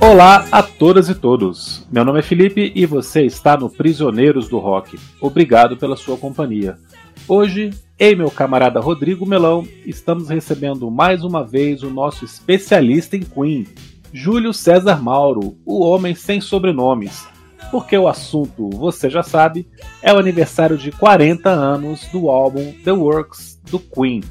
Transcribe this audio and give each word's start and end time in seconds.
Olá 0.00 0.46
a 0.52 0.62
todas 0.62 1.08
e 1.08 1.14
todos. 1.14 1.84
Meu 1.90 2.04
nome 2.04 2.20
é 2.20 2.22
Felipe 2.22 2.70
e 2.72 2.86
você 2.86 3.22
está 3.22 3.56
no 3.56 3.68
Prisioneiros 3.68 4.48
do 4.48 4.58
Rock. 4.58 4.96
Obrigado 5.20 5.76
pela 5.76 5.96
sua 5.96 6.16
companhia. 6.16 6.78
Hoje, 7.26 7.70
eu 7.98 8.12
e 8.12 8.14
meu 8.14 8.30
camarada 8.30 8.78
Rodrigo 8.78 9.26
Melão 9.26 9.66
estamos 9.84 10.28
recebendo 10.28 10.88
mais 10.88 11.24
uma 11.24 11.44
vez 11.44 11.82
o 11.82 11.90
nosso 11.90 12.24
especialista 12.24 13.16
em 13.16 13.22
Queen, 13.22 13.66
Júlio 14.12 14.54
César 14.54 15.02
Mauro, 15.02 15.58
o 15.66 15.80
homem 15.84 16.14
sem 16.14 16.40
sobrenomes. 16.40 17.26
Porque 17.70 17.96
o 17.96 18.08
assunto, 18.08 18.70
você 18.70 19.10
já 19.10 19.22
sabe, 19.22 19.68
é 20.02 20.12
o 20.12 20.18
aniversário 20.18 20.78
de 20.78 20.90
40 20.90 21.50
anos 21.50 22.06
do 22.08 22.30
álbum 22.30 22.72
The 22.84 22.92
Works 22.92 23.60
do 23.70 23.78
Queen. 23.78 24.22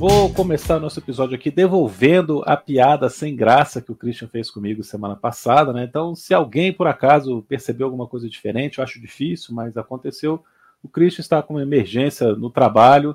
Vou 0.00 0.32
começar 0.32 0.80
nosso 0.80 0.98
episódio 0.98 1.34
aqui 1.34 1.50
devolvendo 1.50 2.42
a 2.46 2.56
piada 2.56 3.10
sem 3.10 3.36
graça 3.36 3.82
que 3.82 3.92
o 3.92 3.94
Christian 3.94 4.28
fez 4.28 4.50
comigo 4.50 4.82
semana 4.82 5.14
passada, 5.14 5.74
né? 5.74 5.84
Então, 5.84 6.14
se 6.14 6.32
alguém 6.32 6.72
por 6.72 6.86
acaso 6.86 7.44
percebeu 7.46 7.86
alguma 7.86 8.06
coisa 8.06 8.26
diferente, 8.26 8.78
eu 8.78 8.84
acho 8.84 8.98
difícil, 8.98 9.54
mas 9.54 9.76
aconteceu. 9.76 10.42
O 10.82 10.88
Christian 10.88 11.20
está 11.20 11.42
com 11.42 11.52
uma 11.52 11.62
emergência 11.62 12.34
no 12.34 12.48
trabalho 12.48 13.14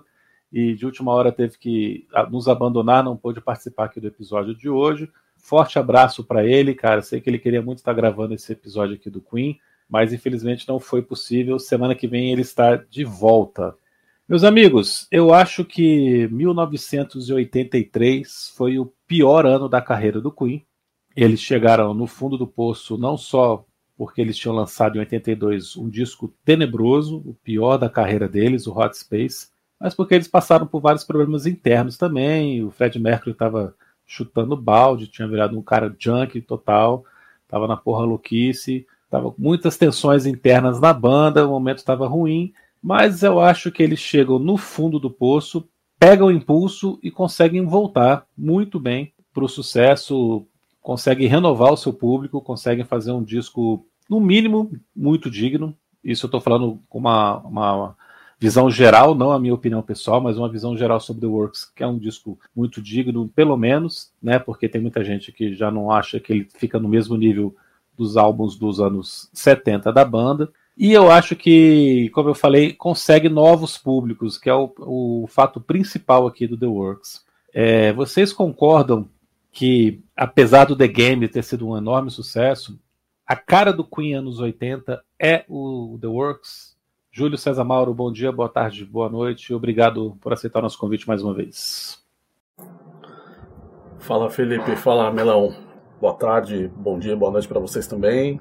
e 0.53 0.75
de 0.75 0.85
última 0.85 1.11
hora 1.11 1.31
teve 1.31 1.57
que 1.57 2.05
ah, 2.13 2.29
nos 2.29 2.47
abandonar, 2.47 3.03
não 3.03 3.17
pôde 3.17 3.41
participar 3.41 3.85
aqui 3.85 3.99
do 3.99 4.05
episódio 4.05 4.53
de 4.53 4.69
hoje. 4.69 5.09
Forte 5.37 5.79
abraço 5.79 6.23
para 6.23 6.45
ele, 6.45 6.75
cara. 6.75 7.01
Sei 7.01 7.19
que 7.19 7.27
ele 7.27 7.39
queria 7.39 7.63
muito 7.63 7.79
estar 7.79 7.93
gravando 7.93 8.35
esse 8.35 8.53
episódio 8.53 8.93
aqui 8.93 9.09
do 9.09 9.21
Queen, 9.21 9.59
mas 9.89 10.13
infelizmente 10.13 10.67
não 10.67 10.79
foi 10.79 11.01
possível. 11.01 11.57
Semana 11.57 11.95
que 11.95 12.07
vem 12.07 12.31
ele 12.31 12.43
está 12.43 12.75
de 12.75 13.03
volta. 13.03 13.75
Meus 14.27 14.43
amigos, 14.43 15.07
eu 15.11 15.31
acho 15.31 15.63
que 15.63 16.27
1983 16.29 18.51
foi 18.57 18.79
o 18.79 18.91
pior 19.05 19.45
ano 19.45 19.69
da 19.69 19.79
carreira 19.79 20.19
do 20.19 20.31
Queen. 20.31 20.65
Eles 21.15 21.39
chegaram 21.39 21.93
no 21.93 22.07
fundo 22.07 22.35
do 22.35 22.47
poço 22.47 22.97
não 22.97 23.17
só 23.17 23.63
porque 23.95 24.19
eles 24.19 24.35
tinham 24.35 24.55
lançado 24.55 24.95
em 24.95 24.99
82 24.99 25.77
um 25.77 25.87
disco 25.87 26.33
tenebroso, 26.43 27.17
o 27.17 27.35
pior 27.35 27.77
da 27.77 27.87
carreira 27.87 28.27
deles, 28.27 28.65
o 28.65 28.75
Hot 28.75 28.97
Space, 28.97 29.49
mas 29.79 29.93
porque 29.93 30.15
eles 30.15 30.27
passaram 30.27 30.65
por 30.65 30.81
vários 30.81 31.03
problemas 31.03 31.45
internos 31.45 31.95
também. 31.95 32.63
O 32.63 32.71
Fred 32.71 32.99
Mercury 32.99 33.33
estava 33.33 33.75
chutando 34.07 34.57
balde, 34.57 35.07
tinha 35.07 35.27
virado 35.27 35.55
um 35.55 35.61
cara 35.61 35.95
junk 35.99 36.41
total, 36.41 37.05
estava 37.43 37.67
na 37.67 37.77
porra 37.77 38.03
louquice, 38.03 38.87
tava 39.07 39.35
muitas 39.37 39.77
tensões 39.77 40.25
internas 40.25 40.79
na 40.79 40.91
banda, 40.91 41.47
o 41.47 41.51
momento 41.51 41.77
estava 41.77 42.07
ruim 42.07 42.51
mas 42.81 43.23
eu 43.23 43.39
acho 43.39 43.71
que 43.71 43.81
eles 43.81 43.99
chegam 43.99 44.39
no 44.39 44.57
fundo 44.57 44.99
do 44.99 45.09
poço, 45.09 45.67
pegam 45.99 46.27
o 46.27 46.31
impulso 46.31 46.99
e 47.01 47.09
conseguem 47.09 47.65
voltar 47.65 48.25
muito 48.37 48.79
bem 48.79 49.13
para 49.33 49.43
o 49.43 49.49
sucesso, 49.49 50.45
conseguem 50.81 51.27
renovar 51.27 51.73
o 51.73 51.77
seu 51.77 51.91
público, 51.91 52.39
conseguem 52.41 52.85
fazer 52.85 53.11
um 53.11 53.23
disco, 53.23 53.85
no 54.09 54.19
mínimo, 54.19 54.71
muito 54.95 55.31
digno. 55.31 55.75
Isso 56.03 56.25
eu 56.25 56.27
estou 56.27 56.39
falando 56.39 56.79
com 56.87 56.99
uma, 56.99 57.37
uma 57.39 57.95
visão 58.39 58.69
geral, 58.69 59.15
não 59.15 59.31
a 59.31 59.39
minha 59.39 59.53
opinião 59.53 59.81
pessoal, 59.81 60.21
mas 60.21 60.37
uma 60.37 60.47
visão 60.47 60.77
geral 60.77 60.99
sobre 60.99 61.21
The 61.21 61.27
Works, 61.27 61.65
que 61.65 61.83
é 61.83 61.87
um 61.87 61.97
disco 61.97 62.37
muito 62.55 62.81
digno, 62.81 63.27
pelo 63.29 63.57
menos, 63.57 64.11
né? 64.21 64.37
Porque 64.37 64.69
tem 64.69 64.79
muita 64.79 65.03
gente 65.03 65.31
que 65.31 65.55
já 65.55 65.71
não 65.71 65.89
acha 65.89 66.19
que 66.19 66.31
ele 66.31 66.47
fica 66.55 66.79
no 66.79 66.87
mesmo 66.87 67.17
nível 67.17 67.55
dos 67.97 68.17
álbuns 68.17 68.55
dos 68.55 68.79
anos 68.79 69.29
70 69.33 69.91
da 69.91 70.05
banda. 70.05 70.51
E 70.77 70.91
eu 70.91 71.09
acho 71.09 71.35
que, 71.35 72.09
como 72.09 72.29
eu 72.29 72.35
falei, 72.35 72.73
consegue 72.73 73.29
novos 73.29 73.77
públicos, 73.77 74.37
que 74.37 74.49
é 74.49 74.53
o, 74.53 74.73
o 74.79 75.25
fato 75.27 75.61
principal 75.61 76.27
aqui 76.27 76.45
do 76.45 76.57
The 76.57 76.65
Works. 76.65 77.23
É, 77.53 77.93
vocês 77.93 78.33
concordam 78.33 79.07
que, 79.51 80.03
apesar 80.15 80.65
do 80.65 80.75
The 80.75 80.87
Game 80.87 81.27
ter 81.29 81.43
sido 81.43 81.69
um 81.69 81.77
enorme 81.77 82.11
sucesso, 82.11 82.77
a 83.25 83.37
cara 83.37 83.71
do 83.71 83.85
Queen 83.85 84.15
anos 84.15 84.39
80 84.39 85.01
é 85.17 85.45
o 85.47 85.97
The 86.01 86.07
Works? 86.07 86.75
Júlio 87.09 87.37
César 87.37 87.63
Mauro, 87.63 87.93
bom 87.93 88.11
dia, 88.11 88.29
boa 88.29 88.49
tarde, 88.49 88.83
boa 88.83 89.07
noite. 89.07 89.53
Obrigado 89.53 90.17
por 90.19 90.33
aceitar 90.33 90.59
o 90.59 90.63
nosso 90.63 90.77
convite 90.77 91.07
mais 91.07 91.23
uma 91.23 91.33
vez. 91.33 92.03
Fala 93.99 94.29
Felipe, 94.29 94.75
fala 94.75 95.09
Melão. 95.09 95.55
Boa 96.01 96.13
tarde, 96.13 96.69
bom 96.75 96.99
dia, 96.99 97.15
boa 97.15 97.31
noite 97.31 97.47
para 97.47 97.61
vocês 97.61 97.87
também. 97.87 98.37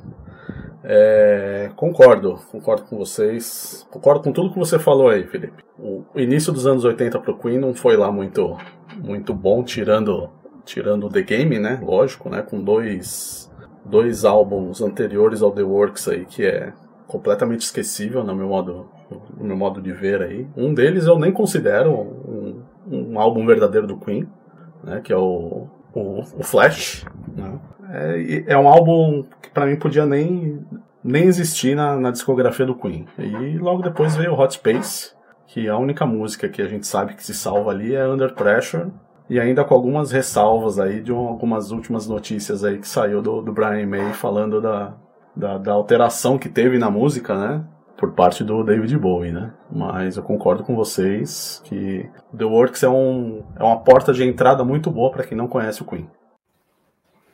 É, 0.87 1.71
concordo, 1.77 2.39
concordo 2.53 2.83
com 2.84 2.99
vocês. 2.99 3.87
Concordo 3.91 4.22
com 4.22 4.33
tudo 4.33 4.53
que 4.53 4.59
você 4.59 4.78
falou 4.78 5.09
aí, 5.09 5.27
Felipe. 5.27 5.65
O 5.78 6.05
início 6.15 6.53
dos 6.53 6.67
anos 6.67 6.84
80 6.84 7.19
pro 7.21 7.39
Queen 7.39 7.59
não 7.59 7.75
foi 7.75 7.97
lá 7.97 8.12
muito, 8.12 8.59
muito 9.03 9.33
bom, 9.33 9.65
tirando, 9.65 10.28
tirando 10.62 11.09
The 11.09 11.22
Game, 11.22 11.59
né? 11.59 11.81
Lógico, 11.83 12.28
né? 12.28 12.43
Com 12.43 12.62
dois, 12.62 13.50
dois 13.83 14.27
álbuns 14.27 14.83
anteriores 14.83 15.41
ao 15.41 15.53
The 15.53 15.62
Works 15.62 16.06
aí, 16.06 16.27
que 16.27 16.45
é 16.45 16.75
completamente 17.06 17.62
esquecível 17.62 18.22
no 18.22 18.37
meu 18.37 18.49
modo, 18.49 18.87
no 19.39 19.45
meu 19.45 19.56
modo 19.56 19.81
de 19.81 19.93
ver 19.93 20.21
aí. 20.21 20.47
Um 20.55 20.75
deles 20.75 21.06
eu 21.06 21.19
nem 21.19 21.33
considero 21.33 21.93
um, 21.93 22.61
um 22.87 23.19
álbum 23.19 23.47
verdadeiro 23.47 23.87
do 23.87 23.97
Queen, 23.97 24.28
né? 24.83 25.01
Que 25.03 25.15
é 25.15 25.16
o, 25.16 25.66
o, 25.94 26.21
o 26.21 26.43
Flash, 26.43 27.05
né? 27.37 27.59
É, 27.91 28.44
é 28.55 28.59
um 28.59 28.69
álbum 28.69 29.25
que 29.41 29.50
para 29.50 29.66
mim 29.66 29.77
podia 29.77 30.06
nem, 30.06 30.65
nem 31.03 31.25
existir 31.25 31.77
na, 31.77 31.97
na, 31.97 32.10
discografia 32.10 32.66
do 32.66 32.75
Queen. 32.75 33.06
E 33.19 33.59
logo 33.59 33.82
depois 33.82 34.16
veio 34.16 34.33
o 34.33 34.41
Hot 34.41 34.54
Space, 34.54 35.12
que 35.47 35.69
a 35.69 35.77
única 35.77 36.04
música 36.04 36.49
que 36.49 36.62
a 36.62 36.66
gente 36.66 36.87
sabe 36.87 37.15
que 37.15 37.25
se 37.25 37.34
salva 37.34 37.71
ali 37.71 37.94
é 37.94 38.06
Under 38.09 38.34
Pressure, 38.34 38.91
e 39.28 39.41
ainda 39.41 39.65
com 39.65 39.75
algumas 39.75 40.10
ressalvas 40.10 40.78
aí 40.78 41.00
de 41.00 41.12
um, 41.12 41.28
algumas 41.28 41.71
últimas 41.71 42.06
notícias 42.06 42.65
aí 42.65 42.78
que 42.78 42.88
saiu 42.88 43.22
do, 43.22 43.41
do 43.41 43.53
Brian 43.53 43.87
May 43.87 44.12
falando 44.12 44.60
da, 44.60 44.94
da, 45.34 45.59
da, 45.59 45.72
alteração 45.72 46.37
que 46.37 46.49
teve 46.49 46.78
na 46.78 46.91
música, 46.91 47.34
né? 47.34 47.65
Por 47.97 48.12
parte 48.12 48.43
do 48.43 48.62
David 48.65 48.97
Bowie, 48.99 49.32
né? 49.32 49.53
Mas 49.71 50.16
eu 50.16 50.22
concordo 50.22 50.65
com 50.65 50.75
vocês 50.75 51.62
que 51.65 52.09
The 52.37 52.44
Works 52.44 52.82
é, 52.82 52.88
um, 52.88 53.44
é 53.56 53.62
uma 53.62 53.78
porta 53.78 54.12
de 54.12 54.25
entrada 54.25 54.65
muito 54.65 54.91
boa 54.91 55.10
para 55.10 55.25
quem 55.25 55.37
não 55.37 55.47
conhece 55.47 55.82
o 55.82 55.84
Queen. 55.84 56.09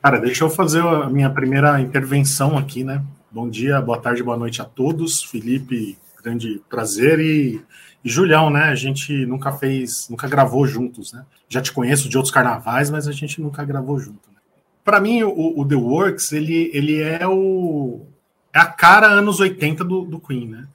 Cara, 0.01 0.19
deixa 0.19 0.43
eu 0.43 0.49
fazer 0.49 0.81
a 0.81 1.09
minha 1.09 1.29
primeira 1.29 1.79
intervenção 1.79 2.57
aqui, 2.57 2.83
né? 2.83 3.03
Bom 3.31 3.47
dia, 3.47 3.79
boa 3.79 3.99
tarde, 3.99 4.23
boa 4.23 4.37
noite 4.37 4.61
a 4.61 4.65
todos. 4.65 5.23
Felipe, 5.23 5.97
grande 6.23 6.61
prazer. 6.69 7.19
E, 7.19 7.61
e 8.03 8.09
Julião, 8.09 8.49
né? 8.49 8.63
A 8.63 8.75
gente 8.75 9.25
nunca 9.25 9.51
fez, 9.51 10.07
nunca 10.09 10.27
gravou 10.27 10.65
juntos, 10.65 11.13
né? 11.13 11.23
Já 11.47 11.61
te 11.61 11.71
conheço 11.71 12.09
de 12.09 12.17
outros 12.17 12.33
carnavais, 12.33 12.89
mas 12.89 13.07
a 13.07 13.11
gente 13.11 13.39
nunca 13.39 13.63
gravou 13.63 13.99
junto. 13.99 14.29
Né? 14.29 14.39
Para 14.83 14.99
mim, 14.99 15.21
o, 15.23 15.59
o, 15.59 15.67
The 15.67 15.75
Works, 15.75 16.31
ele, 16.31 16.71
ele 16.73 16.99
é 16.99 17.27
o 17.27 18.05
é 18.53 18.59
a 18.59 18.65
cara 18.65 19.07
anos 19.07 19.39
80 19.39 19.83
do, 19.83 20.01
do 20.03 20.19
Queen, 20.19 20.47
né? 20.47 20.67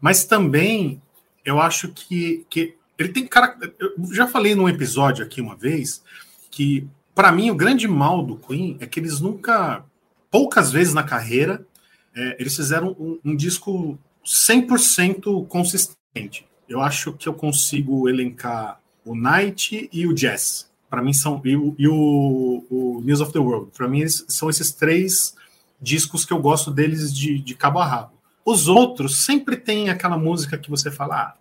Mas 0.00 0.24
também 0.24 1.00
eu 1.44 1.60
acho 1.60 1.88
que, 1.88 2.44
que 2.48 2.74
ele 2.98 3.10
tem 3.10 3.26
cara. 3.26 3.56
Eu 3.78 3.94
já 4.12 4.26
falei 4.26 4.54
num 4.54 4.68
episódio 4.68 5.24
aqui 5.24 5.40
uma 5.40 5.56
vez 5.56 6.02
que 6.50 6.88
para 7.20 7.32
mim, 7.32 7.50
o 7.50 7.54
grande 7.54 7.86
mal 7.86 8.24
do 8.24 8.36
Queen 8.36 8.78
é 8.80 8.86
que 8.86 8.98
eles 8.98 9.20
nunca, 9.20 9.84
poucas 10.30 10.72
vezes 10.72 10.94
na 10.94 11.02
carreira, 11.02 11.66
é, 12.14 12.36
eles 12.38 12.56
fizeram 12.56 12.96
um, 12.98 13.18
um 13.22 13.36
disco 13.36 13.98
100% 14.24 15.46
consistente. 15.46 16.46
Eu 16.66 16.80
acho 16.80 17.12
que 17.12 17.28
eu 17.28 17.34
consigo 17.34 18.08
elencar 18.08 18.80
o 19.04 19.14
Night 19.14 19.88
e 19.92 20.06
o 20.06 20.14
Jazz. 20.14 20.70
Para 20.88 21.02
mim 21.02 21.12
são 21.12 21.42
e, 21.44 21.50
e 21.78 21.88
o, 21.88 22.64
o, 22.70 23.02
News 23.04 23.20
of 23.20 23.32
the 23.32 23.38
World. 23.38 23.70
Para 23.76 23.86
mim 23.86 24.08
são 24.08 24.48
esses 24.48 24.72
três 24.72 25.34
discos 25.80 26.24
que 26.24 26.32
eu 26.32 26.40
gosto 26.40 26.70
deles 26.70 27.14
de, 27.14 27.38
de 27.38 27.54
cabo 27.54 27.78
a 27.78 27.86
rabo. 27.86 28.12
Os 28.44 28.68
outros 28.68 29.24
sempre 29.24 29.56
tem 29.56 29.90
aquela 29.90 30.18
música 30.18 30.58
que 30.58 30.70
você 30.70 30.90
fala, 30.90 31.16
ah, 31.16 31.34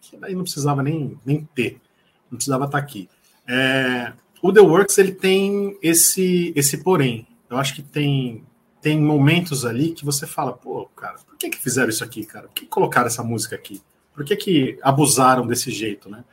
que 0.00 0.16
daí 0.16 0.34
não 0.34 0.42
precisava 0.42 0.82
nem, 0.82 1.18
nem 1.24 1.48
ter, 1.54 1.80
não 2.30 2.36
precisava 2.36 2.64
estar 2.64 2.78
tá 2.78 2.82
aqui. 2.82 3.08
É, 3.46 4.12
o 4.42 4.52
The 4.52 4.60
Works 4.60 4.98
ele 4.98 5.12
tem 5.12 5.76
esse 5.82 6.52
esse 6.56 6.78
porém. 6.78 7.26
Eu 7.48 7.56
acho 7.56 7.74
que 7.74 7.82
tem 7.82 8.44
tem 8.80 9.00
momentos 9.00 9.64
ali 9.64 9.92
que 9.92 10.04
você 10.04 10.26
fala, 10.26 10.52
pô, 10.52 10.86
cara, 10.94 11.16
por 11.26 11.36
que 11.36 11.50
que 11.50 11.58
fizeram 11.58 11.88
isso 11.88 12.04
aqui, 12.04 12.24
cara? 12.24 12.46
Por 12.46 12.54
que 12.54 12.66
colocaram 12.66 13.08
essa 13.08 13.22
música 13.22 13.56
aqui? 13.56 13.82
Por 14.14 14.24
que 14.24 14.36
que 14.36 14.78
abusaram 14.82 15.46
desse 15.46 15.70
jeito, 15.70 16.08
né? 16.08 16.24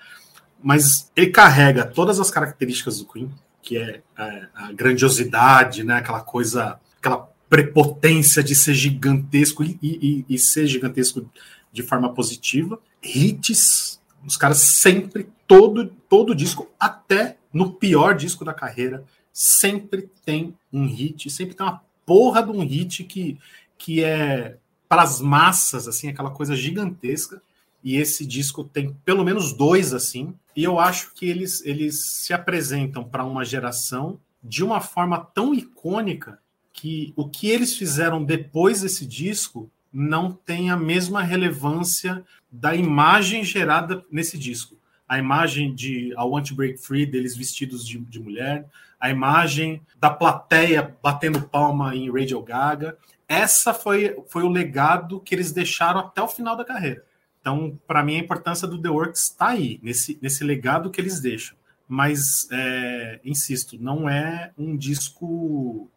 Mas 0.61 1.11
ele 1.15 1.31
carrega 1.31 1.83
todas 1.85 2.19
as 2.19 2.29
características 2.29 2.99
do 2.99 3.05
Queen. 3.05 3.29
que 3.61 3.77
é 3.77 4.01
a, 4.15 4.67
a 4.67 4.71
grandiosidade, 4.71 5.83
né? 5.83 5.95
Aquela 5.95 6.21
coisa, 6.21 6.79
aquela 6.99 7.32
prepotência 7.53 8.43
de 8.43 8.55
ser 8.55 8.73
gigantesco 8.73 9.63
e, 9.63 9.77
e, 9.79 10.25
e 10.27 10.39
ser 10.39 10.65
gigantesco 10.65 11.29
de 11.71 11.83
forma 11.83 12.11
positiva. 12.11 12.79
Hits, 13.03 14.01
os 14.25 14.35
caras 14.35 14.57
sempre, 14.57 15.29
todo, 15.47 15.85
todo 16.09 16.33
disco, 16.33 16.67
até 16.79 17.37
no 17.53 17.73
pior 17.73 18.15
disco 18.15 18.43
da 18.43 18.55
carreira, 18.55 19.03
sempre 19.31 20.09
tem 20.25 20.55
um 20.73 20.87
hit, 20.87 21.29
sempre 21.29 21.53
tem 21.53 21.63
uma 21.63 21.83
porra 22.03 22.41
de 22.41 22.49
um 22.49 22.65
hit 22.65 23.03
que, 23.03 23.37
que 23.77 24.03
é 24.03 24.57
para 24.89 25.03
as 25.03 25.21
massas, 25.21 25.87
assim, 25.87 26.07
aquela 26.07 26.31
coisa 26.31 26.55
gigantesca. 26.55 27.39
E 27.83 27.97
esse 27.97 28.25
disco 28.25 28.63
tem 28.63 28.97
pelo 29.05 29.23
menos 29.23 29.53
dois 29.53 29.93
assim. 29.93 30.33
E 30.55 30.63
eu 30.63 30.79
acho 30.79 31.13
que 31.13 31.29
eles, 31.29 31.63
eles 31.63 32.03
se 32.03 32.33
apresentam 32.33 33.03
para 33.03 33.23
uma 33.23 33.45
geração 33.45 34.19
de 34.43 34.63
uma 34.63 34.81
forma 34.81 35.19
tão 35.19 35.53
icônica 35.53 36.41
que 36.83 37.13
o 37.15 37.29
que 37.29 37.49
eles 37.49 37.77
fizeram 37.77 38.21
depois 38.21 38.81
desse 38.81 39.05
disco 39.05 39.71
não 39.91 40.33
tem 40.33 40.69
a 40.69 40.75
mesma 40.75 41.23
relevância 41.23 42.25
da 42.51 42.75
imagem 42.75 43.41
gerada 43.41 44.03
nesse 44.11 44.37
disco. 44.37 44.75
A 45.07 45.17
imagem 45.17 45.73
de 45.73 46.09
I 46.09 46.15
Want 46.17 46.49
to 46.49 46.55
Break 46.55 46.77
Free, 46.79 47.05
deles 47.05 47.37
vestidos 47.37 47.87
de, 47.87 47.99
de 47.99 48.19
mulher, 48.19 48.65
a 48.99 49.09
imagem 49.09 49.81
da 49.97 50.09
plateia 50.09 50.93
batendo 51.01 51.43
palma 51.43 51.95
em 51.95 52.11
Radio 52.11 52.41
Gaga. 52.41 52.97
Essa 53.29 53.73
foi, 53.73 54.21
foi 54.27 54.43
o 54.43 54.49
legado 54.49 55.21
que 55.21 55.33
eles 55.33 55.53
deixaram 55.53 56.01
até 56.01 56.21
o 56.21 56.27
final 56.27 56.57
da 56.57 56.65
carreira. 56.65 57.05
Então, 57.39 57.79
para 57.87 58.03
mim, 58.03 58.17
a 58.17 58.19
importância 58.19 58.67
do 58.67 58.81
The 58.81 58.89
Works 58.89 59.29
está 59.29 59.47
aí, 59.47 59.79
nesse, 59.81 60.19
nesse 60.21 60.43
legado 60.43 60.91
que 60.91 60.99
eles 60.99 61.21
deixam. 61.21 61.55
Mas, 61.87 62.45
é, 62.51 63.21
insisto, 63.23 63.77
não 63.81 64.09
é 64.09 64.51
um 64.57 64.75
disco 64.75 65.89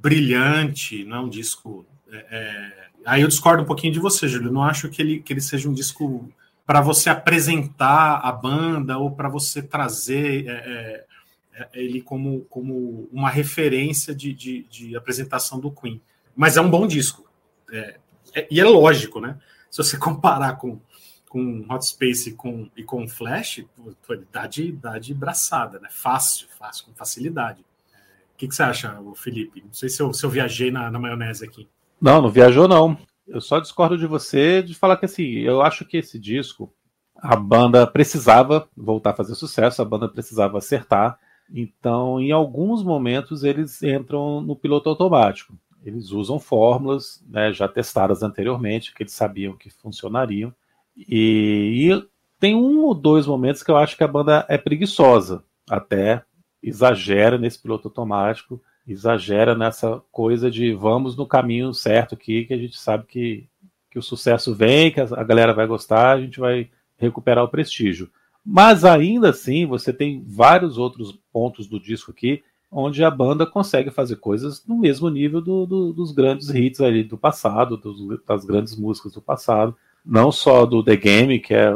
brilhante, 0.00 1.04
não 1.04 1.16
é 1.16 1.20
um 1.20 1.28
disco. 1.28 1.84
É, 2.10 2.26
é... 2.30 2.88
Aí 3.04 3.22
eu 3.22 3.28
discordo 3.28 3.62
um 3.62 3.66
pouquinho 3.66 3.92
de 3.92 3.98
você, 3.98 4.28
Júlio. 4.28 4.52
Não 4.52 4.62
acho 4.62 4.88
que 4.88 5.02
ele, 5.02 5.20
que 5.20 5.32
ele 5.32 5.40
seja 5.40 5.68
um 5.68 5.72
disco 5.72 6.32
para 6.64 6.80
você 6.80 7.10
apresentar 7.10 8.20
a 8.22 8.30
banda 8.30 8.96
ou 8.98 9.10
para 9.10 9.28
você 9.28 9.60
trazer 9.60 10.46
é, 10.46 10.52
é, 10.52 11.04
é, 11.54 11.68
ele 11.74 12.00
como, 12.00 12.42
como 12.44 13.08
uma 13.12 13.28
referência 13.28 14.14
de, 14.14 14.32
de, 14.32 14.62
de, 14.64 14.96
apresentação 14.96 15.58
do 15.58 15.70
Queen. 15.70 16.00
Mas 16.34 16.56
é 16.56 16.60
um 16.60 16.70
bom 16.70 16.86
disco. 16.86 17.28
É, 17.70 17.96
é, 18.34 18.48
e 18.50 18.60
é 18.60 18.64
lógico, 18.64 19.20
né? 19.20 19.38
Se 19.70 19.78
você 19.78 19.98
comparar 19.98 20.56
com, 20.56 20.80
com 21.28 21.66
Hot 21.68 21.84
Space 21.84 22.30
e 22.30 22.32
com, 22.34 22.70
e 22.76 22.84
com 22.84 23.08
Flash, 23.08 23.64
dá 24.30 24.46
de, 24.46 24.72
dá 24.72 24.98
de 24.98 25.12
braçada, 25.12 25.80
né? 25.80 25.88
Fácil, 25.90 26.46
fácil, 26.58 26.86
com 26.86 26.94
facilidade. 26.94 27.64
Que, 28.42 28.48
que 28.48 28.56
você 28.56 28.64
acha, 28.64 29.00
Felipe? 29.14 29.62
Não 29.64 29.72
sei 29.72 29.88
se 29.88 30.02
eu, 30.02 30.12
se 30.12 30.26
eu 30.26 30.28
viajei 30.28 30.72
na, 30.72 30.90
na 30.90 30.98
maionese 30.98 31.44
aqui. 31.44 31.68
Não, 32.00 32.20
não 32.20 32.28
viajou, 32.28 32.66
não. 32.66 32.98
Eu 33.24 33.40
só 33.40 33.60
discordo 33.60 33.96
de 33.96 34.04
você 34.04 34.60
de 34.60 34.74
falar 34.74 34.96
que 34.96 35.04
assim, 35.04 35.22
eu 35.22 35.62
acho 35.62 35.84
que 35.84 35.98
esse 35.98 36.18
disco, 36.18 36.74
a 37.16 37.36
banda 37.36 37.86
precisava 37.86 38.68
voltar 38.76 39.10
a 39.10 39.14
fazer 39.14 39.36
sucesso, 39.36 39.80
a 39.80 39.84
banda 39.84 40.08
precisava 40.08 40.58
acertar. 40.58 41.20
Então, 41.54 42.20
em 42.20 42.32
alguns 42.32 42.82
momentos, 42.82 43.44
eles 43.44 43.80
entram 43.80 44.40
no 44.40 44.56
piloto 44.56 44.88
automático. 44.88 45.54
Eles 45.84 46.10
usam 46.10 46.40
fórmulas 46.40 47.24
né, 47.28 47.52
já 47.52 47.68
testadas 47.68 48.24
anteriormente, 48.24 48.92
que 48.92 49.04
eles 49.04 49.12
sabiam 49.12 49.56
que 49.56 49.70
funcionariam. 49.70 50.52
E, 50.96 51.92
e, 51.92 52.08
tem 52.40 52.56
um 52.56 52.80
ou 52.80 52.92
dois 52.92 53.24
momentos 53.24 53.62
que 53.62 53.70
eu 53.70 53.76
acho 53.76 53.96
que 53.96 54.02
a 54.02 54.08
banda 54.08 54.44
é 54.48 54.58
preguiçosa, 54.58 55.44
até 55.70 56.24
exagera 56.62 57.38
nesse 57.38 57.60
piloto 57.60 57.88
automático, 57.88 58.62
exagera 58.86 59.54
nessa 59.54 60.02
coisa 60.10 60.50
de 60.50 60.72
vamos 60.74 61.16
no 61.16 61.26
caminho 61.26 61.72
certo 61.72 62.14
aqui, 62.14 62.44
que 62.44 62.54
a 62.54 62.58
gente 62.58 62.78
sabe 62.78 63.04
que, 63.06 63.48
que 63.90 63.98
o 63.98 64.02
sucesso 64.02 64.54
vem, 64.54 64.90
que 64.90 65.00
a 65.00 65.24
galera 65.24 65.52
vai 65.52 65.66
gostar, 65.66 66.12
a 66.12 66.20
gente 66.20 66.38
vai 66.38 66.68
recuperar 66.96 67.44
o 67.44 67.48
prestígio. 67.48 68.10
Mas 68.44 68.84
ainda 68.84 69.30
assim, 69.30 69.66
você 69.66 69.92
tem 69.92 70.24
vários 70.26 70.78
outros 70.78 71.18
pontos 71.32 71.66
do 71.66 71.80
disco 71.80 72.10
aqui 72.10 72.42
onde 72.72 73.04
a 73.04 73.10
banda 73.10 73.44
consegue 73.44 73.90
fazer 73.90 74.16
coisas 74.16 74.66
no 74.66 74.78
mesmo 74.78 75.10
nível 75.10 75.42
do, 75.42 75.66
do, 75.66 75.92
dos 75.92 76.10
grandes 76.10 76.48
hits 76.48 76.80
ali 76.80 77.04
do 77.04 77.18
passado, 77.18 77.76
dos, 77.76 78.18
das 78.26 78.46
grandes 78.46 78.74
músicas 78.74 79.12
do 79.12 79.20
passado, 79.20 79.76
não 80.04 80.32
só 80.32 80.64
do 80.64 80.82
The 80.82 80.96
Game, 80.96 81.38
que 81.38 81.52
é 81.52 81.74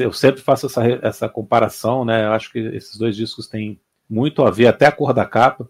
eu 0.00 0.12
sempre 0.12 0.42
faço 0.42 0.66
essa, 0.66 0.84
essa 1.00 1.28
comparação, 1.28 2.04
né? 2.04 2.26
Eu 2.26 2.32
acho 2.32 2.50
que 2.50 2.58
esses 2.58 2.98
dois 2.98 3.14
discos 3.14 3.46
têm 3.46 3.80
muito 4.08 4.44
a 4.44 4.50
ver, 4.50 4.66
até 4.66 4.86
a 4.86 4.92
cor 4.92 5.12
da 5.12 5.24
capa, 5.24 5.68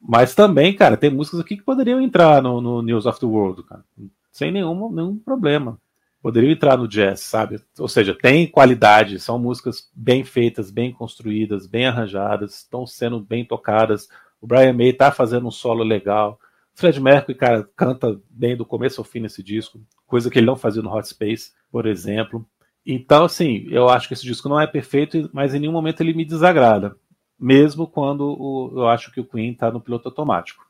mas 0.00 0.34
também, 0.34 0.74
cara, 0.74 0.96
tem 0.96 1.10
músicas 1.10 1.40
aqui 1.40 1.56
que 1.56 1.62
poderiam 1.62 2.00
entrar 2.00 2.42
no, 2.42 2.60
no 2.60 2.82
News 2.82 3.06
of 3.06 3.18
the 3.18 3.26
World, 3.26 3.62
cara, 3.64 3.84
sem 4.30 4.50
nenhum, 4.50 4.90
nenhum 4.92 5.16
problema 5.16 5.78
poderiam 6.24 6.52
entrar 6.52 6.78
no 6.78 6.88
jazz, 6.88 7.20
sabe? 7.20 7.60
Ou 7.78 7.86
seja, 7.86 8.14
tem 8.14 8.46
qualidade, 8.46 9.20
são 9.20 9.38
músicas 9.38 9.90
bem 9.94 10.24
feitas, 10.24 10.70
bem 10.70 10.90
construídas, 10.90 11.66
bem 11.66 11.86
arranjadas, 11.86 12.60
estão 12.60 12.86
sendo 12.86 13.20
bem 13.20 13.44
tocadas. 13.44 14.08
O 14.40 14.46
Brian 14.46 14.72
May 14.72 14.88
está 14.88 15.12
fazendo 15.12 15.46
um 15.46 15.50
solo 15.50 15.84
legal. 15.84 16.40
Fred 16.72 16.98
Mercury, 16.98 17.36
cara, 17.36 17.68
canta 17.76 18.18
bem 18.30 18.56
do 18.56 18.64
começo 18.64 19.02
ao 19.02 19.04
fim 19.04 19.20
nesse 19.20 19.42
disco, 19.42 19.78
coisa 20.06 20.30
que 20.30 20.38
ele 20.38 20.46
não 20.46 20.56
fazia 20.56 20.80
no 20.80 20.90
Hot 20.90 21.06
Space, 21.06 21.52
por 21.70 21.84
exemplo. 21.84 22.48
Então, 22.86 23.26
assim, 23.26 23.66
eu 23.68 23.90
acho 23.90 24.08
que 24.08 24.14
esse 24.14 24.24
disco 24.24 24.48
não 24.48 24.58
é 24.58 24.66
perfeito, 24.66 25.28
mas 25.30 25.54
em 25.54 25.58
nenhum 25.58 25.72
momento 25.72 26.00
ele 26.00 26.14
me 26.14 26.24
desagrada, 26.24 26.96
mesmo 27.38 27.86
quando 27.86 28.22
o, 28.22 28.72
eu 28.74 28.88
acho 28.88 29.12
que 29.12 29.20
o 29.20 29.24
Queen 29.24 29.52
está 29.52 29.70
no 29.70 29.80
piloto 29.80 30.08
automático. 30.08 30.64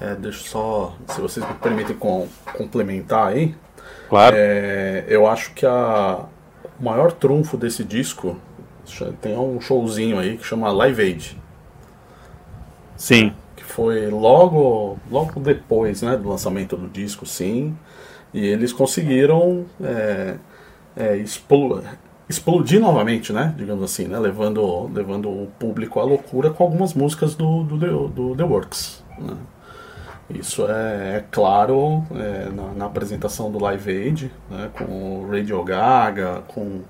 É, 0.00 0.14
deixa 0.14 0.48
só, 0.48 0.96
se 1.08 1.20
vocês 1.20 1.46
me 1.46 1.54
permitem 1.54 1.96
com, 1.96 2.28
complementar 2.56 3.28
aí, 3.28 3.54
Claro. 4.08 4.34
É, 4.38 5.04
eu 5.08 5.26
acho 5.26 5.52
que 5.52 5.66
a, 5.66 6.24
o 6.80 6.84
maior 6.84 7.12
trunfo 7.12 7.56
desse 7.56 7.84
disco 7.84 8.36
tem 9.20 9.36
um 9.36 9.60
showzinho 9.60 10.18
aí 10.18 10.38
que 10.38 10.46
chama 10.46 10.72
Live 10.72 11.02
Aid. 11.02 11.38
Sim. 12.96 13.34
Que 13.54 13.62
foi 13.62 14.08
logo, 14.08 14.98
logo 15.10 15.38
depois 15.40 16.02
né, 16.02 16.16
do 16.16 16.28
lançamento 16.28 16.76
do 16.76 16.88
disco, 16.88 17.26
sim. 17.26 17.76
E 18.32 18.44
eles 18.44 18.72
conseguiram 18.72 19.66
é, 19.82 20.36
é, 20.96 21.16
explodir, 21.16 21.88
explodir 22.28 22.80
novamente, 22.80 23.32
né? 23.32 23.54
Digamos 23.56 23.82
assim, 23.82 24.06
né? 24.06 24.18
Levando, 24.18 24.90
levando 24.92 25.28
o 25.28 25.48
público 25.58 25.98
à 26.00 26.04
loucura 26.04 26.50
com 26.50 26.64
algumas 26.64 26.94
músicas 26.94 27.34
do, 27.34 27.64
do, 27.64 28.08
do 28.08 28.36
The 28.36 28.44
Works. 28.44 29.02
Né? 29.18 29.34
Isso 30.30 30.66
é, 30.68 31.16
é 31.16 31.24
claro 31.30 32.04
é, 32.14 32.50
na, 32.50 32.74
na, 32.74 32.84
apresentação 32.84 33.50
do 33.50 33.58
Live 33.58 33.90
Aid, 33.90 34.32
né, 34.50 34.68
com 34.76 34.84
o 35.22 35.30
Radio 35.30 35.62
Gaga, 35.64 36.42
com, 36.48 36.82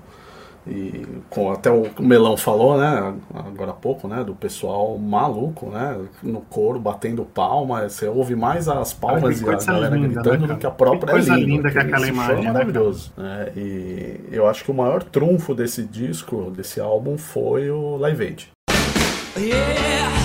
e, 0.67 1.05
com 1.29 1.51
até 1.51 1.71
o 1.71 1.89
Melão 1.99 2.37
falou, 2.37 2.77
né, 2.77 3.13
agora 3.33 3.71
há 3.71 3.73
pouco, 3.73 4.07
né, 4.07 4.23
do 4.23 4.35
pessoal 4.35 4.97
maluco, 4.97 5.67
né, 5.67 5.97
no 6.21 6.41
coro 6.41 6.79
batendo 6.79 7.23
palma, 7.25 7.89
você 7.89 8.07
ouve 8.07 8.35
mais 8.35 8.67
as 8.67 8.93
palmas 8.93 9.41
e 9.41 9.49
a 9.49 9.55
galera 9.55 9.95
linda, 9.95 10.21
gritando 10.21 10.47
né, 10.47 10.53
do 10.53 10.59
que 10.59 10.65
a 10.65 10.71
própria 10.71 11.05
que 11.05 11.11
coisa 11.11 11.35
língua, 11.35 11.47
linda 11.47 11.71
que 11.71 11.79
aquela 11.79 12.07
imagem, 12.07 12.45
é 12.45 12.51
maravilhoso. 12.51 13.11
Né, 13.17 13.51
e 13.55 14.19
eu 14.31 14.47
acho 14.47 14.63
que 14.63 14.71
o 14.71 14.73
maior 14.73 15.03
trunfo 15.03 15.55
desse 15.55 15.83
disco, 15.83 16.51
desse 16.51 16.79
álbum, 16.79 17.17
foi 17.17 17.69
o 17.69 17.97
Live 17.97 18.23
Aid. 18.23 18.49
Yeah. 19.37 20.18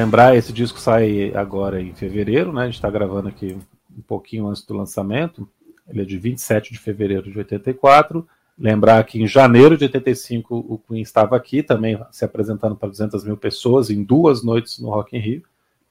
Lembrar, 0.00 0.34
esse 0.34 0.50
disco 0.50 0.80
sai 0.80 1.30
agora 1.34 1.78
em 1.78 1.92
fevereiro, 1.92 2.54
né? 2.54 2.62
A 2.62 2.64
gente 2.64 2.76
está 2.76 2.88
gravando 2.88 3.28
aqui 3.28 3.54
um 3.94 4.00
pouquinho 4.00 4.46
antes 4.48 4.64
do 4.64 4.74
lançamento. 4.74 5.46
Ele 5.86 6.00
é 6.00 6.04
de 6.06 6.16
27 6.16 6.72
de 6.72 6.78
fevereiro 6.78 7.30
de 7.30 7.36
84. 7.36 8.26
Lembrar 8.58 9.04
que 9.04 9.22
em 9.22 9.26
janeiro 9.26 9.76
de 9.76 9.84
85 9.84 10.56
o 10.56 10.78
Queen 10.78 11.02
estava 11.02 11.36
aqui 11.36 11.62
também 11.62 12.00
se 12.10 12.24
apresentando 12.24 12.74
para 12.74 12.88
200 12.88 13.24
mil 13.24 13.36
pessoas 13.36 13.90
em 13.90 14.02
duas 14.02 14.42
noites 14.42 14.78
no 14.78 14.88
Rock 14.88 15.14
in 15.14 15.20
Rio. 15.20 15.42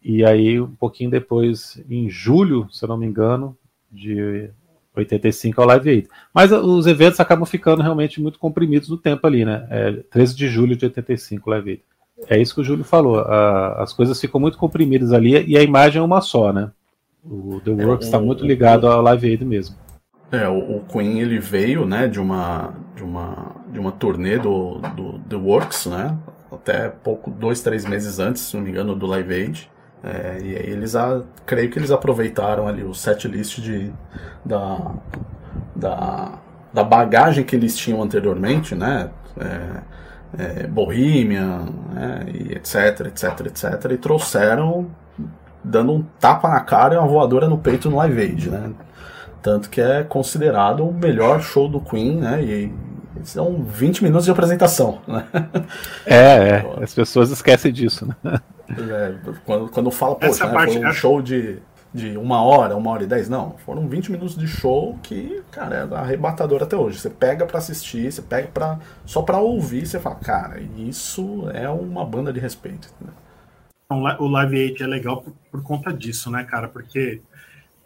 E 0.04 0.26
aí, 0.26 0.60
um 0.60 0.74
pouquinho 0.74 1.12
depois, 1.12 1.80
em 1.88 2.10
julho, 2.10 2.68
se 2.72 2.84
eu 2.84 2.90
não 2.90 2.98
me 2.98 3.06
engano, 3.06 3.56
de 3.92 4.50
85 4.96 5.62
ao 5.62 5.68
Live 5.68 5.88
Aid. 5.88 6.08
Mas 6.34 6.52
os 6.52 6.88
eventos 6.88 7.20
acabam 7.20 7.46
ficando 7.46 7.84
realmente 7.84 8.20
muito 8.20 8.40
comprimidos 8.40 8.90
no 8.90 8.98
tempo 8.98 9.28
ali, 9.28 9.46
né? 9.46 9.68
É 9.70 9.92
13 9.92 10.36
de 10.36 10.48
julho 10.48 10.76
de 10.76 10.86
85, 10.86 11.48
Live 11.52 11.70
Aid. 11.70 11.84
É 12.28 12.40
isso 12.40 12.56
que 12.56 12.62
o 12.62 12.64
Júlio 12.64 12.84
falou. 12.84 13.20
A, 13.20 13.84
as 13.84 13.94
coisas 13.94 14.20
ficam 14.20 14.40
muito 14.40 14.58
comprimidas 14.58 15.14
ali 15.14 15.46
e 15.46 15.58
a 15.58 15.64
imagem 15.64 16.02
é 16.02 16.06
uma 16.06 16.22
só, 16.22 16.52
né? 16.52 16.72
O 17.24 17.60
The 17.64 17.72
Works 17.72 18.08
está 18.08 18.18
é, 18.18 18.22
muito 18.22 18.46
ligado 18.46 18.88
ao 18.88 19.02
Live 19.02 19.30
Aid 19.30 19.46
mesmo. 19.46 19.76
É, 20.32 20.48
o, 20.48 20.78
o 20.78 20.86
Queen 20.92 21.20
ele 21.20 21.40
veio, 21.40 21.86
né, 21.86 22.08
de 22.08 22.20
uma 22.20 22.74
de 22.96 23.04
uma 23.04 23.56
de 23.72 23.80
uma 23.80 23.92
turnê 23.92 24.38
do, 24.38 24.80
do 24.96 25.20
The 25.28 25.36
Works, 25.36 25.88
né, 25.88 26.18
até 26.52 26.90
pouco 26.90 27.30
dois 27.30 27.62
três 27.62 27.86
meses 27.86 28.20
antes, 28.20 28.44
se 28.44 28.56
não 28.56 28.64
me 28.64 28.70
engano, 28.70 28.96
do 28.96 29.06
Live 29.06 29.34
Aid. 29.34 29.72
É, 30.02 30.40
e 30.42 30.56
aí 30.56 30.70
eles, 30.70 30.96
a, 30.96 31.24
creio 31.46 31.70
que 31.70 31.78
eles 31.78 31.92
aproveitaram 31.92 32.68
ali 32.68 32.84
o 32.84 32.94
set 32.94 33.28
list 33.28 33.60
de 33.60 33.92
da, 34.46 34.94
da 35.76 36.40
da 36.72 36.84
bagagem 36.84 37.44
que 37.44 37.56
eles 37.56 37.76
tinham 37.76 38.02
anteriormente, 38.02 38.76
né, 38.76 39.10
é, 39.40 39.82
é, 40.38 40.68
Bohemian, 40.68 41.66
né, 41.94 42.26
e 42.34 42.54
etc, 42.54 43.08
etc, 43.08 43.46
etc, 43.48 43.92
e 43.92 43.98
trouxeram 43.98 44.88
dando 45.64 45.92
um 45.94 46.04
tapa 46.20 46.48
na 46.50 46.62
cara 46.62 46.96
e 46.96 46.98
uma 46.98 47.08
voadora 47.08 47.48
no 47.48 47.58
peito 47.58 47.90
no 47.90 47.98
Live 47.98 48.22
Aid, 48.22 48.50
né? 48.50 48.72
Tanto 49.42 49.70
que 49.70 49.82
é 49.82 50.04
considerado 50.04 50.88
o 50.88 50.94
melhor 50.94 51.42
show 51.42 51.68
do 51.68 51.80
Queen, 51.82 52.18
né? 52.18 52.42
E 52.42 52.74
são 53.24 53.62
20 53.64 54.04
minutos 54.04 54.26
de 54.26 54.32
apresentação, 54.32 55.00
né? 55.08 55.26
É, 56.06 56.16
é. 56.16 56.66
As 56.82 56.94
pessoas 56.94 57.30
esquecem 57.30 57.72
disso, 57.72 58.08
né? 58.24 58.40
É, 58.70 59.14
quando, 59.46 59.68
quando 59.70 59.92
fala, 59.92 60.18
Essa 60.22 60.46
poxa, 60.46 60.48
né, 60.48 60.54
parte- 60.54 60.74
foi 60.80 60.86
um 60.88 60.94
show 60.94 61.22
de, 61.22 61.58
de 61.94 62.16
uma 62.18 62.44
hora, 62.44 62.76
uma 62.78 62.92
hora 62.92 63.04
e 63.04 63.08
dez, 63.08 63.28
não. 63.28 63.56
Foram 63.66 63.88
20 63.88 64.12
minutos 64.12 64.38
de 64.38 64.48
show 64.48 64.98
que, 65.02 65.42
cara, 65.52 65.88
é 65.92 65.96
arrebatador 65.96 66.62
até 66.62 66.76
hoje. 66.78 67.00
Você 67.00 67.10
pega 67.10 67.46
pra 67.46 67.58
assistir, 67.58 68.12
você 68.12 68.22
pega 68.22 68.48
pra, 68.50 68.80
só 69.06 69.22
pra 69.24 69.40
ouvir, 69.40 69.86
você 69.88 70.00
fala, 70.00 70.16
cara, 70.18 70.62
isso 70.78 71.50
é 71.54 71.68
uma 71.70 72.06
banda 72.06 72.32
de 72.32 72.40
respeito. 72.40 72.94
né? 73.02 73.12
Então, 73.86 74.04
o 74.20 74.28
Live 74.28 74.56
Aid 74.60 74.84
é 74.84 74.88
legal 74.88 75.22
por, 75.22 75.34
por 75.52 75.64
conta 75.64 75.92
disso, 75.92 76.30
né, 76.30 76.44
cara? 76.44 76.68
Porque 76.68 77.22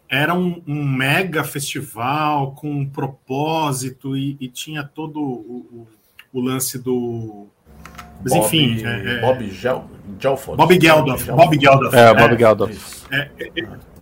era 0.06 0.34
um, 0.34 0.62
um 0.68 0.84
mega 0.86 1.42
festival 1.42 2.52
com 2.52 2.70
um 2.70 2.86
propósito 2.86 4.14
e, 4.14 4.36
e 4.38 4.48
tinha 4.48 4.84
todo 4.84 5.18
o, 5.18 5.66
o- 5.72 5.88
o 6.30 6.40
lance 6.42 6.78
do. 6.78 7.46
Mas 8.22 8.32
Bob, 8.34 8.44
enfim, 8.44 8.84
é- 8.84 9.14
é- 9.16 9.20
Bob 9.22 9.48
Gel, 9.50 9.84
Gelford. 10.20 10.56
Bob 10.58 10.78
Geldof. 10.80 11.26
Bob 11.32 11.58
Geldof. 11.58 11.96
É, 11.96 12.14
Bob 12.14 12.36
Geldof. 12.38 12.70
Isso. 12.72 13.06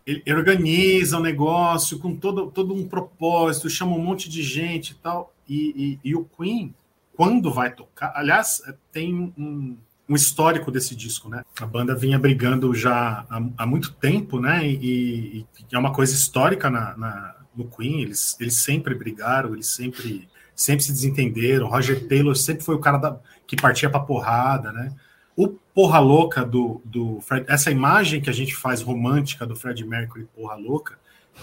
Ele 0.07 0.23
organiza 0.35 1.19
o 1.19 1.23
negócio 1.23 1.99
com 1.99 2.15
todo, 2.17 2.51
todo 2.51 2.75
um 2.75 2.87
propósito, 2.87 3.71
chama 3.71 3.93
um 3.97 4.03
monte 4.03 4.29
de 4.29 4.43
gente 4.43 4.91
e 4.91 4.95
tal. 4.95 5.33
E, 5.49 5.99
e- 6.05 6.11
e 6.11 6.15
o 6.17 6.25
Queen, 6.25 6.75
quando 7.15 7.53
vai 7.53 7.73
tocar, 7.73 8.13
aliás, 8.17 8.63
tem 8.91 9.33
um, 9.37 9.77
um 10.09 10.15
histórico 10.15 10.71
desse 10.71 10.95
disco, 10.97 11.29
né? 11.29 11.45
A 11.61 11.67
banda 11.67 11.95
vinha 11.95 12.19
brigando 12.19 12.75
já 12.75 13.25
há, 13.29 13.43
há 13.59 13.67
muito 13.67 13.93
tempo, 13.93 14.41
né? 14.41 14.67
E, 14.67 15.39
e 15.41 15.47
é 15.73 15.79
uma 15.79 15.93
coisa 15.93 16.13
histórica 16.15 16.69
na, 16.71 16.97
na- 16.97 17.35
no 17.55 17.65
Queen. 17.67 18.03
Eles, 18.03 18.37
eles 18.41 18.57
sempre 18.57 18.95
brigaram, 18.95 19.53
eles 19.55 19.67
sempre, 19.69 20.29
sempre 20.57 20.85
se 20.85 20.91
desentenderam. 20.93 21.69
Roger 21.69 22.09
Taylor 22.09 22.35
sempre 22.35 22.65
foi 22.65 22.75
o 22.75 22.81
cara 22.81 22.99
da- 22.99 23.19
que 23.47 23.57
partia 23.57 23.91
pra 23.91 24.01
porrada, 24.01 24.73
né? 24.73 24.93
Porra 25.75 25.99
louca 25.99 26.45
do, 26.45 26.83
do 26.85 27.21
Fred, 27.23 27.47
essa 27.49 27.71
imagem 27.71 28.21
que 28.21 28.29
a 28.29 28.33
gente 28.33 28.55
faz 28.55 28.83
romântica 28.83 29.47
do 29.47 29.57
Fred 29.57 29.85
Mercury 29.85 30.27
porra 30.35 30.55
louca, 30.57 30.99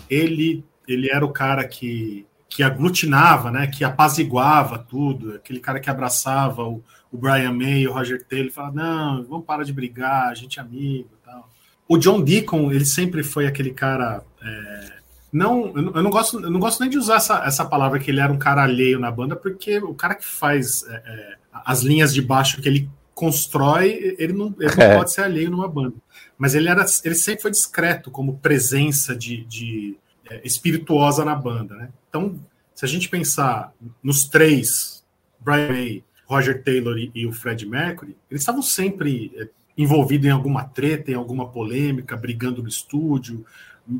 ele 0.10 0.64
ele 0.88 1.10
era 1.12 1.26
o 1.26 1.32
cara 1.32 1.68
que 1.68 2.26
que 2.48 2.64
aglutinava, 2.64 3.52
né, 3.52 3.68
que 3.68 3.84
apaziguava 3.84 4.80
tudo, 4.80 5.36
aquele 5.36 5.60
cara 5.60 5.80
que 5.80 5.88
abraçava 5.88 6.64
o, 6.64 6.84
o 7.12 7.18
Brian 7.18 7.54
May, 7.54 7.86
o 7.88 7.94
Roger 7.94 8.26
Taylor, 8.26 8.52
falava, 8.52 8.74
não, 8.76 9.24
vamos 9.24 9.46
parar 9.46 9.64
de 9.64 9.72
brigar, 9.72 10.30
a 10.30 10.34
gente 10.34 10.58
é 10.58 10.62
amigo 10.64 11.10
tal. 11.24 11.48
O 11.88 11.96
John 11.96 12.22
Deacon, 12.22 12.72
ele 12.72 12.86
sempre 12.86 13.22
foi 13.22 13.46
aquele 13.46 13.72
cara 13.72 14.24
é, 14.42 15.00
não- 15.32 15.72
eu 15.76 16.02
não 16.04 16.10
gosto, 16.10 16.40
eu 16.40 16.50
não 16.50 16.60
gosto 16.60 16.80
nem 16.80 16.90
de 16.90 16.98
usar 16.98 17.18
essa, 17.18 17.44
essa 17.46 17.64
palavra 17.66 18.00
que 18.00 18.10
ele 18.10 18.20
era 18.20 18.34
um 18.34 18.40
cara 18.40 18.64
alheio 18.64 19.00
na 19.00 19.12
banda, 19.12 19.36
porque 19.36 19.78
o 19.78 19.94
cara 19.94 20.16
que 20.16 20.26
faz 20.26 20.84
é, 20.88 20.96
é, 21.06 21.36
as 21.52 21.82
linhas 21.82 22.14
de 22.14 22.22
baixo 22.22 22.62
que 22.62 22.68
ele 22.68 22.90
constrói, 23.20 24.16
ele 24.18 24.32
não, 24.34 24.56
ele 24.60 24.76
não 24.76 24.84
É. 24.84 24.96
pode 24.98 25.12
ser 25.12 25.22
alheio 25.22 25.52
numa 25.52 25.68
banda. 25.68 25.96
Mas 26.38 26.56
ele 26.56 26.70
era, 26.70 26.86
ele 27.04 27.16
sempre 27.16 27.42
foi 27.42 27.52
discreto 27.52 28.10
como 28.10 28.38
presença 28.38 29.14
de, 29.16 29.44
de 29.46 29.98
é, 30.30 30.42
espirituosa 30.46 31.26
na 31.26 31.36
banda, 31.36 31.76
né? 31.76 31.90
Então, 32.08 32.40
se 32.74 32.86
a 32.86 32.88
gente 32.88 33.10
pensar 33.10 33.74
nos 34.02 34.24
três, 34.26 35.04
Brian 35.40 35.68
May, 35.70 36.04
Roger 36.26 36.64
Taylor 36.64 36.98
e, 36.98 37.12
e 37.14 37.26
o 37.28 37.34
Fred 37.34 37.66
Mercury, 37.66 38.16
eles 38.32 38.42
estavam 38.42 38.62
sempre 38.62 39.32
é, 39.36 39.50
envolvidos 39.78 40.28
em 40.28 40.32
alguma 40.32 40.64
treta, 40.64 41.12
em 41.12 41.16
alguma 41.16 41.50
polêmica, 41.50 42.16
brigando 42.16 42.64
no 42.64 42.70
estúdio. 42.70 43.46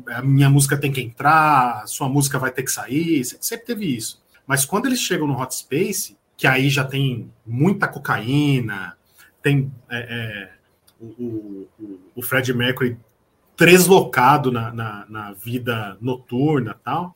A 0.08 0.22
minha 0.22 0.48
música 0.48 0.76
tem 0.78 0.90
que 0.92 1.00
entrar, 1.00 1.86
sua 1.86 2.08
música 2.08 2.38
vai 2.38 2.50
ter 2.52 2.62
que 2.62 2.72
sair, 2.72 3.22
se- 3.24 3.36
sempre 3.40 3.66
teve 3.66 3.84
isso. 3.96 4.22
Mas 4.46 4.64
quando 4.64 4.86
eles 4.86 5.00
chegam 5.00 5.26
no 5.26 5.38
Hot 5.38 5.54
Space, 5.54 6.16
que 6.36 6.46
aí 6.46 6.70
já 6.70 6.84
tem 6.84 7.30
muita 7.46 7.86
cocaína, 7.86 8.96
tem 9.42 9.72
é, 9.88 9.98
é, 9.98 10.52
o, 11.00 11.06
o- 11.78 12.00
o- 12.16 12.22
Fred 12.22 12.52
Mercury 12.52 12.96
treslocado 13.56 14.50
na, 14.50 14.72
na, 14.72 15.06
na 15.08 15.32
vida 15.32 15.96
noturna 16.00 16.74
tal, 16.82 17.14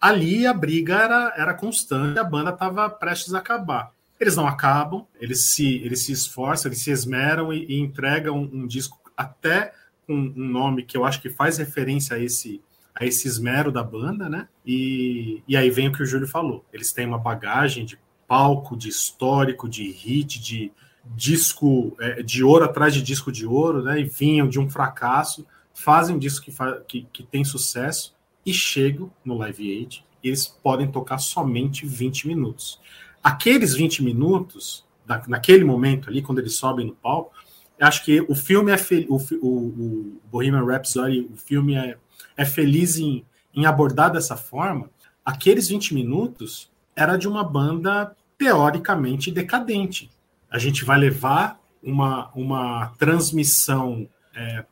ali 0.00 0.46
a 0.46 0.52
briga 0.52 0.94
era, 0.96 1.34
era 1.36 1.54
constante, 1.54 2.18
a 2.18 2.24
banda 2.24 2.50
estava 2.50 2.88
prestes 2.90 3.32
a 3.34 3.38
acabar. 3.38 3.92
Eles 4.18 4.36
não 4.36 4.46
acabam, 4.46 5.06
eles 5.20 5.52
se, 5.52 5.76
eles 5.84 6.04
se 6.04 6.12
esforçam, 6.12 6.68
eles 6.70 6.82
se 6.82 6.90
esmeram 6.90 7.52
e, 7.52 7.64
e 7.66 7.78
entregam 7.78 8.38
um, 8.38 8.62
um 8.62 8.66
disco 8.66 8.98
até 9.16 9.72
com 10.06 10.14
um 10.14 10.32
nome 10.36 10.82
que 10.84 10.96
eu 10.96 11.04
acho 11.04 11.20
que 11.22 11.30
faz 11.30 11.58
referência 11.58 12.16
a 12.16 12.18
esse, 12.20 12.60
a 12.94 13.04
esse 13.06 13.26
esmero 13.28 13.70
da 13.72 13.82
banda, 13.82 14.28
né? 14.28 14.48
E, 14.66 15.42
e 15.48 15.56
aí 15.56 15.70
vem 15.70 15.88
o 15.88 15.92
que 15.92 16.02
o 16.02 16.06
Júlio 16.06 16.26
falou. 16.28 16.64
Eles 16.72 16.92
têm 16.92 17.06
uma 17.06 17.18
bagagem 17.18 17.84
de 17.84 17.98
palco, 18.26 18.76
de 18.76 18.88
histórico, 18.88 19.68
de 19.68 19.84
hit, 19.90 20.40
de 20.40 20.72
disco 21.04 21.96
é, 22.00 22.22
de 22.22 22.42
ouro 22.42 22.64
atrás 22.64 22.94
de 22.94 23.02
disco 23.02 23.30
de 23.30 23.46
ouro, 23.46 23.82
né? 23.82 24.00
E 24.00 24.04
vinham 24.04 24.48
de 24.48 24.58
um 24.58 24.68
fracasso, 24.68 25.46
fazem 25.72 26.16
um 26.16 26.18
disco 26.18 26.44
que, 26.44 26.52
fa 26.52 26.80
que, 26.86 27.06
que 27.12 27.22
tem 27.22 27.44
sucesso 27.44 28.14
e 28.44 28.52
chegam 28.52 29.10
no 29.24 29.36
Live 29.36 29.70
Aid 29.70 30.04
eles 30.24 30.46
podem 30.46 30.90
tocar 30.90 31.18
somente 31.18 31.86
20 31.86 32.26
minutos. 32.26 32.80
Aqueles 33.22 33.74
20 33.74 34.02
minutos, 34.02 34.84
na, 35.06 35.22
naquele 35.28 35.64
momento 35.64 36.08
ali, 36.08 36.22
quando 36.22 36.38
eles 36.38 36.56
sobem 36.56 36.86
no 36.86 36.94
palco, 36.94 37.32
acho 37.78 38.04
que 38.04 38.22
o 38.22 38.34
filme 38.34 38.72
é 38.72 38.76
o, 39.08 39.16
o, 39.16 39.46
o 39.46 40.20
Bohemian 40.30 40.64
Rhapsody, 40.64 41.28
o 41.30 41.36
filme 41.36 41.74
é, 41.74 41.98
é 42.36 42.44
feliz 42.44 42.96
em, 42.96 43.24
em 43.54 43.66
abordar 43.66 44.10
dessa 44.10 44.36
forma. 44.36 44.90
Aqueles 45.22 45.68
20 45.68 45.92
minutos 45.92 46.70
era 46.96 47.16
de 47.16 47.28
uma 47.28 47.44
banda 47.44 48.16
teoricamente 48.38 49.30
decadente. 49.30 50.10
A 50.54 50.58
gente 50.58 50.84
vai 50.84 50.96
levar 50.96 51.58
uma, 51.82 52.30
uma 52.32 52.94
transmissão 52.96 54.08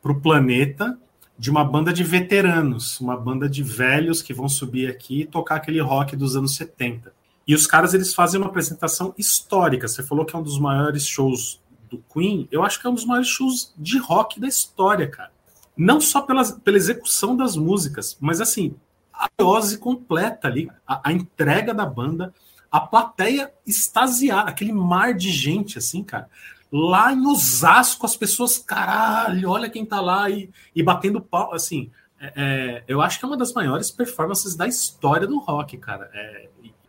para 0.01 0.13
o 0.13 0.21
planeta 0.21 0.97
de 1.37 1.51
uma 1.51 1.65
banda 1.65 1.93
de 1.93 2.05
veteranos, 2.05 3.01
uma 3.01 3.17
banda 3.17 3.49
de 3.49 3.65
velhos 3.65 4.23
que 4.23 4.33
vão 4.33 4.49
subir 4.49 4.89
aqui 4.89 5.23
e 5.23 5.27
tocar 5.27 5.57
aquele 5.57 5.81
rock 5.81 6.15
dos 6.15 6.37
anos 6.37 6.55
70. 6.55 7.13
E 7.49 7.53
os 7.53 7.67
caras 7.67 7.95
eles 7.95 8.15
fazem 8.15 8.41
uma 8.41 8.49
apresentação 8.49 9.13
histórica. 9.19 9.89
Você 9.89 10.05
falou 10.05 10.25
que 10.25 10.37
é 10.37 10.39
um 10.39 10.43
dos 10.45 10.57
maiores 10.57 11.05
shows 11.05 11.61
do 11.91 12.01
Queen. 12.15 12.47
Eu 12.53 12.63
acho 12.63 12.81
que 12.81 12.87
é 12.87 12.91
um 12.91 12.95
dos 12.95 13.05
maiores 13.05 13.29
shows 13.29 13.75
de 13.77 13.99
rock 13.99 14.39
da 14.39 14.47
história, 14.47 15.09
cara. 15.09 15.33
Não 15.77 16.01
só 16.01 16.21
pela, 16.21 16.45
pela 16.61 16.77
execução 16.77 17.37
das 17.37 17.57
músicas, 17.57 18.17
mas 18.21 18.41
assim, 18.41 18.77
a 19.13 19.29
dose 19.39 19.79
completa 19.79 20.49
ali, 20.49 20.71
a, 20.87 21.09
a 21.09 21.13
entrega 21.13 21.73
da 21.75 21.87
banda, 21.87 22.35
a 22.71 22.81
plateia 22.81 23.53
extasiada, 23.67 24.51
aquele 24.51 24.73
mar 24.73 25.15
de 25.15 25.31
gente, 25.31 25.79
assim, 25.79 26.03
cara. 26.03 26.29
Lá 26.73 27.13
em 27.13 27.27
Osasco, 27.27 28.07
as 28.07 28.17
pessoas, 28.17 28.57
caralho, 28.57 29.51
olha 29.51 29.69
quem 29.69 29.85
tá 29.85 30.01
lá 30.01 30.31
e, 30.31 30.51
e 30.75 30.83
batendo 30.83 31.21
pau, 31.21 31.53
assim. 31.53 31.91
é, 32.19 32.33
é, 32.35 32.85
eu 32.89 33.03
acho 33.03 33.19
que 33.19 33.25
é 33.25 33.29
uma 33.29 33.37
das 33.37 33.53
maiores 33.53 33.91
performances 33.91 34.57
da 34.57 34.67
história 34.67 35.27
do 35.27 35.39
rock, 35.39 35.77
cara. 35.77 36.11
É, 36.15 36.49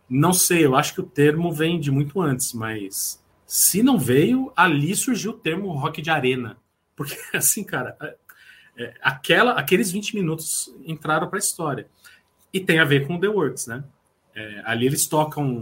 não 0.09 0.31
sei, 0.31 0.65
eu 0.65 0.75
acho 0.75 0.93
que 0.93 1.01
o 1.01 1.05
termo 1.05 1.51
vem 1.51 1.79
de 1.79 1.91
muito 1.91 2.21
antes, 2.21 2.53
mas 2.53 3.21
se 3.45 3.83
não 3.83 3.97
veio, 3.97 4.53
ali 4.55 4.95
surgiu 4.95 5.31
o 5.31 5.37
termo 5.37 5.71
rock 5.73 6.01
de 6.01 6.09
arena. 6.09 6.57
Porque, 6.95 7.17
assim, 7.35 7.63
cara, 7.63 7.97
é, 8.01 8.15
é, 8.77 8.93
aquela, 9.01 9.53
aqueles 9.53 9.91
20 9.91 10.15
minutos 10.15 10.73
entraram 10.85 11.27
para 11.27 11.37
a 11.37 11.39
história. 11.39 11.87
E 12.53 12.59
tem 12.59 12.79
a 12.79 12.85
ver 12.85 13.07
com 13.07 13.19
The 13.19 13.27
Works, 13.27 13.67
né? 13.67 13.83
É, 14.35 14.61
ali 14.65 14.85
eles 14.85 15.07
tocam 15.07 15.59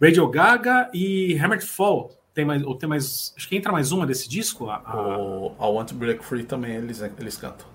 Radio 0.00 0.28
Gaga 0.28 0.90
e 0.94 1.36
Hammered 1.38 1.66
Fall. 1.66 2.16
Tem 2.34 2.44
mais, 2.44 2.62
ou 2.62 2.74
tem 2.74 2.88
mais. 2.88 3.34
Acho 3.36 3.48
que 3.48 3.56
entra 3.56 3.72
mais 3.72 3.92
uma 3.92 4.06
desse 4.06 4.28
disco. 4.28 4.70
A, 4.70 4.76
a, 4.76 5.18
O 5.18 5.54
I 5.60 5.76
Want 5.76 5.88
to 5.88 5.94
Break 5.94 6.24
Free 6.24 6.44
também 6.44 6.76
eles, 6.76 7.00
eles 7.00 7.36
cantam. 7.36 7.66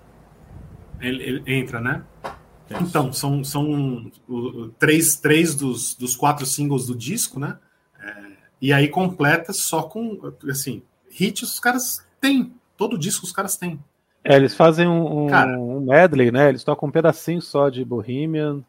ele, 1.00 1.22
ele 1.22 1.42
entra, 1.46 1.80
né? 1.80 2.02
Isso. 2.70 2.82
Então, 2.82 3.12
são, 3.12 3.42
são 3.44 4.10
três, 4.78 5.16
três 5.16 5.54
dos, 5.54 5.94
dos 5.94 6.16
quatro 6.16 6.44
singles 6.44 6.86
do 6.86 6.94
disco, 6.94 7.38
né? 7.40 7.58
É, 8.00 8.26
e 8.60 8.72
aí 8.72 8.88
completa 8.88 9.52
só 9.52 9.82
com, 9.84 10.20
assim, 10.50 10.82
hits 11.18 11.42
os 11.42 11.60
caras 11.60 12.04
têm. 12.20 12.52
Todo 12.76 12.98
disco 12.98 13.24
os 13.24 13.32
caras 13.32 13.56
têm. 13.56 13.82
É, 14.24 14.36
eles 14.36 14.54
fazem 14.54 14.86
um, 14.86 15.24
um- 15.24 15.26
Cara. 15.28 15.58
um 15.58 15.80
medley, 15.80 16.30
né? 16.30 16.48
Eles 16.48 16.64
tocam 16.64 16.88
um 16.88 16.92
pedacinho 16.92 17.40
só 17.40 17.68
de 17.68 17.84
Bohemian. 17.84 18.60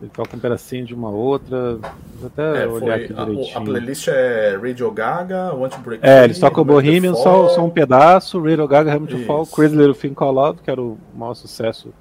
Ele 0.00 0.10
toca 0.10 0.36
um 0.36 0.40
pedacinho 0.40 0.84
de 0.84 0.94
uma 0.94 1.10
outra. 1.10 1.76
Vou 2.18 2.26
até 2.26 2.64
É, 2.64 2.66
olhar 2.66 2.80
foi, 2.96 3.04
aqui 3.04 3.14
a, 3.16 3.24
direitinho. 3.24 3.58
a 3.58 3.60
playlist 3.60 4.08
é 4.08 4.58
Radio 4.60 4.90
Gaga, 4.90 5.54
Want 5.54 5.72
to 5.74 5.78
Break 5.80 6.04
É, 6.06 6.24
eles 6.24 6.38
tocam 6.38 6.62
o 6.62 6.64
Bohemian, 6.64 7.14
só, 7.14 7.48
só 7.50 7.64
um 7.64 7.70
pedaço, 7.70 8.40
Radio 8.42 8.66
Gaga, 8.66 8.92
Hamilton 8.94 9.16
Isso. 9.16 9.26
Fall, 9.26 9.46
Crazy 9.46 9.76
Little 9.76 9.94
Thing 9.94 10.12
Call 10.12 10.38
Out, 10.40 10.60
que 10.62 10.70
era 10.70 10.82
o 10.82 10.98
maior 11.14 11.34
sucesso 11.34 11.94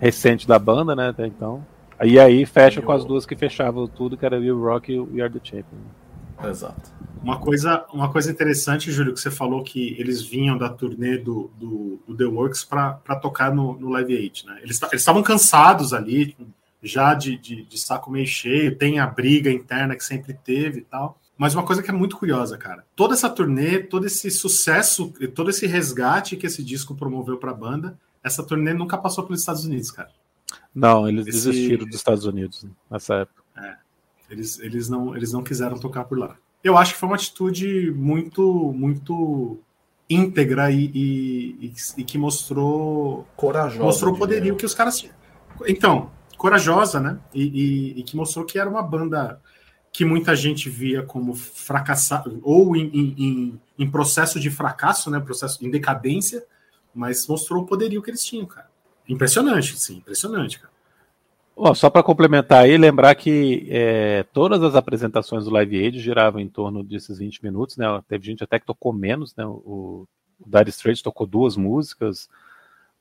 recente 0.00 0.46
da 0.48 0.58
banda, 0.58 0.94
né, 0.96 1.08
até 1.08 1.26
então. 1.26 1.64
E 2.02 2.18
aí 2.20 2.44
fecha 2.44 2.80
E 2.80 2.82
com 2.82 2.92
o- 2.92 2.94
as 2.94 3.04
duas 3.04 3.24
que 3.24 3.34
fechavam 3.36 3.86
tudo, 3.88 4.16
que 4.16 4.26
era 4.26 4.36
Will 4.38 4.60
Rock 4.60 4.92
e 4.92 4.98
o 4.98 5.08
We 5.14 5.20
Are 5.22 5.32
The 5.32 5.40
Champion. 5.42 5.78
Exato. 6.44 6.92
Uma 7.22 7.38
coisa, 7.38 7.84
uma 7.92 8.10
coisa 8.12 8.30
interessante, 8.30 8.92
Júlio, 8.92 9.12
que 9.12 9.20
você 9.20 9.30
falou 9.30 9.62
que 9.64 9.96
eles 9.98 10.22
vinham 10.22 10.56
da 10.56 10.68
turnê 10.68 11.18
do, 11.18 11.50
do, 11.58 12.00
do 12.06 12.16
The 12.16 12.24
Works 12.26 12.64
para 12.64 12.92
tocar 13.20 13.52
no, 13.52 13.78
no 13.78 13.88
Live 13.88 14.16
Aid, 14.16 14.46
né? 14.46 14.60
Eles 14.62 14.78
ta- 14.78 14.86
eles 14.92 15.02
estavam 15.02 15.22
cansados 15.22 15.92
ali, 15.92 16.36
já 16.80 17.12
de, 17.14 17.36
de, 17.36 17.64
de 17.64 17.78
saco 17.78 18.10
meio 18.10 18.26
cheio, 18.26 18.76
tem 18.76 19.00
a 19.00 19.06
briga 19.06 19.50
interna 19.50 19.96
que 19.96 20.04
sempre 20.04 20.32
teve 20.32 20.78
e 20.80 20.84
tal. 20.84 21.18
Mas 21.36 21.54
uma 21.54 21.64
coisa 21.64 21.82
que 21.82 21.90
é 21.90 21.92
muito 21.92 22.16
curiosa, 22.16 22.56
cara. 22.56 22.84
Toda 22.96 23.14
essa 23.14 23.28
turnê, 23.28 23.80
todo 23.80 24.06
esse 24.06 24.30
sucesso, 24.30 25.12
todo 25.34 25.50
esse 25.50 25.66
resgate 25.66 26.36
que 26.36 26.46
esse 26.46 26.62
disco 26.64 26.94
promoveu 26.94 27.36
para 27.36 27.50
a 27.50 27.54
banda, 27.54 27.98
essa 28.22 28.44
turnê 28.44 28.72
nunca 28.74 28.96
passou 28.96 29.24
pelos 29.24 29.40
Estados 29.40 29.64
Unidos, 29.64 29.90
cara. 29.90 30.10
Não, 30.74 31.08
eles 31.08 31.26
Esse- 31.26 31.48
desistiram 31.50 31.84
dos 31.84 31.96
Estados 31.96 32.24
Unidos 32.24 32.64
nessa 32.90 33.14
época. 33.16 33.42
Eles, 34.30 34.58
eles, 34.58 34.88
não, 34.88 35.16
eles 35.16 35.32
não 35.32 35.42
quiseram 35.42 35.78
tocar 35.78 36.04
por 36.04 36.18
lá. 36.18 36.36
Eu 36.62 36.76
acho 36.76 36.94
que 36.94 37.00
foi 37.00 37.08
uma 37.08 37.16
atitude 37.16 37.90
muito, 37.92 38.72
muito 38.72 39.58
íntegra 40.10 40.70
e, 40.70 40.90
e, 40.94 41.72
e- 41.96 42.04
que 42.04 42.18
mostrou, 42.18 43.26
Corajosa. 43.36 43.82
mostrou 43.84 44.14
o 44.14 44.18
poderio 44.18 44.56
que 44.56 44.66
os 44.66 44.74
caras 44.74 44.98
tinham. 44.98 45.14
Então, 45.66 46.10
corajosa, 46.36 47.00
né? 47.00 47.18
E, 47.32 47.98
e- 48.00 48.02
que 48.02 48.16
mostrou 48.16 48.44
que 48.44 48.58
era 48.58 48.68
uma 48.68 48.82
banda 48.82 49.40
que 49.92 50.04
muita 50.04 50.34
gente 50.36 50.68
via 50.68 51.02
como 51.02 51.34
fracassar 51.34 52.24
ou 52.42 52.76
em, 52.76 52.86
em- 52.88 53.14
em- 53.18 53.60
em 53.78 53.90
processo 53.90 54.38
de 54.40 54.50
fracasso, 54.50 55.10
né? 55.10 55.20
Processo 55.20 55.64
em 55.64 55.70
decadência, 55.70 56.44
mas 56.94 57.26
mostrou 57.26 57.62
o 57.62 57.66
poderio 57.66 58.02
que 58.02 58.10
eles 58.10 58.24
tinham, 58.24 58.46
cara. 58.46 58.68
Impressionante, 59.08 59.78
sim, 59.78 59.96
impressionante, 59.98 60.58
cara. 60.60 60.72
Ó, 61.60 61.74
só 61.74 61.90
para 61.90 62.04
complementar 62.04 62.62
aí, 62.62 62.78
lembrar 62.78 63.16
que 63.16 63.66
é, 63.68 64.22
todas 64.32 64.62
as 64.62 64.76
apresentações 64.76 65.44
do 65.44 65.50
Live 65.50 65.76
Aid 65.76 65.98
giravam 65.98 66.40
em 66.40 66.48
torno 66.48 66.84
desses 66.84 67.18
20 67.18 67.42
minutos, 67.42 67.76
né? 67.76 67.84
Teve 68.06 68.26
gente 68.26 68.44
até 68.44 68.60
que 68.60 68.66
tocou 68.66 68.92
menos, 68.92 69.34
né? 69.34 69.44
O, 69.44 70.06
o 70.38 70.46
Dire 70.46 70.70
Straits 70.70 71.02
tocou 71.02 71.26
duas 71.26 71.56
músicas, 71.56 72.28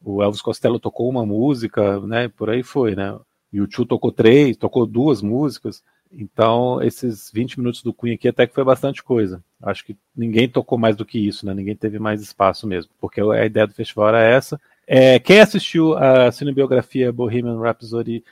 o 0.04 0.24
Elvis 0.24 0.42
Costello 0.42 0.80
tocou 0.80 1.08
uma 1.08 1.24
música, 1.24 2.00
né? 2.00 2.30
Por 2.30 2.50
aí 2.50 2.64
foi, 2.64 2.96
né? 2.96 3.16
E 3.54 3.62
o 3.62 3.68
Chu 3.70 3.86
tocou 3.86 4.12
três, 4.12 4.58
tocou 4.58 4.88
duas 4.88 5.22
músicas. 5.22 5.84
Então, 6.12 6.82
esses 6.82 7.30
20 7.32 7.60
minutos 7.60 7.84
do 7.84 7.94
Queen 7.94 8.16
aqui 8.16 8.28
até 8.28 8.48
que 8.48 8.56
foi 8.56 8.64
bastante 8.64 9.04
coisa. 9.04 9.44
Acho 9.62 9.86
que 9.86 9.96
ninguém 10.16 10.50
tocou 10.50 10.80
mais 10.80 10.96
do 10.96 11.06
que 11.06 11.20
isso, 11.20 11.46
né? 11.46 11.54
Ninguém 11.54 11.76
teve 11.76 12.00
mais 12.00 12.24
espaço 12.24 12.66
mesmo, 12.66 12.92
porque 13.00 13.22
a 13.22 13.46
ideia 13.46 13.68
do 13.68 13.74
festival 13.76 14.10
era 14.10 14.24
essa. 14.24 14.60
É, 14.88 15.20
quem 15.20 15.42
assistiu 15.42 15.96
a 15.96 16.32
cinebiografia 16.32 17.12
Bohemian 17.12 17.60
Rhapsody 17.60 18.24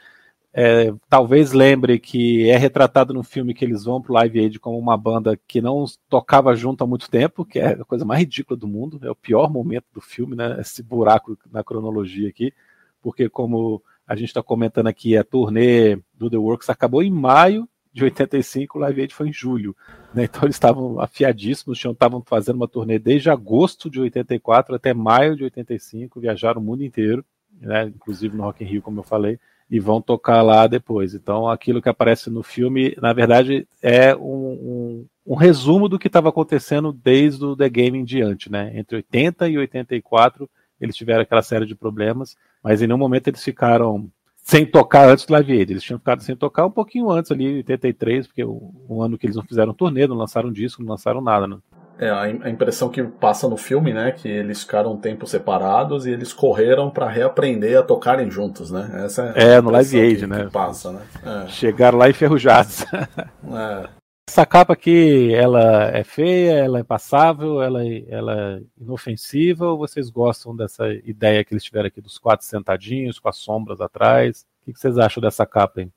é, 0.58 0.94
talvez 1.10 1.52
lembre 1.52 2.00
que 2.00 2.50
é 2.50 2.56
retratado 2.56 3.14
no 3.14 3.24
filme 3.24 3.54
que 3.54 3.66
eles 3.66 3.84
vão 3.84 4.02
pro 4.02 4.14
Live 4.14 4.40
Aid 4.40 4.58
como 4.58 4.80
uma 4.80 4.96
banda 4.96 5.38
que 5.46 5.60
não 5.60 5.84
tocava 6.10 6.56
junto 6.56 6.82
há 6.82 6.88
muito 6.88 7.12
tempo, 7.12 7.44
que 7.44 7.60
é 7.60 7.74
a 7.74 7.84
coisa 7.84 8.06
mais 8.06 8.22
ridícula 8.22 8.58
do 8.58 8.66
mundo, 8.66 8.98
é 9.04 9.12
o 9.12 9.16
pior 9.16 9.52
momento 9.52 9.84
do 9.94 10.00
filme, 10.00 10.34
né? 10.34 10.56
Esse 10.62 10.82
buraco 10.82 11.38
na 11.52 11.62
cronologia 11.62 12.30
aqui, 12.30 12.54
porque 13.02 13.28
como 13.28 13.84
a 14.08 14.16
gente 14.16 14.30
está 14.30 14.42
comentando 14.42 14.88
aqui, 14.88 15.18
a 15.18 15.26
turnê 15.26 15.98
do 16.14 16.30
The 16.30 16.38
Works 16.38 16.70
acabou 16.70 17.04
em 17.04 17.12
maio 17.12 17.68
de 17.92 18.06
85, 18.06 18.78
o 18.78 18.82
Live 18.82 19.02
Aid 19.02 19.14
foi 19.14 19.28
em 19.28 19.34
julho, 19.34 19.76
né? 20.14 20.24
Então 20.24 20.44
eles 20.44 20.56
estavam 20.56 21.02
afiadíssimos, 21.02 21.84
estavam 21.84 22.24
fazendo 22.26 22.56
uma 22.56 22.68
turnê 22.68 22.98
desde 22.98 23.30
agosto 23.30 23.90
de 23.90 24.00
84 24.00 24.74
até 24.74 24.94
maio 24.94 25.36
de 25.36 25.44
85, 25.44 26.18
viajaram 26.22 26.62
o 26.62 26.64
mundo 26.64 26.82
inteiro, 26.82 27.26
né? 27.60 27.92
Inclusive 27.94 28.38
no 28.38 28.44
Rock 28.44 28.64
in 28.64 28.68
Rio, 28.68 28.82
como 28.82 29.02
eu 29.02 29.04
falei 29.04 29.38
e 29.70 29.80
vão 29.80 30.02
tocar 30.02 30.42
lá 30.42 30.68
depois. 30.68 31.14
Então, 31.14 31.50
aquilo 31.50 31.82
que 31.82 31.90
aparece 31.90 32.30
no 32.30 32.44
filme, 32.44 32.96
na 33.02 33.14
verdade, 33.14 33.68
é 33.82 34.16
um, 34.16 34.20
um, 34.22 35.06
um 35.26 35.36
resumo 35.36 35.90
do 35.90 35.98
que 35.98 36.08
estava 36.08 36.30
acontecendo 36.30 36.94
desde 36.94 37.44
o 37.44 37.56
The 37.56 37.70
Game 37.70 37.98
em 37.98 38.04
diante, 38.04 38.52
né? 38.52 38.72
Entre 38.76 38.98
80 38.98 39.50
e 39.50 39.58
84, 39.58 40.50
eles 40.80 40.96
tiveram 40.96 41.22
aquela 41.22 41.42
série 41.42 41.66
de 41.66 41.76
problemas, 41.76 42.36
mas 42.64 42.82
em 42.82 42.88
nenhum 42.88 43.00
momento 43.00 43.28
eles 43.28 43.44
ficaram 43.44 44.10
sem 44.36 44.64
tocar 44.64 45.10
antes 45.10 45.26
do 45.26 45.34
Live 45.34 45.52
Aid. 45.52 45.74
Eles 45.74 45.84
tinham 45.84 45.98
ficado 45.98 46.22
sem 46.22 46.36
tocar 46.36 46.68
um 46.68 46.72
pouquinho 46.72 47.10
antes 47.10 47.32
ali, 47.32 47.56
83, 47.56 48.28
porque 48.28 48.44
o 48.44 48.72
um 48.88 49.02
ano 49.02 49.18
que 49.18 49.26
eles 49.26 49.36
não 49.36 49.44
fizeram 49.44 49.74
turnê, 49.74 50.06
não 50.06 50.16
lançaram 50.16 50.52
disco, 50.52 50.84
não 50.84 50.92
lançaram 50.92 51.20
nada, 51.20 51.48
né? 51.48 51.58
É, 51.98 52.10
a 52.10 52.30
im- 52.30 52.42
a 52.44 52.50
impressão 52.50 52.90
que 52.90 53.02
passa 53.04 53.48
no 53.48 53.56
filme, 53.56 53.94
né, 53.94 54.12
que 54.12 54.28
eles 54.28 54.62
ficaram 54.62 54.94
um 54.94 54.98
tempo 54.98 55.26
separados 55.26 56.06
e 56.06 56.12
eles 56.12 56.34
correram 56.34 56.90
para 56.90 57.10
reaprender 57.10 57.78
a 57.80 57.84
tocarem 57.84 58.30
juntos, 58.30 58.70
né? 58.70 59.04
Essa 59.06 59.34
É, 59.36 59.56
a 59.56 59.62
no 59.62 59.70
Live 59.70 60.00
Aid, 60.00 60.20
que- 60.20 60.28
né? 60.28 60.46
que 60.46 60.52
passa, 60.52 60.92
né? 60.92 61.02
Chegaram 61.48 61.98
lá 61.98 62.10
enferrujados. 62.10 62.84
É, 62.94 62.98
é. 63.86 63.90
Essa 64.28 64.44
capa 64.46 64.74
aqui, 64.74 65.32
ela 65.36 65.86
é 65.96 66.04
feia, 66.04 66.54
ela 66.54 66.80
é 66.80 66.84
passável, 66.84 67.62
ela 67.62 67.86
é, 67.86 68.04
ela 68.10 68.34
é 68.58 68.62
inofensiva, 68.82 69.68
ou 69.68 69.78
vocês 69.78 70.10
gostam 70.10 70.56
dessa 70.56 70.88
ideia 71.06 71.46
que 71.46 71.54
eles 71.54 71.64
tiveram 71.64 71.88
aqui 71.88 72.02
dos 72.02 72.18
quatro 72.18 72.44
sentadinhos, 72.46 73.20
com 73.20 73.30
as 73.30 73.38
sombras 73.38 73.80
atrás? 73.80 74.44
O 74.62 74.66
que 74.66 74.74
que 74.74 74.80
vocês 74.80 74.98
acham 74.98 75.22
dessa 75.22 75.46
capa 75.46 75.82
aí? 75.82 75.90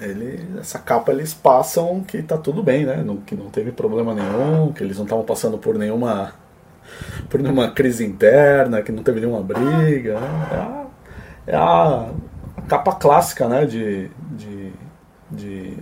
Ele, 0.00 0.40
essa 0.60 0.78
capa 0.78 1.10
eles 1.12 1.34
passam 1.34 2.00
que 2.02 2.22
tá 2.22 2.38
tudo 2.38 2.62
bem, 2.62 2.84
né? 2.86 3.02
Não, 3.04 3.16
que 3.16 3.34
não 3.34 3.50
teve 3.50 3.72
problema 3.72 4.14
nenhum, 4.14 4.72
que 4.72 4.82
eles 4.82 4.96
não 4.96 5.04
estavam 5.04 5.24
passando 5.24 5.58
por 5.58 5.76
nenhuma 5.76 6.32
por 7.28 7.40
nenhuma 7.40 7.70
crise 7.70 8.04
interna, 8.06 8.82
que 8.82 8.92
não 8.92 9.02
teve 9.02 9.20
nenhuma 9.20 9.42
briga. 9.42 10.18
né? 10.20 10.86
É, 11.46 11.56
a, 11.56 11.56
é 11.56 11.56
a 11.56 12.08
capa 12.68 12.92
clássica, 12.94 13.48
né? 13.48 13.66
De, 13.66 14.08
de, 14.32 14.72
de, 15.30 15.74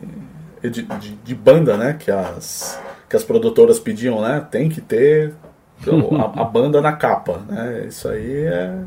de, 0.63 0.83
de- 0.83 1.17
de 1.17 1.35
banda, 1.35 1.77
né? 1.77 1.93
Que 1.99 2.11
as, 2.11 2.79
que 3.09 3.17
as 3.17 3.25
produtoras 3.25 3.79
pediam, 3.79 4.21
né? 4.23 4.47
Tem 4.51 4.69
que 4.69 4.81
ter 4.81 5.35
a, 6.19 6.43
a 6.43 6.45
banda 6.45 6.81
na 6.81 6.93
capa, 6.93 7.39
né? 7.49 7.85
Isso 7.89 8.09
aí 8.09 8.45
é, 8.47 8.79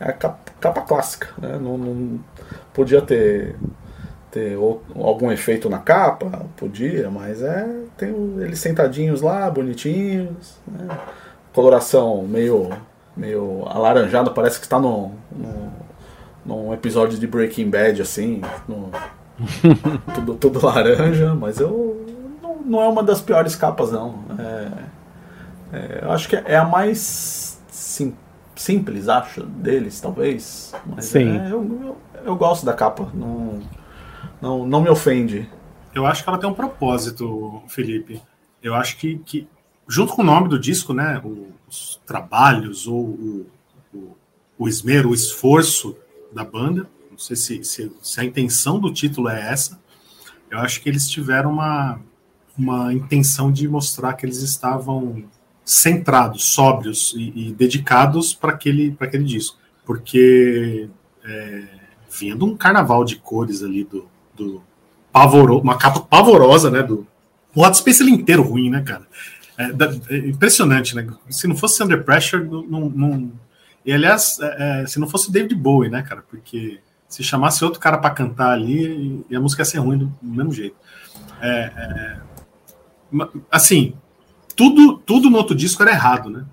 é 0.00 0.04
a 0.08 0.12
capa, 0.12 0.38
capa 0.60 0.80
clássica, 0.82 1.28
né? 1.38 1.58
Não, 1.60 1.78
não 1.78 2.20
podia 2.74 3.00
ter 3.00 3.54
ter 4.38 4.56
ou- 4.56 4.82
algum 4.94 5.30
efeito 5.32 5.68
na 5.68 5.78
capa, 5.78 6.46
podia, 6.56 7.10
mas 7.10 7.42
é 7.42 7.66
tem 7.96 8.10
eles 8.40 8.58
sentadinhos 8.60 9.20
lá, 9.20 9.50
bonitinhos, 9.50 10.56
né? 10.66 10.86
coloração 11.52 12.22
meio 12.22 12.70
meio 13.16 13.64
alaranjada, 13.66 14.30
parece 14.30 14.58
que 14.60 14.66
está 14.66 14.78
no, 14.78 15.10
no 15.32 15.68
num 16.46 16.72
episódio 16.72 17.18
de 17.18 17.26
Breaking 17.26 17.68
Bad 17.68 18.00
assim, 18.00 18.40
no- 18.68 18.90
tudo, 20.14 20.34
tudo 20.34 20.64
laranja, 20.64 21.34
mas 21.34 21.58
eu 21.60 22.06
não, 22.42 22.56
não 22.64 22.80
é 22.82 22.88
uma 22.88 23.02
das 23.02 23.20
piores 23.20 23.54
capas 23.56 23.90
não. 23.92 24.20
É, 24.38 24.68
é, 25.76 25.98
eu 26.04 26.10
acho 26.12 26.28
que 26.28 26.36
é 26.36 26.56
a 26.56 26.64
mais 26.64 27.58
sim- 27.70 28.14
simples, 28.56 29.08
acho, 29.08 29.42
deles, 29.44 30.00
talvez. 30.00 30.72
Mas 30.86 31.04
Sim. 31.06 31.38
é, 31.38 31.46
eu, 31.52 31.62
eu, 31.82 31.96
eu 32.24 32.36
gosto 32.36 32.64
da 32.64 32.72
capa, 32.72 33.08
não, 33.14 33.60
não, 34.40 34.66
não 34.66 34.80
me 34.80 34.88
ofende. 34.88 35.48
Eu 35.94 36.06
acho 36.06 36.22
que 36.22 36.28
ela 36.28 36.38
tem 36.38 36.48
um 36.48 36.54
propósito, 36.54 37.62
Felipe. 37.68 38.20
Eu 38.62 38.74
acho 38.74 38.96
que, 38.96 39.18
que 39.18 39.48
junto 39.86 40.12
com 40.12 40.22
o 40.22 40.24
nome 40.24 40.48
do 40.48 40.58
disco, 40.58 40.92
né, 40.92 41.20
os 41.68 42.00
trabalhos 42.06 42.86
ou 42.86 43.04
o, 43.04 43.46
o, 43.94 44.16
o 44.58 44.68
esmero, 44.68 45.10
o 45.10 45.14
esforço 45.14 45.96
da 46.32 46.44
banda, 46.44 46.88
não 47.10 47.18
sei 47.18 47.36
se, 47.36 47.64
se, 47.64 47.92
se 48.02 48.20
a 48.20 48.24
intenção 48.24 48.78
do 48.78 48.92
título 48.92 49.28
é 49.28 49.50
essa, 49.50 49.80
eu 50.50 50.58
acho 50.58 50.80
que 50.82 50.88
eles 50.88 51.08
tiveram 51.08 51.50
uma, 51.50 52.00
uma 52.56 52.92
intenção 52.92 53.50
de 53.50 53.66
mostrar 53.66 54.14
que 54.14 54.26
eles 54.26 54.42
estavam 54.42 55.24
centrados, 55.64 56.44
sóbrios 56.44 57.14
e, 57.16 57.48
e 57.48 57.52
dedicados 57.52 58.32
para 58.32 58.52
aquele, 58.52 58.96
aquele 58.98 59.24
disco, 59.24 59.58
porque 59.84 60.88
é, 61.24 61.64
um 62.40 62.56
carnaval 62.56 63.04
de 63.04 63.16
cores 63.16 63.62
ali 63.62 63.84
do, 63.84 64.08
do 64.38 64.62
pavoro, 65.12 65.58
uma 65.58 65.76
capa 65.76 66.00
pavorosa, 66.00 66.70
né? 66.70 66.82
Do, 66.82 67.06
o 67.54 67.62
Hot 67.62 67.76
Space 67.76 68.02
ele 68.02 68.12
inteiro 68.12 68.42
ruim, 68.42 68.70
né, 68.70 68.82
cara? 68.82 69.06
É, 69.56 69.72
da- 69.72 69.92
é 70.08 70.16
impressionante, 70.28 70.94
né? 70.94 71.06
Se 71.28 71.46
não 71.48 71.56
fosse 71.56 71.82
Under 71.82 72.04
Pressure, 72.04 72.44
não. 72.44 72.88
não- 72.88 73.32
e 73.84 73.92
aliás, 73.92 74.38
é, 74.40 74.82
é, 74.82 74.86
se 74.86 74.98
não 75.00 75.08
fosse 75.08 75.32
David 75.32 75.54
Bowie, 75.54 75.90
né, 75.90 76.02
cara? 76.02 76.22
Porque 76.28 76.78
se 77.08 77.22
chamasse 77.24 77.64
outro 77.64 77.80
cara 77.80 77.96
para 77.98 78.10
cantar 78.10 78.50
ali, 78.52 79.24
e 79.30 79.34
a 79.34 79.40
música 79.40 79.62
ia 79.62 79.66
ser 79.66 79.78
ruim 79.78 79.98
do, 79.98 80.06
do 80.20 80.34
mesmo 80.36 80.52
jeito. 80.52 80.76
É, 81.40 81.72
é, 81.76 82.16
assim, 83.50 83.94
tudo, 84.54 84.98
tudo 84.98 85.30
no 85.30 85.38
outro 85.38 85.54
disco 85.56 85.82
era 85.82 85.92
errado, 85.92 86.28
né? 86.30 86.44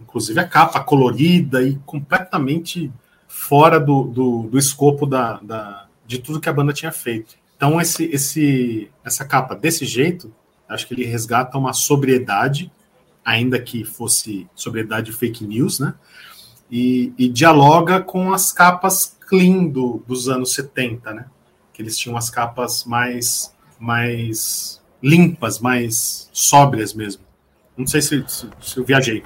Inclusive 0.00 0.38
a 0.38 0.46
capa 0.46 0.78
colorida 0.80 1.62
e 1.62 1.76
completamente 1.84 2.92
fora 3.26 3.80
do, 3.80 4.04
do, 4.04 4.42
do 4.44 4.58
escopo 4.58 5.06
da, 5.06 5.40
da, 5.42 5.86
de 6.06 6.18
tudo 6.18 6.40
que 6.40 6.48
a 6.48 6.52
banda 6.52 6.72
tinha 6.72 6.92
feito. 6.92 7.36
Então, 7.56 7.80
esse, 7.80 8.04
esse, 8.06 8.90
essa 9.04 9.24
capa 9.24 9.54
desse 9.54 9.84
jeito, 9.86 10.34
acho 10.68 10.86
que 10.86 10.94
ele 10.94 11.04
resgata 11.04 11.56
uma 11.56 11.72
sobriedade, 11.72 12.70
ainda 13.24 13.58
que 13.58 13.84
fosse 13.84 14.46
sobriedade 14.54 15.12
fake 15.12 15.46
news, 15.46 15.80
né? 15.80 15.94
E, 16.70 17.12
e 17.16 17.28
dialoga 17.28 18.00
com 18.00 18.32
as 18.32 18.52
capas 18.52 19.16
clean 19.28 19.66
do, 19.66 20.02
dos 20.06 20.28
anos 20.28 20.52
70, 20.54 21.14
né? 21.14 21.26
Que 21.72 21.82
eles 21.82 21.96
tinham 21.96 22.16
as 22.16 22.28
capas 22.28 22.84
mais, 22.84 23.54
mais 23.78 24.82
limpas, 25.02 25.58
mais 25.58 26.28
sóbrias 26.32 26.92
mesmo. 26.92 27.22
Não 27.76 27.86
sei 27.86 28.02
se, 28.02 28.24
se, 28.28 28.48
se 28.60 28.78
eu 28.78 28.84
viajei. 28.84 29.24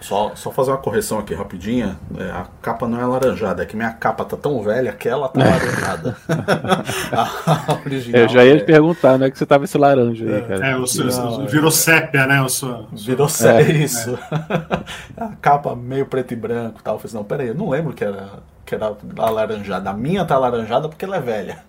Só, 0.00 0.32
só 0.34 0.50
fazer 0.50 0.70
uma 0.70 0.78
correção 0.78 1.18
aqui 1.18 1.34
rapidinha. 1.34 1.98
É, 2.18 2.30
a 2.30 2.46
capa 2.62 2.88
não 2.88 2.98
é 2.98 3.02
alaranjada, 3.02 3.62
é 3.62 3.66
que 3.66 3.76
minha 3.76 3.92
capa 3.92 4.24
tá 4.24 4.36
tão 4.36 4.62
velha 4.62 4.92
que 4.92 5.08
ela 5.08 5.28
tá 5.28 5.40
alaranjada. 5.42 6.16
a 7.12 7.78
original 7.84 8.22
Eu 8.22 8.28
já 8.28 8.44
ia 8.44 8.56
te 8.56 8.62
é- 8.62 8.66
perguntar, 8.66 9.18
não 9.18 9.26
é 9.26 9.30
que 9.30 9.36
você 9.38 9.44
tava 9.44 9.64
esse 9.64 9.76
laranja 9.76 10.24
aí, 10.24 10.42
cara. 10.42 10.66
É, 10.68 10.76
o 10.76 10.86
seu- 10.86 11.04
Não, 11.06 11.46
virou 11.46 11.70
sépia, 11.70 12.26
né? 12.26 12.40
O 12.40 12.48
seu, 12.48 12.86
Virou 12.92 13.28
sério 13.28 13.76
isso. 13.76 14.18
a 15.16 15.28
capa 15.36 15.76
meio 15.76 16.06
preto 16.06 16.32
e 16.32 16.36
branco 16.36 16.80
e 16.80 16.82
tal. 16.82 16.94
Eu 16.94 16.98
falei, 16.98 17.08
assim, 17.08 17.16
não, 17.16 17.24
peraí, 17.24 17.48
eu 17.48 17.54
não 17.54 17.68
lembro 17.68 17.92
que 17.92 18.02
era, 18.02 18.28
que 18.64 18.74
era 18.74 18.96
alaranjada. 19.18 19.90
A 19.90 19.94
minha 19.94 20.24
tá 20.24 20.34
alaranjada 20.34 20.88
porque 20.88 21.04
ela 21.04 21.16
é 21.16 21.20
velha. 21.20 21.62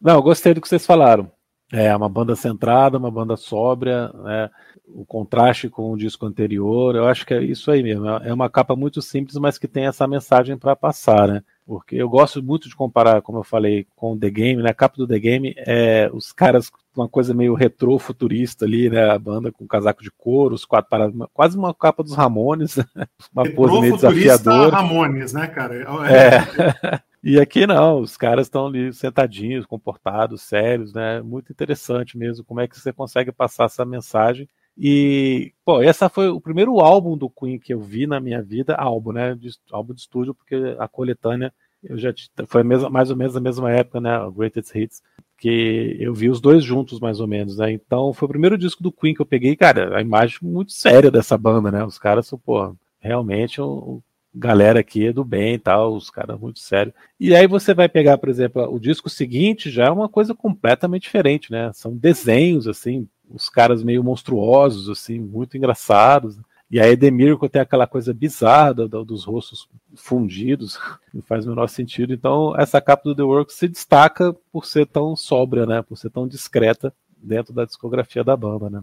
Não, 0.00 0.14
eu 0.14 0.22
gostei 0.22 0.54
do 0.54 0.60
que 0.60 0.68
vocês 0.68 0.86
falaram. 0.86 1.30
É 1.72 1.94
uma 1.96 2.08
banda 2.08 2.36
centrada, 2.36 2.98
uma 2.98 3.10
banda 3.10 3.34
sóbria, 3.34 4.10
né? 4.24 4.50
O 4.94 5.04
contraste 5.04 5.68
com 5.68 5.92
o 5.92 5.96
disco 5.96 6.26
anterior. 6.26 6.94
Eu 6.94 7.06
acho 7.06 7.26
que 7.26 7.34
é 7.34 7.42
isso 7.42 7.70
aí 7.70 7.82
mesmo. 7.82 8.08
É 8.08 8.32
uma 8.32 8.50
capa 8.50 8.76
muito 8.76 9.00
simples, 9.00 9.36
mas 9.36 9.58
que 9.58 9.68
tem 9.68 9.86
essa 9.86 10.06
mensagem 10.06 10.56
para 10.56 10.76
passar, 10.76 11.28
né? 11.28 11.42
Porque 11.64 11.96
eu 11.96 12.08
gosto 12.08 12.42
muito 12.42 12.68
de 12.68 12.74
comparar, 12.74 13.22
como 13.22 13.38
eu 13.38 13.44
falei, 13.44 13.86
com 13.96 14.12
o 14.12 14.18
The 14.18 14.30
Game, 14.30 14.62
né? 14.62 14.70
A 14.70 14.74
capa 14.74 14.96
do 14.96 15.06
The 15.06 15.18
Game 15.18 15.54
é 15.56 16.10
os 16.12 16.32
caras 16.32 16.68
com 16.68 16.80
uma 16.94 17.08
coisa 17.08 17.32
meio 17.32 17.54
retrô 17.54 17.98
futurista 17.98 18.64
ali, 18.64 18.90
né? 18.90 19.10
A 19.10 19.18
banda 19.18 19.50
com 19.50 19.66
casaco 19.66 20.02
de 20.02 20.10
couro, 20.10 20.54
os 20.54 20.64
quatro 20.64 20.90
paradas, 20.90 21.14
quase 21.32 21.56
uma 21.56 21.72
capa 21.72 22.02
dos 22.02 22.14
Ramones, 22.14 22.76
uma 23.32 23.48
pose 23.50 23.80
meio 23.80 23.94
desafiadora. 23.94 24.76
Ramones, 24.76 25.32
né, 25.32 25.46
cara? 25.46 25.76
É. 26.08 27.00
E 27.24 27.38
aqui 27.38 27.68
não, 27.68 28.00
os 28.00 28.16
caras 28.16 28.48
estão 28.48 28.66
ali 28.66 28.92
sentadinhos, 28.92 29.64
comportados, 29.64 30.42
sérios, 30.42 30.92
né? 30.92 31.22
Muito 31.22 31.52
interessante 31.52 32.18
mesmo 32.18 32.44
como 32.44 32.60
é 32.60 32.66
que 32.66 32.76
você 32.76 32.92
consegue 32.92 33.30
passar 33.30 33.66
essa 33.66 33.84
mensagem. 33.84 34.48
E, 34.76 35.52
pô, 35.64 35.82
essa 35.82 36.08
foi 36.08 36.28
o 36.28 36.40
primeiro 36.40 36.80
álbum 36.80 37.16
do 37.16 37.28
Queen 37.28 37.58
que 37.58 37.74
eu 37.74 37.80
vi 37.80 38.06
na 38.06 38.20
minha 38.20 38.42
vida, 38.42 38.74
álbum, 38.74 39.12
né? 39.12 39.34
De, 39.34 39.50
álbum 39.70 39.92
de 39.92 40.00
estúdio, 40.00 40.34
porque 40.34 40.54
a 40.78 40.88
coletânea 40.88 41.52
eu 41.82 41.98
já 41.98 42.14
foi 42.46 42.60
a 42.62 42.90
mais 42.90 43.10
ou 43.10 43.16
menos 43.16 43.34
na 43.34 43.40
mesma 43.40 43.70
época, 43.70 44.00
né? 44.00 44.10
Greatest 44.34 44.74
Hits, 44.74 45.02
que 45.36 45.96
eu 45.98 46.14
vi 46.14 46.30
os 46.30 46.40
dois 46.40 46.62
juntos 46.64 47.00
mais 47.00 47.20
ou 47.20 47.26
menos, 47.26 47.58
né? 47.58 47.72
Então 47.72 48.12
foi 48.12 48.26
o 48.26 48.30
primeiro 48.30 48.56
disco 48.56 48.82
do 48.82 48.92
Queen 48.92 49.14
que 49.14 49.20
eu 49.20 49.26
peguei, 49.26 49.56
cara, 49.56 49.96
a 49.96 50.00
imagem 50.00 50.38
muito 50.42 50.72
séria 50.72 51.10
dessa 51.10 51.36
banda, 51.36 51.70
né? 51.70 51.84
Os 51.84 51.98
caras 51.98 52.26
são, 52.26 52.38
pô, 52.38 52.74
realmente 53.00 53.60
um 53.60 54.00
galera 54.34 54.80
aqui 54.80 55.06
é 55.06 55.12
do 55.12 55.24
bem 55.24 55.54
e 55.54 55.58
tal, 55.58 55.94
os 55.94 56.10
caras 56.10 56.38
muito 56.40 56.58
sérios. 56.58 56.94
E 57.20 57.34
aí 57.34 57.46
você 57.46 57.74
vai 57.74 57.88
pegar, 57.88 58.16
por 58.18 58.28
exemplo, 58.28 58.62
o 58.72 58.78
disco 58.78 59.10
seguinte 59.10 59.70
já 59.70 59.86
é 59.86 59.90
uma 59.90 60.08
coisa 60.08 60.34
completamente 60.34 61.02
diferente, 61.02 61.50
né? 61.52 61.70
São 61.74 61.94
desenhos, 61.94 62.66
assim, 62.66 63.06
os 63.30 63.48
caras 63.48 63.82
meio 63.82 64.02
monstruosos, 64.04 64.88
assim, 64.88 65.18
muito 65.18 65.56
engraçados. 65.56 66.38
E 66.70 66.96
The 66.96 67.10
Miracle 67.10 67.48
tem 67.50 67.60
aquela 67.60 67.86
coisa 67.86 68.14
bizarra 68.14 68.72
do- 68.72 68.88
do- 68.88 69.04
dos 69.04 69.24
rostos 69.24 69.68
fundidos, 69.94 70.78
não 71.12 71.20
faz 71.22 71.44
o 71.44 71.50
menor 71.50 71.68
sentido. 71.68 72.14
Então, 72.14 72.54
essa 72.58 72.80
capa 72.80 73.02
do 73.04 73.14
The 73.14 73.22
Works 73.22 73.56
se 73.56 73.68
destaca 73.68 74.34
por 74.50 74.64
ser 74.64 74.86
tão 74.86 75.14
sóbria, 75.14 75.66
né? 75.66 75.82
Por 75.82 75.96
ser 75.98 76.08
tão 76.10 76.26
discreta 76.26 76.92
dentro 77.22 77.52
da 77.52 77.64
discografia 77.66 78.24
da 78.24 78.36
banda, 78.36 78.70
né? 78.70 78.82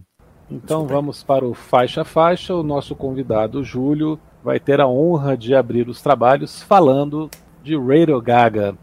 Então 0.52 0.88
vamos 0.88 1.23
para 1.23 1.45
o 1.45 1.54
faixa 1.54 2.02
a 2.02 2.06
faixa. 2.06 2.56
O 2.56 2.63
nosso 2.63 2.95
convidado, 2.95 3.63
Júlio, 3.63 4.19
vai 4.43 4.60
ter 4.60 4.80
a 4.82 4.88
honra 4.88 5.36
de 5.38 5.54
abrir 5.54 5.88
os 5.89 6.02
trabalhos 6.02 6.62
falando 6.63 7.30
de 7.63 7.75
Radio 7.75 8.19
Gaga. 8.21 8.75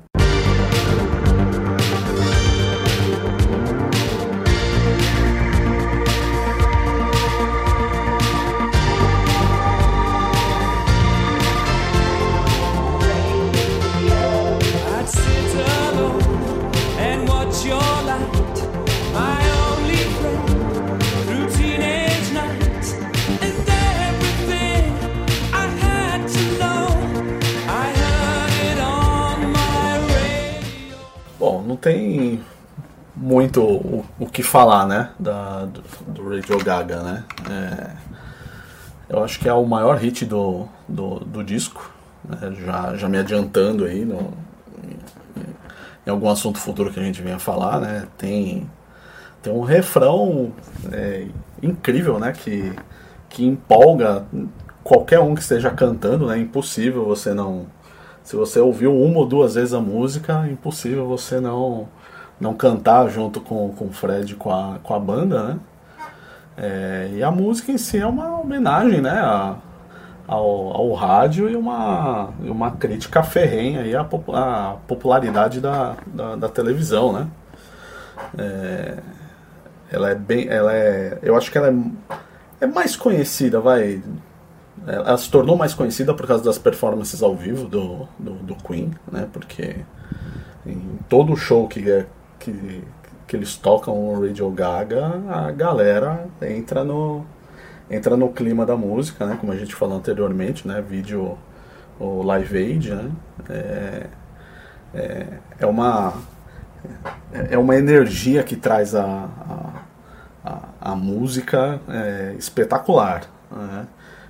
Muito 33.26 33.60
o, 33.60 34.04
o 34.20 34.26
que 34.26 34.40
falar, 34.40 34.86
né? 34.86 35.10
Da, 35.18 35.64
do, 35.64 35.82
do 36.06 36.30
Radio 36.30 36.62
Gaga, 36.62 37.02
né? 37.02 37.24
É, 37.50 37.90
eu 39.08 39.24
acho 39.24 39.40
que 39.40 39.48
é 39.48 39.52
o 39.52 39.66
maior 39.66 39.96
hit 39.96 40.24
do, 40.24 40.68
do, 40.88 41.18
do 41.18 41.42
disco, 41.42 41.92
né, 42.24 42.54
já, 42.64 42.96
já 42.96 43.08
me 43.08 43.18
adiantando 43.18 43.84
aí 43.84 44.04
no, 44.04 44.32
em, 44.84 44.96
em 46.06 46.10
algum 46.10 46.28
assunto 46.30 46.60
futuro 46.60 46.92
que 46.92 47.00
a 47.00 47.02
gente 47.02 47.20
venha 47.20 47.40
falar, 47.40 47.80
né? 47.80 48.06
Tem, 48.16 48.70
tem 49.42 49.52
um 49.52 49.62
refrão 49.62 50.52
é, 50.92 51.26
incrível, 51.60 52.20
né? 52.20 52.30
Que, 52.30 52.72
que 53.28 53.44
empolga 53.44 54.24
qualquer 54.84 55.18
um 55.18 55.34
que 55.34 55.40
esteja 55.40 55.72
cantando, 55.72 56.28
né? 56.28 56.38
Impossível 56.38 57.04
você 57.04 57.34
não. 57.34 57.66
Se 58.22 58.36
você 58.36 58.60
ouviu 58.60 58.96
uma 58.96 59.18
ou 59.18 59.26
duas 59.26 59.56
vezes 59.56 59.74
a 59.74 59.80
música, 59.80 60.46
impossível 60.48 61.08
você 61.08 61.40
não 61.40 61.88
não 62.40 62.54
cantar 62.54 63.08
junto 63.08 63.40
com, 63.40 63.70
com 63.72 63.86
o 63.86 63.92
Fred 63.92 64.34
com 64.36 64.50
a, 64.52 64.78
com 64.82 64.94
a 64.94 64.98
banda, 65.00 65.42
né? 65.44 65.58
É, 66.58 67.10
e 67.12 67.22
a 67.22 67.30
música 67.30 67.70
em 67.70 67.78
si 67.78 67.98
é 67.98 68.06
uma 68.06 68.40
homenagem, 68.40 69.00
né? 69.00 69.10
a- 69.10 69.56
ao, 70.28 70.74
ao 70.76 70.92
rádio 70.94 71.48
e 71.48 71.54
uma, 71.54 72.30
uma 72.40 72.72
crítica 72.72 73.22
ferrenha 73.22 73.82
aí 73.82 73.94
à, 73.94 74.00
à 74.02 74.76
popularidade 74.88 75.60
da, 75.60 75.94
da, 76.06 76.34
da 76.34 76.48
televisão, 76.48 77.12
né? 77.12 77.28
É, 78.36 78.98
ela 79.90 80.10
é 80.10 80.14
bem. 80.14 80.48
Ela 80.48 80.72
é. 80.74 81.18
Eu 81.22 81.36
acho 81.36 81.50
que 81.50 81.58
ela 81.58 81.68
é, 81.68 81.74
é 82.62 82.66
mais 82.66 82.96
conhecida, 82.96 83.60
vai. 83.60 84.02
Ela 84.86 85.16
se 85.16 85.30
tornou 85.30 85.56
mais 85.56 85.74
conhecida 85.74 86.12
por 86.14 86.26
causa 86.26 86.44
das 86.44 86.58
performances 86.58 87.22
ao 87.22 87.34
vivo 87.34 87.66
do, 87.66 88.08
do, 88.18 88.32
do 88.34 88.54
Queen, 88.56 88.92
né? 89.10 89.28
Porque 89.32 89.76
em 90.66 90.98
todo 91.08 91.36
show 91.36 91.66
que, 91.68 91.88
é- 91.90 92.06
que, 92.46 92.84
que 93.26 93.36
eles 93.36 93.56
tocam 93.56 93.94
o 93.94 94.20
Radio 94.20 94.48
Gaga, 94.50 95.20
a 95.28 95.50
galera 95.50 96.26
entra 96.42 96.84
no, 96.84 97.24
entra 97.90 98.16
no 98.16 98.28
clima 98.28 98.64
da 98.64 98.76
música, 98.76 99.26
né? 99.26 99.36
Como 99.40 99.52
a 99.52 99.56
gente 99.56 99.74
falou 99.74 99.96
anteriormente, 99.96 100.66
né? 100.66 100.80
Vídeo 100.80 101.36
o 101.98 102.22
Live 102.22 102.56
Aid, 102.56 102.94
né? 102.94 103.10
É, 103.48 104.06
é, 104.94 105.26
é 105.60 105.66
uma 105.66 106.14
é 107.50 107.58
uma 107.58 107.74
energia 107.74 108.44
que 108.44 108.54
traz 108.54 108.94
a, 108.94 109.04
a, 109.04 109.82
a, 110.44 110.92
a 110.92 110.94
música 110.94 111.80
é, 111.88 112.34
espetacular, 112.38 113.24
né? 113.50 113.86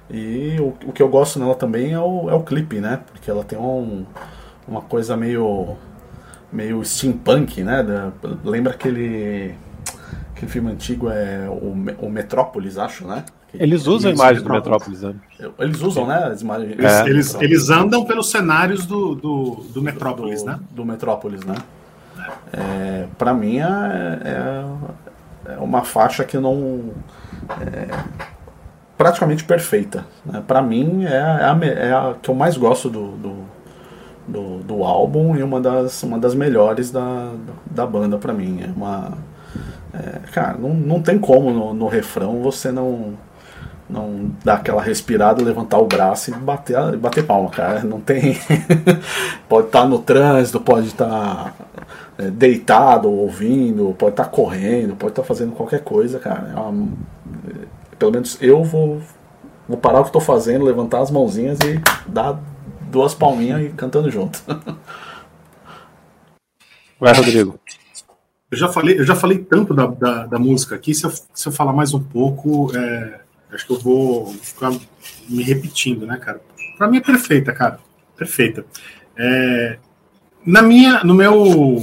E 0.09 0.57
o, 0.61 0.69
o 0.89 0.93
que 0.93 1.03
eu 1.03 1.09
gosto 1.09 1.39
nela 1.39 1.55
também 1.55 1.93
é 1.93 1.99
o, 1.99 2.31
é 2.31 2.35
o 2.35 2.43
clipe, 2.43 2.81
né? 2.81 3.01
Porque 3.13 3.31
ela 3.31 3.45
tem 3.45 3.59
um, 3.59 4.07
uma 4.67 4.81
coisa 4.81 5.17
meio 5.17 5.77
meio 6.53 6.85
steampunk, 6.85 7.63
né? 7.63 7.83
Da- 7.83 8.13
lembra 8.45 8.73
aquele 8.73 9.55
aquele 10.35 10.51
filme 10.51 10.71
antigo 10.71 11.09
é 11.11 11.49
o, 11.49 11.75
o 12.07 12.11
Metrópolis, 12.11 12.77
acho, 12.79 13.07
né? 13.07 13.25
Que- 13.49 13.63
Eles 13.63 13.87
usam 13.87 14.11
a 14.11 14.15
Isso, 14.15 14.23
imagem 14.23 14.43
do 14.43 14.51
Metrópolis. 14.53 15.03
Né? 15.03 15.15
Eles 15.59 15.81
usam, 15.81 16.07
né? 16.07 16.25
As 16.25 16.43
imagens, 16.43 16.73
Eles, 16.73 16.85
É. 16.93 17.09
eles, 17.09 17.35
eles 17.37 17.71
andam 17.71 18.05
pelos 18.05 18.31
cenários 18.31 18.85
do, 18.87 19.15
do, 19.15 19.51
do 19.73 19.81
Metrópolis, 19.83 20.43
do, 20.43 20.47
né? 20.51 20.59
do 20.71 20.85
Metrópolis, 20.85 21.45
né? 21.45 21.55
É, 22.53 23.07
para 23.17 23.33
mim 23.33 23.59
é, 23.59 23.63
é, 24.25 25.53
é 25.55 25.59
uma 25.59 25.83
faixa 25.85 26.25
que 26.25 26.37
não 26.39 26.91
é 27.61 27.89
praticamente 28.97 29.45
perfeita. 29.45 30.07
Né? 30.25 30.43
Para 30.47 30.61
mim 30.63 31.05
é, 31.05 31.19
a, 31.45 31.55
me- 31.55 31.69
é 31.69 31.93
a 31.93 32.15
que 32.21 32.29
eu 32.31 32.35
mais 32.35 32.57
gosto 32.57 32.89
do, 32.91 33.13
do, 33.13 33.37
do, 34.27 34.59
do 34.59 34.85
álbum 34.85 35.37
e 35.37 35.43
uma 35.43 35.61
das, 35.61 36.03
uma 36.03 36.19
das 36.19 36.35
melhores 36.35 36.91
da, 36.91 37.33
da 37.71 37.87
banda 37.87 38.19
para 38.19 38.33
mim. 38.33 38.61
É 38.62 38.71
uma 38.75 39.12
é, 39.95 40.19
cara, 40.33 40.59
não, 40.59 40.75
não 40.75 41.01
tem 41.01 41.19
como 41.19 41.51
no, 41.51 41.73
no 41.73 41.87
refrão 41.87 42.43
você 42.43 42.71
não 42.71 43.15
não 43.89 44.33
dar 44.45 44.55
aquela 44.55 44.83
respirada, 44.83 45.43
levantar 45.43 45.79
o 45.79 45.87
braço 45.87 46.31
e 46.31 46.35
bater, 46.35 46.97
bater 46.97 47.25
palma, 47.25 47.49
cara. 47.51 47.85
Não 47.85 48.01
tem. 48.01 48.37
pode 49.49 49.69
estar 49.69 49.87
no 49.87 50.01
trânsito, 50.01 50.61
pode 50.61 50.89
estar 50.89 51.55
é, 52.19 52.29
deitado, 52.29 53.09
ouvindo, 53.09 53.95
pode 53.97 54.15
estar 54.15 54.25
correndo, 54.25 54.97
pode 54.97 55.12
estar 55.12 55.23
fazendo 55.23 55.53
qualquer 55.53 55.85
coisa, 55.85 56.19
cara. 56.19 56.53
É 56.55 56.59
uma, 56.59 56.89
é, 57.49 57.67
pelo 57.97 58.11
menos 58.11 58.37
eu 58.41 58.65
vou, 58.65 59.01
vou 59.69 59.79
parar 59.79 60.01
o 60.01 60.03
que 60.03 60.09
estou 60.09 60.21
fazendo, 60.21 60.65
levantar 60.65 61.01
as 61.01 61.11
mãozinhas 61.12 61.59
e 61.61 61.81
dar 62.09 62.41
duas 62.90 63.14
palminhas 63.14 63.62
e 63.62 63.68
cantando 63.70 64.11
junto. 64.11 64.42
Vai, 66.99 67.12
Rodrigo. 67.12 67.59
Eu 68.51 68.57
já 68.57 68.68
falei, 68.68 68.99
eu 68.99 69.05
já 69.05 69.14
falei 69.14 69.38
tanto 69.38 69.75
da, 69.75 69.87
da, 69.87 70.27
da 70.27 70.38
música 70.38 70.75
aqui, 70.75 70.94
se 70.94 71.05
eu, 71.05 71.11
se 71.11 71.49
eu 71.49 71.53
falar 71.53 71.72
mais 71.72 71.92
um 71.92 72.03
pouco, 72.03 72.70
é, 72.77 73.20
acho 73.53 73.66
que 73.66 73.72
eu 73.72 73.79
vou 73.79 74.33
ficar 74.35 74.70
me 75.29 75.42
repetindo, 75.42 76.07
né, 76.07 76.16
cara? 76.16 76.40
Pra 76.79 76.88
mim 76.88 76.99
é 76.99 77.01
perfeita, 77.01 77.53
cara. 77.53 77.79
Perfeita. 78.16 78.64
É, 79.16 79.79
na 80.44 80.62
minha, 80.62 81.03
no 81.03 81.14
meu 81.14 81.79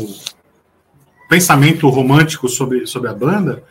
pensamento 1.30 1.90
romântico 1.90 2.48
sobre, 2.48 2.86
sobre 2.88 3.10
a 3.10 3.14
banda, 3.14 3.64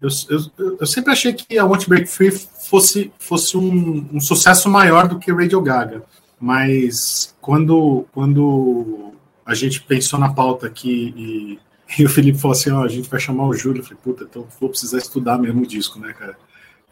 eu, 0.00 0.08
eu, 0.30 0.76
eu 0.80 0.86
sempre 0.86 1.12
achei 1.12 1.32
que 1.32 1.58
a 1.58 1.64
Want 1.64 1.86
Break 1.86 2.06
Free 2.06 2.30
fosse, 2.30 3.12
fosse 3.18 3.56
um, 3.56 4.08
um 4.12 4.20
sucesso 4.20 4.68
maior 4.68 5.08
do 5.08 5.18
que 5.18 5.32
Radio 5.32 5.60
Gaga. 5.60 6.02
Mas 6.40 7.36
quando, 7.40 8.06
quando 8.12 9.12
a 9.44 9.54
gente 9.54 9.82
pensou 9.82 10.18
na 10.18 10.32
pauta 10.32 10.66
aqui 10.66 11.12
e, 11.16 11.58
e 12.00 12.04
o 12.04 12.08
Felipe 12.08 12.38
falou 12.38 12.56
assim: 12.56 12.70
ó, 12.70 12.82
a 12.82 12.88
gente 12.88 13.10
vai 13.10 13.20
chamar 13.20 13.44
o 13.46 13.54
Júlio, 13.54 13.80
eu 13.80 13.84
falei, 13.84 13.98
puta, 14.02 14.24
então 14.24 14.46
vou 14.58 14.70
precisar 14.70 14.98
estudar 14.98 15.38
mesmo 15.38 15.62
o 15.62 15.66
disco, 15.66 15.98
né, 15.98 16.12
cara? 16.12 16.38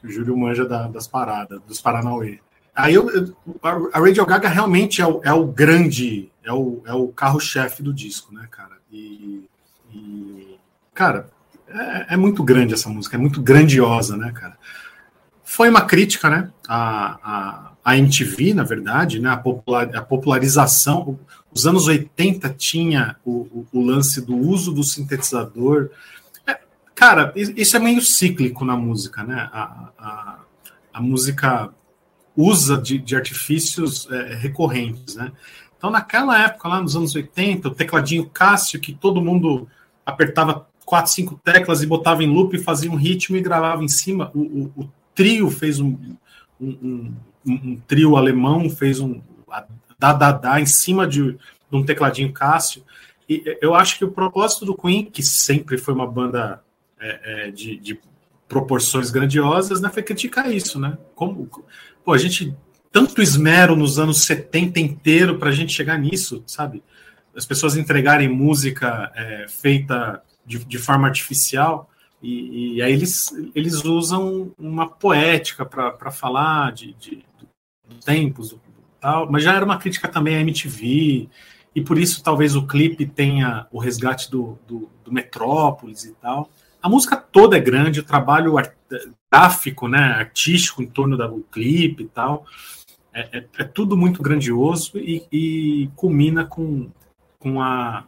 O 0.04 0.08
Júlio 0.08 0.36
manja 0.36 0.64
da, 0.66 0.86
das 0.86 1.08
paradas, 1.08 1.60
dos 1.66 1.80
Paranauê. 1.80 2.40
Aí 2.74 2.94
eu, 2.94 3.34
a 3.60 3.98
Radio 3.98 4.24
Gaga 4.24 4.48
realmente 4.48 5.02
é 5.02 5.06
o, 5.06 5.20
é 5.24 5.32
o 5.32 5.46
grande, 5.46 6.30
é 6.44 6.52
o, 6.52 6.80
é 6.86 6.92
o 6.92 7.08
carro-chefe 7.08 7.82
do 7.82 7.92
disco, 7.92 8.32
né, 8.32 8.46
cara? 8.48 8.76
E, 8.92 9.48
e 9.92 10.58
cara, 10.94 11.28
é, 11.66 12.14
é, 12.14 12.16
muito 12.16 12.44
grande 12.44 12.74
essa 12.74 12.88
música, 12.88 13.16
é 13.16 13.18
muito 13.18 13.42
grandiosa, 13.42 14.16
né, 14.16 14.30
cara? 14.32 14.56
Foi 15.42 15.68
uma 15.68 15.80
crítica, 15.80 16.30
né, 16.30 16.52
a, 16.68 17.18
a, 17.22 17.67
a 17.88 17.96
MTV, 17.96 18.54
na 18.54 18.64
verdade, 18.64 19.18
né, 19.20 19.30
a, 19.30 19.36
popular, 19.36 19.96
a 19.96 20.02
popularização. 20.02 21.18
Os 21.54 21.66
anos 21.66 21.86
80 21.86 22.50
tinha 22.50 23.16
o, 23.24 23.30
o, 23.30 23.66
o 23.72 23.80
lance 23.80 24.20
do 24.20 24.36
uso 24.36 24.72
do 24.72 24.82
sintetizador, 24.82 25.90
Cara, 26.98 27.32
isso 27.36 27.76
é 27.76 27.78
meio 27.78 28.02
cíclico 28.02 28.64
na 28.64 28.76
música, 28.76 29.22
né? 29.22 29.48
A, 29.52 29.90
a, 29.96 30.38
a 30.94 31.00
música 31.00 31.72
usa 32.36 32.76
de, 32.76 32.98
de 32.98 33.14
artifícios 33.14 34.10
é, 34.10 34.34
recorrentes, 34.34 35.14
né? 35.14 35.30
Então, 35.76 35.90
naquela 35.90 36.36
época, 36.42 36.66
lá 36.66 36.82
nos 36.82 36.96
anos 36.96 37.14
80, 37.14 37.68
o 37.68 37.70
tecladinho 37.70 38.28
Cássio, 38.28 38.80
que 38.80 38.92
todo 38.92 39.22
mundo 39.22 39.68
apertava 40.04 40.66
quatro, 40.84 41.12
cinco 41.12 41.40
teclas 41.44 41.84
e 41.84 41.86
botava 41.86 42.24
em 42.24 42.26
loop, 42.26 42.56
e 42.56 42.64
fazia 42.64 42.90
um 42.90 42.96
ritmo 42.96 43.36
e 43.36 43.42
gravava 43.42 43.84
em 43.84 43.88
cima. 43.88 44.32
O, 44.34 44.40
o, 44.40 44.72
o 44.82 44.90
trio 45.14 45.48
fez 45.52 45.78
um, 45.78 45.96
um, 46.60 46.68
um, 46.82 47.14
um, 47.48 47.80
trio 47.86 48.16
alemão, 48.16 48.68
fez 48.68 49.00
um 49.00 49.20
da 49.98 50.12
da 50.12 50.32
da 50.32 50.60
em 50.60 50.66
cima 50.66 51.06
de, 51.06 51.32
de 51.32 51.38
um 51.72 51.84
tecladinho 51.84 52.32
Cássio. 52.32 52.84
E 53.28 53.42
eu 53.60 53.74
acho 53.74 53.98
que 53.98 54.04
o 54.04 54.10
propósito 54.10 54.64
do 54.64 54.76
Queen, 54.76 55.04
que 55.04 55.22
sempre 55.22 55.76
foi 55.76 55.92
uma 55.92 56.06
banda 56.06 56.62
é, 56.98 57.48
é, 57.48 57.50
de, 57.50 57.76
de, 57.76 58.00
proporções 58.48 59.10
grandiosas, 59.10 59.78
né, 59.78 59.90
foi 59.92 60.02
criticar 60.02 60.50
isso, 60.50 60.80
né? 60.80 60.96
Como, 61.14 61.50
pô, 62.02 62.14
a 62.14 62.18
gente 62.18 62.56
tanto 62.90 63.20
esmero 63.20 63.76
nos 63.76 63.98
anos 63.98 64.22
70 64.24 64.80
inteiro 64.80 65.38
para 65.38 65.50
a 65.50 65.52
gente 65.52 65.72
chegar 65.72 65.98
nisso, 65.98 66.42
sabe? 66.46 66.82
As 67.36 67.44
pessoas 67.44 67.76
entregarem 67.76 68.28
música 68.28 69.12
é, 69.14 69.46
feita 69.48 70.22
de, 70.46 70.64
de, 70.64 70.78
forma 70.78 71.06
artificial 71.06 71.90
e, 72.22 72.76
e, 72.76 72.82
aí 72.82 72.92
eles, 72.92 73.30
eles 73.54 73.84
usam 73.84 74.50
uma 74.58 74.88
poética 74.88 75.64
para 75.64 76.10
falar 76.10 76.72
de, 76.72 76.94
de, 76.94 77.24
tempos, 78.04 78.56
tal, 79.00 79.30
mas 79.30 79.44
já 79.44 79.54
era 79.54 79.64
uma 79.64 79.78
crítica 79.78 80.08
também 80.08 80.36
à 80.36 80.40
MTV 80.40 81.28
e 81.74 81.80
por 81.82 81.98
isso 81.98 82.22
talvez 82.22 82.56
o 82.56 82.66
clipe 82.66 83.06
tenha 83.06 83.66
o 83.70 83.78
resgate 83.78 84.30
do, 84.30 84.58
do, 84.66 84.88
do 85.04 85.12
Metrópolis 85.12 86.04
e 86.04 86.12
tal. 86.14 86.50
A 86.82 86.88
música 86.88 87.16
toda 87.16 87.56
é 87.56 87.60
grande, 87.60 88.00
o 88.00 88.04
trabalho 88.04 88.54
gráfico, 89.30 89.88
né, 89.88 89.98
artístico 89.98 90.82
em 90.82 90.86
torno 90.86 91.16
do 91.16 91.44
clipe 91.50 92.04
e 92.04 92.08
tal, 92.08 92.46
é, 93.12 93.38
é, 93.38 93.44
é 93.58 93.64
tudo 93.64 93.96
muito 93.96 94.22
grandioso 94.22 94.98
e, 94.98 95.24
e, 95.30 95.90
culmina 95.96 96.44
com, 96.44 96.88
com, 97.38 97.60
a, 97.60 98.04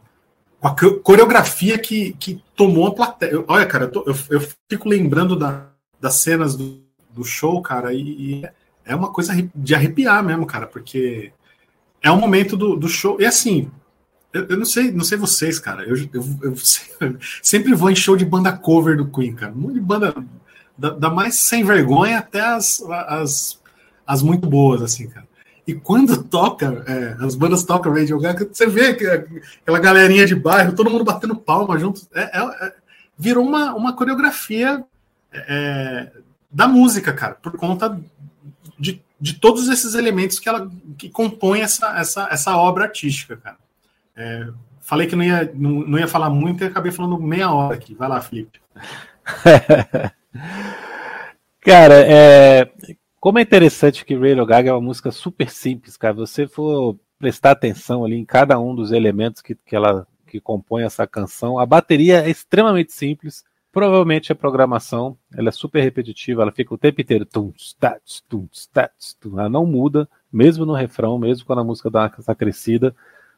com 0.59 0.67
a 0.67 0.75
coreografia 1.03 1.77
que, 1.77 2.13
que 2.13 2.41
tomou 2.55 2.87
a 2.87 2.95
plateia. 2.95 3.43
Olha, 3.47 3.65
cara, 3.65 3.91
eu, 3.93 4.03
eu, 4.07 4.15
eu 4.29 4.47
fico 4.69 4.87
lembrando 4.87 5.35
da, 5.35 5.67
das 5.99 6.15
cenas 6.15 6.55
do, 6.55 6.81
do 7.09 7.23
show, 7.23 7.61
cara, 7.61 7.93
e, 7.93 8.41
e, 8.41 8.49
é 8.85 8.95
uma 8.95 9.11
coisa 9.11 9.33
de 9.53 9.75
arrepiar 9.75 10.23
mesmo, 10.23 10.45
cara, 10.45 10.67
porque 10.67 11.31
é 12.01 12.11
um 12.11 12.19
momento 12.19 12.57
do, 12.57 12.75
do 12.75 12.87
show. 12.87 13.19
E 13.19 13.25
assim, 13.25 13.69
eu, 14.33 14.47
eu, 14.47 14.57
não 14.57 14.65
sei, 14.65 14.91
não 14.91 15.03
sei 15.03 15.17
vocês, 15.17 15.59
cara. 15.59 15.83
Eu, 15.83 15.95
eu, 16.13 16.23
eu, 16.43 16.55
sempre 17.41 17.73
vou 17.73 17.89
em 17.89 17.95
show 17.95 18.15
de 18.15 18.25
banda 18.25 18.51
cover 18.51 18.97
do 18.97 19.07
Queen, 19.07 19.33
cara. 19.33 19.51
Muito 19.51 19.75
de 19.75 19.81
banda 19.81 20.15
da, 20.77 20.89
da, 20.91 21.09
mais 21.09 21.35
sem 21.35 21.63
vergonha 21.63 22.19
até 22.19 22.41
as, 22.41 22.81
as, 22.81 23.61
as 24.05 24.21
muito 24.21 24.47
boas, 24.47 24.81
assim, 24.81 25.07
cara. 25.07 25.27
E 25.67 25.75
quando 25.75 26.21
toca, 26.25 26.83
é, 26.87 27.23
as 27.23 27.35
bandas 27.35 27.63
tocam 27.63 27.93
Radio 27.93 28.19
Gaga, 28.19 28.49
você 28.51 28.65
vê 28.65 28.93
que, 28.93 29.05
aquela 29.05 29.79
galerinha 29.79 30.25
de 30.25 30.35
bairro, 30.35 30.75
todo 30.75 30.89
mundo 30.89 31.03
batendo 31.03 31.35
palma 31.35 31.77
junto. 31.77 32.01
É, 32.13 32.39
é, 32.39 32.67
é 32.67 32.73
virou 33.17 33.45
uma, 33.45 33.75
uma 33.75 33.93
coreografia 33.93 34.83
é, 35.31 36.11
da 36.49 36.67
música, 36.67 37.13
cara, 37.13 37.35
por 37.35 37.55
conta 37.55 38.01
de, 38.81 39.01
de 39.19 39.35
todos 39.35 39.69
esses 39.69 39.93
elementos 39.93 40.39
que 40.39 40.49
ela 40.49 40.69
que 40.97 41.07
compõem 41.07 41.61
essa, 41.61 41.97
essa, 41.99 42.27
essa 42.31 42.57
obra 42.57 42.85
artística, 42.85 43.37
cara. 43.37 43.57
É, 44.15 44.47
falei 44.79 45.07
que 45.07 45.15
não 45.15 45.23
ia, 45.23 45.51
não, 45.53 45.71
não, 45.81 45.99
ia 45.99 46.07
falar 46.07 46.31
muito 46.31 46.63
e 46.63 46.67
acabei 46.67 46.91
falando 46.91 47.19
meia 47.19 47.51
hora 47.51 47.75
aqui. 47.75 47.93
Vai 47.93 48.09
lá, 48.09 48.19
Felipe. 48.19 48.59
cara, 51.61 51.93
é, 52.05 52.71
como 53.19 53.37
é 53.37 53.43
interessante 53.43 54.03
que 54.03 54.15
Radio 54.15 54.45
Gaga 54.45 54.71
é 54.71 54.73
uma 54.73 54.81
música 54.81 55.11
super 55.11 55.49
simples, 55.49 55.95
cara. 55.95 56.15
Você 56.15 56.47
for 56.47 56.97
prestar 57.19 57.51
atenção 57.51 58.03
ali 58.03 58.15
em 58.15 58.25
cada 58.25 58.59
um 58.59 58.73
dos 58.73 58.91
elementos 58.91 59.43
que, 59.43 59.53
que 59.53 59.75
ela 59.75 60.07
que 60.25 60.39
compõe 60.39 60.83
essa 60.83 61.05
canção, 61.05 61.59
a 61.59 61.65
bateria 61.65 62.25
é 62.25 62.29
extremamente 62.29 62.93
simples. 62.93 63.43
Provavelmente 63.71 64.31
a 64.31 64.35
programação 64.35 65.17
ela 65.33 65.49
é 65.49 65.51
super 65.51 65.81
repetitiva, 65.81 66.41
ela 66.41 66.51
fica 66.51 66.73
o 66.73 66.77
tempo 66.77 66.99
inteiro 66.99 67.25
tum, 67.25 67.53
tats, 67.79 68.21
tum, 68.27 68.47
tats, 68.73 69.13
tum, 69.13 69.39
ela 69.39 69.49
não 69.49 69.65
muda, 69.65 70.09
mesmo 70.31 70.65
no 70.65 70.73
refrão, 70.73 71.17
mesmo 71.17 71.45
quando 71.45 71.59
a 71.59 71.63
música 71.63 71.89
dá 71.89 72.11
essa 72.17 72.35
crescida. 72.35 72.93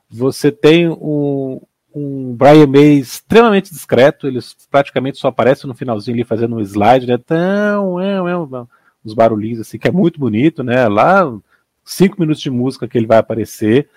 Você 0.09 0.51
tem 0.51 0.89
um, 0.89 1.61
um 1.93 2.33
Brian 2.35 2.65
May 2.65 2.97
extremamente 2.97 3.71
discreto, 3.71 4.27
ele 4.27 4.39
praticamente 4.71 5.19
só 5.19 5.27
aparece 5.27 5.67
no 5.67 5.75
finalzinho 5.75 6.15
ali 6.15 6.23
fazendo 6.23 6.55
um 6.55 6.61
slide, 6.61 7.05
né? 7.05 7.17
Tão, 7.17 7.99
é, 7.99 8.15
é, 8.15 8.37
uns 9.05 9.13
barulhinhos 9.13 9.59
assim, 9.59 9.77
que 9.77 9.87
é 9.87 9.91
muito 9.91 10.19
bonito, 10.19 10.63
né? 10.63 10.87
Lá, 10.87 11.31
cinco 11.85 12.19
minutos 12.19 12.41
de 12.41 12.49
música 12.49 12.87
que 12.87 12.97
ele 12.97 13.05
vai 13.05 13.19
aparecer. 13.19 13.87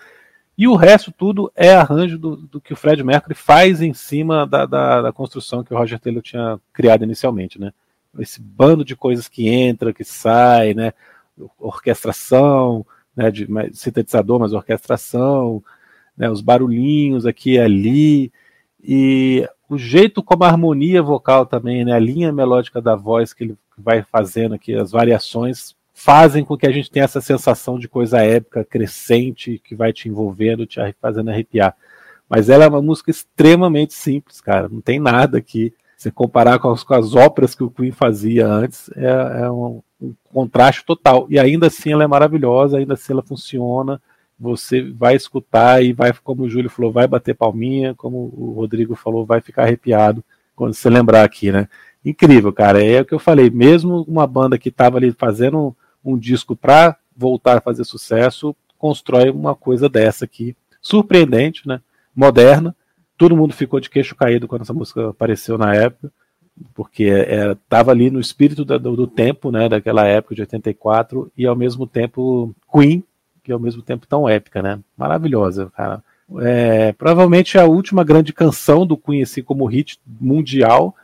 E 0.58 0.66
o 0.66 0.74
resto 0.74 1.12
tudo 1.12 1.52
é 1.54 1.74
arranjo 1.74 2.18
do, 2.18 2.36
do 2.36 2.60
que 2.60 2.72
o 2.72 2.76
Fred 2.76 3.02
Mercury 3.04 3.34
faz 3.34 3.82
em 3.82 3.92
cima 3.92 4.46
da, 4.46 4.64
da, 4.64 5.02
da, 5.02 5.12
construção 5.12 5.62
que 5.62 5.74
o 5.74 5.76
Roger 5.76 6.00
Taylor 6.00 6.22
tinha 6.22 6.58
criado 6.72 7.04
inicialmente, 7.04 7.60
né? 7.60 7.72
Esse 8.18 8.40
bando 8.40 8.84
de 8.84 8.96
coisas 8.96 9.28
que 9.28 9.48
entra, 9.48 9.92
que 9.92 10.02
sai, 10.02 10.72
né? 10.72 10.94
Orquestração, 11.58 12.86
né? 13.14 13.30
De, 13.30 13.46
sintetizador, 13.74 14.40
mas 14.40 14.54
orquestração, 14.54 15.62
né, 16.16 16.30
os 16.30 16.40
barulhinhos 16.40 17.26
aqui 17.26 17.52
e 17.52 17.58
ali, 17.58 18.32
e 18.82 19.46
o 19.68 19.76
jeito 19.76 20.22
como 20.22 20.44
a 20.44 20.48
harmonia 20.48 21.02
vocal 21.02 21.44
também, 21.44 21.84
né, 21.84 21.92
a 21.92 21.98
linha 21.98 22.32
melódica 22.32 22.80
da 22.80 22.96
voz 22.96 23.34
que 23.34 23.44
ele 23.44 23.58
vai 23.76 24.02
fazendo 24.02 24.54
aqui, 24.54 24.74
as 24.74 24.90
variações, 24.90 25.75
fazem 25.98 26.44
com 26.44 26.56
que 26.56 26.66
a 26.66 26.70
gente 26.70 26.90
tenha 26.90 27.06
essa 27.06 27.22
sensação 27.22 27.78
de 27.78 27.88
coisa 27.88 28.22
épica, 28.22 28.62
crescente, 28.62 29.60
que 29.64 29.74
vai 29.74 29.92
te 29.92 30.08
envolvendo, 30.08 30.66
te 30.66 30.78
fazendo 31.00 31.30
arrepiar. 31.30 31.74
Mas 32.28 32.50
ela 32.50 32.64
é 32.64 32.68
uma 32.68 32.82
música 32.82 33.10
extremamente 33.10 33.94
simples, 33.94 34.40
cara, 34.40 34.68
não 34.68 34.80
tem 34.80 35.00
nada 35.00 35.38
aqui. 35.38 35.72
Se 35.96 36.10
comparar 36.10 36.58
com 36.58 36.70
as, 36.70 36.84
com 36.84 36.92
as 36.92 37.14
óperas 37.14 37.54
que 37.54 37.64
o 37.64 37.70
Queen 37.70 37.90
fazia 37.90 38.46
antes, 38.46 38.90
é, 38.94 39.44
é 39.44 39.50
um, 39.50 39.82
um 39.98 40.14
contraste 40.30 40.84
total. 40.84 41.26
E 41.30 41.38
ainda 41.38 41.68
assim 41.68 41.92
ela 41.92 42.04
é 42.04 42.06
maravilhosa, 42.06 42.76
ainda 42.76 42.94
assim 42.94 43.12
ela 43.12 43.22
funciona 43.22 44.00
você 44.38 44.82
vai 44.92 45.16
escutar 45.16 45.82
e 45.82 45.94
vai, 45.94 46.12
como 46.12 46.42
o 46.42 46.48
Júlio 46.50 46.68
falou, 46.68 46.92
vai 46.92 47.08
bater 47.08 47.34
palminha, 47.34 47.94
como 47.94 48.30
o 48.36 48.52
Rodrigo 48.54 48.94
falou, 48.94 49.24
vai 49.24 49.40
ficar 49.40 49.62
arrepiado 49.62 50.22
quando 50.54 50.74
você 50.74 50.90
lembrar 50.90 51.24
aqui, 51.24 51.50
né? 51.50 51.68
incrível, 52.04 52.52
cara. 52.52 52.82
É 52.82 53.00
o 53.00 53.04
que 53.04 53.14
eu 53.14 53.18
falei, 53.18 53.50
mesmo 53.50 54.02
uma 54.02 54.26
banda 54.26 54.58
que 54.58 54.68
estava 54.68 54.96
ali 54.96 55.12
fazendo 55.12 55.76
um, 56.12 56.18
disco 56.18 56.54
para 56.54 56.96
voltar 57.16 57.58
a 57.58 57.60
fazer 57.60 57.84
sucesso, 57.84 58.54
constrói 58.78 59.30
uma 59.30 59.54
coisa 59.54 59.88
dessa 59.88 60.24
aqui, 60.24 60.56
surpreendente, 60.80 61.66
né? 61.66 61.80
Moderna. 62.14 62.74
Todo 63.16 63.36
mundo 63.36 63.54
ficou 63.54 63.80
de 63.80 63.90
queixo 63.90 64.14
caído 64.14 64.46
quando 64.46 64.62
essa 64.62 64.72
música 64.72 65.10
apareceu 65.10 65.56
na 65.56 65.74
época, 65.74 66.12
porque 66.74 67.04
estava 67.04 67.90
ali 67.90 68.10
no 68.10 68.20
espírito 68.20 68.64
da, 68.64 68.78
do, 68.78 68.94
do, 68.94 69.06
tempo, 69.06 69.50
né? 69.50 69.68
Daquela 69.68 70.06
época 70.06 70.34
de 70.34 70.42
84 70.42 71.30
e 71.36 71.46
ao 71.46 71.56
mesmo 71.56 71.86
tempo 71.86 72.54
Queen, 72.70 73.02
que 73.42 73.52
ao 73.52 73.60
mesmo 73.60 73.82
tempo 73.82 74.06
tão 74.06 74.28
épica, 74.28 74.62
né? 74.62 74.78
Maravilhosa, 74.96 75.70
cara. 75.76 76.02
É, 76.40 76.92
provavelmente 76.92 77.56
a 77.56 77.64
última 77.66 78.02
grande 78.02 78.32
canção 78.32 78.84
do 78.84 78.96
Queen, 78.96 79.22
assim, 79.22 79.42
como 79.42 79.64
hit 79.66 79.98
mundial, 80.20 80.94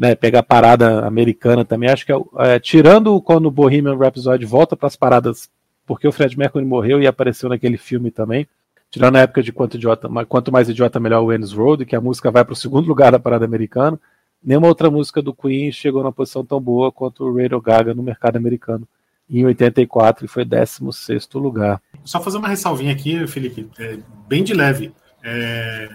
né? 0.00 0.14
Pega 0.14 0.38
a 0.38 0.42
parada 0.42 1.06
americana 1.06 1.62
também. 1.62 1.90
Acho 1.90 2.06
que 2.06 2.12
é, 2.12 2.16
é 2.38 2.58
tirando 2.58 3.20
quando 3.20 3.44
o 3.44 3.50
Bohemian 3.50 3.98
Rhapsody 3.98 4.46
volta 4.46 4.74
para 4.74 4.86
as 4.86 4.96
paradas 4.96 5.50
porque 5.86 6.08
o 6.08 6.12
Fred 6.12 6.38
Mercury 6.38 6.64
morreu 6.64 7.02
e 7.02 7.06
apareceu 7.06 7.50
naquele 7.50 7.76
filme 7.76 8.10
também. 8.10 8.48
Tirando 8.90 9.16
a 9.16 9.20
época 9.20 9.42
de 9.42 9.52
quanto, 9.52 9.76
idiota, 9.76 10.08
quanto 10.26 10.50
mais 10.50 10.70
idiota, 10.70 10.98
melhor 10.98 11.22
o 11.22 11.32
Ennis 11.32 11.52
Road, 11.52 11.84
que 11.84 11.94
a 11.94 12.00
música 12.00 12.30
vai 12.30 12.44
para 12.44 12.54
o 12.54 12.56
segundo 12.56 12.88
lugar 12.88 13.12
da 13.12 13.18
parada 13.18 13.44
americana. 13.44 14.00
Nenhuma 14.42 14.68
outra 14.68 14.90
música 14.90 15.20
do 15.20 15.34
Queen 15.34 15.70
chegou 15.70 16.02
na 16.02 16.10
posição 16.10 16.44
tão 16.44 16.60
boa 16.60 16.90
quanto 16.90 17.24
o 17.24 17.36
Radio 17.36 17.60
Gaga 17.60 17.92
no 17.92 18.02
mercado 18.02 18.36
americano 18.36 18.88
em 19.28 19.44
84 19.44 20.24
e 20.24 20.28
foi 20.28 20.44
16 20.44 21.28
lugar. 21.34 21.80
Só 22.04 22.20
fazer 22.20 22.38
uma 22.38 22.48
ressalvinha 22.48 22.92
aqui, 22.92 23.26
Felipe, 23.26 23.68
é, 23.78 23.98
bem 24.26 24.42
de 24.42 24.54
leve. 24.54 24.92
É... 25.22 25.88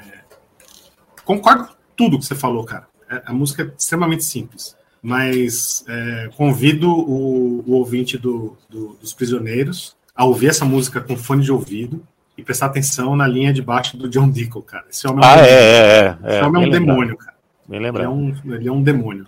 Concordo 1.25 1.67
com 1.67 1.73
tudo 1.95 2.19
que 2.19 2.25
você 2.25 2.35
falou, 2.35 2.63
cara. 2.63 2.87
É, 3.09 3.21
a 3.25 3.33
música 3.33 3.63
é 3.63 3.71
extremamente 3.77 4.23
simples 4.23 4.75
mas 5.05 5.85
é, 5.87 6.29
convido 6.35 6.89
o, 6.89 7.63
o 7.67 7.73
ouvinte 7.73 8.17
do, 8.17 8.57
do, 8.67 8.97
dos 8.99 9.13
Prisioneiros 9.13 9.95
a 10.15 10.25
ouvir 10.25 10.47
essa 10.47 10.65
música 10.65 10.99
com 10.99 11.15
fone 11.15 11.43
de 11.43 11.51
ouvido 11.51 12.01
e 12.35 12.41
prestar 12.41 12.65
atenção 12.65 13.15
na 13.15 13.27
linha 13.27 13.53
de 13.53 13.61
baixo 13.61 13.95
do 13.97 14.09
John 14.09 14.27
Deacon, 14.27 14.63
cara. 14.63 14.85
Esse 14.89 15.07
homem 15.07 15.23
ah, 15.23 15.37
é 15.37 15.41
um, 15.41 15.45
é, 15.45 15.49
é, 15.51 16.17
é, 16.23 16.37
Esse 16.37 16.45
homem 16.45 16.63
é 16.63 16.65
um 16.65 16.69
demônio, 16.71 17.17
cara. 17.17 17.35
Bem 17.67 17.79
lembrado. 17.79 18.11
Ele 18.11 18.11
é, 18.11 18.15
um, 18.15 18.55
ele 18.55 18.67
é 18.67 18.71
um 18.71 18.81
demônio. 18.81 19.27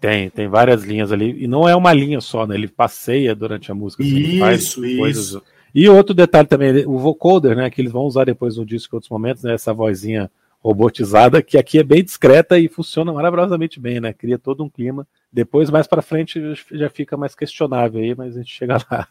Tem, 0.00 0.30
tem 0.30 0.48
várias 0.48 0.82
linhas 0.82 1.12
ali. 1.12 1.44
E 1.44 1.46
não 1.46 1.68
é 1.68 1.76
uma 1.76 1.92
linha 1.92 2.22
só, 2.22 2.46
né? 2.46 2.54
Ele 2.54 2.66
passeia 2.66 3.34
durante 3.34 3.70
a 3.70 3.74
música. 3.74 4.02
Assim, 4.02 4.16
isso, 4.16 4.84
isso. 4.86 4.98
Coisas... 4.98 5.42
E 5.74 5.90
outro 5.90 6.14
detalhe 6.14 6.48
também, 6.48 6.86
o 6.86 6.98
vocoder, 6.98 7.54
né? 7.54 7.68
Que 7.68 7.82
eles 7.82 7.92
vão 7.92 8.04
usar 8.04 8.24
depois 8.24 8.56
no 8.56 8.64
disco 8.64 8.94
em 8.94 8.96
outros 8.96 9.10
momentos, 9.10 9.42
né? 9.42 9.52
Essa 9.52 9.74
vozinha 9.74 10.30
robotizada, 10.60 11.42
que 11.42 11.56
aqui 11.56 11.78
é 11.78 11.82
bem 11.82 12.02
discreta 12.02 12.58
e 12.58 12.68
funciona 12.68 13.12
maravilhosamente 13.12 13.78
bem, 13.78 14.00
né? 14.00 14.12
Cria 14.12 14.38
todo 14.38 14.64
um 14.64 14.68
clima. 14.68 15.06
Depois, 15.32 15.70
mais 15.70 15.86
para 15.86 16.02
frente, 16.02 16.40
já 16.72 16.88
fica 16.88 17.16
mais 17.16 17.34
questionável 17.34 18.00
aí, 18.00 18.14
mas 18.14 18.36
a 18.36 18.40
gente 18.40 18.52
chega 18.52 18.78
lá. 18.90 19.06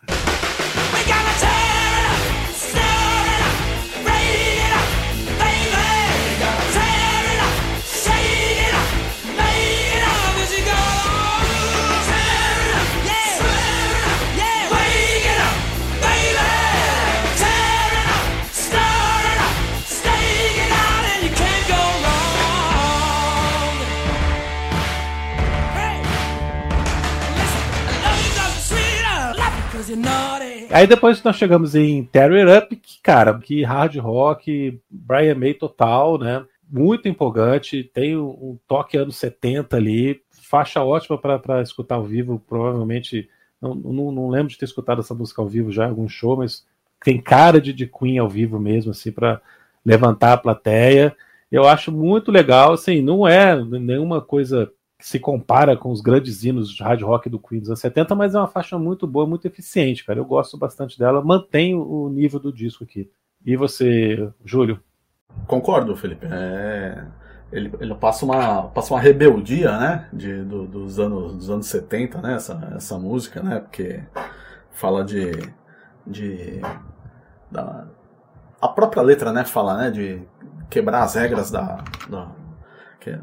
Aí 30.77 30.85
depois 30.85 31.23
nós 31.23 31.35
chegamos 31.35 31.73
em 31.73 32.03
Tear 32.03 32.31
It 32.31 32.51
Up, 32.51 32.75
que, 32.75 33.01
cara, 33.01 33.35
que 33.39 33.63
hard 33.63 33.95
rock, 33.97 34.79
Brian 34.87 35.33
May 35.33 35.55
total, 35.55 36.19
né? 36.19 36.45
Muito 36.69 37.07
empolgante, 37.07 37.83
tem 37.83 38.15
um 38.15 38.59
toque 38.67 38.95
anos 38.95 39.15
70 39.15 39.75
ali, 39.75 40.21
faixa 40.29 40.83
ótima 40.83 41.17
para 41.17 41.63
escutar 41.63 41.95
ao 41.95 42.03
vivo, 42.03 42.39
provavelmente. 42.47 43.27
Não, 43.59 43.73
não, 43.73 44.11
não, 44.11 44.29
lembro 44.29 44.49
de 44.49 44.57
ter 44.59 44.65
escutado 44.65 44.99
essa 45.01 45.15
música 45.15 45.41
ao 45.41 45.47
vivo 45.47 45.71
já 45.71 45.87
em 45.87 45.89
algum 45.89 46.07
show, 46.07 46.37
mas 46.37 46.63
tem 47.03 47.19
cara 47.19 47.59
de, 47.59 47.73
de 47.73 47.87
Queen 47.87 48.19
ao 48.19 48.29
vivo 48.29 48.59
mesmo, 48.59 48.91
assim, 48.91 49.11
para 49.11 49.41
levantar 49.83 50.33
a 50.33 50.37
plateia. 50.37 51.15
Eu 51.51 51.67
acho 51.67 51.91
muito 51.91 52.31
legal, 52.31 52.73
assim, 52.73 53.01
não 53.01 53.27
é 53.27 53.55
nenhuma 53.65 54.21
coisa 54.21 54.71
se 54.99 55.19
compara 55.19 55.77
com 55.77 55.91
os 55.91 56.01
grandes 56.01 56.43
hinos 56.43 56.69
de 56.69 56.81
hard 56.81 57.01
rock 57.03 57.29
do 57.29 57.39
Queen 57.39 57.59
dos 57.59 57.69
anos 57.69 57.79
70, 57.79 58.15
mas 58.15 58.33
é 58.33 58.39
uma 58.39 58.47
faixa 58.47 58.77
muito 58.79 59.05
boa, 59.05 59.27
muito 59.27 59.45
eficiente, 59.45 60.03
cara. 60.03 60.19
Eu 60.19 60.25
gosto 60.25 60.57
bastante 60.57 60.97
dela, 60.97 61.23
mantém 61.23 61.75
o 61.75 62.09
nível 62.09 62.39
do 62.39 62.51
disco 62.51 62.83
aqui. 62.83 63.09
E 63.45 63.55
você, 63.55 64.31
Júlio? 64.43 64.79
Concordo, 65.45 65.95
Felipe. 65.95 66.25
É... 66.29 67.05
Ele, 67.51 67.71
ele 67.79 67.95
passa, 67.95 68.25
uma, 68.25 68.63
passa 68.63 68.93
uma 68.93 68.99
rebeldia, 68.99 69.77
né? 69.77 70.09
De, 70.11 70.43
do, 70.43 70.67
dos, 70.67 70.99
anos, 70.99 71.33
dos 71.33 71.49
anos 71.49 71.67
70, 71.67 72.21
né? 72.21 72.33
Essa, 72.35 72.73
essa 72.75 72.97
música, 72.97 73.41
né? 73.41 73.59
Porque 73.59 74.03
fala 74.71 75.05
de. 75.05 75.31
de 76.05 76.59
da, 77.49 77.87
a 78.59 78.67
própria 78.67 79.01
letra, 79.01 79.31
né? 79.31 79.45
Fala, 79.45 79.77
né? 79.77 79.91
De 79.91 80.21
quebrar 80.69 81.03
as 81.03 81.15
regras 81.15 81.49
da. 81.49 81.85
da 82.09 82.31
que, 82.99 83.17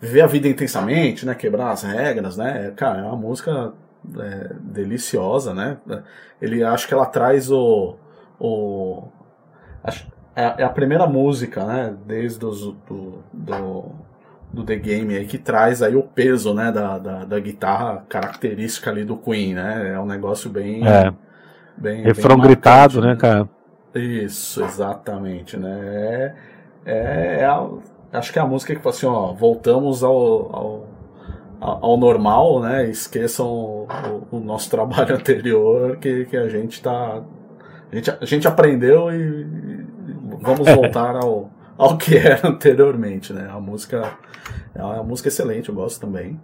viver 0.00 0.20
a 0.20 0.26
vida 0.26 0.48
intensamente, 0.48 1.24
né? 1.24 1.34
Quebrar 1.34 1.70
as 1.70 1.82
regras, 1.82 2.36
né? 2.36 2.72
Cara, 2.76 3.00
é 3.00 3.02
uma 3.02 3.16
música 3.16 3.72
é, 4.18 4.52
deliciosa, 4.60 5.54
né? 5.54 5.78
Ele 6.40 6.62
acho 6.62 6.86
que 6.86 6.94
ela 6.94 7.06
traz 7.06 7.50
o, 7.50 7.96
o 8.38 9.08
acho, 9.82 10.06
é, 10.34 10.62
é, 10.62 10.64
a 10.64 10.68
primeira 10.68 11.06
música, 11.06 11.64
né? 11.64 11.94
Desde 12.06 12.44
os, 12.44 12.60
do, 12.60 13.22
do, 13.32 13.84
do 14.52 14.64
The 14.64 14.76
Game 14.76 15.16
aí 15.16 15.26
que 15.26 15.38
traz 15.38 15.82
aí 15.82 15.96
o 15.96 16.02
peso, 16.02 16.54
né? 16.54 16.70
Da, 16.70 16.98
da, 16.98 17.24
da, 17.24 17.40
guitarra 17.40 18.04
característica 18.08 18.90
ali 18.90 19.04
do 19.04 19.16
Queen, 19.16 19.54
né? 19.54 19.92
É 19.94 19.98
um 19.98 20.06
negócio 20.06 20.50
bem 20.50 20.86
é. 20.86 21.12
bem 21.76 22.02
refrão 22.02 22.36
bem 22.36 22.46
gritado, 22.46 23.00
marcante, 23.00 23.06
né, 23.06 23.16
cara? 23.16 23.48
Isso, 23.94 24.62
exatamente, 24.62 25.56
né? 25.56 25.80
É, 25.80 26.34
é, 26.84 27.40
é 27.40 27.46
acho 28.16 28.32
que 28.32 28.38
é 28.38 28.42
a 28.42 28.46
música 28.46 28.74
que 28.74 28.80
fala 28.80 28.94
assim, 28.94 29.06
ó, 29.06 29.32
voltamos 29.32 30.02
ao, 30.02 30.56
ao, 30.56 30.88
ao 31.60 31.96
normal, 31.96 32.60
né? 32.60 32.88
Esqueçam 32.88 33.46
o, 33.46 33.86
o, 34.30 34.40
nosso 34.40 34.68
trabalho 34.70 35.14
anterior, 35.14 35.96
que, 35.98 36.24
que 36.26 36.36
a 36.36 36.48
gente 36.48 36.82
tá. 36.82 37.22
A 37.90 37.94
gente, 37.94 38.10
a 38.10 38.24
gente 38.24 38.48
aprendeu 38.48 39.10
e, 39.12 39.42
e 39.42 39.86
vamos 40.40 40.68
voltar 40.68 41.16
ao, 41.16 41.50
ao 41.78 41.96
que 41.96 42.16
era 42.18 42.48
anteriormente, 42.48 43.32
né? 43.32 43.48
A 43.50 43.60
música 43.60 44.12
é 44.74 44.82
uma 44.82 45.02
música 45.02 45.28
excelente, 45.28 45.68
eu 45.68 45.74
gosto 45.74 46.00
também. 46.00 46.40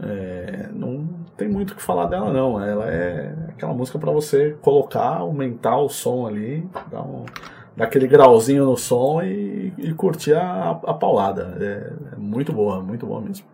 É, 0.00 0.68
não 0.72 1.08
tem 1.36 1.48
muito 1.48 1.72
o 1.72 1.74
que 1.74 1.82
falar 1.82 2.06
dela 2.06 2.32
não. 2.32 2.62
Ela 2.62 2.86
é 2.88 3.34
aquela 3.48 3.74
música 3.74 3.98
para 3.98 4.12
você 4.12 4.56
colocar, 4.62 5.18
aumentar 5.18 5.76
o 5.78 5.88
som 5.88 6.26
ali, 6.26 6.68
dar 6.90 7.02
um 7.02 7.24
dar 7.78 7.84
aquele 7.84 8.08
grauzinho 8.08 8.66
no 8.66 8.76
som 8.76 9.22
e, 9.22 9.72
e 9.78 9.94
curtir 9.94 10.34
a, 10.34 10.70
a 10.70 10.94
paulada. 10.94 11.56
É, 11.60 12.14
é, 12.14 12.16
muito 12.16 12.52
boa, 12.52 12.82
muito 12.82 13.06
boa 13.06 13.20
mesmo. 13.20 13.46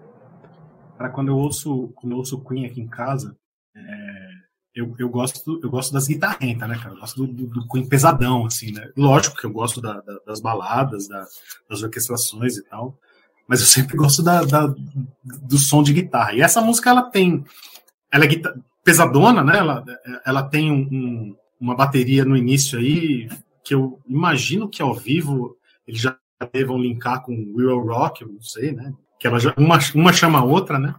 Cara, 0.96 1.10
quando 1.10 1.28
eu 1.28 1.36
ouço, 1.36 1.92
quando 1.94 2.12
eu 2.12 2.18
ouço 2.18 2.42
Queen 2.42 2.64
aqui 2.64 2.80
em 2.80 2.88
casa, 2.88 3.36
é, 3.76 4.28
eu, 4.74 4.94
eu, 4.98 5.10
gosto, 5.10 5.60
eu 5.62 5.68
gosto 5.68 5.92
das 5.92 6.08
guitarrentas, 6.08 6.66
né, 6.66 6.78
cara? 6.78 6.94
Eu 6.94 7.00
gosto 7.00 7.26
do, 7.26 7.32
do, 7.34 7.46
do, 7.48 7.68
Queen 7.68 7.86
pesadão, 7.86 8.46
assim, 8.46 8.72
né? 8.72 8.90
Lógico 8.96 9.36
que 9.36 9.44
eu 9.44 9.52
gosto 9.52 9.82
da, 9.82 10.00
da, 10.00 10.18
das 10.26 10.40
baladas, 10.40 11.06
da, 11.06 11.22
das 11.68 11.82
orquestrações 11.82 12.56
e 12.56 12.64
tal, 12.64 12.98
mas 13.46 13.60
eu 13.60 13.66
sempre 13.66 13.94
gosto 13.94 14.22
da, 14.22 14.40
do 14.42 15.58
som 15.58 15.82
de 15.82 15.92
guitarra. 15.92 16.32
E 16.32 16.40
essa 16.40 16.62
música, 16.62 16.88
ela 16.88 17.02
tem. 17.02 17.44
Ela 18.10 18.24
é 18.24 18.28
pesadona, 18.82 19.44
né? 19.44 19.58
Ela, 19.58 19.84
ela 20.24 20.42
tem 20.44 20.72
um, 20.72 20.88
um, 20.90 21.36
uma 21.60 21.76
bateria 21.76 22.24
no 22.24 22.36
início 22.38 22.78
aí, 22.78 23.28
que 23.64 23.74
eu 23.74 23.98
imagino 24.06 24.68
que 24.68 24.82
ao 24.82 24.94
vivo 24.94 25.56
eles 25.88 26.00
já 26.00 26.16
devam 26.52 26.78
linkar 26.78 27.22
com 27.22 27.32
Will 27.54 27.80
Rock, 27.80 28.22
eu 28.22 28.28
não 28.28 28.42
sei, 28.42 28.72
né? 28.72 28.92
Que 29.18 29.26
ela 29.26 29.40
já, 29.40 29.54
uma, 29.56 29.78
uma 29.94 30.12
chama 30.12 30.38
a 30.38 30.44
outra, 30.44 30.78
né? 30.78 30.94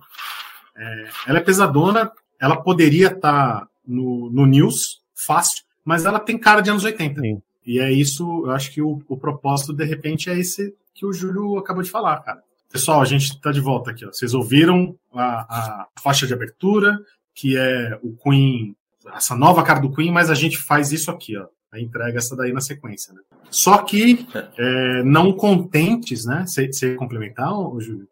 É, 0.76 1.10
ela 1.28 1.38
é 1.38 1.42
pesadona, 1.42 2.12
ela 2.42 2.58
poderia 2.58 3.08
estar 3.08 3.60
tá 3.62 3.68
no, 3.88 4.32
no 4.32 4.46
News, 4.46 5.02
fácil, 5.14 5.64
mas 5.84 6.06
ela 6.06 6.20
tem 6.20 6.38
cara 6.38 6.62
de 6.62 6.72
anos 6.72 6.84
80. 6.84 7.22
Sim. 7.22 7.42
E 7.66 7.80
é 7.80 7.92
isso, 7.92 8.44
eu 8.46 8.52
acho 8.52 8.72
que 8.72 8.82
o, 8.82 9.02
o 9.08 9.18
propósito, 9.18 9.74
de 9.74 9.86
repente, 9.86 10.30
é 10.30 10.38
esse 10.38 10.76
que 10.94 11.06
o 11.06 11.14
Júlio 11.14 11.58
acabou 11.58 11.84
de 11.84 11.90
falar, 11.90 12.20
cara. 12.22 12.42
Pessoal, 12.72 13.02
a 13.02 13.06
gente 13.06 13.34
está 13.34 13.52
de 13.52 13.60
volta 13.60 13.92
aqui. 13.92 14.06
Ó. 14.06 14.12
Vocês 14.12 14.34
ouviram 14.34 14.96
a, 15.14 15.24
a, 15.24 15.88
faixa 16.02 16.28
de 16.28 16.34
abertura, 16.34 17.00
que 17.34 17.58
é 17.58 17.98
o 18.04 18.16
Queen, 18.16 18.76
essa 19.14 19.36
nova 19.36 19.64
cara 19.64 19.80
do 19.80 19.92
Queen, 19.92 20.12
mas 20.12 20.30
a 20.30 20.36
gente 20.36 20.58
faz 20.58 20.92
isso 20.92 21.12
aqui, 21.12 21.38
ó 21.38 21.48
entrega 21.80 22.18
essa 22.18 22.36
daí 22.36 22.52
na 22.52 22.62
sequência. 22.62 23.14
Né? 23.14 23.22
Só 23.50 23.78
que, 23.80 24.28
é, 24.58 25.04
não 25.04 25.34
contentes, 25.34 26.26
né? 26.26 26.46
Você 26.48 26.96
complementar, 26.96 27.50
Júlio? 27.80 28.08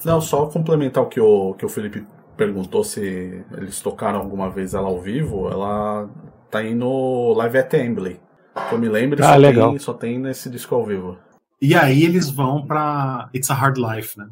Não, 0.04 0.20
só 0.20 0.46
complementar 0.46 1.02
o 1.04 1.06
que 1.08 1.20
o, 1.20 1.54
que 1.54 1.64
o 1.64 1.68
Felipe 1.68 2.04
perguntou 2.36 2.82
se 2.82 3.44
eles 3.56 3.80
tocaram 3.80 4.18
alguma 4.18 4.50
vez 4.50 4.74
ela 4.74 4.88
ao 4.88 5.00
vivo. 5.00 5.48
Ela 5.48 6.08
tá 6.50 6.62
indo 6.64 6.78
no 6.84 7.34
Live 7.34 7.58
at 7.58 7.74
Embley. 7.74 8.20
Que 8.68 8.74
eu 8.74 8.78
me 8.78 8.88
lembro, 8.88 9.22
Ah, 9.22 9.32
só, 9.32 9.36
legal. 9.36 9.70
tem, 9.70 9.78
só 9.78 9.92
tem 9.92 10.18
nesse 10.18 10.48
disco 10.48 10.74
ao 10.74 10.84
vivo. 10.84 11.18
E 11.60 11.74
aí 11.74 12.04
eles 12.04 12.30
vão 12.30 12.66
pra 12.66 13.28
It's 13.34 13.50
a 13.50 13.54
Hard 13.54 13.78
Life, 13.78 14.18
né? 14.18 14.26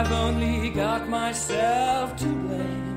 I've 0.00 0.12
only 0.12 0.70
got 0.70 1.10
myself 1.10 2.16
to 2.16 2.24
blame. 2.24 2.94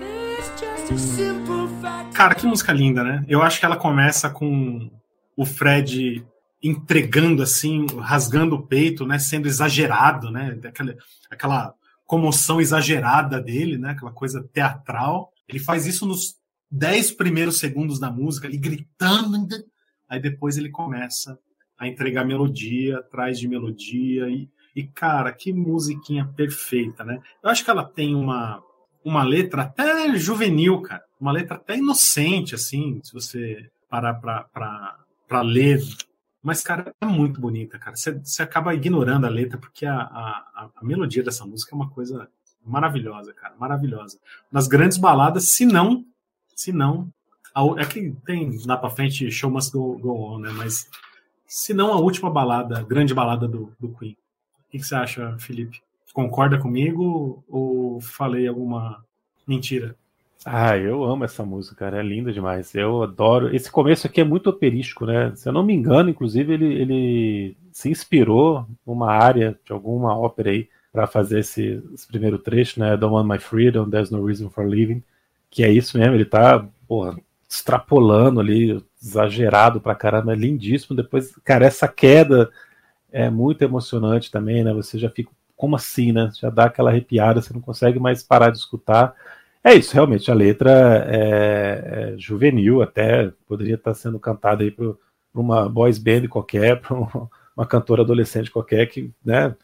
It's 0.00 0.50
just 0.60 0.90
a 0.90 0.98
simple 0.98 1.68
fact. 1.80 2.16
Cara, 2.16 2.34
que 2.34 2.44
música 2.44 2.72
linda, 2.72 3.04
né? 3.04 3.24
Eu 3.28 3.40
acho 3.40 3.60
que 3.60 3.64
ela 3.64 3.76
começa 3.76 4.28
com 4.28 4.90
o 5.36 5.46
Fred 5.46 6.26
entregando 6.60 7.44
assim, 7.44 7.86
rasgando 8.00 8.56
o 8.56 8.66
peito, 8.66 9.06
né? 9.06 9.20
Sendo 9.20 9.46
exagerado, 9.46 10.32
né? 10.32 10.58
Aquela, 10.64 10.96
aquela 11.30 11.74
comoção 12.04 12.60
exagerada 12.60 13.40
dele, 13.40 13.78
né? 13.78 13.90
Aquela 13.90 14.10
coisa 14.10 14.42
teatral. 14.52 15.32
Ele 15.48 15.60
faz 15.60 15.86
isso 15.86 16.04
nos 16.06 16.34
dez 16.68 17.12
primeiros 17.12 17.60
segundos 17.60 18.00
da 18.00 18.10
música, 18.10 18.48
ele 18.48 18.58
gritando. 18.58 19.46
Aí 20.08 20.20
depois 20.20 20.56
ele 20.56 20.70
começa 20.70 21.38
a 21.78 21.86
entregar 21.86 22.24
melodia, 22.24 22.98
atrás 22.98 23.38
de 23.38 23.46
melodia. 23.46 24.28
E, 24.28 24.50
e 24.74 24.84
cara, 24.86 25.32
que 25.32 25.52
musiquinha 25.52 26.26
perfeita, 26.36 27.04
né? 27.04 27.20
Eu 27.42 27.50
acho 27.50 27.64
que 27.64 27.70
ela 27.70 27.84
tem 27.84 28.14
uma, 28.14 28.62
uma 29.04 29.22
letra 29.22 29.62
até 29.62 30.16
juvenil, 30.16 30.80
cara. 30.82 31.04
Uma 31.20 31.32
letra 31.32 31.56
até 31.56 31.76
inocente, 31.76 32.54
assim, 32.54 33.00
se 33.02 33.12
você 33.12 33.70
parar 33.88 34.14
pra, 34.14 34.44
pra, 34.52 34.98
pra 35.28 35.42
ler. 35.42 35.80
Mas, 36.42 36.62
cara, 36.62 36.94
é 37.00 37.06
muito 37.06 37.40
bonita, 37.40 37.78
cara. 37.78 37.96
Você, 37.96 38.12
você 38.12 38.42
acaba 38.42 38.74
ignorando 38.74 39.24
a 39.26 39.30
letra, 39.30 39.56
porque 39.56 39.86
a, 39.86 39.96
a, 39.96 40.70
a 40.76 40.84
melodia 40.84 41.22
dessa 41.22 41.46
música 41.46 41.74
é 41.74 41.76
uma 41.76 41.88
coisa 41.88 42.28
maravilhosa, 42.64 43.32
cara. 43.32 43.54
Maravilhosa. 43.58 44.18
Uma 44.50 44.60
das 44.60 44.68
grandes 44.68 44.98
baladas, 44.98 45.52
se 45.52 45.64
não. 45.64 46.04
Se 46.54 46.72
não. 46.72 47.08
a- 47.54 47.80
é 47.80 47.84
que 47.86 48.14
tem 48.26 48.58
lá 48.66 48.76
pra 48.76 48.90
frente 48.90 49.30
Show 49.30 49.50
Must 49.50 49.72
Go, 49.72 49.96
go 49.98 50.12
On, 50.34 50.38
né? 50.40 50.50
Mas. 50.50 50.88
Se 51.46 51.72
não 51.72 51.92
a 51.92 51.96
última 52.00 52.28
balada, 52.30 52.82
grande 52.82 53.14
balada 53.14 53.46
do, 53.46 53.72
do 53.78 53.88
Queen. 53.96 54.16
Que, 54.74 54.80
que 54.80 54.86
você 54.86 54.96
acha, 54.96 55.36
Felipe? 55.38 55.80
Concorda 56.12 56.58
comigo 56.58 57.44
ou 57.48 58.00
falei 58.00 58.48
alguma 58.48 59.04
mentira? 59.46 59.94
Ah, 60.44 60.76
eu 60.76 61.04
amo 61.04 61.22
essa 61.22 61.44
música, 61.44 61.76
cara. 61.76 62.00
É 62.00 62.02
linda 62.02 62.32
demais. 62.32 62.74
Eu 62.74 63.04
adoro. 63.04 63.54
Esse 63.54 63.70
começo 63.70 64.08
aqui 64.08 64.20
é 64.20 64.24
muito 64.24 64.50
operístico, 64.50 65.06
né? 65.06 65.32
Se 65.36 65.48
eu 65.48 65.52
não 65.52 65.62
me 65.62 65.72
engano, 65.72 66.10
inclusive, 66.10 66.52
ele, 66.52 66.74
ele 66.74 67.56
se 67.70 67.88
inspirou 67.88 68.66
numa 68.84 69.12
área 69.12 69.56
de 69.64 69.72
alguma 69.72 70.18
ópera 70.18 70.50
aí 70.50 70.68
para 70.92 71.06
fazer 71.06 71.38
esse, 71.38 71.80
esse 71.94 72.08
primeiro 72.08 72.36
trecho, 72.36 72.80
né? 72.80 72.96
Don't 72.96 73.14
Want 73.14 73.28
My 73.28 73.38
Freedom, 73.38 73.88
There's 73.88 74.10
No 74.10 74.26
Reason 74.26 74.50
for 74.50 74.66
Living. 74.66 75.04
Que 75.48 75.62
é 75.62 75.70
isso 75.70 75.96
mesmo, 75.96 76.16
ele 76.16 76.24
tá, 76.24 76.66
porra, 76.88 77.16
extrapolando 77.48 78.40
ali, 78.40 78.82
exagerado 79.00 79.80
pra 79.80 79.94
caramba, 79.94 80.32
é 80.32 80.36
lindíssimo. 80.36 80.96
Depois, 80.96 81.32
cara, 81.44 81.64
essa 81.64 81.86
queda 81.86 82.50
é 83.14 83.30
muito 83.30 83.62
emocionante 83.62 84.28
também, 84.28 84.64
né? 84.64 84.74
Você 84.74 84.98
já 84.98 85.08
fica, 85.08 85.30
como 85.56 85.76
assim, 85.76 86.10
né? 86.10 86.30
Já 86.34 86.50
dá 86.50 86.64
aquela 86.64 86.90
arrepiada, 86.90 87.40
você 87.40 87.54
não 87.54 87.60
consegue 87.60 88.00
mais 88.00 88.24
parar 88.24 88.50
de 88.50 88.58
escutar. 88.58 89.14
É 89.62 89.72
isso, 89.72 89.94
realmente, 89.94 90.30
a 90.32 90.34
letra 90.34 91.06
é, 91.08 92.12
é 92.14 92.18
juvenil, 92.18 92.82
até 92.82 93.30
poderia 93.46 93.76
estar 93.76 93.94
sendo 93.94 94.18
cantada 94.18 94.64
aí 94.64 94.70
para 94.72 94.92
uma 95.32 95.68
boys 95.68 95.96
band 95.96 96.26
qualquer, 96.28 96.80
para 96.82 96.96
uma 97.56 97.66
cantora 97.66 98.02
adolescente 98.02 98.50
qualquer, 98.50 98.86
que, 98.86 99.12
né, 99.24 99.54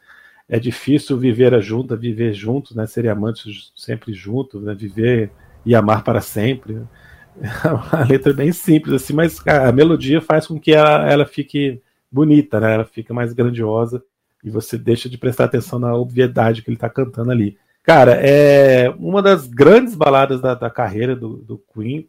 é 0.49 0.59
difícil 0.61 1.19
viver 1.19 1.53
a 1.53 1.61
junta, 1.61 1.97
viver 1.97 2.33
juntos, 2.33 2.77
né, 2.77 2.87
ser 2.87 3.09
amantes 3.09 3.73
sempre 3.75 4.13
juntos, 4.13 4.63
né, 4.63 4.75
viver 4.75 5.33
e 5.67 5.75
amar 5.75 6.05
para 6.05 6.21
sempre. 6.21 6.83
A 7.93 8.05
letra 8.05 8.31
é 8.33 8.35
bem 8.35 8.53
simples, 8.53 8.95
assim, 8.95 9.13
mas 9.13 9.45
a 9.47 9.73
melodia 9.73 10.21
faz 10.21 10.47
com 10.47 10.59
que 10.59 10.73
ela, 10.73 11.11
ela 11.11 11.27
fique 11.27 11.81
bonita, 12.11 12.61
né, 12.61 12.75
ela 12.75 12.85
fica 12.85 13.15
mais 13.15 13.33
grandiosa 13.33 14.03
e 14.43 14.51
você 14.51 14.77
deixa 14.79 15.09
de 15.09 15.19
prestar 15.19 15.45
atenção 15.45 15.79
na 15.79 15.95
obviedade 15.95 16.63
que 16.63 16.71
ele 16.71 16.77
está 16.77 16.89
cantando 16.89 17.31
ali. 17.31 17.59
Cara, 17.83 18.13
é 18.21 18.91
uma 18.99 19.23
das 19.23 19.47
grandes 19.47 19.95
baladas 19.95 20.41
da, 20.41 20.55
da 20.55 20.71
carreira 20.71 21.17
do, 21.17 21.39
do 21.39 21.59
Queen. 21.73 22.09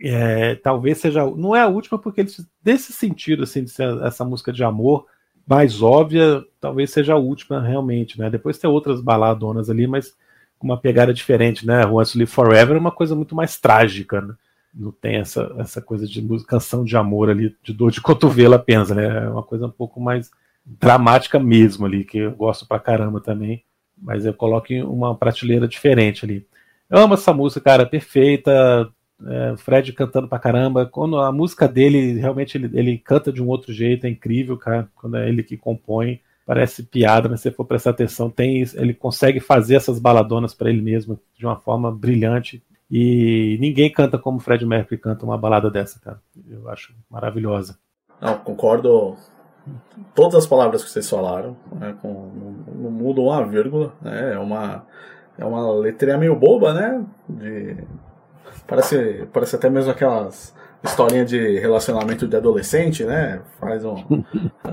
É, 0.00 0.54
talvez 0.56 0.98
seja. 0.98 1.24
Não 1.24 1.56
é 1.56 1.62
a 1.62 1.68
última, 1.68 1.98
porque 1.98 2.20
eles, 2.20 2.46
nesse 2.64 2.92
sentido, 2.92 3.42
assim, 3.42 3.64
de 3.64 3.70
ser 3.70 3.88
essa 4.02 4.24
música 4.24 4.52
de 4.52 4.62
amor 4.62 5.06
mais 5.46 5.80
óbvia, 5.80 6.44
talvez 6.60 6.90
seja 6.90 7.14
a 7.14 7.18
última 7.18 7.60
realmente, 7.60 8.18
né? 8.18 8.28
Depois 8.28 8.58
tem 8.58 8.68
outras 8.68 9.00
baladonas 9.00 9.70
ali, 9.70 9.86
mas 9.86 10.14
com 10.58 10.66
uma 10.66 10.78
pegada 10.78 11.14
diferente, 11.14 11.66
né? 11.66 11.86
Once 11.86 12.16
Live 12.16 12.30
Forever 12.30 12.76
é 12.76 12.80
uma 12.80 12.90
coisa 12.90 13.14
muito 13.14 13.34
mais 13.34 13.58
trágica, 13.58 14.20
né? 14.20 14.34
Não 14.76 14.92
tem 14.92 15.16
essa, 15.16 15.54
essa 15.58 15.80
coisa 15.80 16.06
de 16.06 16.22
canção 16.44 16.84
de 16.84 16.96
amor 16.96 17.30
ali, 17.30 17.56
de 17.62 17.72
dor 17.72 17.90
de 17.90 18.00
cotovelo 18.00 18.54
apenas, 18.54 18.90
né? 18.90 19.24
É 19.24 19.28
uma 19.28 19.42
coisa 19.42 19.66
um 19.66 19.70
pouco 19.70 20.00
mais 20.00 20.30
dramática 20.64 21.38
mesmo 21.38 21.86
ali, 21.86 22.04
que 22.04 22.18
eu 22.18 22.32
gosto 22.32 22.66
pra 22.66 22.78
caramba 22.78 23.20
também 23.20 23.64
mas 24.00 24.26
eu 24.26 24.34
coloco 24.34 24.72
em 24.72 24.82
uma 24.82 25.14
prateleira 25.16 25.66
diferente 25.66 26.24
ali. 26.24 26.46
Eu 26.88 26.98
amo 26.98 27.14
essa 27.14 27.32
música, 27.32 27.60
cara, 27.60 27.86
perfeita. 27.86 28.88
É, 29.26 29.56
Fred 29.56 29.92
cantando 29.92 30.28
pra 30.28 30.38
caramba. 30.38 30.86
Quando 30.86 31.18
a 31.18 31.32
música 31.32 31.66
dele, 31.66 32.18
realmente, 32.18 32.56
ele, 32.58 32.70
ele 32.78 32.98
canta 32.98 33.32
de 33.32 33.42
um 33.42 33.48
outro 33.48 33.72
jeito, 33.72 34.06
é 34.06 34.10
incrível, 34.10 34.56
cara. 34.56 34.88
Quando 34.94 35.16
é 35.16 35.28
ele 35.28 35.42
que 35.42 35.56
compõe, 35.56 36.20
parece 36.44 36.82
piada, 36.82 37.28
mas 37.28 37.40
se 37.40 37.50
for 37.50 37.64
prestar 37.64 37.90
atenção, 37.90 38.30
tem 38.30 38.62
ele 38.74 38.94
consegue 38.94 39.40
fazer 39.40 39.76
essas 39.76 39.98
baladonas 39.98 40.54
para 40.54 40.70
ele 40.70 40.82
mesmo 40.82 41.18
de 41.36 41.46
uma 41.46 41.56
forma 41.56 41.90
brilhante. 41.90 42.62
E 42.90 43.58
ninguém 43.60 43.90
canta 43.90 44.18
como 44.18 44.38
Fred 44.38 44.64
Mercury 44.64 44.98
canta 44.98 45.24
uma 45.24 45.36
balada 45.36 45.70
dessa, 45.70 45.98
cara. 45.98 46.20
Eu 46.48 46.68
acho 46.68 46.94
maravilhosa. 47.10 47.78
Não, 48.20 48.38
concordo 48.38 49.16
todas 50.14 50.36
as 50.36 50.46
palavras 50.46 50.84
que 50.84 50.90
vocês 50.90 51.08
falaram, 51.08 51.56
né, 51.72 51.96
com, 52.00 52.30
não, 52.66 52.90
muda 52.90 53.20
uma 53.20 53.44
vírgula, 53.44 53.92
né, 54.00 54.34
é 54.34 54.38
uma 54.38 54.86
é 55.38 55.44
uma 55.44 55.70
letrinha 55.72 56.16
meio 56.16 56.34
boba, 56.36 56.72
né, 56.72 57.04
de 57.28 57.76
parece 58.66 59.28
parece 59.32 59.56
até 59.56 59.68
mesmo 59.68 59.90
aquelas 59.90 60.54
historinha 60.82 61.24
de 61.24 61.58
relacionamento 61.58 62.28
de 62.28 62.36
adolescente, 62.36 63.04
né, 63.04 63.42
faz 63.58 63.84
um, 63.84 63.96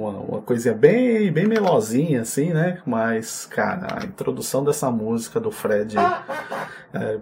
uma, 0.00 0.18
uma 0.18 0.40
coisinha 0.42 0.74
bem 0.74 1.30
bem 1.32 1.46
melosinha 1.46 2.22
assim, 2.22 2.52
né, 2.52 2.78
mas 2.86 3.46
cara 3.46 4.02
a 4.02 4.04
introdução 4.04 4.64
dessa 4.64 4.90
música 4.90 5.38
do 5.38 5.50
Fred 5.50 5.96
é, 6.92 7.18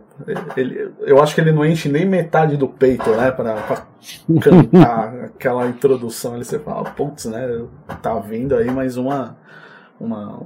ele, 0.57 0.91
eu 1.01 1.23
acho 1.23 1.35
que 1.35 1.43
ele 1.43 1.53
não 1.53 1.65
enche 1.65 1.91
nem 1.91 2.07
metade 2.07 2.57
do 2.57 2.67
peito, 2.67 3.11
né, 3.11 3.31
pra, 3.31 3.55
pra 3.55 3.87
cantar 4.41 5.25
aquela 5.25 5.67
introdução. 5.67 6.35
Ali, 6.35 6.45
você 6.45 6.59
fala, 6.59 6.85
putz, 6.85 7.27
né, 7.27 7.67
tá 8.01 8.19
vindo 8.19 8.55
aí 8.57 8.71
mais 8.71 8.97
uma 8.97 9.37
uma, 10.01 10.41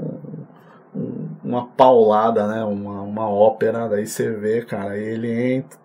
um, 0.95 1.29
uma 1.45 1.67
paulada, 1.67 2.47
né, 2.49 2.65
uma, 2.65 3.03
uma 3.03 3.29
ópera, 3.29 3.89
daí 3.89 4.07
você 4.07 4.31
vê, 4.31 4.63
cara, 4.63 4.97
ele 4.97 5.55
entra, 5.55 5.79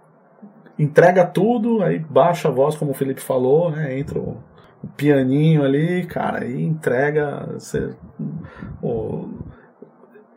entrega 0.80 1.26
tudo, 1.26 1.84
aí 1.84 2.00
baixa 2.00 2.48
a 2.48 2.52
voz, 2.52 2.76
como 2.76 2.92
o 2.92 2.94
Felipe 2.94 3.22
falou, 3.22 3.70
né, 3.70 4.00
entra 4.00 4.20
o, 4.20 4.38
o 4.84 4.88
pianinho 4.88 5.64
ali, 5.64 6.06
cara, 6.06 6.46
e 6.46 6.62
entrega, 6.64 7.48
você, 7.54 7.94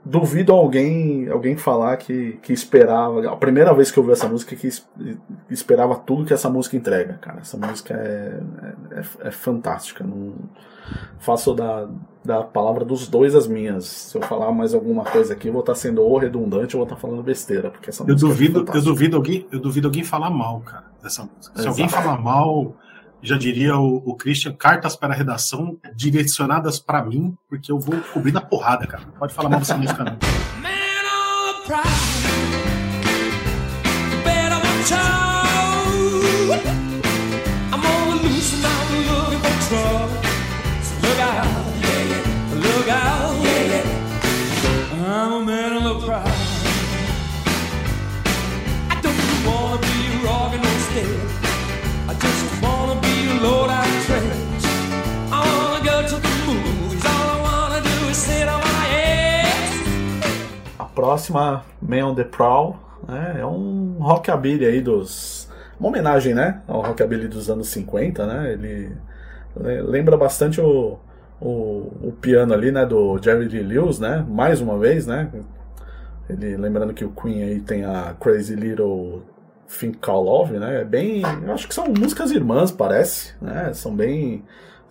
duvido 0.02 0.52
alguém 0.52 1.28
alguém 1.28 1.56
falar 1.58 1.96
que, 1.98 2.32
que 2.42 2.52
esperava 2.54 3.30
a 3.30 3.36
primeira 3.36 3.72
vez 3.74 3.90
que 3.90 3.98
eu 3.98 4.02
ouvi 4.02 4.14
essa 4.14 4.26
música 4.26 4.56
que 4.56 4.66
es- 4.66 4.88
esperava 5.50 5.94
tudo 5.94 6.24
que 6.24 6.32
essa 6.32 6.48
música 6.48 6.74
entrega 6.74 7.18
cara 7.20 7.40
essa 7.40 7.58
música 7.58 7.92
é, 7.94 8.40
é, 8.92 9.28
é 9.28 9.30
fantástica 9.30 10.02
não 10.02 10.32
faço 11.18 11.52
da, 11.54 11.86
da 12.24 12.42
palavra 12.42 12.82
dos 12.82 13.06
dois 13.08 13.34
as 13.34 13.46
minhas 13.46 13.84
se 13.84 14.16
eu 14.16 14.22
falar 14.22 14.50
mais 14.52 14.72
alguma 14.72 15.04
coisa 15.04 15.34
aqui 15.34 15.48
eu 15.48 15.52
vou 15.52 15.60
estar 15.60 15.74
sendo 15.74 16.00
ou 16.02 16.16
redundante 16.16 16.74
ou 16.76 16.80
vou 16.84 16.88
estar 16.94 16.96
falando 17.00 17.22
besteira 17.22 17.70
porque 17.70 17.90
essa 17.90 18.02
Eu 18.02 18.06
música 18.14 18.26
é 18.26 18.30
duvido, 18.30 18.54
eu 18.60 18.60
fantástica. 18.66 18.90
duvido 18.90 19.16
alguém, 19.18 19.46
eu 19.52 19.60
duvido 19.60 19.86
alguém 19.88 20.02
falar 20.02 20.30
mal, 20.30 20.60
cara, 20.60 20.84
dessa 21.02 21.22
música. 21.22 21.54
Se 21.56 21.60
Exato. 21.60 21.68
alguém 21.68 21.88
falar 21.90 22.18
mal, 22.18 22.74
já 23.22 23.36
diria 23.36 23.76
o, 23.76 23.96
o 23.96 24.14
Christian, 24.16 24.52
cartas 24.52 24.96
para 24.96 25.14
redação 25.14 25.78
direcionadas 25.94 26.78
para 26.78 27.04
mim, 27.04 27.36
porque 27.48 27.70
eu 27.70 27.78
vou 27.78 28.00
cobrir 28.12 28.32
na 28.32 28.40
porrada, 28.40 28.86
cara. 28.86 29.04
Pode 29.18 29.34
falar 29.34 29.48
mal 29.48 29.58
dessa 29.60 29.76
música, 29.76 30.04
não. 30.04 30.12
Man 30.60 30.70
on 31.06 31.66
the. 31.66 31.74
Better 34.24 34.56
watch 34.56 34.92
out. 34.92 35.29
Próxima, 61.00 61.64
Man 61.80 62.08
on 62.08 62.14
the 62.14 62.24
Prowl, 62.24 62.76
né, 63.08 63.38
é 63.40 63.46
um 63.46 63.96
rockabilly 63.98 64.66
aí 64.66 64.82
dos... 64.82 65.48
Uma 65.78 65.88
homenagem, 65.88 66.34
né, 66.34 66.60
ao 66.68 66.82
rockabilly 66.82 67.26
dos 67.26 67.48
anos 67.48 67.68
50, 67.68 68.26
né, 68.26 68.52
ele 68.52 68.92
le- 69.56 69.80
lembra 69.80 70.14
bastante 70.14 70.60
o, 70.60 70.98
o, 71.40 71.48
o 72.02 72.14
piano 72.20 72.52
ali, 72.52 72.70
né, 72.70 72.84
do 72.84 73.18
Jerry 73.22 73.48
Lee 73.48 73.62
Lewis, 73.62 73.98
né, 73.98 74.22
mais 74.28 74.60
uma 74.60 74.78
vez, 74.78 75.06
né, 75.06 75.30
ele, 76.28 76.54
lembrando 76.58 76.92
que 76.92 77.02
o 77.04 77.10
Queen 77.10 77.42
aí 77.42 77.60
tem 77.60 77.82
a 77.82 78.14
Crazy 78.20 78.54
Little 78.54 79.22
Thing 79.66 79.92
Call 79.92 80.22
Love, 80.22 80.58
né, 80.58 80.82
é 80.82 80.84
bem, 80.84 81.22
eu 81.46 81.54
acho 81.54 81.66
que 81.66 81.74
são 81.74 81.86
músicas 81.86 82.30
irmãs, 82.30 82.70
parece, 82.70 83.32
né, 83.40 83.70
são 83.72 83.96
bem, 83.96 84.44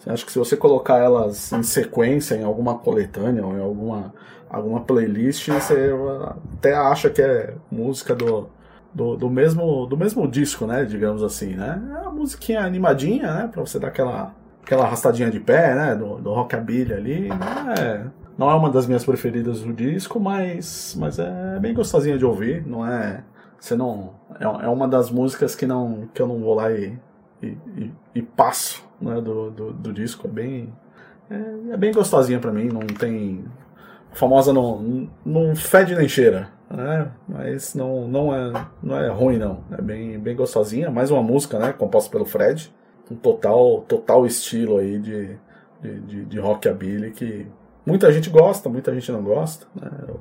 acho 0.08 0.26
que 0.26 0.32
se 0.32 0.40
você 0.40 0.58
colocar 0.58 0.98
elas 0.98 1.52
em 1.54 1.62
sequência 1.62 2.34
em 2.34 2.44
alguma 2.44 2.80
coletânea 2.80 3.46
ou 3.46 3.56
em 3.56 3.62
alguma 3.62 4.12
alguma 4.50 4.82
playlist, 4.82 5.48
você 5.50 5.92
até 6.58 6.74
acha 6.76 7.10
que 7.10 7.22
é 7.22 7.56
música 7.72 8.16
do, 8.16 8.50
do, 8.94 9.16
do 9.16 9.30
mesmo 9.30 9.86
do 9.86 9.96
mesmo 9.98 10.28
disco, 10.28 10.66
né, 10.66 10.86
digamos 10.86 11.22
assim, 11.24 11.56
né? 11.56 11.82
É 11.98 12.02
uma 12.02 12.12
musiquinha 12.12 12.62
animadinha, 12.62 13.34
né, 13.34 13.50
para 13.52 13.62
você 13.62 13.80
dar 13.80 13.88
aquela 13.90 14.34
aquela 14.64 14.86
arrastadinha 14.86 15.32
de 15.32 15.40
pé, 15.40 15.74
né, 15.76 15.96
do, 15.96 16.18
do 16.20 16.32
rockabilly 16.34 16.94
ali, 16.94 17.30
não 17.30 17.72
é, 17.74 18.06
não 18.38 18.52
é 18.52 18.56
uma 18.56 18.70
das 18.70 18.86
minhas 18.88 19.04
preferidas 19.04 19.62
do 19.62 19.74
disco, 19.74 20.20
mas 20.20 20.96
mas 21.00 21.18
é 21.20 21.60
bem 21.60 21.74
gostosinha 21.74 22.18
de 22.18 22.26
ouvir, 22.26 22.66
não 22.68 22.86
é 22.86 23.24
você 23.60 23.76
não 23.76 24.14
é, 24.40 24.44
é 24.44 24.68
uma 24.70 24.88
das 24.88 25.10
músicas 25.12 25.56
que 25.56 25.66
não 25.66 26.08
que 26.14 26.22
eu 26.22 26.28
não 26.28 26.40
vou 26.40 26.56
lá 26.56 26.72
e, 26.72 26.98
e, 27.42 27.48
e- 27.78 27.92
e 28.16 28.22
passo, 28.22 28.84
né, 29.02 29.16
do, 29.22 29.50
do, 29.52 29.74
do 29.74 29.94
disco, 29.94 30.28
é 30.28 30.32
bem 30.32 30.74
é, 31.30 31.74
é 31.74 31.78
bem 31.78 31.92
gostosinha 31.94 32.40
pra 32.40 32.52
mim, 32.52 32.70
não 32.70 32.82
tem 32.82 33.44
famosa 34.14 34.52
não, 34.54 35.10
não 35.26 35.56
fede 35.56 35.96
nem 35.96 36.08
cheira, 36.08 36.50
né? 36.70 37.12
Mas 37.28 37.74
não, 37.76 38.08
não, 38.08 38.36
é, 38.36 38.68
não 38.82 38.98
é 38.98 39.10
ruim 39.10 39.38
não, 39.38 39.64
é 39.72 39.82
bem, 39.82 40.20
bem 40.20 40.36
gostosinha. 40.36 40.90
Mais 40.90 41.12
uma 41.12 41.24
música, 41.24 41.58
né? 41.60 41.74
Composta 41.74 42.10
pelo 42.10 42.26
Fred, 42.26 42.74
um 43.10 43.16
total, 43.16 43.82
total 43.88 44.26
estilo 44.26 44.78
aí 44.78 45.00
de, 45.00 45.38
de, 45.82 46.00
de, 46.02 46.26
de 46.26 46.40
rockabilly 46.40 47.12
que 47.12 47.48
muita 47.86 48.12
gente 48.12 48.30
gosta, 48.30 48.70
muita 48.70 48.94
gente 48.94 49.12
não 49.12 49.24
gosta, 49.24 49.66
né? 49.76 49.90
Eu 50.08 50.20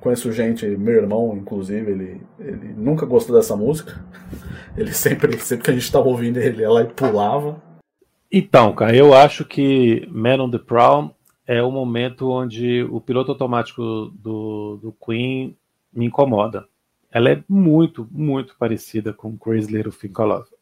conheço 0.00 0.30
gente, 0.30 0.66
meu 0.66 0.94
irmão 0.94 1.36
inclusive, 1.36 1.90
ele, 1.90 2.22
ele 2.38 2.74
nunca 2.76 3.04
gostou 3.04 3.34
dessa 3.34 3.56
música. 3.56 4.04
Ele 4.76 4.92
sempre, 4.92 5.38
sempre 5.38 5.64
que 5.64 5.70
a 5.70 5.74
gente 5.74 5.90
tava 5.90 6.06
ouvindo 6.06 6.36
ele 6.36 6.60
ia 6.60 6.70
lá 6.70 6.82
e 6.82 6.84
pulava. 6.86 7.62
Então, 8.30 8.74
cara, 8.74 8.94
eu 8.94 9.14
acho 9.14 9.42
que 9.42 10.06
Man 10.12 10.38
on 10.42 10.50
the 10.50 10.58
Prowl 10.58 11.15
é 11.46 11.62
o 11.62 11.70
momento 11.70 12.30
onde 12.30 12.82
o 12.84 13.00
piloto 13.00 13.30
automático 13.32 14.12
do, 14.14 14.78
do 14.82 14.92
Queen 15.04 15.56
me 15.92 16.06
incomoda. 16.06 16.66
Ela 17.10 17.30
é 17.30 17.44
muito, 17.48 18.06
muito 18.10 18.56
parecida 18.58 19.12
com 19.12 19.38
Crazy 19.38 19.72
Little 19.72 19.92
Thing. 19.92 20.12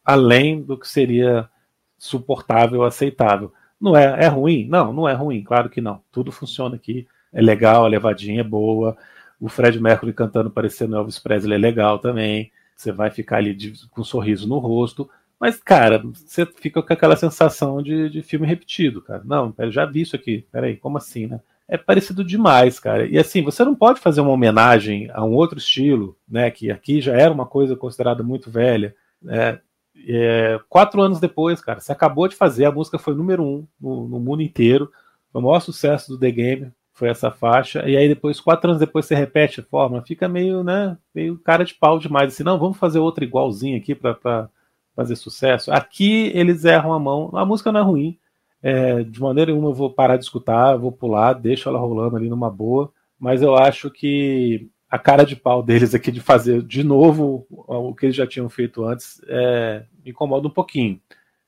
Além 0.03 0.61
do 0.61 0.77
que 0.77 0.87
seria 0.87 1.49
suportável, 1.97 2.83
aceitável. 2.83 3.51
Não 3.81 3.95
é, 3.97 4.25
é 4.25 4.27
ruim? 4.27 4.67
Não, 4.67 4.93
não 4.93 5.09
é 5.09 5.13
ruim, 5.13 5.43
claro 5.43 5.69
que 5.69 5.81
não. 5.81 6.01
Tudo 6.11 6.31
funciona 6.31 6.75
aqui. 6.75 7.07
É 7.33 7.41
legal, 7.41 7.83
a 7.83 7.87
levadinha 7.87 8.41
é 8.41 8.43
boa. 8.43 8.95
O 9.39 9.49
Fred 9.49 9.79
Mercury 9.81 10.13
cantando 10.13 10.49
parecendo 10.49 10.95
Elvis 10.95 11.19
Presley 11.19 11.55
é 11.55 11.59
legal 11.59 11.99
também. 11.99 12.51
Você 12.75 12.91
vai 12.91 13.09
ficar 13.09 13.37
ali 13.37 13.53
de- 13.53 13.87
com 13.89 14.01
um 14.01 14.05
sorriso 14.05 14.47
no 14.47 14.57
rosto. 14.59 15.09
Mas, 15.39 15.57
cara, 15.57 16.01
você 16.01 16.45
fica 16.45 16.81
com 16.81 16.93
aquela 16.93 17.15
sensação 17.15 17.81
de, 17.81 18.09
de 18.09 18.21
filme 18.21 18.47
repetido, 18.47 19.01
cara. 19.01 19.21
Não, 19.25 19.53
eu 19.57 19.71
já 19.71 19.85
vi 19.85 20.01
isso 20.01 20.15
aqui. 20.15 20.47
Peraí, 20.51 20.77
como 20.77 20.97
assim, 20.97 21.27
né? 21.27 21.41
É 21.67 21.77
parecido 21.77 22.23
demais, 22.23 22.79
cara. 22.79 23.05
E 23.05 23.17
assim, 23.17 23.41
você 23.41 23.63
não 23.65 23.75
pode 23.75 23.99
fazer 23.99 24.21
uma 24.21 24.31
homenagem 24.31 25.09
a 25.13 25.23
um 25.25 25.33
outro 25.33 25.57
estilo, 25.57 26.17
né? 26.27 26.51
Que 26.51 26.71
aqui 26.71 27.01
já 27.01 27.13
era 27.13 27.33
uma 27.33 27.45
coisa 27.45 27.75
considerada 27.75 28.23
muito 28.23 28.49
velha, 28.51 28.95
né? 29.21 29.59
É, 30.07 30.59
quatro 30.69 31.01
anos 31.01 31.19
depois, 31.19 31.61
cara, 31.61 31.79
você 31.79 31.91
acabou 31.91 32.27
de 32.27 32.35
fazer, 32.35 32.65
a 32.65 32.71
música 32.71 32.99
foi 32.99 33.15
número 33.15 33.43
um 33.43 33.65
no, 33.79 34.07
no 34.07 34.19
mundo 34.19 34.41
inteiro. 34.41 34.91
Foi 35.31 35.41
o 35.41 35.45
maior 35.45 35.59
sucesso 35.59 36.11
do 36.11 36.19
The 36.19 36.31
Game, 36.31 36.71
foi 36.93 37.09
essa 37.09 37.31
faixa. 37.31 37.87
E 37.89 37.97
aí 37.97 38.07
depois, 38.07 38.39
quatro 38.39 38.69
anos 38.69 38.79
depois, 38.79 39.05
você 39.05 39.15
repete 39.15 39.59
a 39.59 39.63
fórmula, 39.63 40.01
fica 40.01 40.27
meio, 40.27 40.63
né? 40.63 40.97
Meio 41.13 41.37
cara 41.39 41.65
de 41.65 41.73
pau 41.73 41.99
demais. 41.99 42.33
Assim, 42.33 42.43
não, 42.43 42.59
vamos 42.59 42.77
fazer 42.77 42.99
outra 42.99 43.23
igualzinha 43.23 43.77
aqui 43.77 43.95
pra. 43.95 44.49
Fazer 44.95 45.15
sucesso. 45.15 45.71
Aqui 45.71 46.31
eles 46.33 46.63
erram 46.65 46.93
a 46.93 46.99
mão. 46.99 47.29
A 47.33 47.45
música 47.45 47.71
não 47.71 47.79
é 47.79 47.83
ruim. 47.83 48.17
É, 48.63 49.03
de 49.03 49.21
maneira 49.21 49.51
nenhuma 49.51 49.69
eu 49.69 49.73
vou 49.73 49.91
parar 49.91 50.17
de 50.17 50.23
escutar, 50.23 50.75
vou 50.75 50.91
pular, 50.91 51.33
deixo 51.33 51.69
ela 51.69 51.77
rolando 51.77 52.15
ali 52.15 52.29
numa 52.29 52.49
boa. 52.49 52.91
Mas 53.19 53.41
eu 53.41 53.55
acho 53.55 53.91
que 53.91 54.69
a 54.89 54.97
cara 54.97 55.25
de 55.25 55.35
pau 55.35 55.61
deles 55.61 55.93
aqui 55.93 56.11
de 56.11 56.21
fazer 56.21 56.61
de 56.61 56.83
novo 56.83 57.45
o 57.49 57.93
que 57.93 58.07
eles 58.07 58.15
já 58.15 58.25
tinham 58.25 58.49
feito 58.49 58.85
antes 58.85 59.21
é, 59.27 59.85
me 60.03 60.11
incomoda 60.11 60.47
um 60.47 60.51
pouquinho. 60.51 60.99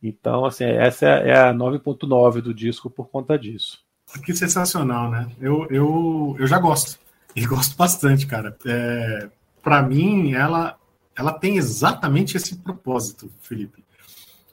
Então, 0.02 0.45
assim, 0.45 0.66
essa 0.66 1.06
é 1.06 1.38
a 1.39 1.54
9.9 1.54 2.41
do 2.41 2.54
disco 2.54 2.89
por 2.89 3.10
conta 3.10 3.38
disso. 3.38 3.80
Que 4.24 4.34
sensacional, 4.34 5.10
né? 5.10 5.28
Eu, 5.39 5.68
eu, 5.70 6.36
eu 6.39 6.48
já 6.48 6.60
gosto. 6.60 7.00
E 7.36 7.45
gosto 7.45 7.76
bastante, 7.76 8.26
cara. 8.26 8.56
É, 8.66 9.30
para 9.62 9.82
mim, 9.82 10.34
ela, 10.34 10.78
ela 11.18 11.34
tem 11.34 11.57
exatamente 11.57 12.38
esse 12.38 12.55
propósito, 12.57 13.30
Felipe. 13.41 13.84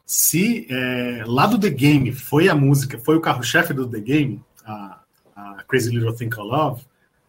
Se 0.07 0.67
é, 0.71 1.23
lá 1.27 1.47
do 1.47 1.59
The 1.59 1.71
Game 1.71 2.13
foi 2.13 2.49
a 2.49 2.55
música, 2.55 2.99
foi 2.99 3.17
o 3.17 3.21
carro-chefe 3.21 3.73
do 3.73 3.87
The 3.89 4.01
Game, 4.01 4.43
a, 4.67 4.99
a 5.35 5.63
Crazy 5.67 5.91
Little 5.91 6.15
Thing 6.15 6.29
Called 6.29 6.51
Love, 6.51 6.83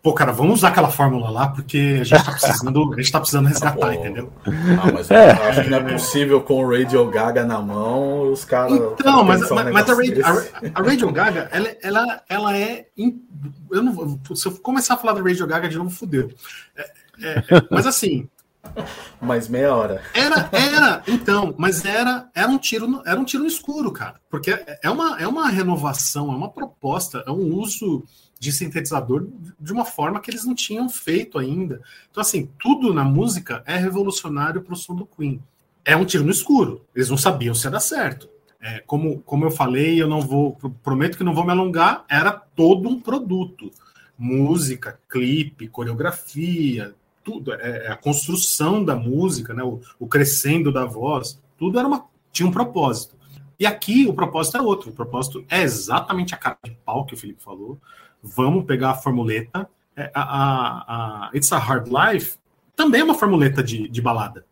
pô, 0.03 0.13
cara, 0.13 0.31
vamos 0.31 0.59
usar 0.59 0.67
aquela 0.67 0.89
fórmula 0.91 1.29
lá, 1.31 1.47
porque 1.47 1.97
a 2.01 2.03
gente 2.03 2.23
tá 2.23 2.31
precisando, 2.33 2.93
a 2.93 2.97
gente 2.97 3.11
tá 3.11 3.19
precisando 3.19 3.47
resgatar, 3.47 3.75
Pô. 3.87 3.91
entendeu? 3.91 4.31
Ah, 4.45 4.91
mas 4.93 5.09
É. 5.09 5.31
eu 5.31 5.43
acho 5.45 5.63
que 5.63 5.69
não 5.69 5.77
é 5.79 5.93
possível 5.93 6.41
com 6.41 6.63
o 6.63 6.69
Radio 6.69 7.09
Gaga 7.09 7.43
na 7.45 7.59
mão, 7.59 8.31
os 8.31 8.45
caras. 8.45 8.73
Então, 8.73 9.23
mas, 9.23 9.49
um 9.49 9.55
mas, 9.55 9.71
mas 9.71 9.89
a, 9.89 9.93
Radio, 9.95 10.25
a, 10.25 10.29
a 10.79 10.83
Radio 10.83 11.11
Gaga, 11.11 11.49
ela, 11.51 11.75
ela, 11.81 12.23
ela 12.29 12.57
é. 12.57 12.85
in- 12.97 13.19
eu 13.71 13.81
não, 13.81 14.19
se 14.35 14.47
eu 14.47 14.51
começar 14.59 14.93
a 14.93 14.97
falar 14.97 15.13
da 15.13 15.23
Radio 15.23 15.47
Gaga 15.47 15.67
de 15.69 15.77
novo, 15.77 15.89
fudeu. 15.89 16.29
É, 16.77 16.81
é, 17.21 17.37
é, 17.39 17.43
mas 17.71 17.87
assim, 17.87 18.29
Mais 19.21 19.47
meia 19.47 19.73
hora. 19.73 20.01
era, 20.13 20.49
era, 20.51 21.03
então, 21.07 21.53
mas 21.57 21.85
era, 21.85 22.29
era 22.33 22.47
um 22.47 22.57
tiro, 22.57 22.87
no, 22.87 23.01
era 23.05 23.19
um 23.19 23.25
tiro 23.25 23.43
no 23.43 23.49
escuro, 23.49 23.91
cara. 23.91 24.19
Porque 24.29 24.51
é 24.81 24.89
uma, 24.89 25.19
é 25.19 25.27
uma 25.27 25.49
renovação, 25.49 26.31
é 26.31 26.35
uma 26.35 26.49
proposta, 26.49 27.23
é 27.25 27.31
um 27.31 27.53
uso 27.55 28.03
de 28.39 28.51
sintetizador 28.51 29.27
de 29.59 29.73
uma 29.73 29.85
forma 29.85 30.19
que 30.19 30.29
eles 30.29 30.45
não 30.45 30.53
tinham 30.53 30.89
feito 30.89 31.39
ainda. 31.39 31.81
Então, 32.09 32.21
assim, 32.21 32.49
tudo 32.59 32.93
na 32.93 33.03
música 33.03 33.63
é 33.65 33.77
revolucionário 33.77 34.61
para 34.61 34.73
o 34.73 34.77
som 34.77 34.95
do 34.95 35.05
Queen. 35.05 35.41
É 35.83 35.95
um 35.95 36.05
tiro 36.05 36.23
no 36.23 36.31
escuro. 36.31 36.85
Eles 36.95 37.09
não 37.09 37.17
sabiam 37.17 37.55
se 37.55 37.65
ia 37.65 37.71
dar 37.71 37.79
certo. 37.79 38.29
É, 38.61 38.79
como, 38.79 39.19
como 39.21 39.45
eu 39.45 39.51
falei, 39.51 40.01
eu 40.01 40.07
não 40.07 40.21
vou, 40.21 40.57
prometo 40.83 41.17
que 41.17 41.23
não 41.23 41.35
vou 41.35 41.45
me 41.45 41.51
alongar, 41.51 42.03
era 42.09 42.31
todo 42.31 42.89
um 42.89 42.99
produto. 42.99 43.71
Música, 44.17 44.99
clipe, 45.07 45.67
coreografia, 45.67 46.95
tudo, 47.25 47.53
é, 47.53 47.87
é 47.87 47.91
a 47.91 47.97
construção 47.97 48.85
da 48.85 48.95
música, 48.95 49.53
né, 49.53 49.63
o, 49.63 49.81
o 49.99 50.07
crescendo 50.07 50.71
da 50.71 50.85
voz, 50.85 51.41
tudo 51.57 51.79
era 51.79 51.87
uma, 51.87 52.05
tinha 52.31 52.47
um 52.47 52.51
propósito. 52.51 53.15
E 53.59 53.65
aqui 53.65 54.05
o 54.05 54.13
propósito 54.13 54.57
é 54.57 54.61
outro. 54.61 54.89
O 54.89 54.93
propósito 54.93 55.43
é 55.49 55.61
exatamente 55.61 56.35
a 56.35 56.37
cara 56.37 56.57
de 56.63 56.71
pau 56.85 57.05
que 57.05 57.13
o 57.13 57.17
Felipe 57.17 57.41
falou. 57.41 57.79
Vamos 58.21 58.65
pegar 58.65 58.91
a 58.91 58.95
formuleta. 58.95 59.67
É, 59.95 60.11
a, 60.13 60.21
a, 60.21 61.27
a 61.27 61.31
It's 61.33 61.51
a 61.53 61.57
Hard 61.57 61.87
Life 61.87 62.37
também 62.75 62.99
é 62.99 63.03
uma 63.03 63.15
formuleta 63.15 63.63
de, 63.63 63.87
de 63.87 64.01
balada. 64.01 64.45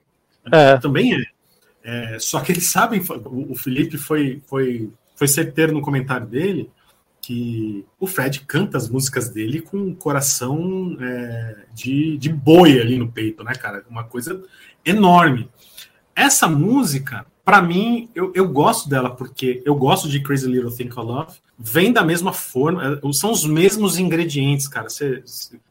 É, 0.52 0.78
Também 0.78 1.16
é. 1.16 1.24
É, 1.84 2.18
só 2.20 2.40
que 2.40 2.54
eles 2.54 2.72
sabem, 2.72 3.02
o, 3.26 3.52
o 3.52 3.56
Felipe 3.56 3.98
foi, 3.98 4.42
foi, 4.48 4.90
foi 5.16 5.28
certeiro 5.28 5.74
no 5.74 5.82
comentário 5.82 6.26
dele 6.26 6.72
que 7.24 7.86
o 7.98 8.06
Fred 8.06 8.42
canta 8.42 8.78
as 8.78 8.90
músicas 8.90 9.30
dele 9.30 9.62
com 9.62 9.78
um 9.78 9.96
coração 9.96 10.98
é, 11.00 11.56
de, 11.74 12.18
de 12.18 12.30
boi 12.30 12.82
ali 12.82 12.98
no 12.98 13.10
peito, 13.10 13.44
né, 13.46 13.54
cara? 13.56 13.86
Uma 13.90 14.04
coisa 14.04 14.44
enorme. 14.86 15.50
Essa 16.14 16.50
música, 16.50 17.26
para 17.46 17.62
mim, 17.62 18.10
eu, 18.14 18.34
eu 18.36 18.46
gosto 18.50 18.90
dela 18.90 19.10
porque 19.10 19.62
eu 19.66 19.74
gosto 19.74 20.10
de 20.10 20.22
Crazy 20.22 20.48
Little 20.48 20.76
Thing 20.76 20.90
Called 20.90 21.10
Love. 21.12 21.38
Vem 21.58 21.94
da 21.94 22.04
mesma 22.04 22.34
forma, 22.34 23.00
é, 23.02 23.14
são 23.14 23.32
os 23.32 23.46
mesmos 23.46 23.98
ingredientes, 23.98 24.68
cara. 24.68 24.90
Você, 24.90 25.24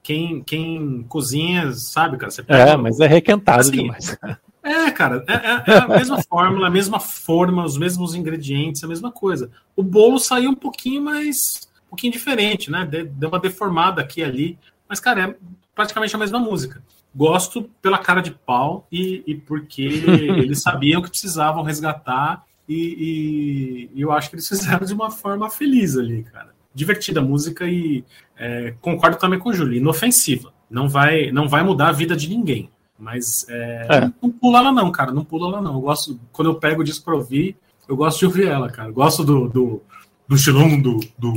quem, 0.03 0.43
quem 0.43 1.05
cozinha 1.07 1.71
sabe, 1.73 2.17
cara. 2.17 2.31
Você 2.31 2.41
é, 2.41 2.45
pega- 2.45 2.79
mas 2.79 2.99
é 2.99 3.07
requentado 3.07 3.61
Assim, 3.61 3.73
demais. 3.73 4.17
é, 4.63 4.91
cara, 4.91 5.25
é, 5.29 5.33
é- 5.33 5.75
é 5.75 5.79
a 5.79 5.89
mesma 5.89 6.23
fórmula, 6.23 6.67
a 6.69 6.71
mesma 6.71 7.01
forma, 7.01 7.65
os 7.65 7.77
mesmos 7.77 8.15
ingredientes, 8.15 8.83
a 8.85 8.89
mesma 8.89 9.11
coisa. 9.11 9.51
O 9.77 9.83
bolo 9.83 10.19
saiu 10.19 10.51
um 10.51 10.55
pouquinho 10.55 11.03
mais, 11.03 11.69
um 11.87 11.91
pouquinho 11.91 12.13
diferente, 12.13 12.71
né? 12.71 12.85
De- 12.87 13.05
Deu 13.05 13.29
uma 13.29 13.39
deformada 13.41 14.01
aqui 14.01 14.21
e 14.21 14.25
ali, 14.25 14.59
Mas, 14.89 15.01
cara, 15.01 15.23
é 15.31 15.35
praticamente 15.75 16.15
a 16.15 16.19
mesma 16.19 16.39
música. 16.39 16.83
Gosto 17.15 17.63
pela 17.81 17.97
cara 17.99 18.21
de 18.21 18.31
pau 18.31 18.87
e, 18.93 19.23
e 19.27 19.35
porque 19.35 19.83
eles 19.83 20.61
sabiam 20.63 21.01
que 21.01 21.09
precisavam 21.09 21.63
resgatar 21.63 22.45
e, 22.69 23.89
e- 23.95 23.99
e 23.99 24.01
eu 24.03 24.13
acho 24.13 24.29
que 24.31 24.37
eles 24.37 24.47
fizeram 24.49 24.85
de 24.87 24.93
uma 24.93 25.11
forma 25.11 25.49
feliz 25.51 25.97
ali, 25.97 26.23
cara. 26.25 26.53
Divertida 26.75 27.21
a 27.21 27.23
música 27.23 27.67
e 27.67 28.05
é, 28.37 28.75
concordo 28.81 29.17
também 29.19 29.39
com 29.39 29.49
o 29.49 29.53
Júlio, 29.53 29.77
inofensiva. 29.79 30.53
Não 30.71 30.89
vai, 30.89 31.31
não 31.31 31.49
vai 31.49 31.63
mudar 31.63 31.89
a 31.89 31.93
vida 31.93 32.15
de 32.17 32.29
ninguém. 32.29 32.71
Mas 33.03 33.45
é, 33.49 33.87
É. 33.91 34.11
Não, 34.23 34.31
pula 34.31 34.61
ela 34.61 34.71
não, 34.73 34.93
cara. 34.93 35.11
Não 35.13 35.25
pula 35.25 35.49
ela 35.49 35.61
não. 35.61 35.75
Eu 35.75 35.81
gosto, 35.81 36.19
quando 36.33 36.51
eu 36.53 36.55
pego 36.55 36.83
o 36.83 36.85
disco 36.85 37.05
pra 37.05 37.15
ouvir, 37.17 37.57
eu 37.89 37.97
gosto 37.97 38.21
de 38.21 38.27
ouvir 38.27 38.47
ela, 38.47 38.71
cara. 38.71 38.89
Eu 38.91 38.95
gosto 38.95 39.25
do, 39.25 39.49
do, 39.49 39.83
do 40.29 40.37
estilão 40.37 40.81
do, 40.81 41.01
do, 41.19 41.35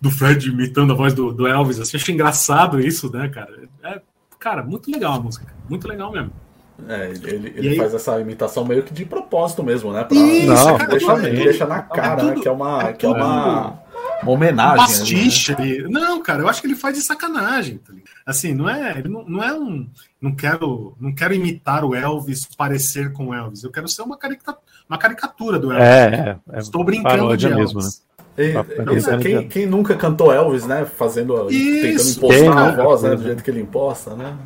do 0.00 0.10
Fred 0.10 0.50
imitando 0.50 0.92
a 0.92 0.96
voz 0.96 1.14
do, 1.14 1.32
do 1.32 1.46
Elvis. 1.46 1.80
Assim, 1.80 1.96
acho 1.96 2.12
engraçado 2.12 2.78
isso, 2.78 3.10
né, 3.10 3.26
cara? 3.28 3.68
É, 3.82 4.02
cara, 4.38 4.62
muito 4.62 4.90
legal 4.90 5.14
a 5.14 5.20
música. 5.20 5.46
Muito 5.68 5.88
legal 5.88 6.12
mesmo. 6.12 6.30
É, 6.86 7.10
ele, 7.10 7.52
ele, 7.56 7.68
aí- 7.70 7.76
faz 7.76 7.92
essa 7.94 8.20
imitação 8.20 8.64
meio 8.64 8.82
que 8.84 8.92
de 8.94 9.04
propósito 9.04 9.64
mesmo, 9.64 9.92
né? 9.92 10.04
Pra, 10.04 10.16
Isso, 10.16 10.46
Não, 10.46 10.76
cara, 10.76 10.90
deixa, 10.90 11.12
é 11.12 11.14
tudo- 11.16 11.30
deixa 11.30 11.66
na 11.66 11.82
cara, 11.82 12.12
é 12.12 12.16
tudo- 12.26 12.34
né? 12.36 12.40
Que 12.42 12.48
é 12.48 12.52
uma, 12.52 12.82
é 12.82 12.92
que 12.92 13.06
é 13.06 13.08
uma, 13.08 13.82
uma 14.22 14.30
um 14.30 14.34
homenagem. 14.34 14.72
ali, 14.72 14.80
né? 14.80 14.86
pastiche 14.86 15.52
ali. 15.54 15.82
Não, 15.88 16.22
cara, 16.22 16.42
eu 16.42 16.48
acho 16.48 16.60
que 16.60 16.66
ele 16.66 16.76
faz 16.76 16.96
de 16.96 17.02
sacanagem. 17.02 17.78
Tá 17.78 17.92
assim, 18.26 18.54
não 18.54 18.68
é, 18.68 18.98
ele 18.98 19.08
não, 19.08 19.24
não 19.24 19.42
é 19.42 19.52
um. 19.52 19.88
Não 20.20 20.34
quero, 20.34 20.96
não 21.00 21.14
quero 21.14 21.34
imitar 21.34 21.84
o 21.84 21.94
Elvis, 21.94 22.46
parecer 22.56 23.12
com 23.12 23.28
o 23.28 23.34
Elvis. 23.34 23.62
Eu 23.62 23.70
quero 23.70 23.88
ser 23.88 24.02
uma 24.02 24.16
caricatura, 24.16 24.62
uma 24.88 24.98
caricatura 24.98 25.58
do 25.58 25.72
Elvis. 25.72 25.86
É, 25.88 26.38
é, 26.52 26.56
é 26.56 26.58
Estou 26.58 26.84
brincando 26.84 27.36
de 27.36 27.46
Elvis. 27.46 27.74
mesmo, 27.74 27.80
né? 27.80 27.88
E- 28.38 28.52
Papo- 28.52 28.70
pois 28.86 29.08
é, 29.08 29.18
quem, 29.18 29.48
quem 29.48 29.66
nunca 29.66 29.96
cantou 29.96 30.32
Elvis, 30.32 30.64
né? 30.64 30.86
Fazendo, 30.86 31.50
Isso, 31.50 32.20
tentando 32.20 32.36
impostar 32.36 32.74
quem 32.74 32.80
a 32.80 32.84
voz, 32.84 33.02
né? 33.02 33.10
Do 33.10 33.18
né? 33.18 33.24
jeito 33.24 33.42
que 33.42 33.50
ele 33.50 33.60
imposta, 33.60 34.14
né? 34.14 34.36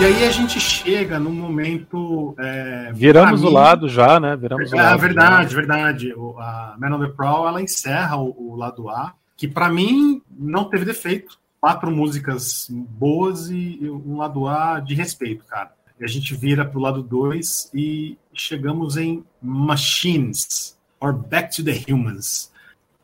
E 0.00 0.04
aí 0.04 0.24
a 0.24 0.30
gente 0.30 0.58
chega 0.58 1.18
num 1.18 1.32
momento. 1.32 2.34
é, 2.38 2.90
Viramos 2.94 3.40
pra 3.40 3.48
o 3.48 3.52
mim- 3.52 3.56
lado 3.58 3.88
já, 3.88 4.18
né? 4.18 4.34
Viramos 4.34 4.72
o 4.72 4.76
É 4.76 4.82
lado. 4.82 4.98
verdade, 4.98 5.54
verdade. 5.54 6.12
O, 6.14 6.38
a 6.38 6.74
Man 6.78 6.96
on 6.96 7.00
the 7.00 7.08
Prowl 7.08 7.46
ela 7.46 7.60
encerra 7.60 8.16
o, 8.16 8.52
o 8.52 8.56
lado 8.56 8.88
A, 8.88 9.12
que 9.36 9.46
pra 9.46 9.68
mim 9.68 10.22
não 10.38 10.64
teve 10.64 10.84
defeito. 10.84 11.38
Quatro 11.60 11.90
músicas 11.90 12.68
boas 12.70 13.50
e 13.50 13.78
e 13.82 13.90
um 13.90 14.16
lado 14.16 14.48
A 14.48 14.80
de 14.80 14.94
respeito, 14.94 15.44
cara. 15.44 15.70
E 16.00 16.04
a 16.04 16.08
gente 16.08 16.34
vira 16.34 16.64
pro 16.64 16.80
lado 16.80 17.02
2 17.02 17.70
e 17.74 18.16
chegamos 18.32 18.96
em 18.96 19.22
Machines, 19.42 20.78
or 20.98 21.12
Back 21.12 21.54
to 21.54 21.62
the 21.62 21.78
Humans. 21.92 22.50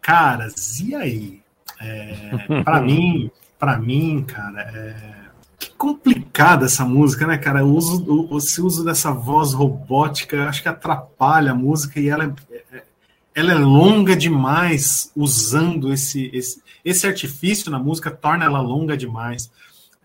Caras, 0.01 0.81
e 0.81 0.95
aí? 0.95 1.43
É, 1.79 2.63
para 2.65 2.81
mim, 2.81 3.31
para 3.59 3.79
mim, 3.79 4.25
cara, 4.27 4.63
é, 4.63 5.26
que 5.59 5.71
complicada 5.71 6.67
essa 6.67 6.85
música, 6.85 7.27
né, 7.27 7.39
cara? 7.39 7.65
O 7.65 7.75
uso, 7.75 8.05
o, 8.31 8.39
esse 8.39 8.61
uso 8.61 8.85
dessa 8.85 9.11
voz 9.11 9.53
robótica, 9.53 10.49
acho 10.49 10.63
que 10.63 10.69
atrapalha 10.69 11.53
a 11.53 11.55
música 11.55 11.99
e 11.99 12.09
ela 12.09 12.25
é, 12.25 12.57
é- 12.77 12.85
ela 13.35 13.53
é 13.53 13.55
longa 13.55 14.17
demais 14.17 15.13
usando 15.15 15.93
esse, 15.93 16.31
esse, 16.33 16.63
esse 16.83 17.07
artifício 17.07 17.71
na 17.71 17.79
música, 17.79 18.11
torna 18.11 18.47
ela 18.47 18.61
longa 18.61 18.97
demais. 18.97 19.51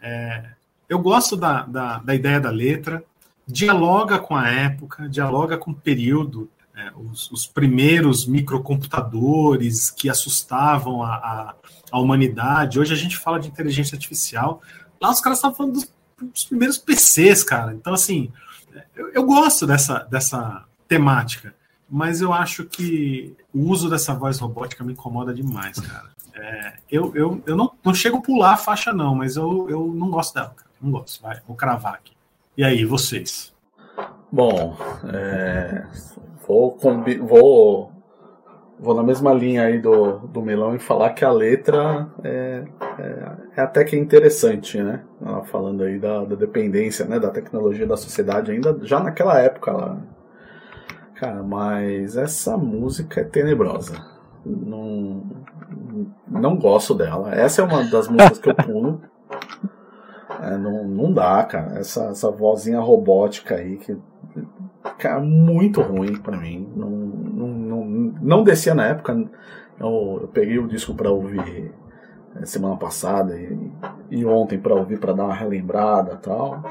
É, 0.01 0.49
eu 0.89 0.99
gosto 0.99 1.37
da, 1.37 1.63
da, 1.63 1.99
da 1.99 2.13
ideia 2.13 2.41
da 2.41 2.49
letra, 2.49 3.01
dialoga 3.47 4.19
com 4.19 4.35
a 4.35 4.49
época, 4.49 5.07
dialoga 5.07 5.57
com 5.57 5.71
o 5.71 5.75
período, 5.75 6.49
é, 6.75 6.91
os, 6.95 7.31
os 7.31 7.47
primeiros 7.47 8.25
microcomputadores 8.25 9.89
que 9.89 10.09
assustavam 10.09 11.03
a, 11.03 11.13
a, 11.13 11.55
a 11.91 11.99
humanidade. 11.99 12.79
Hoje 12.79 12.93
a 12.93 12.97
gente 12.97 13.17
fala 13.17 13.39
de 13.39 13.47
inteligência 13.47 13.95
artificial. 13.95 14.61
Lá 15.01 15.09
os 15.09 15.19
caras 15.19 15.39
estavam 15.39 15.57
falando 15.57 15.73
dos, 15.73 15.91
dos 16.21 16.45
primeiros 16.45 16.77
PCs, 16.77 17.43
cara. 17.43 17.73
Então, 17.73 17.93
assim, 17.93 18.31
eu, 18.95 19.09
eu 19.13 19.23
gosto 19.23 19.65
dessa, 19.65 19.99
dessa 20.09 20.63
temática, 20.87 21.55
mas 21.89 22.21
eu 22.21 22.31
acho 22.31 22.65
que 22.65 23.35
o 23.53 23.69
uso 23.69 23.89
dessa 23.89 24.13
voz 24.13 24.37
robótica 24.39 24.83
me 24.83 24.93
incomoda 24.93 25.33
demais, 25.33 25.79
cara. 25.79 26.11
É, 26.33 26.73
eu 26.89 27.11
eu, 27.15 27.43
eu 27.45 27.55
não, 27.57 27.71
não 27.83 27.93
chego 27.93 28.17
a 28.17 28.21
pular 28.21 28.53
a 28.53 28.57
faixa, 28.57 28.93
não, 28.93 29.15
mas 29.15 29.35
eu, 29.35 29.69
eu 29.69 29.87
não 29.87 30.09
gosto 30.09 30.33
dela, 30.33 30.53
cara. 30.55 30.69
Não 30.81 30.91
gosto, 30.91 31.21
vai, 31.21 31.41
vou 31.47 31.55
cravar 31.55 31.95
aqui. 31.95 32.13
E 32.55 32.63
aí, 32.63 32.85
vocês? 32.85 33.53
Bom, 34.31 34.77
é, 35.11 35.85
vou, 36.47 36.77
vou, 37.27 37.90
vou 38.81 38.95
na 38.95 39.03
mesma 39.03 39.31
linha 39.31 39.63
aí 39.63 39.79
do, 39.79 40.17
do 40.27 40.41
Melão 40.41 40.75
e 40.75 40.79
falar 40.79 41.11
que 41.11 41.23
a 41.23 41.31
letra 41.31 42.09
é, 42.23 42.63
é, 42.97 43.31
é 43.55 43.61
até 43.61 43.83
que 43.83 43.95
interessante, 43.95 44.81
né? 44.81 45.03
Ela 45.23 45.43
falando 45.43 45.83
aí 45.83 45.99
da, 45.99 46.25
da 46.25 46.35
dependência, 46.35 47.05
né? 47.05 47.19
Da 47.19 47.29
tecnologia 47.29 47.85
da 47.85 47.95
sociedade, 47.95 48.51
ainda 48.51 48.75
já 48.81 48.99
naquela 48.99 49.39
época 49.39 49.71
lá. 49.71 49.97
Cara, 51.13 51.43
mas 51.43 52.17
essa 52.17 52.57
música 52.57 53.21
é 53.21 53.23
tenebrosa. 53.23 54.03
Não, 54.43 55.23
não 56.27 56.57
gosto 56.57 56.95
dela. 56.95 57.35
Essa 57.35 57.61
é 57.61 57.65
uma 57.65 57.83
das 57.83 58.07
músicas 58.07 58.39
que 58.39 58.49
eu 58.49 58.55
pulo. 58.55 59.01
É, 60.41 60.57
não, 60.57 60.87
não 60.87 61.13
dá, 61.13 61.43
cara. 61.43 61.77
Essa, 61.77 62.05
essa 62.05 62.31
vozinha 62.31 62.79
robótica 62.79 63.55
aí 63.55 63.77
que. 63.77 63.95
Cara, 64.97 65.19
muito 65.19 65.81
ruim 65.81 66.15
pra 66.17 66.37
mim. 66.37 66.67
Não, 66.75 66.89
não, 66.89 67.47
não, 67.47 67.85
não 68.21 68.43
descia 68.43 68.73
na 68.73 68.87
época. 68.87 69.13
Eu, 69.79 70.19
eu 70.21 70.27
peguei 70.27 70.59
o 70.59 70.67
disco 70.67 70.93
pra 70.93 71.09
ouvir 71.09 71.71
é, 72.35 72.45
semana 72.45 72.75
passada 72.77 73.35
e, 73.37 73.71
e 74.09 74.25
ontem 74.25 74.59
pra 74.59 74.75
ouvir 74.75 74.99
pra 74.99 75.13
dar 75.13 75.25
uma 75.25 75.33
relembrada 75.33 76.15
tal. 76.17 76.63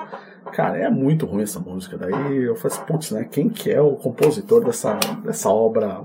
Cara, 0.52 0.78
é 0.78 0.90
muito 0.90 1.26
ruim 1.26 1.42
essa 1.42 1.61
música. 1.61 1.96
Daí 1.96 2.44
eu 2.44 2.56
falei 2.56 2.76
assim, 2.76 2.86
putz, 2.86 3.11
né? 3.12 3.24
Quem 3.30 3.48
que 3.48 3.70
é 3.70 3.80
o 3.80 3.96
compositor 3.96 4.64
dessa, 4.64 4.98
dessa 5.24 5.48
obra 5.48 6.02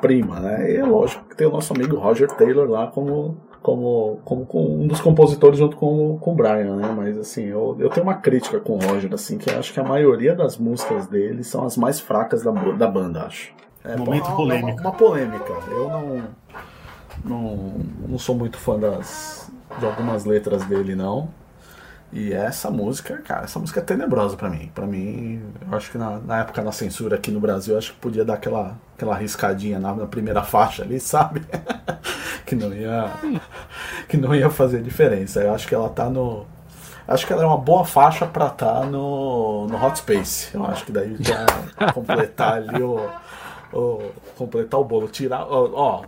prima, 0.00 0.40
né? 0.40 0.72
E 0.72 0.76
é 0.76 0.84
lógico 0.84 1.24
que 1.28 1.36
tem 1.36 1.46
o 1.46 1.52
nosso 1.52 1.72
amigo 1.72 1.96
Roger 1.96 2.28
Taylor 2.28 2.68
lá 2.68 2.86
como, 2.88 3.36
como, 3.70 4.18
como, 4.24 4.46
como 4.46 4.82
um 4.82 4.86
dos 4.88 5.00
compositores 5.00 5.58
junto 5.58 5.76
com, 5.76 6.18
com 6.18 6.32
o 6.32 6.34
Brian, 6.34 6.74
né? 6.76 6.92
Mas 6.96 7.16
assim, 7.16 7.44
eu, 7.44 7.76
eu 7.78 7.88
tenho 7.88 8.04
uma 8.04 8.14
crítica 8.14 8.58
com 8.58 8.74
o 8.74 8.78
Roger, 8.80 9.12
assim, 9.14 9.38
que 9.38 9.48
eu 9.48 9.58
acho 9.58 9.72
que 9.72 9.78
a 9.78 9.84
maioria 9.84 10.34
das 10.34 10.56
músicas 10.58 11.06
dele 11.06 11.44
são 11.44 11.64
as 11.64 11.76
mais 11.76 12.00
fracas 12.00 12.42
da, 12.42 12.50
da 12.50 12.88
banda, 12.88 13.22
acho. 13.26 13.52
É, 13.84 13.96
Momento 13.96 14.26
uma- 14.26 14.36
polêmica. 14.36 14.72
Uma, 14.72 14.90
uma 14.90 14.92
polêmica. 14.92 15.52
Eu 15.70 15.88
não, 15.88 16.22
não, 17.24 17.56
não 18.08 18.18
sou 18.18 18.34
muito 18.34 18.58
fã 18.58 18.76
das, 18.78 19.50
de 19.78 19.86
algumas 19.86 20.24
letras 20.24 20.64
dele, 20.64 20.94
não. 20.96 21.28
E 22.12 22.32
essa 22.32 22.70
música, 22.70 23.18
cara, 23.18 23.44
essa 23.44 23.58
música 23.58 23.78
é 23.80 23.82
tenebrosa 23.82 24.36
pra 24.36 24.50
mim. 24.50 24.70
Pra 24.74 24.86
mim, 24.86 25.42
eu 25.60 25.76
acho 25.76 25.90
que 25.92 25.98
na, 25.98 26.18
na 26.18 26.40
época 26.40 26.62
da 26.62 26.72
censura 26.72 27.16
aqui 27.16 27.30
no 27.30 27.38
Brasil, 27.38 27.74
eu 27.74 27.78
acho 27.78 27.92
que 27.92 27.98
podia 27.98 28.24
dar 28.24 28.34
aquela, 28.34 28.76
aquela 28.96 29.14
riscadinha 29.14 29.78
na, 29.78 29.94
na 29.94 30.06
primeira 30.06 30.42
faixa 30.42 30.82
ali, 30.82 30.98
sabe? 31.00 31.44
que 32.44 32.56
não 32.56 32.72
ia 32.74 33.12
que 34.08 34.16
não 34.16 34.34
ia 34.34 34.50
fazer 34.50 34.82
diferença. 34.82 35.40
Eu 35.40 35.54
acho 35.54 35.68
que 35.68 35.74
ela 35.74 35.88
tá 35.88 36.10
no 36.10 36.46
acho 37.06 37.26
que 37.26 37.32
ela 37.32 37.42
é 37.42 37.46
uma 37.46 37.56
boa 37.58 37.84
faixa 37.84 38.26
pra 38.26 38.46
estar 38.48 38.86
no, 38.86 39.68
no 39.68 39.84
Hot 39.84 39.98
Space. 39.98 40.54
Eu 40.54 40.64
acho 40.64 40.84
que 40.84 40.92
daí 40.92 41.16
já 41.20 41.46
completar 41.92 42.54
ali 42.54 42.82
o, 42.82 43.08
o 43.72 44.10
completar 44.36 44.80
o 44.80 44.84
bolo, 44.84 45.08
tirar, 45.08 45.44
ó, 45.44 45.70
ó, 45.72 46.04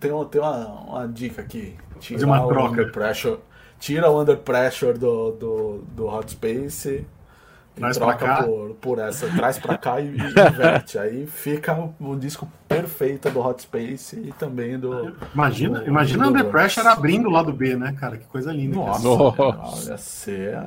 tem, 0.00 0.10
tem 0.26 0.40
uma, 0.40 0.66
uma 0.66 1.08
dica 1.08 1.42
aqui, 1.42 1.76
tirar 2.00 2.20
Fazer 2.20 2.26
uma 2.26 2.46
troca. 2.46 2.86
Pressure, 2.86 3.38
tira 3.82 4.08
o 4.08 4.20
Under 4.20 4.36
Pressure 4.36 4.96
do, 4.96 5.32
do, 5.32 5.78
do 5.96 6.06
Hot 6.06 6.30
Space 6.30 7.04
e 7.76 7.80
Traz 7.80 7.98
pra 7.98 8.06
troca 8.14 8.26
cá. 8.26 8.42
por, 8.44 8.74
por 8.80 8.98
essa, 9.00 9.26
traz 9.28 9.58
pra 9.58 9.76
cá 9.76 10.00
e, 10.00 10.04
e 10.08 10.10
inverte. 10.30 10.98
Aí 10.98 11.26
fica 11.26 11.90
o 12.00 12.14
disco 12.14 12.46
perfeito 12.68 13.28
do 13.30 13.40
Hot 13.40 13.60
Space 13.60 14.16
e 14.20 14.30
também 14.32 14.78
do. 14.78 15.12
Imagina, 15.34 15.80
do- 15.80 15.86
imagina 15.88 16.24
do 16.24 16.30
Under. 16.30 16.44
Pressure 16.50 16.86
abrindo 16.86 17.28
o 17.28 17.32
lado 17.32 17.52
B, 17.52 17.74
né, 17.74 17.92
cara? 17.98 18.16
Que 18.18 18.26
coisa 18.26 18.52
linda. 18.52 18.76
Nossa, 18.76 19.08
Nossa. 19.08 19.90
ia 19.90 19.98
ser, 19.98 20.64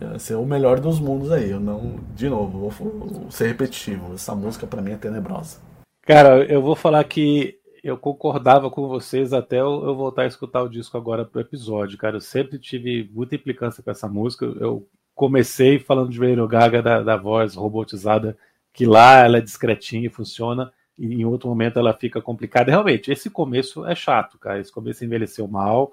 ia 0.00 0.18
ser 0.18 0.34
o 0.36 0.46
melhor 0.46 0.80
dos 0.80 0.98
mundos 0.98 1.30
aí. 1.32 1.50
Eu 1.50 1.60
não, 1.60 1.96
de 2.14 2.28
novo, 2.30 2.70
vou, 2.70 2.70
vou 2.70 3.30
ser 3.30 3.48
repetitivo. 3.48 4.14
Essa 4.14 4.34
música 4.34 4.66
pra 4.66 4.80
mim 4.80 4.92
é 4.92 4.96
tenebrosa. 4.96 5.58
Cara, 6.06 6.44
eu 6.44 6.62
vou 6.62 6.76
falar 6.76 7.02
que 7.04 7.58
eu 7.86 7.96
concordava 7.96 8.68
com 8.68 8.88
vocês 8.88 9.32
até 9.32 9.60
eu, 9.60 9.84
eu 9.84 9.94
voltar 9.94 10.22
a 10.22 10.26
escutar 10.26 10.62
o 10.62 10.68
disco 10.68 10.96
agora 10.96 11.24
pro 11.24 11.40
episódio, 11.40 11.96
cara. 11.96 12.16
Eu 12.16 12.20
sempre 12.20 12.58
tive 12.58 13.08
muita 13.14 13.36
implicância 13.36 13.80
com 13.80 13.90
essa 13.90 14.08
música. 14.08 14.44
Eu 14.44 14.88
comecei 15.14 15.78
falando 15.78 16.10
de 16.10 16.18
Radio 16.18 16.48
Gaga 16.48 16.82
da, 16.82 17.02
da 17.02 17.16
voz 17.16 17.54
robotizada, 17.54 18.36
que 18.72 18.84
lá 18.84 19.24
ela 19.24 19.38
é 19.38 19.40
discretinha 19.40 20.06
e 20.06 20.10
funciona, 20.10 20.72
e 20.98 21.06
em 21.06 21.24
outro 21.24 21.48
momento 21.48 21.78
ela 21.78 21.94
fica 21.94 22.20
complicada. 22.20 22.72
Realmente, 22.72 23.12
esse 23.12 23.30
começo 23.30 23.86
é 23.86 23.94
chato, 23.94 24.36
cara. 24.36 24.58
Esse 24.58 24.72
começo 24.72 25.04
envelheceu 25.04 25.46
mal. 25.46 25.92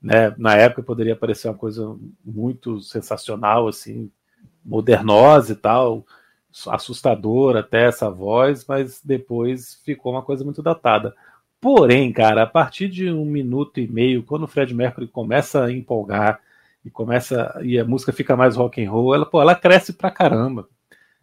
Né? 0.00 0.34
Na 0.38 0.56
época 0.56 0.82
poderia 0.82 1.14
parecer 1.14 1.48
uma 1.48 1.58
coisa 1.58 1.94
muito 2.24 2.80
sensacional, 2.80 3.68
assim, 3.68 4.10
modernosa 4.64 5.52
e 5.52 5.56
tal, 5.56 6.06
assustadora 6.68 7.60
até 7.60 7.84
essa 7.84 8.10
voz, 8.10 8.64
mas 8.66 9.02
depois 9.04 9.78
ficou 9.84 10.12
uma 10.12 10.22
coisa 10.22 10.42
muito 10.42 10.62
datada. 10.62 11.14
Porém, 11.64 12.12
cara, 12.12 12.42
a 12.42 12.46
partir 12.46 12.90
de 12.90 13.10
um 13.10 13.24
minuto 13.24 13.80
e 13.80 13.88
meio, 13.88 14.22
quando 14.22 14.42
o 14.42 14.46
Fred 14.46 14.74
Mercury 14.74 15.06
começa 15.08 15.64
a 15.64 15.72
empolgar 15.72 16.38
e 16.84 16.90
começa 16.90 17.58
e 17.62 17.78
a 17.78 17.84
música 17.86 18.12
fica 18.12 18.36
mais 18.36 18.54
rock 18.54 18.84
and 18.84 18.90
roll, 18.90 19.14
ela, 19.14 19.24
pô, 19.24 19.40
ela 19.40 19.54
cresce 19.54 19.94
pra 19.94 20.10
caramba. 20.10 20.68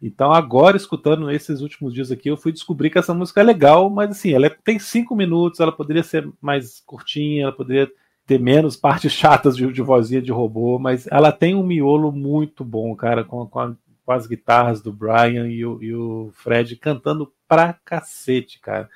Então 0.02 0.32
agora 0.32 0.76
escutando 0.76 1.30
esses 1.30 1.60
últimos 1.60 1.94
dias 1.94 2.10
aqui, 2.10 2.28
eu 2.28 2.36
fui 2.36 2.50
descobrir 2.50 2.90
que 2.90 2.98
essa 2.98 3.14
música 3.14 3.40
é 3.40 3.44
legal, 3.44 3.88
mas 3.88 4.10
assim, 4.10 4.32
ela 4.32 4.50
tem 4.50 4.80
cinco 4.80 5.14
minutos, 5.14 5.60
ela 5.60 5.70
poderia 5.70 6.02
ser 6.02 6.28
mais 6.40 6.80
curtinha, 6.84 7.44
ela 7.44 7.52
poderia 7.52 7.88
ter 8.26 8.40
menos 8.40 8.74
partes 8.74 9.12
chatas 9.14 9.56
de, 9.56 9.72
de 9.72 9.80
vozinha 9.80 10.20
de 10.20 10.32
robô, 10.32 10.76
mas 10.76 11.06
ela 11.08 11.30
tem 11.30 11.54
um 11.54 11.62
miolo 11.62 12.10
muito 12.10 12.64
bom, 12.64 12.96
cara, 12.96 13.22
com, 13.22 13.46
com, 13.46 13.60
a, 13.60 13.76
com 14.04 14.12
as 14.12 14.26
guitarras 14.26 14.82
do 14.82 14.92
Brian 14.92 15.46
e 15.46 15.64
o, 15.64 15.80
e 15.80 15.94
o 15.94 16.32
Fred 16.34 16.74
cantando 16.74 17.32
pra 17.46 17.74
cacete, 17.84 18.58
cara. 18.58 18.90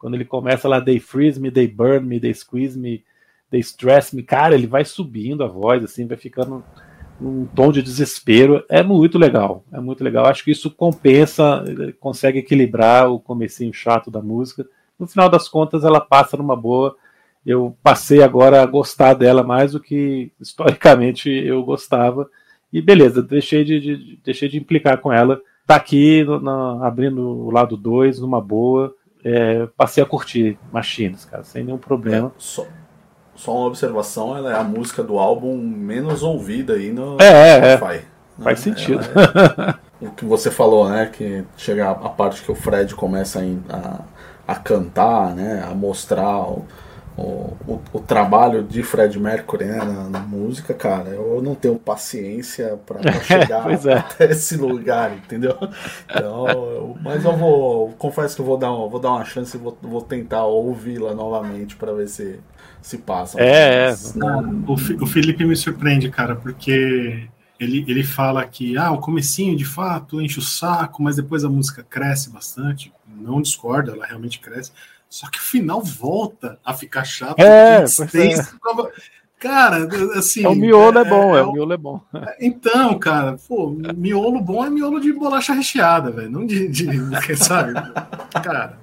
Quando 0.00 0.14
ele 0.14 0.24
começa 0.24 0.66
lá, 0.66 0.80
they 0.80 0.98
freeze 0.98 1.38
me, 1.38 1.50
they 1.50 1.68
burn 1.68 2.06
me, 2.06 2.18
they 2.18 2.32
squeeze 2.32 2.76
me, 2.76 3.04
they 3.50 3.60
stress 3.60 4.16
me, 4.16 4.22
cara, 4.22 4.54
ele 4.54 4.66
vai 4.66 4.82
subindo 4.82 5.44
a 5.44 5.46
voz, 5.46 5.84
assim, 5.84 6.06
vai 6.06 6.16
ficando 6.16 6.64
num 7.20 7.44
tom 7.44 7.70
de 7.70 7.82
desespero. 7.82 8.64
É 8.70 8.82
muito 8.82 9.18
legal, 9.18 9.62
é 9.70 9.78
muito 9.78 10.02
legal. 10.02 10.24
Acho 10.24 10.42
que 10.42 10.52
isso 10.52 10.70
compensa, 10.70 11.62
consegue 12.00 12.38
equilibrar 12.38 13.10
o 13.10 13.20
comecinho 13.20 13.74
chato 13.74 14.10
da 14.10 14.22
música. 14.22 14.66
No 14.98 15.06
final 15.06 15.28
das 15.28 15.50
contas, 15.50 15.84
ela 15.84 16.00
passa 16.00 16.34
numa 16.38 16.56
boa. 16.56 16.96
Eu 17.44 17.76
passei 17.82 18.22
agora 18.22 18.62
a 18.62 18.66
gostar 18.66 19.12
dela 19.12 19.42
mais 19.42 19.72
do 19.72 19.80
que 19.80 20.32
historicamente 20.40 21.28
eu 21.28 21.62
gostava. 21.62 22.26
E 22.72 22.80
beleza, 22.80 23.22
deixei 23.22 23.64
de, 23.64 23.80
de 23.80 24.18
deixei 24.24 24.48
de 24.48 24.56
implicar 24.56 24.98
com 24.98 25.12
ela. 25.12 25.42
Tá 25.66 25.76
aqui 25.76 26.24
no, 26.24 26.40
no, 26.40 26.82
abrindo 26.82 27.20
o 27.20 27.50
lado 27.50 27.76
2, 27.76 28.20
numa 28.20 28.40
boa 28.40 28.94
é, 29.24 29.68
passei 29.76 30.02
a 30.02 30.06
curtir 30.06 30.58
Machines, 30.72 31.24
cara, 31.24 31.42
sem 31.44 31.64
nenhum 31.64 31.78
problema. 31.78 32.28
É, 32.28 32.30
só, 32.38 32.66
só, 33.34 33.56
uma 33.56 33.66
observação, 33.66 34.36
ela 34.36 34.52
é 34.52 34.56
a 34.56 34.64
música 34.64 35.02
do 35.02 35.18
álbum 35.18 35.56
menos 35.56 36.22
ouvida 36.22 36.74
aí 36.74 36.90
no 36.90 37.16
é, 37.20 37.76
Spotify. 37.76 37.92
É, 37.92 38.04
né? 38.38 38.44
Faz 38.44 38.60
sentido. 38.60 39.00
É, 40.02 40.06
o 40.06 40.10
que 40.12 40.24
você 40.24 40.50
falou, 40.50 40.88
né? 40.88 41.10
Que 41.12 41.44
chega 41.56 41.90
a 41.90 42.08
parte 42.08 42.42
que 42.42 42.50
o 42.50 42.54
Fred 42.54 42.94
começa 42.94 43.40
a, 43.68 44.00
a 44.48 44.54
cantar, 44.54 45.34
né? 45.34 45.62
A 45.70 45.74
mostrar 45.74 46.40
o, 46.40 46.64
o, 47.20 47.56
o, 47.66 47.80
o, 47.92 48.00
trabalho 48.00 48.62
de 48.62 48.82
Fred 48.82 49.18
Mercury 49.18 49.64
né, 49.64 49.78
na, 49.78 50.08
na, 50.08 50.20
música, 50.20 50.72
cara, 50.72 51.10
eu 51.10 51.42
não 51.42 51.54
tenho 51.54 51.76
paciência 51.76 52.78
para 52.86 53.00
chegar 53.22 53.70
é. 53.70 53.94
até 53.94 54.30
esse 54.30 54.56
lugar, 54.56 55.12
entendeu? 55.12 55.56
Então, 56.04 56.48
eu, 56.48 56.96
mas 57.02 57.24
eu 57.24 57.36
vou, 57.36 57.90
confesso 57.98 58.34
que 58.36 58.42
eu 58.42 58.46
vou 58.46 58.56
dar, 58.56 58.70
vou 58.70 58.98
dar 58.98 59.10
uma 59.10 59.24
chance 59.24 59.56
e 59.56 59.60
vou, 59.60 59.76
vou 59.82 60.02
tentar 60.02 60.44
ouvi-la 60.44 61.14
novamente 61.14 61.76
para 61.76 61.92
ver 61.92 62.08
se 62.08 62.40
se 62.82 62.96
passa. 62.98 63.38
É, 63.38 63.90
mas, 63.90 64.16
é. 64.16 64.20
o, 64.20 65.04
o 65.04 65.06
Felipe 65.06 65.44
me 65.44 65.54
surpreende, 65.54 66.08
cara, 66.08 66.34
porque 66.34 67.28
ele, 67.58 67.84
ele 67.86 68.02
fala 68.02 68.46
que 68.46 68.76
ah, 68.78 68.90
o 68.90 68.98
comecinho 68.98 69.54
de 69.54 69.66
fato 69.66 70.20
enche 70.20 70.38
o 70.38 70.42
saco, 70.42 71.02
mas 71.02 71.16
depois 71.16 71.44
a 71.44 71.48
música 71.48 71.82
cresce 71.82 72.30
bastante. 72.30 72.90
Não 73.06 73.42
discorda, 73.42 73.92
ela 73.92 74.06
realmente 74.06 74.40
cresce. 74.40 74.72
Só 75.10 75.28
que 75.28 75.38
o 75.38 75.42
final 75.42 75.82
volta 75.82 76.56
a 76.64 76.72
ficar 76.72 77.02
chato. 77.02 77.40
É, 77.40 77.82
é. 77.82 77.84
Cara, 79.40 79.88
assim. 80.16 80.44
É, 80.44 80.48
o 80.48 80.54
miolo 80.54 80.98
é, 80.98 81.00
é 81.00 81.04
bom, 81.04 81.36
é, 81.36 81.40
é, 81.40 81.42
o 81.42 81.52
miolo 81.52 81.72
é 81.72 81.76
bom. 81.76 82.00
Então, 82.38 82.96
cara, 82.98 83.36
pô, 83.48 83.74
miolo 83.96 84.40
bom 84.40 84.64
é 84.64 84.70
miolo 84.70 85.00
de 85.00 85.12
bolacha 85.12 85.52
recheada, 85.52 86.10
velho. 86.12 86.30
Não 86.30 86.46
de, 86.46 86.68
de, 86.68 86.86
de 86.86 87.36
sabe? 87.36 87.72
Cara. 88.42 88.78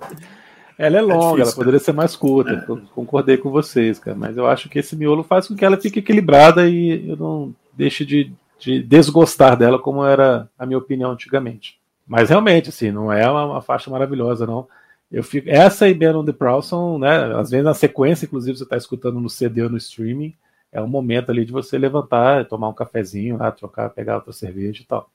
Ela 0.77 0.97
é 0.97 1.01
longa, 1.01 1.13
é 1.13 1.17
difícil, 1.17 1.43
ela 1.43 1.55
poderia 1.55 1.79
ser 1.79 1.93
mais 1.93 2.15
curta. 2.15 2.51
É. 2.51 2.93
Concordei 2.93 3.37
com 3.37 3.49
vocês, 3.49 3.97
cara. 3.97 4.17
Mas 4.17 4.35
eu 4.35 4.47
acho 4.47 4.67
que 4.67 4.79
esse 4.79 4.95
miolo 4.95 5.23
faz 5.23 5.47
com 5.47 5.55
que 5.55 5.63
ela 5.63 5.77
fique 5.77 5.99
equilibrada 5.99 6.67
e 6.67 7.09
eu 7.09 7.15
não 7.15 7.55
deixe 7.73 8.03
de, 8.05 8.31
de 8.59 8.83
desgostar 8.83 9.55
dela, 9.55 9.79
como 9.79 10.03
era 10.03 10.49
a 10.59 10.65
minha 10.65 10.77
opinião 10.77 11.11
antigamente. 11.11 11.79
Mas 12.05 12.29
realmente, 12.29 12.69
assim, 12.69 12.91
não 12.91 13.11
é 13.11 13.29
uma, 13.29 13.45
uma 13.45 13.61
faixa 13.61 13.89
maravilhosa, 13.89 14.45
não. 14.45 14.67
Eu 15.11 15.23
fico, 15.23 15.49
essa 15.49 15.87
e 15.87 15.93
Ben 15.93 16.13
on 16.13 16.25
the 16.25 16.33
Prowl 16.33 16.61
são, 16.61 16.99
né? 16.99 17.33
Às 17.35 17.49
vezes 17.49 17.63
na 17.63 17.73
sequência, 17.73 18.25
inclusive, 18.25 18.57
você 18.57 18.63
está 18.63 18.75
escutando 18.75 19.19
no 19.19 19.29
CD 19.29 19.63
ou 19.63 19.69
no 19.69 19.77
streaming, 19.77 20.35
é 20.71 20.81
um 20.81 20.87
momento 20.87 21.29
ali 21.29 21.45
de 21.45 21.51
você 21.51 21.77
levantar, 21.77 22.45
tomar 22.45 22.69
um 22.69 22.73
cafezinho, 22.73 23.37
lá, 23.37 23.51
trocar, 23.51 23.89
pegar 23.89 24.15
outra 24.15 24.33
cerveja 24.33 24.81
e 24.81 24.85
tal. 24.85 25.09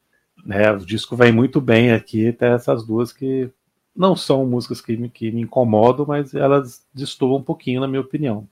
Né, 0.45 0.72
o 0.72 0.78
disco 0.78 1.14
vem 1.14 1.30
muito 1.30 1.61
bem 1.61 1.93
aqui, 1.93 2.28
até 2.28 2.53
essas 2.53 2.84
duas 2.84 3.12
que 3.12 3.51
não 3.95 4.16
são 4.16 4.47
músicas 4.47 4.80
que 4.80 4.97
me, 4.97 5.11
que 5.11 5.30
me 5.30 5.43
incomodam, 5.43 6.07
mas 6.07 6.34
elas 6.34 6.84
destoam 6.93 7.36
um 7.36 7.43
pouquinho, 7.43 7.80
na 7.80 7.86
minha 7.86 8.01
opinião. 8.01 8.49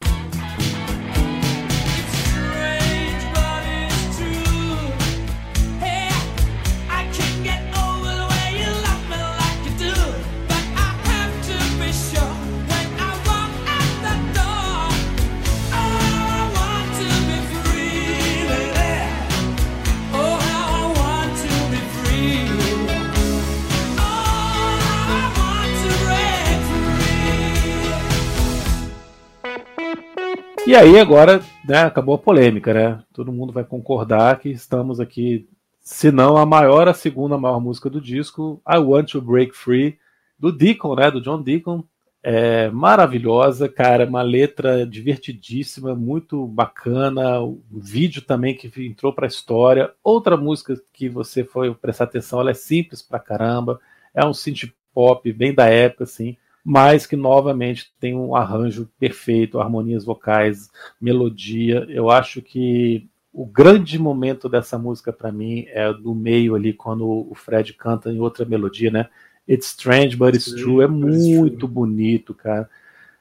E 30.71 30.77
aí 30.77 31.01
agora, 31.01 31.43
né, 31.67 31.79
acabou 31.79 32.15
a 32.15 32.19
polêmica, 32.19 32.73
né? 32.73 33.03
Todo 33.13 33.33
mundo 33.33 33.53
vai 33.53 33.65
concordar 33.65 34.39
que 34.39 34.51
estamos 34.51 35.01
aqui, 35.01 35.49
se 35.81 36.13
não 36.13 36.37
a 36.37 36.47
maior, 36.47 36.87
a 36.87 36.95
segunda 36.95 37.37
maior 37.37 37.61
música 37.61 37.91
do 37.91 38.01
disco, 38.01 38.63
I 38.65 38.79
Want 38.79 39.11
to 39.11 39.21
Break 39.21 39.53
Free, 39.53 39.99
do 40.39 40.53
Deacon, 40.53 40.95
né, 40.95 41.11
do 41.11 41.21
John 41.21 41.43
Deacon. 41.43 41.83
É 42.23 42.71
maravilhosa, 42.71 43.69
cara, 43.69 44.07
uma 44.07 44.23
letra 44.23 44.87
divertidíssima, 44.87 45.93
muito 45.97 46.47
bacana, 46.47 47.41
o 47.41 47.61
vídeo 47.73 48.23
também 48.23 48.55
que 48.55 48.71
entrou 48.87 49.13
para 49.13 49.27
a 49.27 49.29
história. 49.29 49.91
Outra 50.05 50.37
música 50.37 50.81
que 50.93 51.09
você 51.09 51.43
foi 51.43 51.75
prestar 51.75 52.05
atenção, 52.05 52.41
ela 52.41 52.53
é 52.53 52.55
simples 52.55 53.03
pra 53.03 53.19
caramba, 53.19 53.81
é 54.15 54.25
um 54.25 54.33
synth 54.33 54.71
pop 54.95 55.33
bem 55.33 55.53
da 55.53 55.67
época, 55.67 56.05
assim 56.05 56.37
mas 56.65 57.07
que 57.07 57.17
novamente 57.17 57.93
tem 57.99 58.15
um 58.15 58.35
arranjo 58.35 58.89
perfeito, 58.99 59.61
harmonias 59.61 60.05
vocais, 60.05 60.71
melodia. 61.01 61.87
Eu 61.89 62.11
acho 62.11 62.43
que 62.43 63.09
o 63.33 63.47
grande 63.47 63.99
momento 63.99 64.49
dessa 64.49 64.79
música 64.79 65.13
para 65.13 65.33
mim 65.33 65.65
é 65.69 65.93
do 65.93 66.15
meio 66.15 66.55
ali, 66.55 66.73
quando 66.73 67.07
o 67.07 67.35
Fred 67.35 67.73
canta 67.75 68.13
em 68.13 68.21
outra 68.21 68.45
melodia, 68.45 68.91
né? 68.91 69.09
It's 69.49 69.69
strange, 69.69 70.17
but 70.17 70.35
it's 70.35 70.53
true. 70.53 70.83
É 70.83 70.87
muito 70.87 71.67
bonito, 71.67 72.35
cara. 72.35 72.69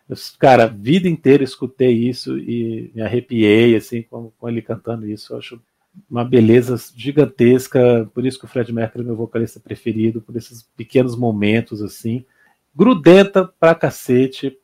Eu, 0.07 0.15
cara, 0.37 0.65
a 0.65 0.67
vida 0.67 1.07
inteira 1.07 1.43
escutei 1.43 1.91
isso 1.91 2.37
e 2.37 2.91
me 2.93 3.01
arrepiei, 3.01 3.75
assim, 3.75 4.01
com, 4.01 4.31
com 4.37 4.49
ele 4.49 4.61
cantando 4.61 5.07
isso. 5.07 5.33
Eu 5.33 5.37
acho 5.37 5.61
uma 6.09 6.25
beleza 6.25 6.75
gigantesca. 6.95 8.09
Por 8.13 8.25
isso 8.25 8.37
que 8.37 8.45
o 8.45 8.47
Fred 8.47 8.71
Mercury 8.73 9.03
é 9.03 9.07
meu 9.07 9.15
vocalista 9.15 9.59
preferido, 9.59 10.21
por 10.21 10.35
esses 10.35 10.63
pequenos 10.75 11.15
momentos, 11.15 11.81
assim 11.81 12.25
grudenta 12.75 13.49
pra 13.59 13.75
cacete. 13.75 14.57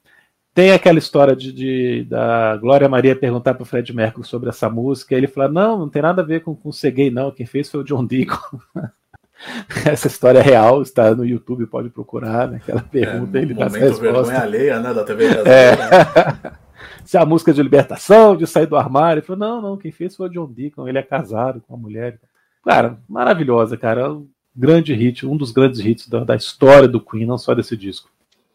Tem 0.53 0.71
aquela 0.71 0.99
história 0.99 1.35
de, 1.35 1.51
de 1.51 2.05
da 2.05 2.55
Glória 2.57 2.87
Maria 2.87 3.15
perguntar 3.15 3.53
para 3.53 3.63
o 3.63 3.65
Fred 3.65 3.93
Mercury 3.93 4.25
sobre 4.25 4.49
essa 4.49 4.69
música, 4.69 5.13
e 5.13 5.17
ele 5.17 5.27
fala: 5.27 5.49
Não, 5.49 5.77
não 5.77 5.89
tem 5.89 6.01
nada 6.01 6.21
a 6.21 6.25
ver 6.25 6.41
com, 6.41 6.55
com 6.55 6.71
ser 6.71 6.91
gay, 6.91 7.11
não. 7.11 7.31
Quem 7.31 7.45
fez 7.45 7.69
foi 7.69 7.81
o 7.81 7.83
John 7.83 8.05
Deacon. 8.05 8.59
essa 9.85 10.07
história 10.07 10.39
é 10.39 10.41
real, 10.41 10.81
está 10.81 11.13
no 11.13 11.25
YouTube, 11.25 11.67
pode 11.67 11.89
procurar, 11.89 12.47
né? 12.47 12.57
Aquela 12.57 12.81
pergunta, 12.81 13.37
é, 13.37 13.41
ele 13.41 13.53
dá 13.53 13.65
essa 13.65 13.77
resposta. 13.77 14.01
vergonha 14.01 14.39
alheia, 14.39 14.79
né, 14.79 14.93
da 14.93 15.03
TV 15.03 15.25
É. 15.45 16.55
Se 17.03 17.17
é 17.17 17.19
a 17.19 17.25
música 17.25 17.53
de 17.53 17.61
libertação, 17.61 18.35
de 18.35 18.47
sair 18.47 18.65
do 18.65 18.75
armário, 18.75 19.19
ele 19.19 19.25
falou, 19.25 19.39
não, 19.39 19.61
não, 19.61 19.77
quem 19.77 19.91
fez 19.91 20.15
foi 20.15 20.27
o 20.27 20.31
John 20.31 20.51
Deacon, 20.51 20.87
ele 20.87 20.97
é 20.97 21.03
casado 21.03 21.61
com 21.61 21.75
uma 21.75 21.81
mulher. 21.81 22.19
Cara, 22.63 22.97
maravilhosa, 23.07 23.77
cara 23.77 24.09
grande 24.55 24.93
hit, 24.93 25.25
um 25.25 25.35
dos 25.35 25.51
grandes 25.51 25.79
hits 25.79 26.07
da, 26.07 26.23
da, 26.23 26.35
história 26.35 26.87
do 26.87 27.01
Queen, 27.01 27.25
não 27.25 27.37
só 27.37 27.53
desse 27.53 27.75
disco. 27.75 28.09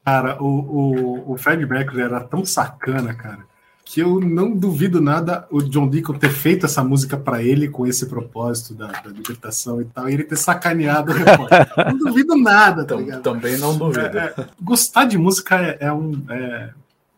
Cara, 0.04 0.42
o, 0.42 0.46
o, 0.46 1.32
o 1.32 1.36
Fred 1.36 1.64
Mercury 1.66 2.00
era 2.00 2.20
tão 2.20 2.44
sacana, 2.44 3.12
cara, 3.12 3.40
que 3.84 4.00
eu 4.00 4.18
não 4.20 4.56
duvido 4.56 5.00
nada 5.00 5.46
o 5.50 5.60
John 5.60 5.88
Deacon 5.88 6.14
ter 6.14 6.30
feito 6.30 6.64
essa 6.64 6.82
música 6.82 7.16
pra 7.16 7.42
ele 7.42 7.68
com 7.68 7.86
esse 7.86 8.06
propósito 8.06 8.72
da, 8.72 8.86
da 8.86 9.10
libertação 9.10 9.82
e 9.82 9.84
tal, 9.84 10.08
e 10.08 10.14
ele 10.14 10.24
ter 10.24 10.36
sacaneado 10.36 11.12
o 11.12 11.14
repórter. 11.14 11.68
não 11.76 11.98
duvido 11.98 12.36
nada, 12.36 12.84
tá 12.84 12.96
ligado? 12.96 13.22
também 13.22 13.58
não 13.58 13.76
duvido. 13.76 14.18
É, 14.18 14.34
é, 14.38 14.46
gostar 14.62 15.04
de 15.04 15.18
música 15.18 15.56
é, 15.56 15.78
é 15.80 15.92
um. 15.92 16.22
É, 16.30 16.70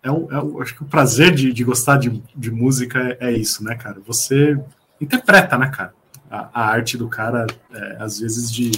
é 0.03 0.11
um 0.11 0.33
é 0.33 0.43
um- 0.43 0.61
acho 0.61 0.75
que 0.75 0.83
o 0.83 0.87
prazer 0.87 1.33
de, 1.33 1.53
de 1.53 1.63
gostar 1.63 1.99
de, 1.99 2.23
de 2.35 2.51
música 2.51 2.99
é, 3.21 3.29
é 3.29 3.33
isso, 3.33 3.63
né, 3.63 3.77
cara? 3.77 3.99
Você 4.07 4.59
interpreta, 5.01 5.57
né, 5.57 5.71
cara? 5.71 5.95
A, 6.33 6.49
a 6.55 6.67
arte 6.71 6.97
do 6.97 7.09
cara, 7.09 7.47
é, 7.75 7.97
às 8.01 8.19
vezes, 8.21 8.51
de, 8.51 8.71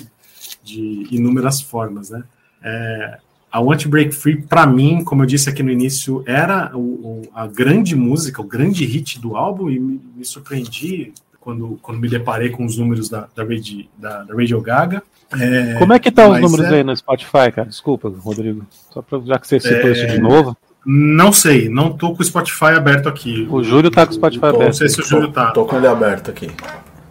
de 0.62 1.06
inúmeras 1.10 1.60
formas, 1.60 2.10
né? 2.10 2.24
É, 2.62 3.18
a 3.52 3.60
Want 3.60 3.82
to 3.84 3.88
Break 3.88 4.12
Free, 4.12 4.42
pra 4.42 4.66
mim, 4.66 5.04
como 5.04 5.22
eu 5.22 5.26
disse 5.26 5.48
aqui 5.48 5.62
no 5.62 5.70
início, 5.70 6.24
era 6.26 6.76
o, 6.76 6.80
o- 6.80 7.22
a 7.32 7.46
grande 7.46 7.94
música, 7.94 8.40
o 8.42 8.44
grande 8.44 8.84
hit 8.84 9.20
do 9.20 9.36
álbum, 9.36 9.70
e 9.70 9.78
me, 9.78 10.00
me 10.16 10.24
surpreendi 10.24 11.12
quando, 11.38 11.78
quando 11.80 12.00
me 12.00 12.08
deparei 12.08 12.48
com 12.50 12.64
os 12.64 12.76
números 12.76 13.08
da, 13.08 13.28
da, 13.36 13.44
Radio, 13.44 13.86
da, 13.96 14.24
da 14.24 14.34
Radio 14.34 14.60
Gaga. 14.60 15.02
É, 15.38 15.74
Como 15.78 15.92
é 15.92 15.98
que 16.00 16.10
tá 16.10 16.28
os 16.28 16.40
números 16.40 16.66
é- 16.66 16.76
aí 16.78 16.82
no 16.84 16.96
Spotify, 16.96 17.52
cara? 17.54 17.66
Desculpa, 17.68 18.08
Rodrigo. 18.08 18.66
Só 18.92 19.00
pra, 19.02 19.20
já 19.20 19.38
que 19.38 19.46
você 19.46 19.60
citou 19.60 19.90
É, 19.90 19.92
isso 19.92 20.06
de 20.08 20.18
novo. 20.18 20.56
Não 20.84 21.32
sei, 21.32 21.68
não 21.68 21.92
tô 21.96 22.14
com 22.14 22.22
o 22.22 22.24
Spotify 22.24 22.74
aberto 22.76 23.08
aqui. 23.08 23.46
O 23.50 23.62
Júlio 23.62 23.90
tá 23.90 24.04
com 24.04 24.10
o 24.12 24.14
Spotify 24.14 24.40
Tô- 24.40 24.46
Não 24.48 24.56
aberto. 24.56 24.74
sei 24.76 24.88
se 24.88 25.00
o 25.00 25.04
Júlio 25.04 25.30
tá. 25.30 25.50
Tô 25.52 25.64
com 25.64 25.76
ele 25.76 25.86
aberto 25.86 26.30
aqui. 26.30 26.50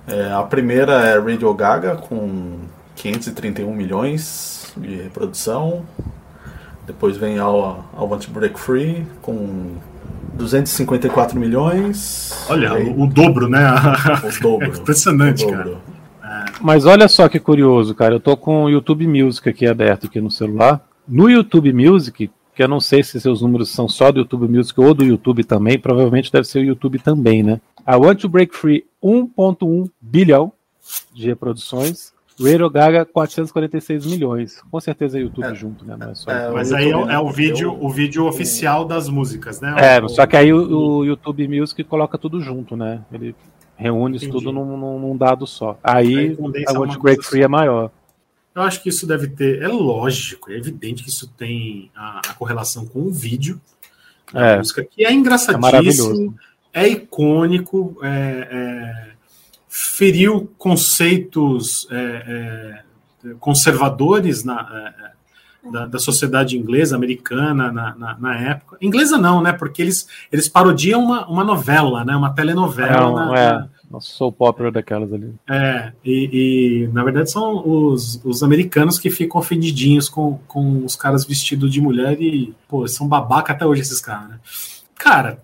É, 0.08 0.32
a 0.32 0.44
primeira 0.44 0.94
é 1.06 1.20
Radio 1.20 1.54
Gaga 1.54 1.96
com 1.96 2.60
531 2.96 3.74
milhões 3.74 4.74
de 4.78 4.96
reprodução. 4.96 5.84
Depois 6.86 7.16
vem 7.16 7.40
a, 7.40 7.44
a 7.44 8.04
Want 8.04 8.26
to 8.26 8.32
Break 8.32 8.60
Free 8.60 9.08
com 9.22 9.76
254 10.34 11.40
milhões. 11.40 12.46
Olha, 12.50 12.68
E 12.68 12.78
aí, 12.78 12.90
o, 12.90 13.04
o 13.04 13.08
dobro, 13.08 13.48
né? 13.48 13.62
o 14.24 14.42
dobro. 14.42 14.68
É 14.68 14.70
impressionante, 14.78 15.46
o 15.46 15.50
cara. 15.50 15.64
dobro. 15.64 15.82
Mas 16.62 16.86
olha 16.86 17.08
só 17.08 17.30
que 17.30 17.40
curioso, 17.40 17.96
cara. 17.96 18.16
Eu 18.16 18.20
tô 18.20 18.36
com 18.36 18.66
o 18.66 18.70
YouTube 18.70 19.08
Music 19.08 19.48
aqui 19.48 19.68
aberto 19.68 20.08
aqui 20.08 20.20
no 20.20 20.32
celular. 20.32 20.82
No 21.08 21.30
YouTube 21.30 21.72
Music, 21.74 22.30
que 22.56 22.64
eu 22.64 22.68
não 22.68 22.80
sei 22.80 23.04
se 23.04 23.20
seus 23.20 23.42
números 23.42 23.70
são 23.70 23.88
só 23.88 24.12
do 24.12 24.20
YouTube 24.20 24.48
Music 24.48 24.80
ou 24.80 24.94
do 24.94 25.04
YouTube 25.04 25.44
também, 25.44 25.80
provavelmente 25.80 26.32
deve 26.32 26.48
ser 26.48 26.60
o 26.60 26.64
YouTube 26.64 27.00
também, 27.00 27.44
né? 27.44 27.60
A 27.86 27.98
Want 27.98 28.22
to 28.22 28.30
Break 28.30 28.56
Free 28.56 28.86
1.1 29.04 29.90
bilhão 30.02 30.52
de 31.14 31.28
reproduções. 31.28 32.14
Radio 32.40 32.68
Gaga 32.70 33.06
446 33.06 34.08
milhões. 34.08 34.60
Com 34.72 34.80
certeza 34.80 35.20
é 35.20 35.22
YouTube 35.22 35.46
É. 35.46 35.54
junto, 35.54 35.86
né? 35.86 35.96
Não 35.96 36.10
é 36.12 36.16
só 36.16 36.32
É, 36.32 36.50
Mas 36.52 36.72
o 36.72 36.76
aí 36.76 36.90
é, 36.90 36.98
o- 36.98 37.10
é 37.12 37.20
o 37.20 37.30
vídeo, 37.30 37.78
o 37.80 37.90
vídeo 37.92 38.26
oficial 38.26 38.86
das 38.86 39.08
músicas, 39.08 39.62
né? 39.62 39.76
É, 39.78 40.02
O- 40.04 40.10
só 40.10 40.26
que 40.26 40.36
aí 40.36 40.52
o, 40.52 40.98
o 41.00 41.06
YouTube 41.06 41.48
Music 41.48 41.84
coloca 41.84 42.18
tudo 42.18 42.42
junto, 42.42 42.76
né? 42.76 43.02
Ele 43.12 43.36
reúne 43.76 44.16
isso 44.18 44.26
Entendi. 44.26 44.44
tudo 44.46 44.52
num, 44.52 44.76
num- 44.78 45.00
num 45.00 45.16
dado 45.18 45.46
só. 45.46 45.78
Aí 45.84 46.36
a 46.68 46.74
Want 46.80 46.98
Break 46.98 47.24
Free 47.24 47.44
é 47.44 47.48
maior. 47.48 47.92
Eu 48.56 48.62
acho 48.64 48.82
que 48.82 48.90
isso 48.90 49.06
deve 49.06 49.28
ter. 49.28 49.62
É 49.62 49.68
lógico, 49.68 50.52
é 50.52 50.58
evidente 50.58 51.04
que 51.04 51.10
isso 51.10 51.28
tem 51.38 51.92
a, 51.96 52.20
a 52.30 52.34
correlação 52.34 52.86
com 52.86 53.00
o 53.02 53.12
vídeo 53.12 53.62
da 54.34 54.48
É. 54.54 54.58
música, 54.58 54.84
que 54.84 55.06
é 55.06 55.10
É 55.10 55.14
engraçadíssimo, 55.14 55.62
maravilhoso. 55.62 56.34
É, 56.74 56.88
icônico, 56.88 57.98
é- 58.02 58.48
é, 58.52 59.14
feriu 59.70 60.52
conceitos 60.58 61.88
é, 61.92 62.84
é, 63.26 63.34
conservadores 63.40 64.44
na, 64.44 64.60
é, 65.66 65.72
da, 65.72 65.86
da 65.86 66.00
sociedade 66.00 66.58
inglesa, 66.58 66.96
americana, 66.96 67.72
na, 67.72 67.96
na- 67.96 68.18
na 68.20 68.36
época. 68.40 68.78
Inglesa 68.82 69.18
não, 69.18 69.42
né? 69.42 69.54
Porque 69.54 69.82
eles, 69.82 70.08
eles 70.32 70.50
parodiam 70.50 71.02
uma, 71.02 71.26
uma 71.28 71.44
novela, 71.44 72.04
né? 72.04 72.16
Uma 72.16 72.34
telenovela. 72.34 72.92
Não, 73.02 73.16
na- 73.16 73.40
é. 73.40 73.52
na- 73.90 74.00
sou 74.02 74.32
popular 74.32 74.72
daquelas 74.72 75.14
ali. 75.14 75.32
é, 75.48 75.94
e, 76.04 76.30
e, 76.34 76.88
na 76.92 77.04
verdade 77.04 77.30
são 77.30 77.62
os, 77.68 78.20
os 78.26 78.42
americanos 78.42 78.98
que 78.98 79.10
ficam 79.12 79.40
ofendidinhos 79.40 80.10
com, 80.10 80.40
com 80.48 80.84
os 80.84 80.96
caras 80.96 81.24
vestidos 81.26 81.72
de 81.72 81.80
mulher 81.80 82.20
e, 82.20 82.54
pô, 82.68 82.88
são 82.88 83.08
babaca 83.08 83.54
até 83.54 83.66
hoje 83.66 83.82
esses 83.82 84.02
caras, 84.02 84.30
né? 84.30 84.40
Cara, 84.96 85.40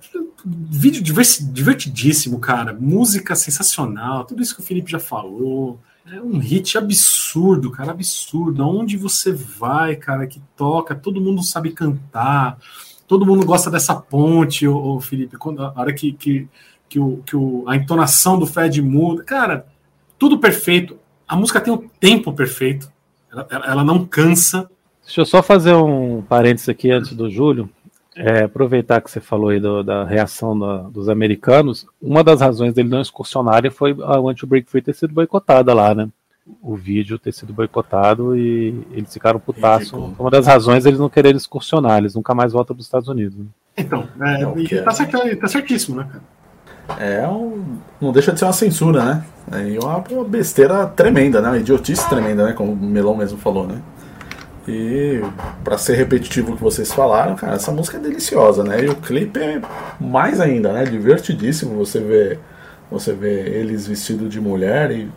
vídeo 0.46 1.04
divertidíssimo, 1.04 2.40
cara. 2.40 2.74
Música 2.74 3.36
sensacional, 3.36 4.26
tudo 4.26 4.42
isso 4.42 4.56
que 4.56 4.62
o 4.62 4.66
Felipe 4.66 4.92
já 4.92 5.00
falou. 5.00 5.80
É 6.12 6.20
um 6.22 6.40
hit 6.40 6.78
absurdo, 6.78 7.70
cara, 7.70 7.92
absurdo. 7.92 8.64
Aonde 8.64 8.98
você 8.98 9.32
vai, 9.32 9.96
cara, 9.96 10.26
que 10.26 10.42
toca, 10.58 10.96
todo 10.96 11.22
mundo 11.22 11.44
sabe 11.44 11.72
cantar, 11.72 12.58
todo 13.08 13.26
mundo 13.26 13.46
gosta 13.46 13.70
dessa 13.70 13.96
ponte, 13.96 14.68
ô, 14.68 14.96
ô, 14.96 15.00
Felipe. 15.00 15.38
Quando, 15.38 15.62
a 15.64 15.74
hora 15.76 15.94
que, 15.94 16.12
que, 16.14 16.48
que, 16.88 17.00
o, 17.00 17.18
que 17.26 17.36
o, 17.36 17.64
a 17.68 17.76
entonação 17.76 18.40
do 18.40 18.48
Fred 18.48 18.82
muda, 18.82 19.24
cara, 19.24 19.68
tudo 20.18 20.40
perfeito. 20.40 20.98
A 21.28 21.36
música 21.36 21.62
tem 21.62 21.72
o 21.72 21.90
tempo 22.00 22.34
perfeito, 22.34 22.92
ela- 23.32 23.48
ela 23.52 23.84
não 23.84 24.04
cansa. 24.04 24.70
Deixa 25.06 25.22
eu 25.22 25.26
só 25.26 25.44
fazer 25.44 25.74
um 25.74 26.22
parênteses 26.24 26.70
aqui 26.70 26.90
antes 26.92 27.14
do 27.14 27.30
Júlio. 27.30 27.70
É, 28.22 28.44
aproveitar 28.44 29.00
que 29.02 29.10
você 29.10 29.22
falou 29.22 29.50
aí 29.50 29.60
do- 29.62 29.82
da 29.82 30.04
reação 30.04 30.58
da- 30.60 30.80
dos 30.90 31.08
americanos. 31.08 31.88
Uma 32.02 32.22
das 32.24 32.42
razões 32.42 32.74
dele 32.74 32.90
não 32.90 33.00
excursionarem 33.02 33.72
foi 33.72 33.96
a 34.04 34.20
Want 34.20 34.38
to 34.40 34.46
Break 34.48 34.70
Free 34.70 34.82
ter 34.82 34.94
sido 34.94 35.14
boicotada 35.14 35.74
lá, 35.74 35.96
né? 35.96 36.10
O 36.62 36.76
vídeo 36.76 37.18
ter 37.18 37.32
sido 37.32 37.54
boicotado 37.54 38.36
e 38.36 38.86
eles 38.92 39.14
ficaram 39.14 39.40
putaço. 39.40 40.14
Uma 40.20 40.30
das 40.30 40.48
razões 40.48 40.86
eles 40.86 41.00
não 41.00 41.08
quererem 41.10 41.38
excursionar, 41.38 42.00
eles 42.00 42.16
nunca 42.16 42.34
mais 42.36 42.52
voltam 42.52 42.76
para 42.76 42.82
os 42.82 42.88
Estados 42.88 43.08
Unidos. 43.08 43.38
né? 43.38 43.46
Então, 43.78 44.06
é, 44.20 44.42
É 44.44 44.64
que 44.66 44.76
é. 44.76 44.82
tá, 44.82 44.92
certo- 44.92 45.38
tá 45.40 45.48
certíssimo, 45.48 45.98
né, 45.98 46.08
cara? 46.12 46.24
É 47.00 47.26
um, 47.28 47.78
não 48.02 48.12
deixa 48.12 48.34
de 48.34 48.40
ser 48.40 48.46
uma 48.46 48.52
censura, 48.54 49.06
né? 49.06 49.24
É 49.52 49.80
uma, 49.80 50.04
uma 50.12 50.24
besteira 50.26 50.88
tremenda, 50.88 51.40
né? 51.40 51.50
Uma 51.50 51.58
idiotice 51.60 52.10
tremenda, 52.10 52.44
né? 52.48 52.54
Como 52.54 52.74
o 52.74 52.76
Melão 52.76 53.16
mesmo 53.16 53.38
falou, 53.38 53.66
né? 53.68 53.80
E 54.70 55.22
pra 55.64 55.78
ser 55.78 55.96
repetitivo 55.96 56.54
o 56.54 56.56
que 56.56 56.62
vocês 56.62 56.92
falaram, 56.94 57.36
cara, 57.36 57.56
essa 57.56 57.72
música 57.72 57.98
é 57.98 58.00
deliciosa, 58.00 58.64
né? 58.64 58.84
E 58.84 58.90
o 58.90 58.96
clipe 58.96 59.40
é 59.40 59.60
mais 60.00 60.40
ainda, 60.40 60.72
né? 60.72 60.84
Divertidíssimo 60.86 61.76
você 61.76 62.00
vê, 62.00 62.38
você 62.92 63.14
vê 63.14 63.42
eles 63.50 63.88
vestidos 63.88 64.30
de 64.30 64.40
mulher 64.40 64.92
e 64.92 65.10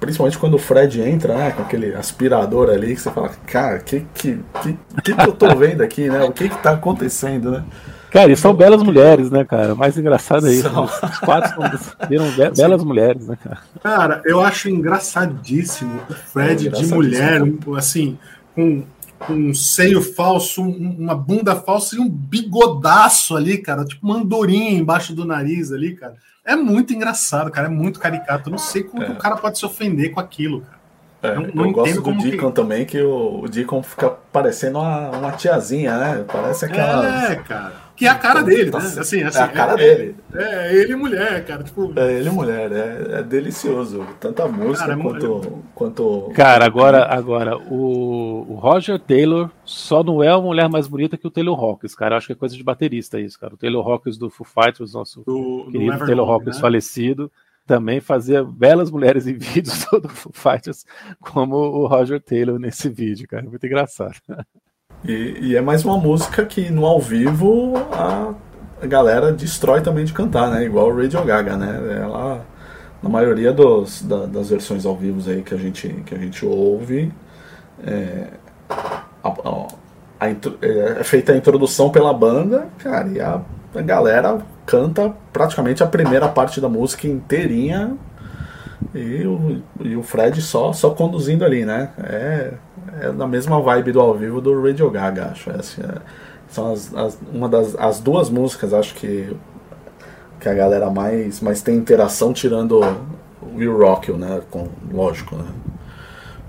principalmente 0.00 0.38
quando 0.38 0.54
o 0.54 0.58
Fred 0.58 1.00
entra, 1.00 1.34
né? 1.34 1.50
Com 1.50 1.62
aquele 1.62 1.94
aspirador 1.94 2.70
ali 2.70 2.94
que 2.94 3.00
você 3.00 3.10
fala, 3.10 3.30
cara, 3.46 3.78
que 3.78 4.06
que, 4.14 4.40
que, 4.62 4.78
que, 5.04 5.14
que 5.14 5.20
eu 5.28 5.32
tô 5.32 5.54
vendo 5.54 5.82
aqui, 5.82 6.08
né? 6.08 6.24
O 6.24 6.32
que 6.32 6.48
que 6.48 6.58
tá 6.62 6.72
acontecendo, 6.72 7.50
né? 7.50 7.64
Cara, 8.10 8.30
e 8.30 8.36
são 8.36 8.54
belas 8.54 8.80
mulheres, 8.80 9.28
né, 9.28 9.44
cara? 9.44 9.74
O 9.74 9.76
mais 9.76 9.98
engraçado 9.98 10.46
é 10.46 10.52
isso. 10.52 10.70
São. 10.70 10.84
Os 10.84 11.18
quatro 11.18 11.60
viram 12.08 12.30
be- 12.30 12.50
belas 12.56 12.84
mulheres, 12.84 13.26
né, 13.26 13.36
cara? 13.42 13.58
Cara, 13.82 14.22
eu 14.24 14.40
acho 14.40 14.68
engraçadíssimo 14.70 16.00
o 16.08 16.14
Fred 16.14 16.52
É, 16.52 16.54
de 16.54 16.66
engraçadíssimo. 16.66 16.96
mulher, 17.02 17.42
um- 17.42 17.74
assim, 17.74 18.16
com 18.54 18.84
um 19.30 19.54
seio 19.54 20.00
falso, 20.02 20.62
um- 20.62 20.96
uma 20.98 21.14
bunda 21.14 21.54
falsa 21.56 21.96
e 21.96 21.98
um 21.98 22.08
bigodaço 22.08 23.36
ali, 23.36 23.58
cara, 23.58 23.84
tipo 23.84 24.06
uma 24.06 24.16
andorinha 24.16 24.70
embaixo 24.70 25.14
do 25.14 25.24
nariz 25.24 25.72
ali, 25.72 25.94
cara. 25.94 26.14
É 26.44 26.54
muito 26.54 26.92
engraçado, 26.92 27.50
cara, 27.50 27.68
é 27.68 27.70
muito 27.70 27.98
caricato. 27.98 28.48
Eu 28.48 28.52
não 28.52 28.58
sei 28.58 28.82
como 28.82 29.02
É. 29.02 29.10
o 29.10 29.16
cara 29.16 29.36
pode 29.36 29.58
se 29.58 29.64
ofender 29.64 30.10
com 30.12 30.20
aquilo, 30.20 30.60
cara. 30.60 30.74
É, 31.22 31.34
Não- 31.36 31.48
não 31.54 31.64
eu 31.66 31.72
gosto 31.72 31.94
do 31.94 32.02
como 32.02 32.22
que- 32.22 32.30
Deacon 32.32 32.50
também, 32.50 32.84
que 32.84 33.00
o, 33.00 33.40
o 33.44 33.48
Deacon 33.48 33.82
fica 33.82 34.10
parecendo 34.30 34.78
uma, 34.78 35.10
uma 35.10 35.32
tiazinha, 35.32 35.96
né? 35.96 36.24
Parece 36.30 36.66
aquela. 36.66 37.30
É, 37.32 37.36
cara. 37.36 37.72
Que 37.96 38.06
é 38.06 38.08
a 38.08 38.16
cara 38.16 38.42
dele, 38.42 38.70
né? 38.70 38.78
Assim, 38.78 39.22
assim, 39.22 39.38
é 39.38 39.42
a 39.42 39.48
cara 39.48 39.74
é, 39.74 39.76
dele. 39.76 40.16
É, 40.34 40.42
é 40.42 40.74
ele 40.74 40.92
e 40.94 40.96
mulher, 40.96 41.44
cara. 41.44 41.62
Tipo, 41.62 41.92
É 41.96 42.12
ele 42.12 42.28
e 42.28 42.32
mulher, 42.32 42.72
é, 42.72 43.20
é 43.20 43.22
delicioso. 43.22 44.04
Tanto 44.18 44.42
a 44.42 44.48
música 44.48 44.88
Cara, 44.88 44.98
é 44.98 45.02
quanto, 45.02 45.64
quanto. 45.74 46.32
Cara, 46.34 46.64
agora, 46.64 47.04
agora 47.04 47.56
o, 47.56 48.46
o 48.48 48.54
Roger 48.56 48.98
Taylor 48.98 49.48
só 49.64 50.02
não 50.02 50.22
é 50.22 50.28
a 50.28 50.40
mulher 50.40 50.68
mais 50.68 50.88
bonita 50.88 51.16
que 51.16 51.26
o 51.26 51.30
Taylor 51.30 51.58
Hawkins, 51.58 51.94
cara. 51.94 52.14
Eu 52.14 52.18
acho 52.18 52.26
que 52.26 52.32
é 52.32 52.36
coisa 52.36 52.56
de 52.56 52.64
baterista 52.64 53.20
isso, 53.20 53.38
cara. 53.38 53.54
O 53.54 53.58
Taylor 53.58 53.88
Hawkins 53.88 54.18
do 54.18 54.28
Foo 54.28 54.46
Fighters, 54.46 54.92
nosso 54.92 55.22
do, 55.24 55.64
do 55.64 55.70
querido 55.70 55.92
Everlong, 55.92 56.06
Taylor 56.06 56.30
Hawkins 56.30 56.56
né? 56.56 56.60
falecido, 56.60 57.30
também 57.64 58.00
fazia 58.00 58.42
belas 58.42 58.90
mulheres 58.90 59.26
em 59.28 59.34
vídeos 59.38 59.86
do 59.86 60.08
Foo 60.08 60.32
Fighters, 60.32 60.84
como 61.20 61.56
o 61.56 61.86
Roger 61.86 62.20
Taylor 62.20 62.58
nesse 62.58 62.88
vídeo, 62.88 63.28
cara. 63.28 63.44
Muito 63.44 63.64
engraçado. 63.64 64.16
E, 65.06 65.38
e 65.50 65.56
é 65.56 65.60
mais 65.60 65.84
uma 65.84 65.98
música 65.98 66.44
que 66.46 66.70
no 66.70 66.86
ao 66.86 66.98
vivo 67.00 67.74
a, 67.92 68.32
a 68.82 68.86
galera 68.86 69.32
destrói 69.32 69.82
também 69.82 70.04
de 70.04 70.12
cantar, 70.12 70.50
né? 70.50 70.64
Igual 70.64 70.88
o 70.90 70.96
Radio 70.96 71.22
Gaga, 71.24 71.56
né? 71.56 71.98
Ela, 72.02 72.44
na 73.02 73.08
maioria 73.10 73.52
dos, 73.52 74.02
da- 74.02 74.26
das 74.26 74.48
versões 74.48 74.86
ao 74.86 74.96
vivo 74.96 75.28
aí 75.30 75.42
que 75.42 75.54
a 75.54 75.58
gente, 75.58 75.88
que 76.06 76.14
a 76.14 76.18
gente 76.18 76.44
ouve, 76.46 77.12
é, 77.86 78.28
a, 79.22 79.28
a- 79.28 79.68
a 80.20 80.30
intro- 80.30 80.58
é 80.62 81.04
feita 81.04 81.32
a 81.32 81.36
introdução 81.36 81.90
pela 81.90 82.12
banda, 82.14 82.66
cara, 82.78 83.08
e 83.08 83.20
a, 83.20 83.40
a 83.74 83.82
galera 83.82 84.38
canta 84.64 85.12
praticamente 85.32 85.82
a 85.82 85.86
primeira 85.86 86.28
parte 86.28 86.60
da 86.60 86.68
música 86.68 87.06
inteirinha 87.06 87.94
e 88.94 89.26
o, 89.26 89.62
e 89.80 89.96
o 89.96 90.02
Fred 90.02 90.40
só, 90.40 90.72
só 90.72 90.90
conduzindo 90.90 91.44
ali, 91.44 91.64
né? 91.64 91.90
É 92.02 92.52
é 93.00 93.12
na 93.12 93.26
mesma 93.26 93.60
vibe 93.60 93.92
do 93.92 94.00
ao 94.00 94.14
vivo 94.14 94.40
do 94.40 94.62
Radio 94.62 94.90
Gaga, 94.90 95.30
acho. 95.32 95.50
É, 95.50 95.54
assim, 95.56 95.82
é, 95.82 95.98
são 96.48 96.72
as, 96.72 96.94
as- 96.94 97.18
uma 97.32 97.48
das 97.48 97.74
as 97.76 98.00
duas 98.00 98.30
músicas, 98.30 98.72
acho 98.72 98.94
que 98.94 99.34
que 100.40 100.48
a 100.48 100.54
galera 100.54 100.90
mais, 100.90 101.40
mais 101.40 101.62
tem 101.62 101.74
interação 101.76 102.32
tirando 102.32 102.80
o 103.40 103.56
Will 103.56 103.78
Rock, 103.78 104.12
né? 104.12 104.42
Com, 104.50 104.68
lógico, 104.92 105.36
né? 105.36 105.44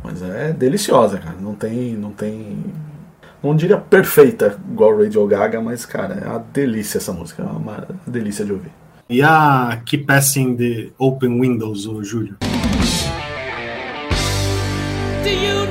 Mas 0.04 0.22
é 0.22 0.52
deliciosa, 0.52 1.18
cara. 1.18 1.36
Não 1.40 1.54
tem, 1.56 1.94
não 1.96 2.12
tem, 2.12 2.58
não 3.42 3.56
diria 3.56 3.78
perfeita 3.78 4.58
igual 4.70 4.98
Radio 5.02 5.26
Gaga, 5.26 5.62
mas 5.62 5.86
cara, 5.86 6.16
é 6.24 6.28
uma 6.28 6.40
delícia 6.54 6.98
essa 6.98 7.14
música, 7.14 7.42
é 7.44 7.46
uma 7.46 7.88
delícia 8.06 8.44
de 8.44 8.52
ouvir. 8.52 8.72
E 9.10 9.22
a 9.22 9.80
Keep 9.86 10.04
Passing 10.06 10.56
the 10.58 10.90
Open 10.98 11.40
Windows, 11.40 11.86
o 11.88 12.04
Júlio? 12.04 12.36
Do 15.24 15.30
you 15.30 15.65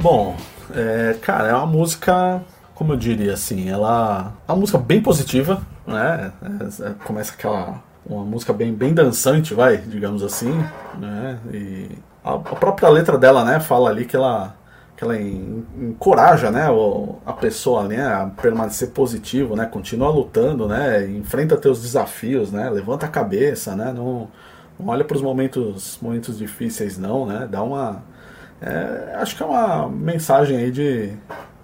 Bom, 0.00 0.36
é, 0.74 1.16
cara, 1.20 1.48
é 1.48 1.54
uma 1.54 1.66
música, 1.66 2.40
como 2.78 2.92
eu 2.92 2.96
diria 2.96 3.34
assim, 3.34 3.68
ela 3.68 4.32
é 4.48 4.52
uma 4.52 4.58
música 4.60 4.78
bem 4.78 5.02
positiva, 5.02 5.62
né? 5.86 6.32
É, 6.42 6.88
é, 6.90 6.94
começa 7.04 7.32
aquela 7.34 7.82
uma 8.06 8.24
música 8.24 8.52
bem, 8.54 8.72
bem 8.74 8.94
dançante, 8.94 9.52
vai, 9.54 9.76
digamos 9.78 10.22
assim, 10.22 10.52
né? 10.98 11.38
E 11.52 11.88
a, 12.24 12.34
a 12.34 12.38
própria 12.38 12.88
letra 12.88 13.18
dela, 13.18 13.44
né, 13.44 13.60
fala 13.60 13.90
ali 13.90 14.04
que 14.04 14.16
ela 14.16 14.54
que 14.96 15.04
ela 15.04 15.16
en- 15.20 15.64
encoraja, 15.80 16.50
né, 16.50 16.66
a 17.24 17.32
pessoa, 17.32 17.84
né, 17.86 18.04
a 18.04 18.26
permanecer 18.26 18.90
positivo, 18.90 19.54
né, 19.54 19.64
continua 19.64 20.10
lutando, 20.10 20.66
né, 20.66 21.06
enfrenta 21.08 21.56
teus 21.56 21.80
desafios, 21.82 22.50
né, 22.50 22.68
levanta 22.68 23.06
a 23.06 23.08
cabeça, 23.08 23.76
né, 23.76 23.92
não, 23.92 24.28
não 24.78 24.88
olha 24.88 25.04
para 25.04 25.16
os 25.16 25.22
momentos 25.22 25.98
momentos 26.02 26.36
difíceis 26.38 26.98
não, 26.98 27.24
né, 27.26 27.46
dá 27.48 27.62
uma 27.62 28.02
é, 28.60 29.14
acho 29.16 29.36
que 29.36 29.42
é 29.42 29.46
uma 29.46 29.88
mensagem 29.88 30.56
aí 30.58 30.70
de. 30.70 31.12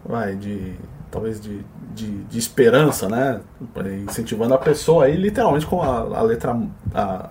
Vai, 0.05 0.37
de. 0.37 0.75
Talvez 1.15 1.41
de, 1.41 1.61
de, 1.95 2.25
de 2.25 2.39
esperança, 2.41 3.09
né? 3.09 3.41
Incentivando 4.03 4.53
a 4.53 4.59
pessoa 4.59 5.05
aí, 5.05 5.17
literalmente, 5.17 5.65
como 5.65 5.81
a, 5.83 6.19
a 6.19 6.23
letra. 6.23 6.59
a- 6.93 7.31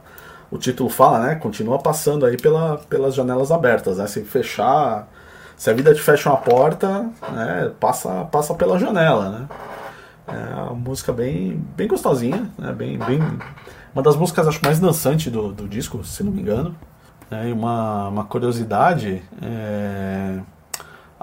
o 0.50 0.58
título 0.58 0.88
fala, 0.90 1.20
né? 1.20 1.36
Continua 1.36 1.80
passando 1.80 2.26
aí 2.26 2.38
pela, 2.38 2.78
pelas 2.90 3.14
janelas 3.14 3.52
abertas, 3.52 3.98
né? 3.98 4.08
Se 4.08 4.24
fechar. 4.24 5.10
Se 5.58 5.70
a 5.70 5.74
vida 5.74 5.94
te 5.94 6.02
fecha 6.02 6.30
uma 6.30 6.38
porta, 6.38 7.10
né? 7.34 7.72
Passa, 7.78 8.24
passa 8.32 8.54
pela 8.54 8.80
janela, 8.80 9.30
né? 9.30 9.48
É 10.28 10.56
uma 10.56 10.76
música 10.76 11.12
bem, 11.12 11.58
bem 11.76 11.88
gostosinha, 11.88 12.50
né? 12.58 12.72
Bem, 12.72 12.98
bem, 13.00 13.20
uma 13.94 14.02
das 14.02 14.16
músicas 14.16 14.48
acho 14.48 14.62
mais 14.64 14.80
dançante 14.80 15.30
do, 15.30 15.52
do 15.52 15.68
disco, 15.68 16.04
se 16.06 16.24
não 16.24 16.32
me 16.32 16.42
engano. 16.42 16.74
né? 17.30 17.50
E 17.50 17.52
uma, 17.52 18.08
uma 18.08 18.24
curiosidade, 18.24 19.22
é, 19.42 20.40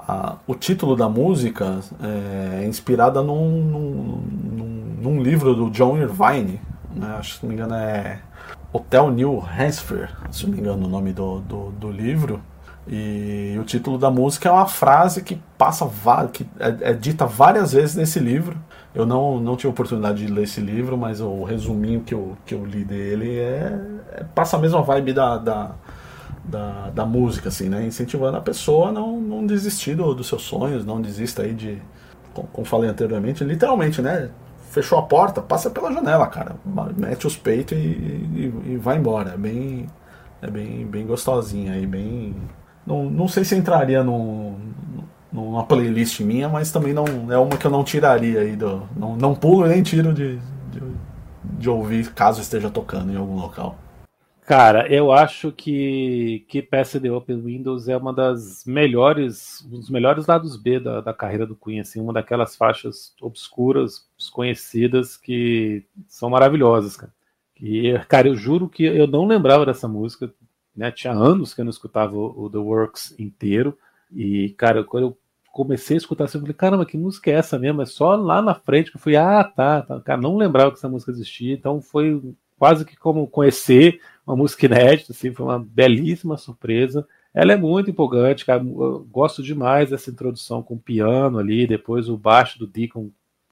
a- 0.07 0.35
o 0.47 0.55
título 0.55 0.95
da 0.95 1.07
música 1.09 1.79
é 2.01 2.65
inspirada 2.65 3.21
num, 3.21 3.49
num, 3.61 4.21
num- 4.51 4.95
num 5.01 5.21
livro 5.23 5.55
do 5.55 5.69
John 5.69 5.97
Irvine, 5.97 6.59
né? 6.95 7.15
acho 7.19 7.33
que 7.33 7.39
se 7.39 7.45
não 7.45 7.49
me 7.49 7.55
engano 7.55 7.75
é 7.75 8.19
Hotel 8.73 9.11
New 9.11 9.39
Hampshire, 9.43 10.09
se 10.31 10.45
não 10.45 10.53
me 10.53 10.59
engano 10.59 10.85
o 10.85 10.89
nome 10.89 11.11
do, 11.13 11.39
do, 11.41 11.71
do 11.71 11.91
livro. 11.91 12.41
E 12.87 13.55
o 13.59 13.63
título 13.63 13.97
da 13.97 14.09
música 14.09 14.49
é 14.49 14.51
uma 14.51 14.65
frase 14.67 15.21
que 15.21 15.39
passa 15.57 15.87
que 16.33 16.47
é, 16.59 16.89
é 16.89 16.93
dita 16.93 17.25
várias 17.27 17.73
vezes 17.73 17.95
nesse 17.95 18.19
livro. 18.19 18.57
Eu 18.93 19.05
não, 19.05 19.39
não 19.39 19.55
tive 19.55 19.69
oportunidade 19.69 20.25
de 20.25 20.31
ler 20.33 20.43
esse 20.43 20.59
livro, 20.59 20.97
mas 20.97 21.21
o 21.21 21.43
resuminho 21.43 22.01
que 22.01 22.13
eu, 22.13 22.35
que 22.45 22.53
eu 22.55 22.65
li 22.65 22.83
dele 22.83 23.37
é, 23.37 23.79
é- 24.13 24.23
passa 24.35 24.57
a 24.57 24.59
mesma 24.59 24.81
vibe 24.81 25.13
da, 25.13 25.37
da, 25.37 25.71
da, 26.43 26.89
da 26.91 27.05
música, 27.05 27.49
assim, 27.49 27.69
né? 27.69 27.85
Incentivando 27.85 28.37
a 28.37 28.41
pessoa 28.41 28.89
a 28.89 28.91
não, 28.91 29.19
não 29.19 29.45
desistir 29.45 29.95
do- 29.95 30.13
dos 30.13 30.27
seus 30.27 30.41
sonhos, 30.43 30.85
não 30.85 31.01
desista 31.01 31.43
aí 31.43 31.53
de. 31.53 31.81
Como, 32.33 32.47
como 32.49 32.65
falei 32.67 32.89
anteriormente, 32.89 33.43
literalmente, 33.43 34.01
né? 34.01 34.29
Fechou 34.71 34.97
a 34.99 35.03
porta, 35.03 35.41
passa 35.41 35.69
pela 35.69 35.91
janela, 35.91 36.27
cara. 36.27 36.55
Mete 36.97 37.27
os 37.27 37.35
peitos 37.37 37.77
e, 37.77 37.81
e, 37.81 38.53
e 38.73 38.77
vai 38.77 38.97
embora. 38.97 39.31
É 39.31 39.37
bem. 39.37 39.87
É 40.41 40.49
bem, 40.49 40.85
bem 40.87 41.05
gostosinha 41.05 41.73
aí, 41.73 41.85
bem. 41.87 42.35
Não, 42.85 43.05
não 43.09 43.27
sei 43.27 43.43
se 43.45 43.55
entraria 43.55 44.03
num, 44.03 44.57
numa 45.31 45.65
playlist 45.65 46.19
minha, 46.21 46.49
mas 46.49 46.71
também 46.71 46.93
não 46.93 47.05
é 47.31 47.37
uma 47.37 47.57
que 47.57 47.65
eu 47.67 47.71
não 47.71 47.83
tiraria 47.83 48.41
aí 48.41 48.55
do. 48.55 48.83
Não, 48.95 49.15
não 49.15 49.35
pulo 49.35 49.67
nem 49.67 49.83
tiro 49.83 50.13
de, 50.13 50.37
de, 50.71 50.81
de 51.43 51.69
ouvir 51.69 52.11
caso 52.13 52.41
esteja 52.41 52.69
tocando 52.69 53.11
em 53.11 53.15
algum 53.17 53.35
local. 53.35 53.77
Cara, 54.45 54.91
eu 54.91 55.11
acho 55.11 55.51
que 55.51 56.43
que 56.47 56.61
the 56.61 57.11
Open 57.11 57.41
Windows 57.41 57.87
é 57.87 57.95
uma 57.95 58.11
das 58.11 58.65
melhores, 58.65 59.63
um 59.65 59.79
dos 59.79 59.89
melhores 59.89 60.25
lados 60.25 60.57
B 60.57 60.79
da, 60.79 60.99
da 60.99 61.13
carreira 61.13 61.45
do 61.45 61.55
Queen, 61.55 61.79
assim, 61.79 62.01
uma 62.01 62.11
daquelas 62.11 62.55
faixas 62.55 63.13
obscuras, 63.21 64.07
desconhecidas 64.17 65.15
que 65.15 65.85
são 66.07 66.29
maravilhosas, 66.29 66.97
cara. 66.97 67.13
E, 67.61 67.93
cara, 68.09 68.27
eu 68.27 68.35
juro 68.35 68.67
que 68.67 68.83
eu 68.83 69.05
não 69.05 69.27
lembrava 69.27 69.65
dessa 69.65 69.87
música, 69.87 70.33
né? 70.75 70.91
Tinha 70.91 71.13
anos 71.13 71.53
que 71.53 71.61
eu 71.61 71.65
não 71.65 71.69
escutava 71.69 72.15
o, 72.17 72.45
o 72.45 72.49
The 72.49 72.57
Works 72.57 73.15
inteiro. 73.19 73.77
E, 74.11 74.49
cara, 74.57 74.83
quando 74.83 75.03
eu 75.03 75.17
comecei 75.51 75.95
a 75.95 75.99
escutar 75.99 76.23
assim, 76.25 76.39
eu 76.39 76.41
falei, 76.41 76.55
caramba, 76.55 76.85
que 76.85 76.97
música 76.97 77.29
é 77.29 77.35
essa 77.35 77.59
mesmo? 77.59 77.83
É 77.83 77.85
só 77.85 78.15
lá 78.15 78.41
na 78.41 78.55
frente 78.55 78.89
que 78.89 78.97
eu 78.97 79.01
fui, 79.01 79.15
ah, 79.15 79.43
tá, 79.43 79.83
tá. 79.83 80.01
Cara, 80.01 80.19
não 80.19 80.35
lembrava 80.35 80.71
que 80.71 80.77
essa 80.77 80.89
música 80.89 81.11
existia, 81.11 81.53
então 81.53 81.79
foi 81.79 82.19
quase 82.57 82.85
que 82.85 82.95
como 82.95 83.27
conhecer 83.27 83.99
uma 84.25 84.35
música 84.35 84.65
inédita, 84.65 85.11
assim, 85.13 85.33
foi 85.33 85.45
uma 85.45 85.59
belíssima 85.59 86.37
surpresa. 86.37 87.07
Ela 87.33 87.53
é 87.53 87.57
muito 87.57 87.89
empolgante, 87.89 88.45
cara. 88.45 88.61
Gosto 89.09 89.41
demais 89.43 89.89
dessa 89.89 90.09
introdução 90.11 90.61
com 90.61 90.75
o 90.75 90.79
piano 90.79 91.37
ali, 91.39 91.65
depois 91.67 92.09
o 92.09 92.17
baixo 92.17 92.59
do 92.59 92.67
Deacon 92.67 93.09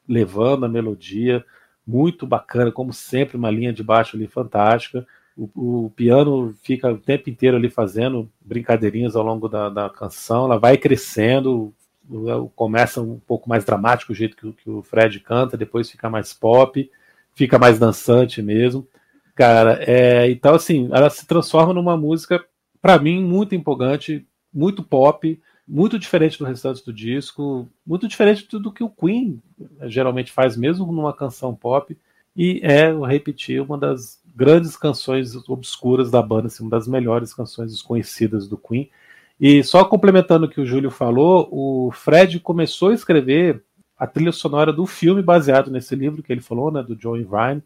levando 0.07 0.65
a 0.65 0.69
melodia, 0.69 1.45
muito 1.85 2.25
bacana, 2.27 2.71
como 2.71 2.93
sempre, 2.93 3.37
uma 3.37 3.49
linha 3.51 3.73
de 3.73 3.83
baixo 3.83 4.15
ali 4.15 4.27
fantástica. 4.27 5.05
O, 5.37 5.85
o 5.85 5.89
piano 5.91 6.53
fica 6.61 6.91
o 6.91 6.97
tempo 6.97 7.29
inteiro 7.29 7.57
ali 7.57 7.69
fazendo 7.69 8.29
brincadeirinhas 8.41 9.15
ao 9.15 9.23
longo 9.23 9.47
da, 9.47 9.69
da 9.69 9.89
canção, 9.89 10.45
ela 10.45 10.57
vai 10.59 10.77
crescendo, 10.77 11.73
o- 12.09 12.49
começa 12.55 13.01
um 13.01 13.19
pouco 13.19 13.47
mais 13.47 13.63
dramático 13.63 14.11
o 14.11 14.15
jeito 14.15 14.35
que, 14.35 14.51
que 14.63 14.69
o 14.69 14.81
Fred 14.81 15.19
canta, 15.19 15.55
depois 15.57 15.89
fica 15.89 16.09
mais 16.09 16.33
pop, 16.33 16.89
fica 17.33 17.57
mais 17.59 17.79
dançante 17.79 18.41
mesmo. 18.41 18.87
Cara, 19.39 19.79
é, 19.87 20.29
então 20.29 20.53
assim, 20.53 20.89
ela 20.91 21.09
se 21.09 21.25
transforma 21.25 21.73
numa 21.73 21.95
música, 21.95 22.43
para 22.81 22.99
mim, 22.99 23.23
muito 23.23 23.55
empolgante, 23.55 24.27
muito 24.53 24.83
pop, 24.83 25.41
muito 25.65 25.97
diferente 25.97 26.37
do 26.37 26.43
restante 26.43 26.83
do 26.83 26.91
disco, 26.91 27.65
muito 27.87 28.05
diferente 28.05 28.45
do, 28.59 28.69
que 28.69 28.83
o 28.83 28.89
Queen 28.89 29.41
eh, 29.79 29.87
geralmente 29.87 30.29
faz, 30.29 30.57
mesmo 30.57 30.91
numa 30.91 31.13
canção 31.13 31.55
pop, 31.55 31.97
e 32.35 32.59
é, 32.61 32.91
eu 32.91 33.03
repetir, 33.03 33.61
uma 33.61 33.77
das 33.77 34.21
grandes 34.35 34.75
canções 34.75 35.33
obscuras 35.47 36.11
da 36.11 36.21
banda, 36.21 36.47
assim, 36.47 36.63
uma 36.63 36.71
das 36.71 36.85
melhores 36.85 37.33
canções 37.33 37.71
desconhecidas 37.71 38.45
do 38.45 38.57
Queen. 38.57 38.89
E 39.39 39.63
só 39.63 39.85
complementando 39.85 40.47
o 40.47 40.49
que 40.49 40.59
o 40.59 40.65
Júlio 40.65 40.91
falou, 40.91 41.47
o 41.49 41.91
Fred 41.91 42.41
começou 42.41 42.89
a 42.89 42.93
escrever 42.93 43.63
a 43.97 44.05
trilha 44.05 44.33
sonora 44.33 44.73
do 44.73 44.85
filme 44.85 45.21
baseado 45.21 45.71
nesse 45.71 45.95
livro 45.95 46.21
que 46.21 46.33
ele 46.33 46.41
falou, 46.41 46.69
né, 46.69 46.83
do 46.83 46.93
John 46.93 47.15
Irvine, 47.15 47.63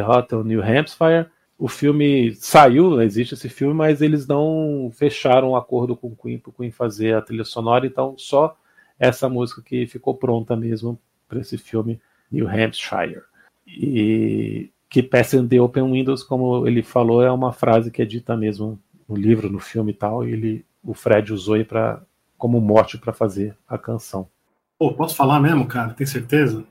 Hotel 0.00 0.44
New 0.44 0.62
Hampshire. 0.62 1.26
O 1.58 1.66
filme 1.66 2.34
saiu, 2.36 3.00
existe 3.02 3.34
esse 3.34 3.48
filme, 3.48 3.74
mas 3.74 4.00
eles 4.00 4.26
não 4.26 4.90
fecharam 4.94 5.50
um 5.50 5.56
acordo 5.56 5.96
com 5.96 6.08
o 6.08 6.16
Queen 6.16 6.38
para 6.38 6.50
o 6.50 6.52
Queen 6.52 6.70
fazer 6.70 7.14
a 7.14 7.22
trilha 7.22 7.44
sonora, 7.44 7.86
então 7.86 8.14
só 8.16 8.56
essa 8.98 9.28
música 9.28 9.60
que 9.62 9.86
ficou 9.86 10.14
pronta 10.14 10.54
mesmo 10.54 10.98
para 11.28 11.40
esse 11.40 11.58
filme 11.58 12.00
New 12.30 12.48
Hampshire. 12.48 13.22
E 13.66 14.70
que 14.88 15.02
Passing 15.02 15.46
the 15.46 15.60
Open 15.60 15.90
Windows, 15.90 16.22
como 16.22 16.66
ele 16.66 16.82
falou, 16.82 17.22
é 17.22 17.30
uma 17.30 17.52
frase 17.52 17.90
que 17.90 18.00
é 18.00 18.04
dita 18.04 18.36
mesmo 18.36 18.78
no 19.08 19.16
livro, 19.16 19.50
no 19.50 19.58
filme 19.58 19.92
e 19.92 19.94
tal, 19.94 20.26
e 20.26 20.32
ele, 20.32 20.64
o 20.82 20.94
Fred 20.94 21.32
usou 21.32 21.62
pra, 21.64 22.00
como 22.36 22.60
mote 22.60 22.98
para 22.98 23.12
fazer 23.12 23.56
a 23.68 23.76
canção. 23.76 24.28
Pô, 24.78 24.92
posso 24.92 25.16
falar 25.16 25.40
mesmo, 25.40 25.66
cara? 25.66 25.92
Tem 25.92 26.06
certeza? 26.06 26.64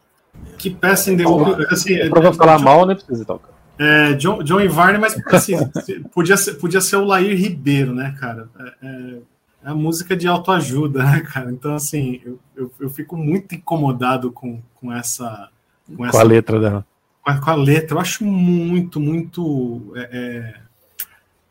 Que 0.57 0.69
Passing 0.69 1.17
the 1.17 1.25
Open... 1.27 1.65
Assim, 1.69 1.93
é, 1.95 2.09
Pra 2.09 2.33
falar 2.33 2.59
mal, 2.59 2.85
nem 2.85 2.95
precisa 2.95 3.23
tocar. 3.25 3.49
é, 3.77 4.13
John, 4.13 4.41
John 4.43 4.67
Varney, 4.69 4.99
mas 4.99 5.15
assim, 5.27 5.53
podia, 6.13 6.35
ser, 6.37 6.53
podia 6.55 6.81
ser 6.81 6.95
o 6.95 7.05
Lair 7.05 7.37
Ribeiro, 7.37 7.93
né, 7.93 8.15
cara? 8.19 8.49
É, 8.59 8.87
é, 8.87 9.17
é 9.65 9.69
a 9.69 9.75
música 9.75 10.15
de 10.15 10.27
autoajuda, 10.27 11.03
né, 11.05 11.21
cara? 11.21 11.51
Então, 11.51 11.75
assim, 11.75 12.21
eu, 12.25 12.39
eu, 12.55 12.71
eu 12.79 12.89
fico 12.89 13.15
muito 13.15 13.53
incomodado 13.55 14.31
com, 14.31 14.61
com 14.75 14.91
essa. 14.91 15.49
Com, 15.87 15.97
Com 15.97 16.05
essa 16.05 16.19
a 16.19 16.23
letra 16.23 16.59
dela. 16.59 16.85
com 17.23 17.31
a, 17.31 17.37
com 17.39 17.49
a 17.51 17.55
letra. 17.55 17.95
Eu 17.97 18.01
acho 18.01 18.25
muito, 18.25 18.99
muito. 18.99 19.93
É, 19.95 20.01
é, 20.01 20.67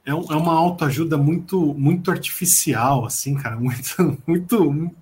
é 0.07 0.11
é 0.11 0.15
uma 0.15 0.53
autoajuda 0.55 1.17
muito, 1.17 1.75
muito 1.75 2.11
artificial, 2.11 3.05
assim, 3.07 3.35
cara. 3.35 3.57
Muito, 3.61 4.19
muito, 4.27 4.93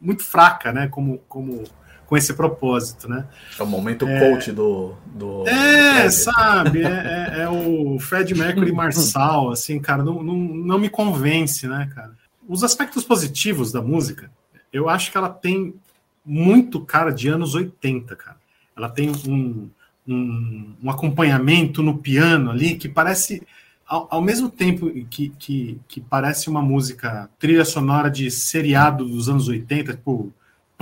muito 0.00 0.22
fraca, 0.24 0.70
né? 0.72 0.86
Como, 0.88 1.18
como, 1.28 1.64
com 2.12 2.16
esse 2.18 2.34
propósito, 2.34 3.08
né? 3.08 3.26
É 3.58 3.62
o 3.62 3.66
momento 3.66 4.06
coach 4.06 4.52
do. 4.52 4.92
do 5.06 5.48
É, 5.48 6.04
do 6.04 6.10
sabe? 6.10 6.82
É, 6.82 6.86
é- 6.86 7.40
é 7.40 7.48
o 7.48 7.98
Fred 7.98 8.34
Mercury 8.34 8.70
Marçal, 8.70 9.50
assim, 9.50 9.80
cara, 9.80 10.04
não, 10.04 10.22
não, 10.22 10.36
não 10.36 10.78
me 10.78 10.90
convence, 10.90 11.66
né, 11.66 11.90
cara? 11.94 12.12
Os 12.46 12.62
aspectos 12.62 13.02
positivos 13.02 13.72
da 13.72 13.80
música, 13.80 14.30
eu 14.70 14.90
acho 14.90 15.10
que 15.10 15.16
ela 15.16 15.30
tem 15.30 15.74
muito 16.22 16.82
cara 16.82 17.10
de 17.10 17.28
anos 17.28 17.54
80, 17.54 18.14
cara. 18.14 18.36
Ela 18.76 18.90
tem 18.90 19.10
um, 19.26 19.70
um, 20.06 20.74
um 20.82 20.90
acompanhamento 20.90 21.82
no 21.82 21.96
piano 21.96 22.50
ali 22.50 22.74
que 22.74 22.90
parece, 22.90 23.42
ao, 23.88 24.06
ao 24.10 24.20
mesmo 24.20 24.50
tempo 24.50 24.90
que, 25.08 25.30
que, 25.38 25.80
que 25.88 25.98
parece 26.02 26.50
uma 26.50 26.60
música 26.60 27.30
trilha 27.38 27.64
sonora 27.64 28.10
de 28.10 28.30
seriado 28.30 29.08
dos 29.08 29.30
anos 29.30 29.48
80, 29.48 29.94
tipo 29.94 30.30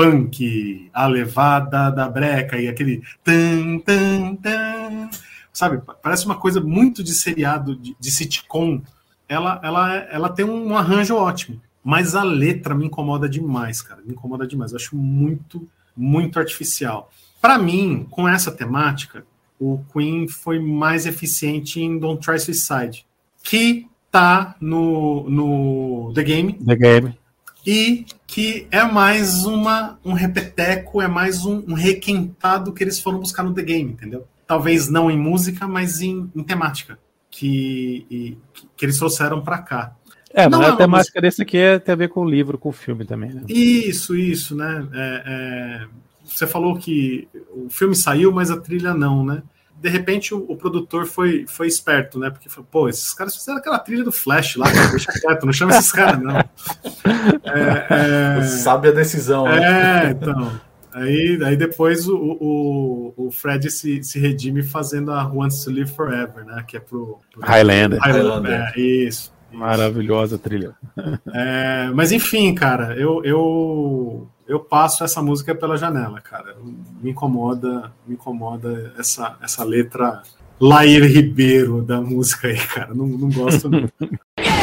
punk, 0.00 0.88
a 0.92 1.06
levada 1.06 1.90
da 1.90 2.08
breca 2.08 2.58
e 2.58 2.68
aquele 2.68 3.02
tan, 3.22 3.78
tan, 3.80 4.34
tan, 4.36 5.10
sabe? 5.52 5.78
Pa- 5.78 5.94
Parece 5.94 6.24
uma 6.24 6.36
coisa 6.36 6.60
muito 6.60 7.02
de 7.02 7.12
seriado, 7.12 7.76
de, 7.76 7.94
de 7.98 8.10
sitcom. 8.10 8.80
Ela, 9.28 9.60
ela, 9.62 9.94
ela 10.10 10.28
tem 10.30 10.44
um 10.44 10.76
arranjo 10.76 11.14
ótimo, 11.14 11.60
mas 11.84 12.14
a 12.14 12.22
letra 12.22 12.74
me 12.74 12.86
incomoda 12.86 13.28
demais, 13.28 13.82
cara. 13.82 14.00
Me 14.04 14.12
incomoda 14.12 14.46
demais. 14.46 14.72
Eu 14.72 14.76
acho 14.76 14.96
muito, 14.96 15.68
muito 15.96 16.38
artificial. 16.38 17.10
Para 17.40 17.58
mim, 17.58 18.06
com 18.10 18.28
essa 18.28 18.50
temática, 18.50 19.24
o 19.58 19.80
Queen 19.92 20.26
foi 20.28 20.58
mais 20.58 21.04
eficiente 21.06 21.80
em 21.80 21.98
Don't 21.98 22.24
Try 22.24 22.38
Suicide, 22.40 23.04
que 23.42 23.86
tá 24.10 24.56
no, 24.60 25.28
no 25.30 26.12
The 26.14 26.22
Game, 26.22 26.52
The 26.54 26.74
Game. 26.76 27.18
E 27.66 28.06
que 28.26 28.66
é 28.70 28.82
mais 28.84 29.44
uma, 29.44 29.98
um 30.04 30.12
repeteco, 30.12 31.00
é 31.02 31.08
mais 31.08 31.44
um, 31.44 31.62
um 31.68 31.74
requentado 31.74 32.72
que 32.72 32.82
eles 32.82 33.00
foram 33.00 33.18
buscar 33.18 33.42
no 33.42 33.52
The 33.52 33.62
Game, 33.62 33.92
entendeu? 33.92 34.26
Talvez 34.46 34.88
não 34.88 35.10
em 35.10 35.18
música, 35.18 35.68
mas 35.68 36.00
em, 36.00 36.30
em 36.34 36.42
temática, 36.42 36.98
que, 37.30 38.06
e- 38.10 38.38
que, 38.76 38.84
eles 38.84 38.98
trouxeram 38.98 39.42
para 39.42 39.58
cá. 39.58 39.96
É, 40.32 40.48
mas 40.48 40.50
Não, 40.50 40.62
é 40.62 40.70
a 40.70 40.76
temática 40.76 41.20
desse 41.20 41.42
aqui 41.42 41.58
é, 41.58 41.78
tem 41.78 41.92
a 41.92 41.96
ver 41.96 42.08
com 42.08 42.20
o 42.20 42.28
livro, 42.28 42.56
com 42.56 42.68
o 42.68 42.72
filme 42.72 43.04
também, 43.04 43.32
né? 43.32 43.42
Isso, 43.48 44.16
isso, 44.16 44.54
né? 44.54 44.88
É, 44.92 45.22
é, 45.26 45.86
você 46.24 46.46
falou 46.46 46.78
que 46.78 47.28
o 47.52 47.68
filme 47.68 47.94
saiu, 47.94 48.32
mas 48.32 48.50
a 48.50 48.60
trilha 48.60 48.94
não, 48.94 49.24
né? 49.24 49.42
De 49.80 49.88
repente 49.88 50.34
o, 50.34 50.44
o 50.46 50.56
produtor 50.56 51.06
foi, 51.06 51.46
foi 51.48 51.66
esperto, 51.66 52.18
né? 52.18 52.28
Porque 52.28 52.48
falou, 52.48 52.68
pô, 52.70 52.88
esses 52.88 53.14
caras 53.14 53.34
fizeram 53.34 53.58
aquela 53.58 53.78
trilha 53.78 54.04
do 54.04 54.12
Flash 54.12 54.56
lá, 54.56 54.70
cara, 54.70 54.90
deixa 54.90 55.12
quieto, 55.12 55.46
não 55.46 55.52
chama 55.52 55.72
esses 55.72 55.90
caras, 55.90 56.20
não. 56.20 56.40
É, 57.42 58.38
é, 58.40 58.42
Sabe 58.42 58.88
a 58.88 58.92
decisão, 58.92 59.44
né? 59.44 60.06
É, 60.06 60.10
então. 60.10 60.60
Aí, 60.92 61.38
aí 61.44 61.56
depois 61.56 62.06
o, 62.08 62.16
o, 62.16 63.14
o 63.16 63.30
Fred 63.30 63.70
se, 63.70 64.02
se 64.02 64.18
redime 64.18 64.62
fazendo 64.62 65.12
a 65.12 65.24
Wants 65.26 65.64
to 65.64 65.70
Live 65.70 65.90
Forever, 65.92 66.44
né? 66.44 66.62
Que 66.66 66.76
é 66.76 66.80
pro. 66.80 67.20
pro 67.32 67.42
Highlander. 67.42 67.98
Highlander. 68.00 68.50
Highlander. 68.50 68.72
É, 68.76 68.80
isso. 68.80 69.32
Maravilhosa 69.52 70.38
trilha. 70.38 70.74
É, 71.34 71.90
mas 71.94 72.12
enfim, 72.12 72.54
cara, 72.54 72.94
eu, 72.96 73.24
eu, 73.24 74.28
eu 74.50 74.58
passo 74.58 75.04
essa 75.04 75.22
música 75.22 75.54
pela 75.54 75.76
janela, 75.76 76.20
cara. 76.20 76.56
Me 77.00 77.12
incomoda, 77.12 77.92
me 78.04 78.14
incomoda 78.14 78.92
essa, 78.98 79.36
essa 79.40 79.62
letra 79.62 80.22
Lair 80.60 81.04
Ribeiro 81.04 81.82
da 81.82 82.00
música 82.00 82.48
aí, 82.48 82.58
cara. 82.58 82.92
Não, 82.92 83.06
não 83.06 83.30
gosto. 83.30 83.70
não. 83.70 83.88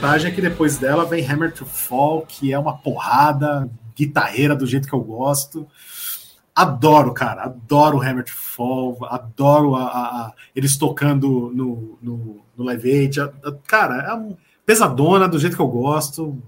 vantagem 0.00 0.30
é 0.30 0.34
que 0.34 0.40
depois 0.40 0.78
dela 0.78 1.04
vem 1.04 1.24
Hammer 1.28 1.52
to 1.52 1.66
Fall, 1.66 2.22
que 2.26 2.52
é 2.54 2.58
uma 2.58 2.76
porrada 2.78 3.68
guitarreira 3.94 4.56
do 4.56 4.66
jeito 4.66 4.88
que 4.88 4.94
eu 4.94 5.00
gosto. 5.02 5.66
Adoro, 6.54 7.12
cara, 7.12 7.44
adoro 7.44 8.00
Hammer 8.00 8.24
to 8.24 8.32
Fall, 8.32 8.96
adoro 9.02 9.74
a, 9.76 9.82
a- 9.84 10.20
a- 10.26 10.32
eles 10.56 10.78
tocando 10.78 11.52
no, 11.54 11.98
no, 12.00 12.40
no 12.56 12.64
Live 12.64 12.90
Aid. 12.90 13.20
A- 13.20 13.30
cara, 13.66 14.02
é 14.10 14.14
um- 14.14 14.36
pesadona 14.64 15.28
do 15.28 15.38
jeito 15.38 15.54
que 15.54 15.62
eu 15.62 15.68
gosto. 15.68 16.42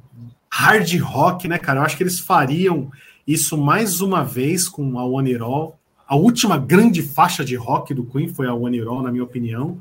Hard 0.50 0.90
rock, 1.00 1.46
né, 1.46 1.58
cara? 1.58 1.80
Eu 1.80 1.84
acho 1.84 1.96
que 1.96 2.02
eles 2.02 2.18
fariam 2.20 2.90
isso 3.26 3.58
mais 3.58 4.00
uma 4.00 4.24
vez 4.24 4.66
com 4.66 4.98
a 4.98 5.04
One 5.04 5.30
It 5.32 5.42
All. 5.42 5.78
A 6.08 6.16
última 6.16 6.56
grande 6.56 7.02
faixa 7.02 7.44
de 7.44 7.54
rock 7.54 7.92
do 7.92 8.04
Queen 8.04 8.28
foi 8.28 8.46
a 8.46 8.54
One 8.54 8.78
It 8.78 8.88
All, 8.88 9.02
na 9.02 9.10
minha 9.12 9.24
opinião. 9.24 9.78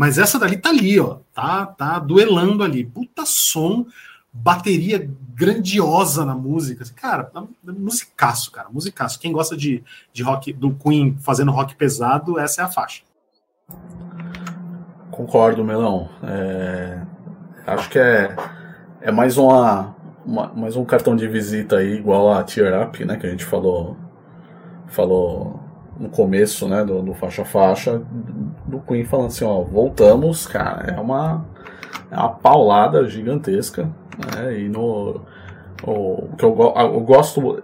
Mas 0.00 0.16
essa 0.16 0.38
dali 0.38 0.56
tá 0.56 0.70
ali, 0.70 0.98
ó. 0.98 1.18
Tá, 1.34 1.66
tá 1.66 1.98
duelando 1.98 2.64
ali. 2.64 2.86
Puta 2.86 3.24
som, 3.26 3.84
bateria 4.32 5.10
grandiosa 5.34 6.24
na 6.24 6.34
música. 6.34 6.82
Cara, 6.96 7.30
musicaço, 7.62 8.50
cara. 8.50 8.70
Musicaço. 8.70 9.20
Quem 9.20 9.30
gosta 9.30 9.54
de, 9.54 9.84
de 10.10 10.22
rock 10.22 10.54
do 10.54 10.74
Queen 10.74 11.18
fazendo 11.20 11.50
rock 11.52 11.74
pesado, 11.74 12.38
essa 12.38 12.62
é 12.62 12.64
a 12.64 12.68
faixa. 12.68 13.02
Concordo, 15.10 15.62
Melão. 15.62 16.08
É, 16.22 17.02
acho 17.66 17.90
que 17.90 17.98
é, 17.98 18.34
é 19.02 19.12
mais 19.12 19.36
uma, 19.36 19.94
uma- 20.24 20.48
mais 20.54 20.76
um 20.76 20.84
cartão 20.86 21.14
de 21.14 21.28
visita 21.28 21.76
aí, 21.76 21.98
igual 21.98 22.32
a 22.32 22.42
Tear 22.42 22.88
Up, 22.88 23.04
né? 23.04 23.18
Que 23.18 23.26
a 23.26 23.30
gente 23.30 23.44
falou, 23.44 23.98
falou 24.88 25.59
no 26.00 26.08
começo, 26.08 26.68
né? 26.68 26.84
Do, 26.84 27.02
do 27.02 27.14
faixa 27.14 27.44
faixa, 27.44 28.02
do 28.66 28.80
Queen 28.80 29.04
falando 29.04 29.26
assim, 29.28 29.44
ó, 29.44 29.62
voltamos, 29.62 30.46
cara. 30.46 30.92
É 30.92 31.00
uma, 31.00 31.44
é 32.10 32.16
uma 32.16 32.30
paulada 32.30 33.08
gigantesca, 33.08 33.88
né? 34.34 34.58
E 34.60 34.68
no 34.68 35.20
o, 35.86 36.28
que 36.36 36.44
eu, 36.44 36.56
eu 36.76 37.00
gosto 37.00 37.62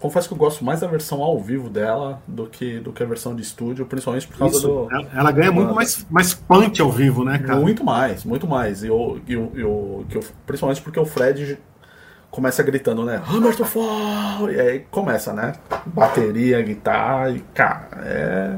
confesso 0.00 0.28
que 0.28 0.34
eu 0.34 0.38
gosto 0.38 0.64
mais 0.64 0.80
da 0.80 0.86
versão 0.86 1.22
ao 1.22 1.38
vivo 1.40 1.68
dela 1.68 2.22
do 2.26 2.46
que 2.46 2.78
do 2.78 2.92
que 2.92 3.02
a 3.02 3.06
versão 3.06 3.34
de 3.34 3.42
estúdio, 3.42 3.84
principalmente 3.86 4.28
por 4.28 4.38
causa 4.38 4.56
Isso, 4.56 4.68
do 4.68 4.88
ela, 4.90 5.08
ela 5.12 5.32
ganha 5.32 5.50
muito 5.52 5.74
mais, 5.74 6.06
mais 6.08 6.32
punch 6.34 6.80
ao 6.80 6.90
vivo, 6.90 7.24
né, 7.24 7.38
cara? 7.38 7.58
muito 7.58 7.84
mais, 7.84 8.24
muito 8.24 8.46
mais. 8.46 8.84
E 8.84 8.90
o, 8.90 9.18
e 9.26 9.36
o, 9.36 9.52
e 9.56 10.04
que 10.04 10.18
o- 10.18 10.24
principalmente 10.46 10.80
porque 10.82 11.00
o 11.00 11.04
Fred 11.04 11.58
começa 12.38 12.62
gritando, 12.62 13.04
né? 13.04 13.20
Hammer 13.28 13.56
to 13.56 13.64
fall! 13.64 14.48
E 14.48 14.60
aí 14.60 14.86
começa, 14.92 15.32
né? 15.32 15.54
Bateria, 15.86 16.62
guitarra, 16.62 17.30
e 17.30 17.40
cara, 17.52 17.88
é. 18.04 18.54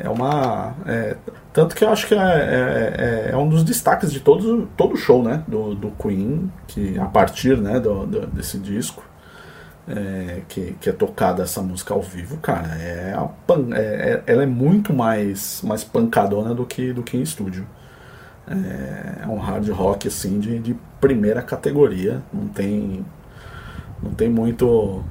É 0.00 0.08
uma. 0.08 0.74
é- 0.86 1.14
tanto 1.52 1.76
que 1.76 1.84
eu 1.84 1.90
acho 1.90 2.08
que 2.08 2.14
é, 2.14 2.18
é, 2.18 3.28
é- 3.28 3.30
é 3.32 3.36
um 3.36 3.48
dos 3.48 3.62
destaques 3.62 4.10
de 4.10 4.18
todo, 4.18 4.66
todo 4.76 4.96
show, 4.96 5.22
né? 5.22 5.44
Do, 5.46 5.72
do 5.76 5.92
Queen, 5.92 6.50
que 6.66 6.98
a 6.98 7.04
partir 7.04 7.56
né, 7.58 7.78
do, 7.78 8.06
do- 8.06 8.26
desse 8.26 8.58
disco. 8.58 9.04
é, 9.88 10.42
que, 10.48 10.72
que 10.80 10.88
é 10.90 10.92
tocada 10.92 11.42
essa 11.42 11.60
música 11.62 11.92
ao 11.94 12.02
vivo, 12.02 12.36
cara, 12.38 12.68
é, 12.80 13.12
pan- 13.46 13.68
é- 13.72 14.22
é- 14.26 14.32
ela 14.32 14.42
é 14.44 14.46
muito 14.46 14.92
mais, 14.92 15.62
mais 15.64 15.82
pancadona 15.84 16.54
do 16.54 16.64
que, 16.66 16.92
do 16.92 17.02
que 17.02 17.16
em 17.16 17.22
estúdio. 17.22 17.66
É, 18.48 19.24
é 19.24 19.26
um 19.28 19.38
hard 19.38 19.68
rock 19.70 20.06
assim 20.08 20.38
de, 20.40 20.58
de 20.60 20.76
primeira 21.00 21.42
categoria, 21.42 22.22
não 22.32 22.48
tem 22.48 23.04
não 24.02 24.12
tem 24.12 24.28
muito 24.28 25.02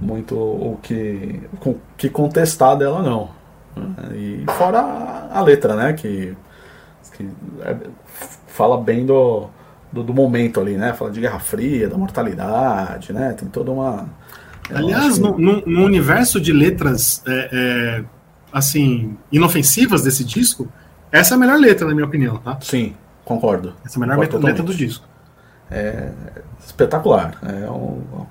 muito 0.00 0.36
o 0.36 0.78
que 0.82 1.40
o 1.64 1.76
que 1.96 2.08
contestar 2.08 2.76
dela 2.76 3.02
não. 3.02 3.30
E 4.14 4.44
fora 4.56 4.80
a, 5.30 5.40
letra, 5.42 5.74
né, 5.76 5.92
que, 5.92 6.34
que 7.14 7.28
é- 7.60 7.76
fala 8.46 8.80
bem 8.80 9.04
do, 9.04 9.48
do, 9.92 10.02
do 10.02 10.14
momento 10.14 10.60
ali, 10.60 10.76
né? 10.78 10.94
Fala 10.94 11.10
de 11.10 11.20
Guerra 11.20 11.38
Fria, 11.38 11.86
da 11.88 11.96
mortalidade, 11.98 13.12
né? 13.12 13.34
Tem 13.38 13.48
toda 13.48 13.70
uma. 13.70 14.08
eu 14.70 14.78
Aliás, 14.78 15.18
no, 15.18 15.36
no- 15.38 15.60
no 15.66 15.84
universo 15.84 16.40
de 16.40 16.52
letras 16.54 17.22
é, 17.26 17.50
é, 17.52 18.04
assim 18.50 19.16
inofensivas 19.30 20.02
desse 20.02 20.24
disco, 20.24 20.66
essa 21.12 21.34
é 21.34 21.36
a 21.36 21.38
melhor 21.38 21.58
letra, 21.58 21.86
na 21.86 21.94
minha 21.94 22.06
opinião, 22.06 22.38
tá? 22.38 22.56
Sim, 22.62 22.94
concordo. 23.26 23.74
Essa 23.84 23.96
é 23.96 23.98
a 23.98 24.00
melhor 24.00 24.16
Concordo 24.16 24.46
letra, 24.46 24.62
letra 24.62 24.62
do 24.64 24.74
disco. 24.74 25.06
É 25.70 26.12
espetacular. 26.58 27.38
É 27.42 27.70
um, 27.70 28.26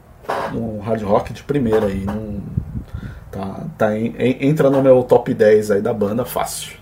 um 0.54 0.80
hard 0.80 1.02
rock 1.04 1.34
de 1.34 1.44
primeira 1.44 1.88
aí. 1.88 2.04
Não, 2.06 2.42
tá, 3.32 3.68
tá 3.78 3.98
em- 3.98 4.16
entra 4.48 4.70
no 4.70 4.82
meu 4.82 5.04
top 5.04 5.34
10 5.34 5.72
aí 5.72 5.82
da 5.82 5.94
banda 5.94 6.26
fácil. 6.26 6.78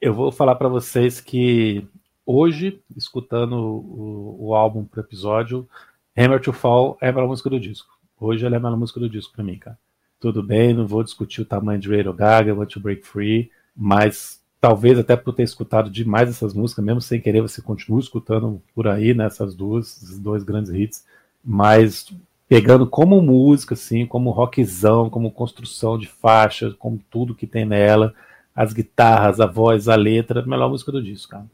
Eu 0.00 0.12
vou 0.14 0.32
falar 0.32 0.54
pra 0.56 0.68
vocês 0.68 1.20
que 1.20 1.86
hoje, 2.26 2.82
escutando 2.96 3.54
o, 3.56 4.48
o 4.48 4.54
álbum 4.54 4.84
pro 4.84 5.00
episódio, 5.00 5.68
Hammer 6.16 6.40
to 6.40 6.52
Fall 6.52 6.98
é 7.00 7.08
a 7.08 7.12
melhor 7.12 7.28
música 7.28 7.48
do 7.48 7.60
disco. 7.60 7.88
Hoje 8.20 8.44
ela 8.44 8.56
é 8.56 8.58
a 8.58 8.60
melhor 8.60 8.76
música 8.76 9.00
do 9.00 9.08
disco 9.08 9.32
pra 9.34 9.44
mim, 9.44 9.58
cara. 9.58 9.78
Tudo 10.20 10.42
bem, 10.42 10.72
não 10.74 10.86
vou 10.86 11.02
discutir 11.02 11.40
o 11.40 11.44
tamanho 11.44 11.80
de 11.80 11.94
Radio 11.94 12.12
Gaga, 12.12 12.54
Want 12.54 12.70
to 12.72 12.80
Break 12.80 13.02
Free, 13.06 13.50
mas 13.74 14.40
talvez 14.62 14.96
até 14.96 15.16
por 15.16 15.32
ter 15.32 15.42
escutado 15.42 15.90
demais 15.90 16.30
essas 16.30 16.54
músicas, 16.54 16.84
mesmo 16.84 17.00
sem 17.00 17.20
querer, 17.20 17.40
você 17.40 17.60
continua 17.60 17.98
escutando 17.98 18.62
por 18.72 18.86
aí, 18.86 19.12
né, 19.12 19.28
duas, 19.56 20.00
esses 20.00 20.20
dois 20.20 20.44
grandes 20.44 20.70
hits, 20.72 21.04
mas 21.44 22.14
pegando 22.48 22.86
como 22.86 23.20
música, 23.20 23.74
assim, 23.74 24.06
como 24.06 24.30
rockzão, 24.30 25.10
como 25.10 25.32
construção 25.32 25.98
de 25.98 26.06
faixa, 26.06 26.70
como 26.78 27.00
tudo 27.10 27.34
que 27.34 27.44
tem 27.44 27.64
nela, 27.64 28.14
as 28.54 28.72
guitarras, 28.72 29.40
a 29.40 29.46
voz, 29.46 29.88
a 29.88 29.96
letra, 29.96 30.46
melhor 30.46 30.70
música 30.70 30.92
do 30.92 31.02
disco, 31.02 31.32
cara. 31.32 31.46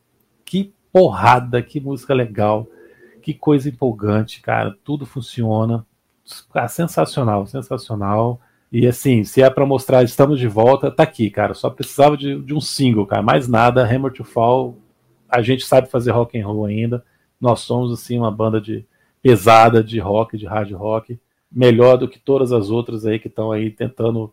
Que 0.44 0.70
porrada, 0.93 1.62
que 1.62 1.80
música 1.80 2.12
legal, 2.12 2.66
que 3.22 3.32
coisa 3.32 3.70
empolgante, 3.70 4.43
cara. 4.43 4.76
Tudo 4.85 5.06
funciona. 5.06 5.86
Cara, 6.52 6.68
sensacional, 6.68 7.47
sensacional. 7.47 8.39
E 8.70 8.86
assim, 8.86 9.24
se 9.24 9.42
é 9.42 9.48
pra 9.48 9.64
mostrar 9.64 10.02
estamos 10.02 10.38
de 10.38 10.46
volta, 10.46 10.90
tá 10.90 11.02
aqui, 11.02 11.30
cara. 11.30 11.54
Só 11.54 11.70
precisava 11.70 12.16
de, 12.16 12.40
de 12.42 12.54
um 12.54 12.60
single, 12.60 13.06
cara. 13.06 13.22
Mais 13.22 13.48
nada. 13.48 13.84
Hammer 13.84 14.12
to 14.12 14.24
Fall. 14.24 14.76
A 15.28 15.40
gente 15.42 15.64
sabe 15.64 15.88
fazer 15.88 16.10
rock 16.10 16.38
and 16.38 16.46
roll 16.46 16.66
ainda. 16.66 17.04
Nós 17.40 17.60
somos 17.60 17.92
assim 17.92 18.18
uma 18.18 18.30
banda 18.30 18.60
de 18.60 18.84
pesada 19.22 19.82
de 19.82 19.98
rock, 19.98 20.36
de 20.36 20.46
hard 20.46 20.72
rock, 20.72 21.18
melhor 21.50 21.96
do 21.96 22.08
que 22.08 22.18
todas 22.18 22.52
as 22.52 22.70
outras 22.70 23.04
aí 23.04 23.18
que 23.18 23.28
estão 23.28 23.50
aí 23.50 23.70
tentando 23.70 24.32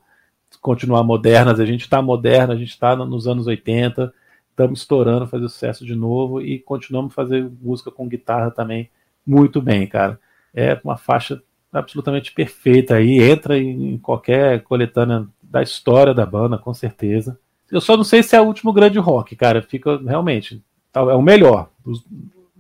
continuar 0.62 1.04
modernas. 1.04 1.60
A 1.60 1.66
gente 1.66 1.82
está 1.82 2.02
moderna, 2.02 2.54
a 2.54 2.58
gente 2.58 2.70
está 2.70 2.96
nos 2.96 3.28
anos 3.28 3.48
80, 3.48 4.14
estamos 4.50 4.82
estourando, 4.82 5.28
fazer 5.28 5.50
sucesso 5.50 5.86
de 5.86 5.96
novo 5.96 6.42
e 6.42 6.60
continuamos 6.60 7.14
fazer 7.14 7.50
música 7.62 7.92
com 7.92 8.08
guitarra 8.08 8.52
também 8.52 8.90
muito 9.26 9.62
bem, 9.62 9.88
cara. 9.88 10.20
É 10.54 10.80
uma 10.84 10.98
faixa 10.98 11.42
absolutamente 11.76 12.32
perfeita 12.32 12.96
aí, 12.96 13.22
entra 13.22 13.58
em 13.58 13.98
qualquer 13.98 14.64
coletânea 14.64 15.26
da 15.44 15.62
história 15.62 16.14
da 16.14 16.26
banda, 16.26 16.58
com 16.58 16.74
certeza. 16.74 17.38
Eu 17.72 17.82
só 17.82 17.98
não 17.98 18.04
sei 18.04 18.24
se 18.24 18.36
é 18.36 18.42
o 18.42 18.46
último 18.46 18.72
grande 18.72 19.00
rock, 19.00 19.36
cara. 19.36 19.62
Fica 19.62 19.98
realmente 19.98 20.62
é 20.94 21.00
o 21.00 21.22
melhor. 21.22 21.70
Os, 21.84 22.04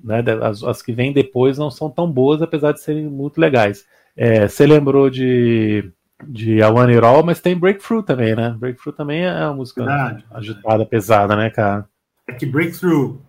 né, 0.04 0.24
as, 0.42 0.64
as, 0.64 0.82
que 0.82 0.92
vêm 0.92 1.14
depois 1.14 1.58
não 1.58 1.72
são 1.72 1.90
tão 1.90 2.12
boas, 2.12 2.42
apesar 2.42 2.74
de 2.74 2.82
serem 2.82 3.06
muito 3.06 3.40
legais. 3.40 3.86
É, 4.16 4.48
você 4.48 4.66
lembrou 4.66 5.10
de 5.10 5.92
de 6.28 6.62
A 6.62 6.70
One 6.70 6.94
It 6.94 7.06
All, 7.06 7.24
mas 7.24 7.42
tem 7.42 7.58
Breakthrough 7.58 8.02
também, 8.02 8.36
né? 8.36 8.56
Breakthrough 8.58 8.94
também 8.94 9.26
é 9.26 9.46
uma 9.46 9.56
música 9.56 9.84
verdade, 9.84 10.26
agitada, 10.32 10.86
pesada, 10.86 11.36
né, 11.36 11.50
cara? 11.50 11.86
É 12.28 12.34
que 12.34 12.46
Breakthrough, 12.46 13.20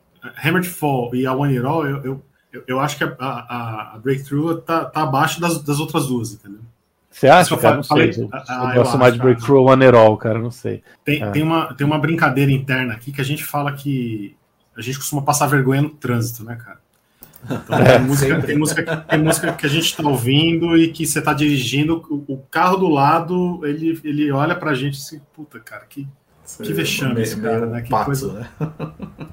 Hammered 0.43 0.69
Fall 0.69 1.15
e 1.15 1.27
A 1.27 1.35
One 1.35 1.57
It 1.57 1.67
All, 1.67 1.87
eu, 1.87 2.05
eu, 2.05 2.25
eu 2.67 2.81
acho 2.81 2.97
que 2.97 3.05
a, 3.05 3.15
a, 3.19 3.95
a 3.95 3.99
Breakthrough 3.99 4.57
tá, 4.59 4.85
tá 4.85 5.03
abaixo 5.03 5.41
das, 5.41 5.63
das 5.63 5.79
outras 5.79 6.07
duas, 6.07 6.33
entendeu? 6.33 6.61
Você 7.11 7.29
acha, 7.29 7.55
eu 7.55 7.59
cara? 7.59 7.77
Não 7.77 7.83
falei, 7.83 8.13
sei. 8.13 8.25
Eu, 8.25 8.29
ah, 8.33 8.73
eu 8.75 8.83
gosto 8.83 8.99
mais 8.99 9.15
de 9.15 9.19
Breakthrough 9.19 9.71
It 9.71 9.97
All, 9.97 10.17
cara, 10.19 10.39
não 10.39 10.51
sei. 10.51 10.83
Tem, 11.03 11.23
é. 11.23 11.31
tem, 11.31 11.43
uma, 11.43 11.73
tem 11.75 11.87
uma 11.87 11.99
brincadeira 11.99 12.53
interna 12.53 12.93
aqui 12.93 13.11
que 13.11 13.23
a 13.23 13.25
gente 13.25 13.43
fala 13.43 13.73
que 13.73 14.37
a 14.77 14.83
gente 14.83 14.99
costuma 14.99 15.23
passar 15.23 15.47
vergonha 15.47 15.81
no 15.81 15.89
trânsito, 15.89 16.45
né, 16.45 16.57
cara? 16.57 16.79
Então, 17.51 17.79
é, 17.79 17.99
tem, 17.99 18.01
música, 18.07 18.43
tem, 18.43 18.59
música, 18.59 18.97
tem, 18.97 19.19
música, 19.19 19.53
que 19.53 19.67
a 19.67 19.69
gente 19.69 19.85
está 19.85 20.03
ouvindo 20.03 20.77
e 20.77 20.89
que 20.89 21.07
você 21.07 21.21
está 21.21 21.33
dirigindo, 21.33 22.05
o, 22.11 22.35
o, 22.35 22.39
carro 22.51 22.77
do 22.77 22.89
lado, 22.89 23.61
ele, 23.65 24.01
ele 24.05 24.31
olha 24.33 24.55
pra 24.55 24.75
gente 24.75 24.99
assim, 24.99 25.21
puta, 25.35 25.61
cara, 25.61 25.85
que, 25.89 26.07
que 26.63 26.73
vexame 26.73 27.23
esse 27.23 27.41
cara, 27.41 27.67
né? 27.67 27.83
Que 27.83 27.91
pato, 27.91 28.07
coisa. 28.07 28.33
Né? 28.33 28.49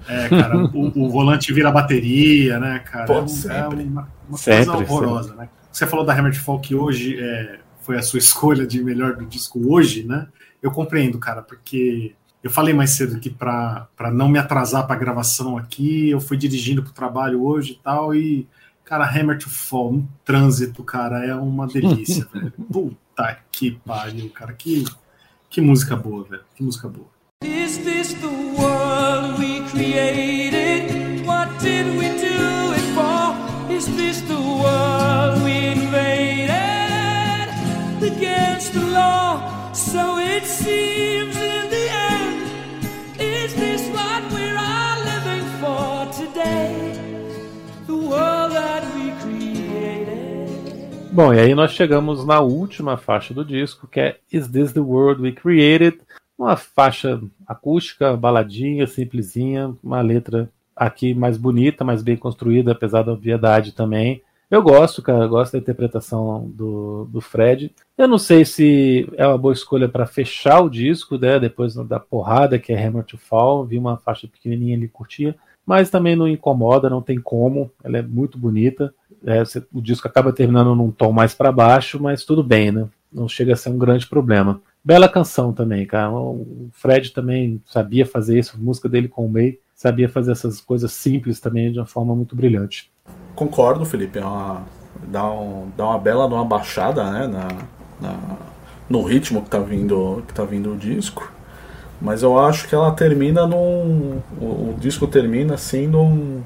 É, 0.07 0.29
cara, 0.29 0.57
o, 0.57 1.05
o, 1.05 1.09
volante 1.09 1.53
vira 1.53 1.71
bateria, 1.71 2.59
né, 2.59 2.79
cara? 2.79 3.05
Pô, 3.05 3.19
é, 3.19 3.27
sempre. 3.27 3.83
uma, 3.83 4.09
uma 4.27 4.37
sempre, 4.37 4.65
coisa 4.65 4.83
horrorosa, 4.83 5.29
sempre. 5.29 5.41
né? 5.43 5.49
Você 5.71 5.87
falou 5.87 6.05
da 6.05 6.13
Hammer 6.13 6.39
Folk 6.39 6.75
hoje 6.75 7.19
é, 7.19 7.59
foi 7.81 7.97
a 7.97 8.01
sua 8.01 8.17
escolha 8.19 8.65
de 8.65 8.83
melhor 8.83 9.15
do 9.15 9.25
disco 9.25 9.59
hoje, 9.71 10.03
né? 10.03 10.27
Eu 10.61 10.71
compreendo, 10.71 11.19
cara, 11.19 11.41
porque 11.41 12.15
eu 12.43 12.49
falei 12.49 12.73
mais 12.73 12.91
cedo 12.91 13.19
que 13.19 13.29
para 13.29 13.87
não 14.11 14.27
me 14.27 14.37
atrasar 14.37 14.85
para 14.85 14.95
a 14.95 14.99
gravação 14.99 15.57
aqui, 15.57 16.09
eu 16.09 16.19
fui 16.19 16.35
dirigindo 16.35 16.83
para 16.83 16.91
o 16.91 16.93
trabalho 16.93 17.43
hoje 17.43 17.73
e 17.73 17.83
tal, 17.83 18.13
e, 18.13 18.47
cara, 18.83 19.09
Hammer 19.09 19.37
to 19.37 19.49
Fall 19.49 19.93
no 19.93 20.09
trânsito, 20.25 20.83
cara, 20.83 21.25
é 21.25 21.33
uma 21.33 21.67
delícia, 21.67 22.27
velho. 22.33 22.51
Puta 22.71 23.39
que 23.49 23.71
pariu, 23.71 24.29
cara, 24.29 24.51
que, 24.53 24.83
que 25.53 25.61
música 25.61 25.95
boa, 25.95 26.23
velho, 26.23 26.41
que 26.55 26.63
música 26.63 26.87
boa. 26.87 27.05
Is 27.43 27.77
this 27.77 28.15
the 28.15 28.27
world 28.27 29.37
we 29.37 29.61
created? 29.69 31.23
What 31.27 31.47
did 31.59 31.95
we 31.95 32.09
do 32.09 32.73
it 32.73 32.81
for? 32.95 33.35
Is 33.71 33.85
this 33.95 34.21
the 34.21 34.33
world 34.33 35.43
we 35.43 35.67
invaded? 35.67 36.49
Against 38.01 38.73
the 38.73 38.81
law, 38.81 39.71
so 39.73 40.17
it 40.17 40.43
seems 40.47 40.92
Bom, 51.13 51.31
e 51.31 51.39
aí 51.39 51.53
nós 51.53 51.73
chegamos 51.73 52.25
na 52.25 52.39
última 52.39 52.97
faixa 52.97 53.35
do 53.35 53.45
disco, 53.45 53.87
que 53.87 53.99
é 53.99 54.17
Is 54.31 54.47
This 54.47 54.73
the 54.73 54.79
World 54.79 55.21
We 55.21 55.31
Created? 55.31 55.99
Uma 56.35 56.55
faixa 56.55 57.21
acústica, 57.45 58.17
baladinha, 58.17 58.87
simplesinha, 58.87 59.75
uma 59.83 60.01
letra 60.01 60.49
aqui 60.75 61.13
mais 61.13 61.37
bonita, 61.37 61.83
mais 61.83 62.01
bem 62.01 62.17
construída, 62.17 62.71
apesar 62.71 63.03
da 63.03 63.13
obviedade 63.13 63.73
também. 63.73 64.23
Eu 64.49 64.63
gosto, 64.63 65.03
cara, 65.03 65.25
eu 65.25 65.29
gosto 65.29 65.51
da 65.51 65.59
interpretação 65.59 66.51
do, 66.51 67.05
do 67.05 67.21
Fred. 67.21 67.71
Eu 67.95 68.07
não 68.07 68.17
sei 68.17 68.43
se 68.43 69.07
é 69.15 69.27
uma 69.27 69.37
boa 69.37 69.53
escolha 69.53 69.87
para 69.87 70.07
fechar 70.07 70.61
o 70.61 70.69
disco, 70.69 71.15
né? 71.19 71.39
Depois 71.39 71.75
da 71.75 71.99
porrada 71.99 72.57
que 72.57 72.73
é 72.73 72.87
Hammer 72.87 73.03
to 73.03 73.19
Fall, 73.19 73.65
vi 73.65 73.77
uma 73.77 73.97
faixa 73.97 74.27
pequenininha 74.27 74.75
ali 74.75 74.87
curtia, 74.87 75.35
mas 75.63 75.91
também 75.91 76.15
não 76.15 76.27
incomoda, 76.27 76.89
não 76.89 77.03
tem 77.03 77.21
como. 77.21 77.69
Ela 77.83 77.99
é 77.99 78.01
muito 78.01 78.35
bonita. 78.35 78.91
É, 79.25 79.43
o 79.73 79.81
disco 79.81 80.07
acaba 80.07 80.33
terminando 80.33 80.75
num 80.75 80.91
tom 80.91 81.11
mais 81.11 81.33
para 81.33 81.51
baixo, 81.51 82.01
mas 82.01 82.25
tudo 82.25 82.43
bem, 82.43 82.71
né? 82.71 82.87
Não 83.11 83.27
chega 83.27 83.53
a 83.53 83.55
ser 83.55 83.69
um 83.69 83.77
grande 83.77 84.07
problema. 84.07 84.61
Bela 84.83 85.07
canção 85.07 85.53
também, 85.53 85.85
cara. 85.85 86.11
O 86.11 86.69
Fred 86.73 87.11
também 87.11 87.61
sabia 87.65 88.05
fazer 88.05 88.39
isso, 88.39 88.55
a 88.55 88.59
música 88.59 88.89
dele 88.89 89.07
com 89.07 89.25
o 89.25 89.31
May 89.31 89.57
sabia 89.83 90.07
fazer 90.07 90.31
essas 90.31 90.61
coisas 90.61 90.93
simples 90.93 91.41
também 91.41 91.71
de 91.71 91.77
uma 91.77 91.85
forma 91.85 92.15
muito 92.15 92.35
brilhante. 92.35 92.89
Concordo, 93.35 93.85
Felipe. 93.85 94.19
É 94.19 94.25
uma, 94.25 94.63
dá, 95.07 95.29
um, 95.29 95.69
dá 95.75 95.85
uma 95.87 95.99
bela 95.99 96.25
uma 96.25 96.45
baixada 96.45 97.03
né, 97.11 97.27
na, 97.27 97.47
na, 97.99 98.37
no 98.89 99.03
ritmo 99.03 99.41
que 99.41 99.49
tá, 99.49 99.59
vindo, 99.59 100.23
que 100.25 100.33
tá 100.33 100.45
vindo 100.45 100.73
o 100.73 100.77
disco. 100.77 101.29
Mas 101.99 102.23
eu 102.23 102.39
acho 102.39 102.67
que 102.67 102.75
ela 102.75 102.91
termina 102.91 103.45
num. 103.45 104.21
O, 104.39 104.71
o 104.71 104.75
disco 104.79 105.05
termina 105.07 105.55
assim 105.55 105.87
num, 105.87 106.41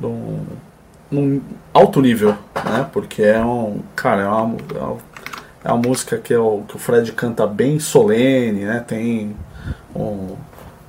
num, 0.00 0.44
num 1.10 1.40
alto 1.72 2.00
nível, 2.00 2.36
né? 2.54 2.88
Porque 2.92 3.22
é 3.22 3.42
um. 3.44 3.80
Cara, 3.96 4.22
é 4.22 4.28
uma, 4.28 4.56
é 5.64 5.68
uma 5.72 5.76
música 5.78 6.18
que, 6.18 6.32
é 6.32 6.38
o, 6.38 6.62
que 6.68 6.76
o 6.76 6.78
Fred 6.78 7.12
canta 7.12 7.46
bem 7.46 7.78
solene, 7.78 8.64
né? 8.64 8.84
Tem 8.86 9.34
um, 9.94 10.36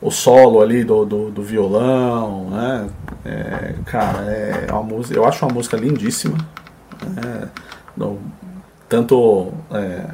o 0.02 0.10
solo 0.10 0.61
ali 0.61 0.84
do, 0.84 1.06
do, 1.06 1.31
do 1.31 1.43
violão, 1.43 2.49
né? 2.49 2.89
É, 3.26 3.73
cara, 3.85 4.22
é 4.22 4.72
uma 4.72 4.84
música, 4.84 5.15
eu 5.15 5.26
acho 5.26 5.45
uma 5.45 5.53
música 5.53 5.77
lindíssima. 5.77 6.38
Né? 7.15 7.49
No, 7.95 8.19
tanto 8.89 9.53
é, 9.72 10.06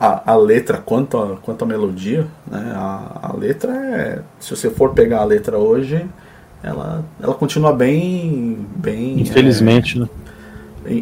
a, 0.00 0.32
a, 0.32 0.36
letra 0.36 0.78
quanto 0.78 1.18
a, 1.18 1.36
quanto 1.36 1.64
a 1.64 1.66
melodia. 1.66 2.26
Né? 2.46 2.72
A, 2.74 3.30
a, 3.30 3.36
letra 3.36 3.72
é. 3.72 4.22
Se 4.40 4.56
você 4.56 4.70
for 4.70 4.94
pegar 4.94 5.20
a 5.20 5.24
letra 5.24 5.58
hoje, 5.58 6.08
ela, 6.62 7.04
ela 7.20 7.34
continua 7.34 7.72
bem. 7.72 8.66
bem 8.76 9.20
Infelizmente, 9.20 9.98
né? 9.98 10.08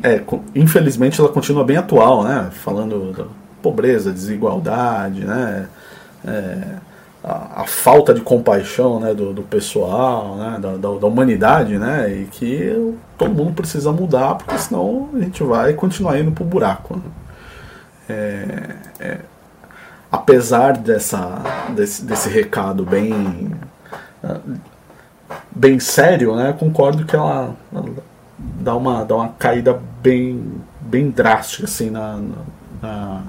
É, 0.02 0.22
infelizmente 0.54 1.20
ela 1.20 1.30
continua 1.30 1.64
bem 1.64 1.76
atual, 1.76 2.24
né? 2.24 2.50
Falando 2.52 3.12
da 3.12 3.24
pobreza, 3.62 4.12
desigualdade, 4.12 5.24
né? 5.24 5.68
É, 6.24 6.62
a, 7.22 7.62
a, 7.62 7.66
falta 7.66 8.14
de 8.14 8.20
compaixão 8.20 8.98
né, 8.98 9.14
do, 9.14 9.32
do 9.32 9.42
pessoal, 9.42 10.36
né, 10.36 10.58
da, 10.60 10.72
da, 10.72 10.98
da, 10.98 11.06
humanidade, 11.06 11.78
né, 11.78 12.10
e 12.10 12.24
que 12.26 12.94
todo 13.18 13.34
mundo 13.34 13.52
precisa 13.52 13.92
mudar, 13.92 14.36
porque 14.36 14.56
senão 14.58 15.10
a 15.14 15.20
gente 15.20 15.42
vai 15.42 15.74
continuar 15.74 16.18
indo 16.18 16.32
pro 16.32 16.44
buraco. 16.44 16.96
Né? 16.96 17.02
É, 18.08 18.76
é, 19.00 19.18
apesar 20.10 20.76
dessa, 20.76 21.42
desse, 21.74 22.04
desse 22.04 22.28
recado 22.28 22.84
bem, 22.84 23.50
bem 25.50 25.78
sério, 25.78 26.34
né, 26.36 26.52
concordo 26.52 27.04
que 27.04 27.14
ela, 27.14 27.54
dá 28.38 28.74
uma, 28.76 29.04
dá 29.04 29.16
uma 29.16 29.28
caída 29.30 29.80
bem, 30.02 30.60
bem 30.80 31.10
drástica 31.10 31.64
assim 31.64 31.90
na, 31.90 32.20
na, 32.82 33.22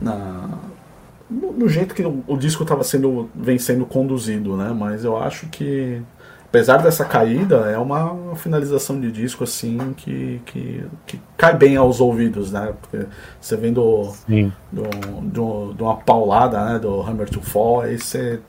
na 0.00 0.48
no, 1.30 1.52
no, 1.52 1.68
jeito 1.68 1.94
que 1.94 2.02
o, 2.02 2.24
o 2.26 2.36
disco 2.36 2.62
estava 2.62 2.82
sendo 2.82 3.28
vem 3.34 3.58
sendo 3.58 3.84
conduzido, 3.84 4.56
né? 4.56 4.74
Mas 4.74 5.04
eu 5.04 5.16
acho 5.16 5.46
que 5.48 6.00
apesar 6.48 6.78
dessa 6.78 7.04
caída, 7.04 7.70
é 7.70 7.78
uma, 7.78 8.34
finalização 8.34 8.98
de 9.00 9.12
disco 9.12 9.44
assim 9.44 9.94
que, 9.96 10.40
que, 10.46 10.84
que, 11.06 11.20
cai 11.36 11.54
bem 11.54 11.76
aos 11.76 12.00
ouvidos, 12.00 12.50
né? 12.52 12.72
Porque 12.80 13.06
você 13.40 13.56
vem 13.56 13.72
do, 13.72 14.12
do, 14.72 14.82
do, 15.22 15.74
de 15.74 15.82
uma 15.82 15.96
paulada 15.96 16.64
né? 16.64 16.78
do 16.78 17.02
Hammer 17.02 17.28
to 17.28 17.40
Fall, 17.40 17.82
aí 17.82 17.98
você 17.98 18.40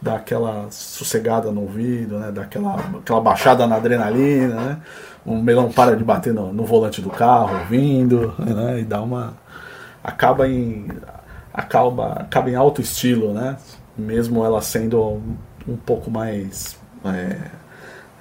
dá 0.00 0.16
aquela 0.16 0.70
sossegada 0.70 1.50
no 1.50 1.62
ouvido, 1.62 2.18
né? 2.18 2.30
Dá 2.30 2.42
aquela, 2.42 2.76
aquela 2.76 3.20
baixada 3.20 3.66
na 3.66 3.76
adrenalina, 3.76 4.54
né? 4.54 4.78
O 5.24 5.36
melão 5.36 5.70
para 5.70 5.96
de 5.96 6.04
bater 6.04 6.32
no, 6.32 6.52
no 6.52 6.64
volante 6.64 7.02
do 7.02 7.10
carro, 7.10 7.66
vindo, 7.68 8.34
né? 8.38 8.80
E 8.80 8.84
dá 8.84 9.02
uma. 9.02 9.34
acaba 10.04 10.48
em. 10.48 10.88
acaba, 11.52 12.12
acaba 12.12 12.50
em 12.50 12.54
alto 12.54 12.80
estilo, 12.80 13.32
né? 13.34 13.56
Mesmo 13.96 14.44
ela 14.44 14.62
sendo 14.62 15.20
um 15.68 15.76
pouco 15.76 16.10
mais 16.10 16.79
é, 17.04 17.36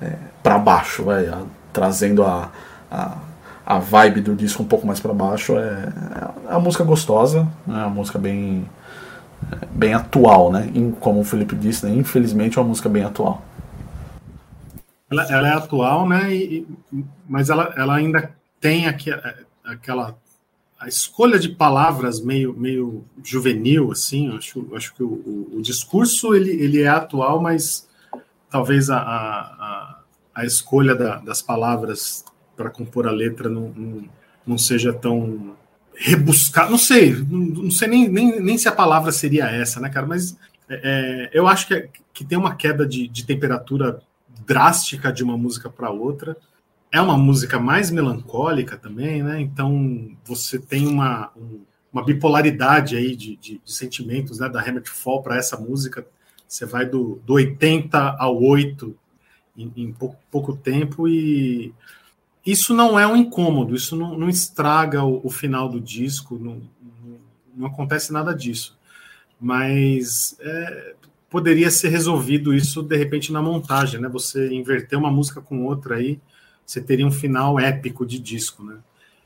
é, 0.01 0.18
para 0.41 0.57
baixo, 0.57 1.03
vai, 1.03 1.27
a, 1.27 1.43
trazendo 1.73 2.23
a, 2.23 2.51
a, 2.89 3.18
a, 3.65 3.80
vibe 3.80 4.22
do 4.22 4.35
disco 4.35 4.64
um 4.64 4.68
pouco 4.68 4.88
mais 4.88 4.99
para 4.99 5.14
baixo. 5.14 5.57
É, 5.57 5.89
é 6.47 6.51
uma 6.51 6.60
música 6.60 6.84
gostosa, 6.84 7.47
é 7.68 7.72
uma 7.72 7.89
música 7.89 8.18
bem, 8.18 8.69
bem 9.72 9.93
atual, 9.93 10.51
né? 10.51 10.72
como 10.99 11.19
o 11.19 11.26
Felipe 11.26 11.56
disse, 11.56 11.85
né? 11.85 11.95
infelizmente 11.95 12.57
é 12.57 12.61
uma 12.61 12.69
música 12.69 12.89
bem 12.89 13.03
atual. 13.03 13.43
Ela, 15.11 15.23
ela 15.31 15.47
é 15.47 15.53
atual, 15.53 16.07
né? 16.07 16.31
E, 16.34 16.68
mas 17.27 17.49
ela, 17.49 17.73
ela 17.76 17.95
ainda 17.95 18.31
tem 18.61 18.88
aqui, 18.88 19.10
aquela 19.65 20.15
a 20.80 20.88
escolha 20.88 21.38
de 21.38 21.49
palavras 21.49 22.22
meio, 22.22 22.53
meio 22.53 23.03
juvenil, 23.22 23.91
assim, 23.91 24.34
acho, 24.35 24.65
acho 24.73 24.95
que 24.95 25.03
o, 25.03 25.07
o, 25.07 25.57
o, 25.57 25.61
discurso 25.61 26.34
ele, 26.34 26.51
ele 26.51 26.81
é 26.81 26.88
atual, 26.88 27.41
mas 27.41 27.89
talvez 28.49 28.89
a, 28.89 28.99
a, 28.99 29.99
a 30.34 30.45
escolha 30.45 30.95
da, 30.95 31.17
das 31.17 31.41
palavras 31.41 32.26
para 32.55 32.69
compor 32.69 33.07
a 33.07 33.11
letra 33.11 33.49
não, 33.49 33.69
não, 33.69 34.09
não 34.45 34.57
seja 34.57 34.91
tão 34.91 35.55
rebuscada. 35.95 36.69
Não 36.69 36.77
sei, 36.77 37.13
não, 37.15 37.39
não 37.39 37.71
sei 37.71 37.88
nem, 37.88 38.07
nem, 38.07 38.41
nem, 38.41 38.57
se 38.57 38.67
a 38.67 38.71
palavra 38.71 39.11
seria 39.11 39.45
essa, 39.45 39.80
né, 39.80 39.89
cara? 39.89 40.05
Mas 40.05 40.38
é, 40.69 40.81
é 40.84 41.30
eu 41.34 41.47
acho 41.47 41.67
que, 41.67 41.73
é, 41.73 41.89
que 42.13 42.26
tem 42.26 42.38
uma 42.38 42.55
queda 42.55 42.85
de, 42.85 43.07
de 43.07 43.26
temperatura 43.26 44.01
drástica 44.45 45.11
de 45.11 45.23
uma 45.23 45.38
música 45.38 45.69
para 45.69 45.89
outra. 45.91 46.35
É 46.91 46.99
uma 46.99 47.17
música 47.17 47.59
mais 47.59 47.91
melancólica 47.91 48.76
também, 48.76 49.21
né? 49.21 49.39
Então 49.39 50.09
você 50.26 50.57
tem 50.57 50.88
uma, 50.88 51.31
uma 51.93 52.03
bipolaridade 52.03 52.95
aí 52.95 53.15
de, 53.15 53.35
de, 53.35 53.61
de 53.63 53.71
sentimentos 53.71 54.39
né, 54.39 54.49
da 54.49 54.59
Hammer 54.59 54.84
Fall 54.85 55.21
para 55.21 55.38
essa 55.38 55.55
música 55.55 56.05
você 56.49 56.65
vai 56.65 56.84
do, 56.84 57.21
do 57.23 57.34
80 57.34 58.15
ao 58.17 58.41
8 58.41 58.95
em, 59.55 59.71
em 59.77 59.93
pouco, 59.93 60.17
pouco, 60.31 60.57
tempo 60.57 61.07
e 61.07 61.71
isso 62.43 62.73
não 62.73 62.99
é 62.99 63.05
um 63.05 63.15
incômodo, 63.15 63.76
isso 63.76 63.95
não, 63.95 64.17
não 64.17 64.27
estraga 64.27 65.03
o, 65.03 65.21
o, 65.23 65.30
final 65.30 65.69
do 65.69 65.80
disco, 65.80 66.39
não, 66.39 66.61
não, 66.81 67.19
não, 67.55 67.67
acontece 67.67 68.11
nada 68.11 68.34
disso. 68.34 68.76
Mas 69.39 70.35
é, 70.39 70.95
poderia 71.30 71.69
ser 71.69 71.89
resolvido 71.89 72.53
isso 72.53 72.81
de 72.81 72.97
repente 72.97 73.31
na 73.31 73.41
montagem, 73.41 74.01
né? 74.01 74.09
Você 74.09 74.51
inverter 74.51 74.97
uma 74.97 75.11
música 75.11 75.39
com 75.41 75.65
outra 75.65 75.97
aí, 75.97 76.19
você 76.65 76.81
teria 76.81 77.05
um 77.05 77.11
final 77.11 77.59
épico 77.59 78.05
de 78.05 78.17
disco, 78.17 78.63
né? 78.63 78.77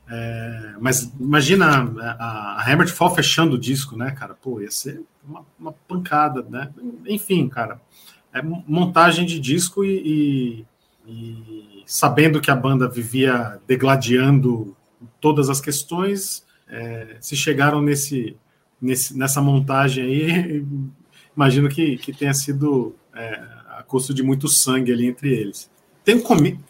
É, 0.06 0.74
mas 0.78 1.10
imagina 1.18 1.66
a, 1.66 2.60
a 2.60 2.70
Hammer 2.70 2.92
Fall 2.92 3.14
fechando 3.14 3.56
o 3.56 3.58
disco, 3.58 3.96
né, 3.96 4.10
cara? 4.10 4.34
Pô, 4.34 4.60
ia 4.60 4.70
ser 4.70 5.00
uma, 5.26 5.44
uma 5.58 5.72
pancada, 5.72 6.42
né? 6.42 6.72
Enfim, 7.06 7.48
cara, 7.48 7.80
é 8.32 8.42
montagem 8.42 9.24
de 9.24 9.38
disco 9.38 9.84
e, 9.84 10.66
e, 11.06 11.10
e, 11.10 11.82
sabendo 11.86 12.40
que 12.40 12.50
a 12.50 12.56
banda 12.56 12.88
vivia 12.88 13.60
degladiando 13.66 14.76
todas 15.20 15.48
as 15.48 15.60
questões, 15.60 16.44
é, 16.68 17.16
se 17.20 17.36
chegaram 17.36 17.80
nesse, 17.80 18.36
nesse, 18.80 19.16
nessa 19.16 19.40
montagem 19.40 20.04
aí, 20.04 20.66
imagino 21.36 21.68
que, 21.68 21.96
que 21.96 22.12
tenha 22.12 22.34
sido 22.34 22.94
é, 23.14 23.40
a 23.78 23.82
custo 23.82 24.12
de 24.12 24.22
muito 24.22 24.48
sangue 24.48 24.92
ali 24.92 25.06
entre 25.06 25.32
eles. 25.32 25.70
Tem 26.04 26.16
um 26.16 26.20
come 26.20 26.60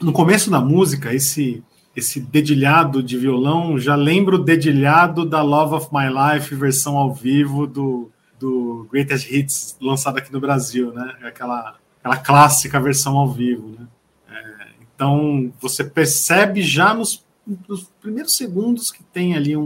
no 0.00 0.12
começo 0.12 0.50
da 0.50 0.60
música, 0.60 1.14
esse 1.14 1.62
esse 1.96 2.20
dedilhado 2.20 3.02
de 3.02 3.16
violão 3.16 3.78
já 3.78 3.94
lembra 3.94 4.36
o 4.36 4.44
dedilhado 4.44 5.24
da 5.24 5.40
Love 5.40 5.76
of 5.76 5.88
My 5.90 6.08
Life 6.10 6.54
versão 6.54 6.98
ao 6.98 7.14
vivo 7.14 7.66
do, 7.66 8.12
do 8.38 8.86
Greatest 8.92 9.32
Hits 9.32 9.78
lançado 9.80 10.18
aqui 10.18 10.30
no 10.30 10.38
Brasil, 10.38 10.92
né? 10.92 11.16
Aquela, 11.22 11.76
aquela 11.98 12.18
clássica 12.18 12.78
versão 12.78 13.16
ao 13.16 13.32
vivo, 13.32 13.68
né? 13.78 13.86
É, 14.28 14.66
então 14.94 15.50
você 15.58 15.82
percebe 15.82 16.60
já 16.60 16.92
nos, 16.92 17.24
nos, 17.66 17.84
primeiros 18.02 18.36
segundos 18.36 18.92
que 18.92 19.02
tem 19.02 19.34
ali 19.34 19.56
um, 19.56 19.64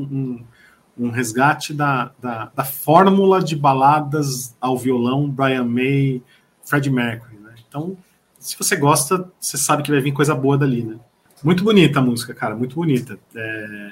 um, 0.97 1.07
um 1.07 1.11
resgate 1.11 1.75
da, 1.75 2.13
da, 2.23 2.53
da, 2.55 2.65
fórmula 2.65 3.43
de 3.43 3.57
baladas 3.57 4.55
ao 4.61 4.79
violão 4.79 5.29
Brian 5.29 5.65
May, 5.65 6.23
Freddie 6.65 6.91
Mercury, 6.91 7.39
né? 7.41 7.55
Então, 7.69 7.97
se 8.39 8.57
você 8.57 8.77
gosta, 8.77 9.29
você 9.41 9.57
sabe 9.57 9.83
que 9.83 9.91
vai 9.91 10.01
vir 10.01 10.13
coisa 10.13 10.33
boa 10.33 10.57
dali, 10.57 10.85
né? 10.85 10.97
Muito 11.43 11.65
bonita 11.65 11.99
a 11.99 12.03
música, 12.03 12.35
cara, 12.35 12.55
muito 12.55 12.75
bonita. 12.75 13.19
É, 13.35 13.91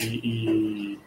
e, 0.00 0.06
e, 0.06 0.98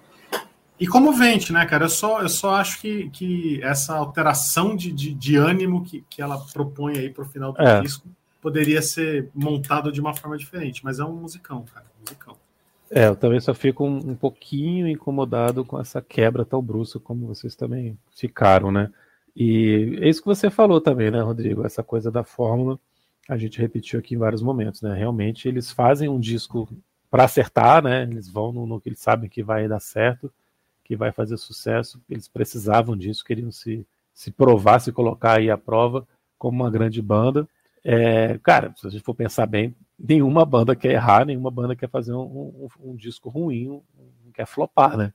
e, 0.80 0.88
comovente, 0.88 1.52
né, 1.52 1.66
cara? 1.66 1.86
Eu 1.86 1.90
só, 1.90 2.22
eu 2.22 2.30
só 2.30 2.56
acho 2.56 2.80
que, 2.80 3.10
que 3.10 3.62
essa 3.62 3.96
alteração 3.96 4.76
de, 4.76 4.92
de, 4.92 5.14
de 5.14 5.36
ânimo 5.36 5.84
que, 5.84 6.04
que 6.10 6.22
ela 6.22 6.38
propõe 6.54 6.98
aí 6.98 7.10
pro 7.10 7.26
final 7.26 7.52
do 7.52 7.62
é. 7.62 7.82
disco 7.82 8.08
poderia 8.42 8.82
ser 8.82 9.30
montado 9.34 9.92
de 9.92 10.00
uma 10.00 10.14
forma 10.14 10.38
diferente, 10.38 10.84
mas 10.84 11.00
é 11.00 11.04
um 11.04 11.14
musicão, 11.14 11.66
cara, 11.74 11.86
um 11.98 12.02
musicão. 12.02 12.38
É, 12.92 13.08
eu 13.08 13.16
também 13.16 13.40
só 13.40 13.54
fico 13.54 13.84
um, 13.84 14.12
um 14.12 14.16
pouquinho 14.16 14.88
incomodado 14.88 15.66
com 15.66 15.80
essa 15.80 16.02
quebra 16.02 16.46
tão 16.46 16.62
brusca 16.62 17.00
como 17.00 17.26
vocês 17.26 17.56
também 17.56 17.98
ficaram, 18.16 18.72
né? 18.72 18.92
E 19.36 19.98
é 20.00 20.08
isso 20.08 20.22
que 20.22 20.28
você 20.28 20.50
falou 20.50 20.80
também, 20.80 21.12
né, 21.12 21.20
Rodrigo? 21.22 21.66
Essa 21.66 21.84
coisa 21.84 22.10
da 22.10 22.24
fórmula 22.24 22.80
a 23.28 23.38
gente 23.38 23.60
repetiu 23.60 24.00
aqui 24.00 24.16
em 24.16 24.20
vários 24.20 24.42
momentos, 24.42 24.82
né? 24.82 24.94
Realmente 24.94 25.48
eles 25.48 25.72
fazem 25.72 26.08
um 26.08 26.20
disco 26.20 26.68
para 27.10 27.24
acertar, 27.24 27.84
né? 27.84 28.04
Eles 28.04 28.30
vão 28.30 28.52
no, 28.52 28.66
no, 28.66 28.80
que 28.80 28.90
eles 28.90 29.00
sabem 29.00 29.30
que 29.30 29.42
vai 29.42 29.68
dar 29.68 29.80
certo, 29.80 30.32
que 30.84 30.96
vai 30.96 31.12
fazer 31.12 31.38
sucesso. 31.38 32.02
Eles 32.10 32.28
precisavam 32.28 32.96
disso, 32.96 33.26
queriam 33.26 33.52
se, 33.52 33.86
se 34.14 34.32
provar, 34.32 34.80
se 34.80 34.92
colocar 34.92 35.40
aí 35.40 35.50
à 35.50 35.58
prova 35.58 36.08
como 36.38 36.64
uma 36.64 36.70
grande 36.70 37.02
banda. 37.02 37.48
É, 37.84 38.38
cara, 38.40 38.74
se 38.76 38.86
a 38.88 38.90
gente 38.90 39.04
for 39.04 39.16
pensar 39.16 39.46
bem, 39.48 39.76
nenhuma 39.98 40.46
banda 40.46 40.76
quer 40.76 40.92
errar, 40.92 41.26
nenhuma 41.26 41.50
banda 41.50 41.76
quer 41.76 41.90
fazer 41.90 42.14
um, 42.14 42.22
um, 42.22 42.92
um 42.92 42.96
disco 42.96 43.30
ruim, 43.30 43.70
um, 43.70 43.82
quer 44.34 44.46
flopar, 44.46 44.98
né? 44.98 45.14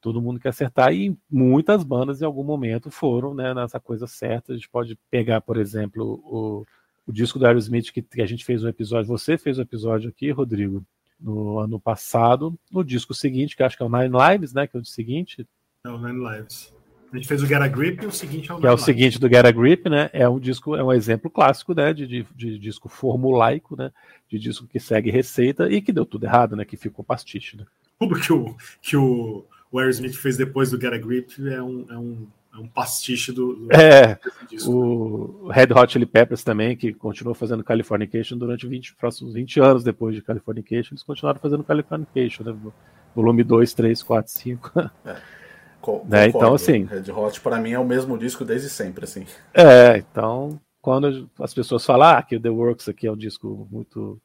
Todo 0.00 0.22
mundo 0.22 0.40
quer 0.40 0.48
acertar 0.48 0.94
e 0.94 1.14
muitas 1.30 1.84
bandas 1.84 2.22
em 2.22 2.24
algum 2.24 2.42
momento 2.42 2.90
foram 2.90 3.34
né, 3.34 3.52
nessa 3.52 3.78
coisa 3.78 4.06
certa. 4.06 4.52
A 4.52 4.56
gente 4.56 4.68
pode 4.68 4.98
pegar, 5.10 5.42
por 5.42 5.58
exemplo, 5.58 6.22
o 6.24 6.66
o 7.10 7.12
disco 7.12 7.38
do 7.38 7.46
Aerosmith 7.46 7.90
que, 7.92 8.00
que 8.00 8.22
a 8.22 8.26
gente 8.26 8.44
fez 8.44 8.62
um 8.62 8.68
episódio, 8.68 9.08
você 9.08 9.36
fez 9.36 9.58
um 9.58 9.62
episódio 9.62 10.08
aqui, 10.08 10.30
Rodrigo, 10.30 10.84
no 11.18 11.58
ano 11.58 11.78
passado, 11.78 12.56
no 12.70 12.84
disco 12.84 13.12
seguinte, 13.12 13.56
que 13.56 13.62
acho 13.62 13.76
que 13.76 13.82
é 13.82 13.86
o 13.86 13.90
Nine 13.90 14.14
Lives, 14.16 14.54
né? 14.54 14.66
Que 14.66 14.76
é 14.76 14.80
o 14.80 14.84
seguinte. 14.84 15.46
É 15.84 15.90
o 15.90 15.98
Nine 15.98 16.24
Lives. 16.24 16.72
A 17.12 17.16
gente 17.16 17.26
fez 17.26 17.42
o 17.42 17.46
Get 17.46 17.60
a 17.60 17.66
Grip 17.66 18.04
e 18.04 18.06
o 18.06 18.12
seguinte 18.12 18.50
é 18.50 18.54
o 18.54 18.60
Que 18.60 18.66
é 18.66 18.70
o 18.70 18.72
Lives. 18.72 18.84
seguinte 18.84 19.18
do 19.18 19.28
Get 19.28 19.44
a 19.44 19.50
Grip, 19.50 19.88
né? 19.88 20.08
É 20.12 20.28
um 20.28 20.38
disco, 20.38 20.76
é 20.76 20.84
um 20.84 20.92
exemplo 20.92 21.28
clássico, 21.28 21.74
né? 21.74 21.92
De, 21.92 22.06
de, 22.06 22.26
de, 22.34 22.58
disco 22.58 22.88
formulaico, 22.88 23.76
né? 23.76 23.90
De 24.28 24.38
disco 24.38 24.66
que 24.68 24.78
segue 24.78 25.10
receita 25.10 25.68
e 25.68 25.82
que 25.82 25.92
deu 25.92 26.06
tudo 26.06 26.24
errado, 26.24 26.54
né? 26.54 26.64
Que 26.64 26.76
ficou 26.76 27.04
pastiche, 27.04 27.56
né? 27.56 27.66
Tudo 27.98 28.18
que 28.18 28.32
o, 28.32 28.56
que 28.80 28.96
o, 28.96 29.44
o 29.70 29.78
Aerosmith 29.78 30.14
fez 30.14 30.34
depois 30.34 30.70
do 30.70 30.80
Get 30.80 30.94
a 30.94 30.96
Grip 30.96 31.34
é 31.46 31.60
um, 31.60 31.86
é 31.90 31.98
um 31.98 32.26
é 32.52 32.58
um 32.58 32.66
pastiche 32.66 33.32
do. 33.32 33.54
do 33.54 33.72
é, 33.72 34.18
disco, 34.48 34.70
o? 34.70 35.48
Red 35.48 35.68
Hot 35.72 35.92
Chili 35.92 36.06
Peppers 36.06 36.42
também, 36.42 36.76
que 36.76 36.92
continuou 36.92 37.34
fazendo 37.34 37.62
Californication 37.62 38.36
durante 38.36 38.66
20, 38.66 38.96
próximos 38.96 39.34
20 39.34 39.60
anos 39.60 39.84
depois 39.84 40.14
de 40.14 40.22
Californication, 40.22 40.94
eles 40.94 41.02
continuaram 41.02 41.38
fazendo 41.38 41.62
Californication, 41.62 42.44
né? 42.44 42.56
Volume 43.14 43.44
2, 43.44 43.74
3, 43.74 44.02
4, 44.02 44.32
5. 44.32 44.72
É. 45.04 45.16
Co 45.80 46.04
né? 46.08 46.28
Então, 46.28 46.54
assim. 46.54 46.84
Red 46.84 47.10
Hot, 47.12 47.40
para 47.40 47.58
mim, 47.58 47.72
é 47.72 47.78
o 47.78 47.84
mesmo 47.84 48.18
disco 48.18 48.44
desde 48.44 48.68
sempre, 48.68 49.04
assim. 49.04 49.24
É, 49.54 49.98
então, 49.98 50.60
quando 50.80 51.30
as 51.38 51.54
pessoas 51.54 51.84
falam 51.84 52.08
ah, 52.08 52.22
que 52.22 52.36
o 52.36 52.40
The 52.40 52.50
Works 52.50 52.88
aqui 52.88 53.06
é 53.06 53.12
um 53.12 53.16
disco 53.16 53.68
muito 53.70 54.20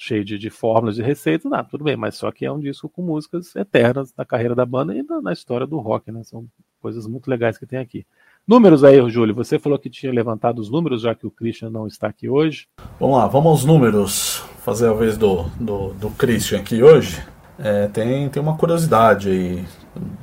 cheio 0.00 0.24
de, 0.24 0.38
de 0.38 0.48
fórmulas 0.48 0.96
de 0.96 1.02
receitas, 1.02 1.50
não, 1.50 1.62
tudo 1.62 1.84
bem, 1.84 1.94
mas 1.94 2.14
só 2.14 2.32
que 2.32 2.46
é 2.46 2.50
um 2.50 2.58
disco 2.58 2.88
com 2.88 3.02
músicas 3.02 3.54
eternas 3.54 4.14
na 4.16 4.24
carreira 4.24 4.54
da 4.54 4.64
banda 4.64 4.94
e 4.94 5.02
na, 5.02 5.20
na 5.20 5.32
história 5.32 5.66
do 5.66 5.78
rock, 5.78 6.10
né? 6.10 6.22
São 6.24 6.46
coisas 6.80 7.06
muito 7.06 7.28
legais 7.28 7.58
que 7.58 7.66
tem 7.66 7.78
aqui. 7.78 8.06
Números 8.48 8.82
aí, 8.82 8.98
Júlio, 9.10 9.34
você 9.34 9.58
falou 9.58 9.78
que 9.78 9.90
tinha 9.90 10.10
levantado 10.10 10.58
os 10.58 10.70
números, 10.70 11.02
já 11.02 11.14
que 11.14 11.26
o 11.26 11.30
Christian 11.30 11.68
não 11.68 11.86
está 11.86 12.08
aqui 12.08 12.30
hoje. 12.30 12.66
Vamos 12.98 13.18
lá, 13.18 13.26
vamos 13.26 13.50
aos 13.50 13.64
números. 13.66 14.42
fazer 14.60 14.88
a 14.88 14.94
vez 14.94 15.18
do, 15.18 15.42
do, 15.60 15.92
do 15.92 16.10
Christian 16.12 16.60
aqui 16.60 16.82
hoje, 16.82 17.22
é, 17.58 17.86
tem, 17.88 18.26
tem 18.30 18.42
uma 18.42 18.56
curiosidade 18.56 19.28
aí 19.28 19.64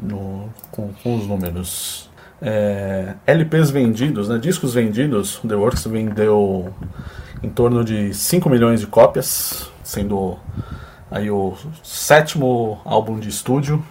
no, 0.02 0.50
com, 0.72 0.92
com 1.04 1.18
os 1.18 1.28
números. 1.28 2.10
É, 2.42 3.16
LPs 3.28 3.70
vendidos, 3.70 4.28
né, 4.28 4.40
discos 4.40 4.74
vendidos, 4.74 5.40
The 5.48 5.56
Works 5.56 5.86
vendeu 5.86 6.74
em 7.42 7.50
torno 7.50 7.84
de 7.84 8.14
5 8.14 8.50
milhões 8.50 8.80
de 8.80 8.88
cópias, 8.88 9.72
sendo 9.84 10.38
aí 11.10 11.30
o 11.30 11.56
sétimo 11.84 12.80
álbum 12.84 13.20
de 13.20 13.30
estúdio 13.30 13.84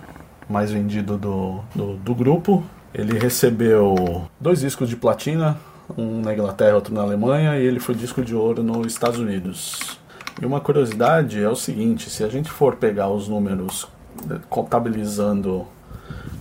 mais 0.48 0.70
vendido 0.70 1.16
do, 1.16 1.60
do, 1.74 1.96
do 1.96 2.14
grupo. 2.14 2.64
Ele 2.94 3.18
recebeu 3.18 4.26
dois 4.40 4.60
discos 4.60 4.88
de 4.88 4.96
platina, 4.96 5.56
um 5.96 6.20
na 6.20 6.32
Inglaterra 6.32 6.74
outro 6.74 6.94
na 6.94 7.02
Alemanha, 7.02 7.58
e 7.58 7.64
ele 7.64 7.80
foi 7.80 7.94
disco 7.94 8.22
de 8.22 8.34
ouro 8.34 8.62
nos 8.62 8.86
Estados 8.86 9.18
Unidos. 9.18 9.98
E 10.40 10.46
uma 10.46 10.60
curiosidade 10.60 11.42
é 11.42 11.48
o 11.48 11.56
seguinte: 11.56 12.10
se 12.10 12.24
a 12.24 12.28
gente 12.28 12.50
for 12.50 12.76
pegar 12.76 13.08
os 13.08 13.28
números 13.28 13.88
né, 14.26 14.40
contabilizando 14.48 15.66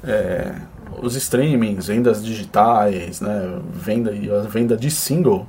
é, 0.03 0.55
os 1.01 1.15
streamings, 1.15 1.87
vendas 1.87 2.23
digitais, 2.23 3.21
né, 3.21 3.59
venda 3.73 4.11
e 4.11 4.31
a 4.31 4.41
venda 4.41 4.77
de 4.77 4.89
single, 4.89 5.47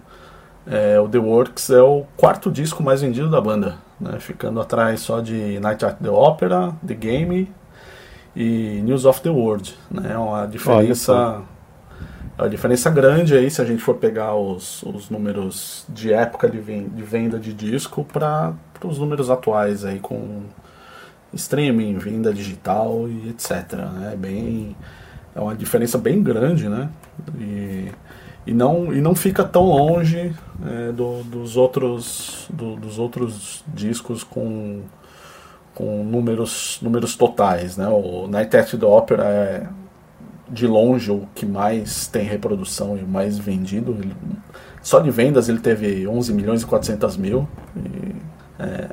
é, 0.66 0.98
o 1.00 1.08
The 1.08 1.18
Works 1.18 1.70
é 1.70 1.80
o 1.80 2.04
quarto 2.16 2.50
disco 2.50 2.82
mais 2.82 3.00
vendido 3.00 3.30
da 3.30 3.40
banda, 3.40 3.76
né, 4.00 4.18
ficando 4.18 4.60
atrás 4.60 5.00
só 5.00 5.20
de 5.20 5.60
Night 5.60 5.84
at 5.84 5.98
the 5.98 6.10
Opera, 6.10 6.74
The 6.86 6.94
Game 6.94 7.52
e 8.34 8.80
News 8.82 9.04
of 9.04 9.20
the 9.20 9.30
World. 9.30 9.76
Né, 9.90 10.10
é 10.12 10.18
uma 10.18 10.46
diferença, 10.46 11.42
é 12.36 12.42
uma 12.42 12.50
diferença 12.50 12.90
grande 12.90 13.34
aí 13.34 13.50
se 13.50 13.62
a 13.62 13.64
gente 13.64 13.80
for 13.80 13.94
pegar 13.94 14.34
os, 14.34 14.82
os 14.82 15.08
números 15.08 15.86
de 15.88 16.12
época 16.12 16.48
de, 16.48 16.58
venda 16.58 17.38
de 17.38 17.52
disco 17.52 18.04
para 18.04 18.52
os 18.84 18.98
números 18.98 19.30
atuais 19.30 19.84
aí 19.84 20.00
com 20.00 20.42
streaming, 21.32 21.96
venda 21.98 22.32
digital 22.32 23.08
e 23.08 23.30
etc. 23.30 23.72
Né, 23.74 24.10
é 24.14 24.16
bem 24.16 24.76
é 25.36 25.40
uma 25.40 25.54
diferença 25.54 25.98
bem 25.98 26.22
grande, 26.22 26.66
né? 26.66 26.88
E, 27.38 27.90
e 28.46 28.54
não, 28.54 28.94
e 28.94 29.00
não 29.00 29.14
fica 29.14 29.42
tão 29.42 29.64
longe 29.64 30.32
é, 30.64 30.92
do, 30.92 31.22
dos, 31.24 31.56
outros, 31.56 32.46
do, 32.48 32.76
dos 32.76 32.98
outros 32.98 33.64
discos 33.66 34.22
com, 34.22 34.82
com 35.74 36.04
números, 36.04 36.78
números 36.80 37.16
totais. 37.16 37.76
Né? 37.76 37.88
O 37.88 38.28
Night 38.28 38.56
at 38.56 38.70
the 38.70 38.86
Opera 38.86 39.24
é 39.24 39.66
de 40.48 40.64
longe 40.64 41.10
o 41.10 41.26
que 41.34 41.44
mais 41.44 42.06
tem 42.06 42.24
reprodução 42.24 42.96
e 42.96 43.02
o 43.02 43.08
mais 43.08 43.36
vendido. 43.36 43.96
Ele, 43.98 44.14
só 44.80 45.00
de 45.00 45.10
vendas 45.10 45.48
ele 45.48 45.58
teve 45.58 46.06
11 46.06 46.32
milhões 46.32 46.62
e 46.62 46.66
400 46.66 47.16
mil. 47.16 47.48
E, 47.76 48.14
é, 48.58 48.88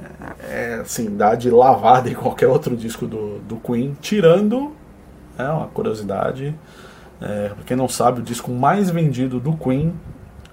é, 0.50 0.74
assim, 0.82 1.16
dá 1.16 1.36
de 1.36 1.50
lavada 1.50 2.10
em 2.10 2.16
qualquer 2.16 2.48
outro 2.48 2.76
disco 2.76 3.06
do, 3.06 3.40
do 3.40 3.56
Queen, 3.58 3.96
tirando, 4.02 4.74
é 5.38 5.48
uma 5.48 5.68
curiosidade, 5.68 6.54
é, 7.22 7.49
pra 7.49 7.64
quem 7.65 7.77
não 7.77 7.88
sabe, 7.88 8.19
o 8.19 8.23
disco 8.23 8.52
mais 8.52 8.90
vendido 8.90 9.40
do 9.40 9.56
Queen 9.56 9.94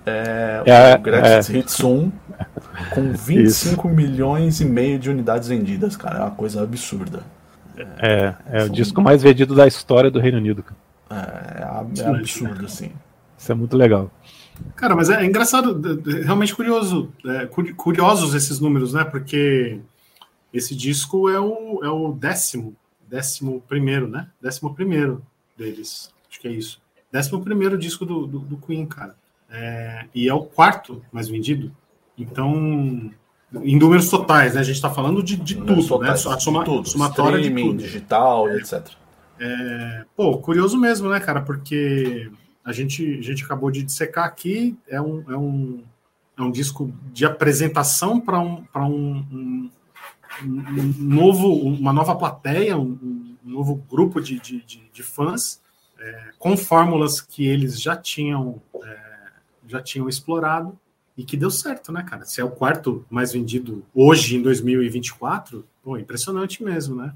é, 0.06 0.62
É, 0.66 0.94
o 0.96 1.00
Greatest 1.02 1.50
é. 1.54 1.58
Hits 1.58 1.80
1, 1.82 2.10
com 2.94 3.12
25 3.12 3.88
milhões 3.88 4.60
e 4.60 4.64
meio 4.64 4.98
de 4.98 5.10
unidades 5.10 5.48
vendidas, 5.48 5.96
cara. 5.96 6.18
É 6.18 6.22
uma 6.22 6.30
coisa 6.30 6.62
absurda. 6.62 7.22
É, 7.98 8.34
é 8.50 8.62
o 8.64 8.68
disco 8.68 9.00
mais 9.00 9.22
vendido 9.22 9.54
da 9.54 9.66
história 9.66 10.10
do 10.10 10.18
Reino 10.20 10.38
Unido. 10.38 10.62
cara. 10.62 10.78
É, 11.58 11.62
ab- 11.64 12.00
é 12.00 12.06
absurdo, 12.06 12.64
assim. 12.66 12.92
Isso 13.38 13.50
é 13.50 13.54
muito 13.54 13.76
legal. 13.76 14.10
Cara, 14.76 14.94
mas 14.94 15.08
é, 15.10 15.22
é 15.22 15.24
engraçado, 15.26 15.80
realmente 16.24 16.54
curioso, 16.54 17.10
é, 17.26 17.46
curi- 17.46 17.72
curiosos 17.72 18.34
esses 18.34 18.60
números, 18.60 18.92
né? 18.92 19.04
Porque 19.04 19.78
esse 20.52 20.74
disco 20.76 21.28
é 21.30 21.40
o, 21.40 21.80
é 21.82 21.88
o 21.88 22.12
décimo, 22.12 22.74
décimo 23.08 23.62
primeiro, 23.66 24.06
né? 24.08 24.26
Décimo 24.42 24.74
primeiro 24.74 25.22
deles, 25.56 26.10
acho 26.30 26.40
que 26.40 26.48
é 26.48 26.52
isso. 26.52 26.80
Décimo 27.10 27.42
primeiro 27.42 27.76
disco 27.76 28.06
do, 28.06 28.26
do, 28.26 28.38
do 28.38 28.56
Queen, 28.56 28.86
cara. 28.86 29.16
É, 29.50 30.06
e 30.14 30.28
é 30.28 30.34
o 30.34 30.44
quarto 30.44 31.02
mais 31.10 31.28
vendido. 31.28 31.74
Então, 32.16 33.10
em 33.62 33.76
números 33.76 34.08
totais, 34.08 34.54
né? 34.54 34.60
A 34.60 34.64
gente 34.64 34.76
está 34.76 34.90
falando 34.90 35.22
de, 35.22 35.36
de 35.36 35.56
tudo, 35.56 35.74
né? 35.82 35.88
totais, 35.88 36.26
A 36.26 36.38
soma, 36.38 36.64
tudo. 36.64 36.88
somatória 36.88 37.40
de 37.40 37.50
tudo. 37.52 37.78
digital 37.78 38.48
e 38.48 38.58
etc. 38.58 38.88
É, 39.40 40.04
pô, 40.14 40.38
curioso 40.38 40.78
mesmo, 40.78 41.08
né, 41.08 41.18
cara? 41.18 41.40
Porque 41.40 42.30
a 42.64 42.72
gente, 42.72 43.18
a 43.18 43.22
gente 43.22 43.42
acabou 43.42 43.70
de 43.70 43.82
dissecar 43.82 44.24
aqui, 44.24 44.76
é 44.86 45.00
um, 45.00 45.24
é 45.28 45.36
um, 45.36 45.82
é 46.38 46.42
um 46.42 46.50
disco 46.50 46.92
de 47.12 47.24
apresentação 47.24 48.20
para 48.20 48.38
um, 48.38 48.62
pra 48.64 48.84
um, 48.84 49.24
um, 49.32 49.70
um 50.44 50.94
novo, 50.98 51.52
uma 51.52 51.92
nova 51.92 52.14
plateia, 52.14 52.78
um, 52.78 53.36
um 53.44 53.50
novo 53.50 53.82
grupo 53.90 54.20
de, 54.20 54.38
de, 54.38 54.60
de, 54.62 54.82
de 54.92 55.02
fãs, 55.02 55.59
é, 56.00 56.30
com 56.38 56.56
fórmulas 56.56 57.20
que 57.20 57.46
eles 57.46 57.80
já 57.80 57.94
tinham, 57.96 58.60
é, 58.82 58.98
já 59.68 59.82
tinham 59.82 60.08
explorado 60.08 60.78
e 61.16 61.24
que 61.24 61.36
deu 61.36 61.50
certo, 61.50 61.92
né, 61.92 62.02
cara? 62.02 62.24
Se 62.24 62.40
é 62.40 62.44
o 62.44 62.50
quarto 62.50 63.04
mais 63.10 63.32
vendido 63.32 63.84
hoje, 63.94 64.36
em 64.36 64.42
2024, 64.42 65.66
pô, 65.82 65.98
impressionante 65.98 66.64
mesmo, 66.64 66.96
né? 66.96 67.14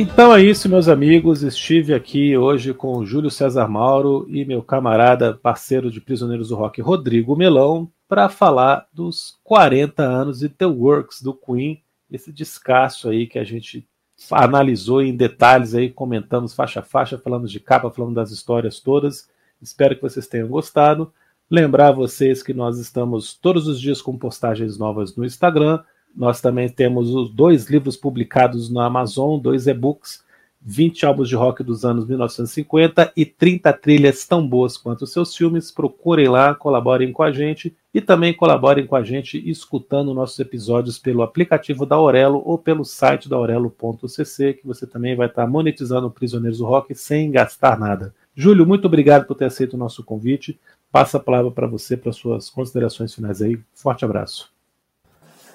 Então 0.00 0.32
é 0.32 0.40
isso, 0.40 0.68
meus 0.68 0.86
amigos. 0.86 1.42
Estive 1.42 1.92
aqui 1.92 2.38
hoje 2.38 2.72
com 2.72 2.98
o 2.98 3.04
Júlio 3.04 3.32
César 3.32 3.66
Mauro 3.66 4.26
e 4.28 4.44
meu 4.44 4.62
camarada, 4.62 5.34
parceiro 5.34 5.90
de 5.90 6.00
Prisioneiros 6.00 6.50
do 6.50 6.54
Rock, 6.54 6.80
Rodrigo 6.80 7.34
Melão, 7.34 7.90
para 8.08 8.28
falar 8.28 8.86
dos 8.92 9.40
40 9.42 10.00
anos 10.04 10.38
de 10.38 10.48
The 10.48 10.66
Works 10.66 11.20
do 11.20 11.34
Queen, 11.34 11.82
esse 12.08 12.30
descasso 12.30 13.08
aí 13.08 13.26
que 13.26 13.40
a 13.40 13.44
gente 13.44 13.88
analisou 14.30 15.02
em 15.02 15.16
detalhes 15.16 15.74
aí, 15.74 15.90
comentamos 15.90 16.54
faixa 16.54 16.78
a 16.78 16.84
faixa, 16.84 17.18
falamos 17.18 17.50
de 17.50 17.58
capa, 17.58 17.90
falamos 17.90 18.14
das 18.14 18.30
histórias 18.30 18.78
todas. 18.78 19.28
Espero 19.60 19.96
que 19.96 20.02
vocês 20.02 20.28
tenham 20.28 20.46
gostado. 20.46 21.12
Lembrar 21.50 21.90
vocês 21.90 22.40
que 22.40 22.54
nós 22.54 22.78
estamos 22.78 23.34
todos 23.34 23.66
os 23.66 23.80
dias 23.80 24.00
com 24.00 24.16
postagens 24.16 24.78
novas 24.78 25.16
no 25.16 25.24
Instagram. 25.24 25.82
Nós 26.18 26.40
também 26.40 26.68
temos 26.68 27.14
os 27.14 27.30
dois 27.30 27.70
livros 27.70 27.96
publicados 27.96 28.68
na 28.68 28.86
Amazon, 28.86 29.38
dois 29.38 29.68
e-books, 29.68 30.24
20 30.60 31.06
álbuns 31.06 31.28
de 31.28 31.36
rock 31.36 31.62
dos 31.62 31.84
anos 31.84 32.08
1950 32.08 33.12
e 33.16 33.24
30 33.24 33.72
trilhas 33.74 34.26
tão 34.26 34.44
boas 34.44 34.76
quanto 34.76 35.02
os 35.02 35.12
seus 35.12 35.36
filmes. 35.36 35.70
Procurem 35.70 36.26
lá, 36.26 36.56
colaborem 36.56 37.12
com 37.12 37.22
a 37.22 37.30
gente 37.30 37.72
e 37.94 38.00
também 38.00 38.34
colaborem 38.34 38.84
com 38.84 38.96
a 38.96 39.02
gente 39.04 39.38
escutando 39.48 40.12
nossos 40.12 40.40
episódios 40.40 40.98
pelo 40.98 41.22
aplicativo 41.22 41.86
da 41.86 41.94
Aurelo 41.94 42.42
ou 42.44 42.58
pelo 42.58 42.84
site 42.84 43.28
da 43.28 43.36
aurelo.cc, 43.36 44.54
que 44.54 44.66
você 44.66 44.88
também 44.88 45.14
vai 45.14 45.28
estar 45.28 45.46
monetizando 45.46 46.10
Prisioneiros 46.10 46.58
do 46.58 46.66
Rock 46.66 46.96
sem 46.96 47.30
gastar 47.30 47.78
nada. 47.78 48.12
Júlio, 48.34 48.66
muito 48.66 48.86
obrigado 48.86 49.24
por 49.24 49.36
ter 49.36 49.44
aceito 49.44 49.74
o 49.74 49.78
nosso 49.78 50.02
convite. 50.02 50.58
Passa 50.90 51.18
a 51.18 51.20
palavra 51.20 51.52
para 51.52 51.68
você, 51.68 51.96
para 51.96 52.10
suas 52.10 52.50
considerações 52.50 53.14
finais 53.14 53.40
aí. 53.40 53.60
Forte 53.72 54.04
abraço. 54.04 54.57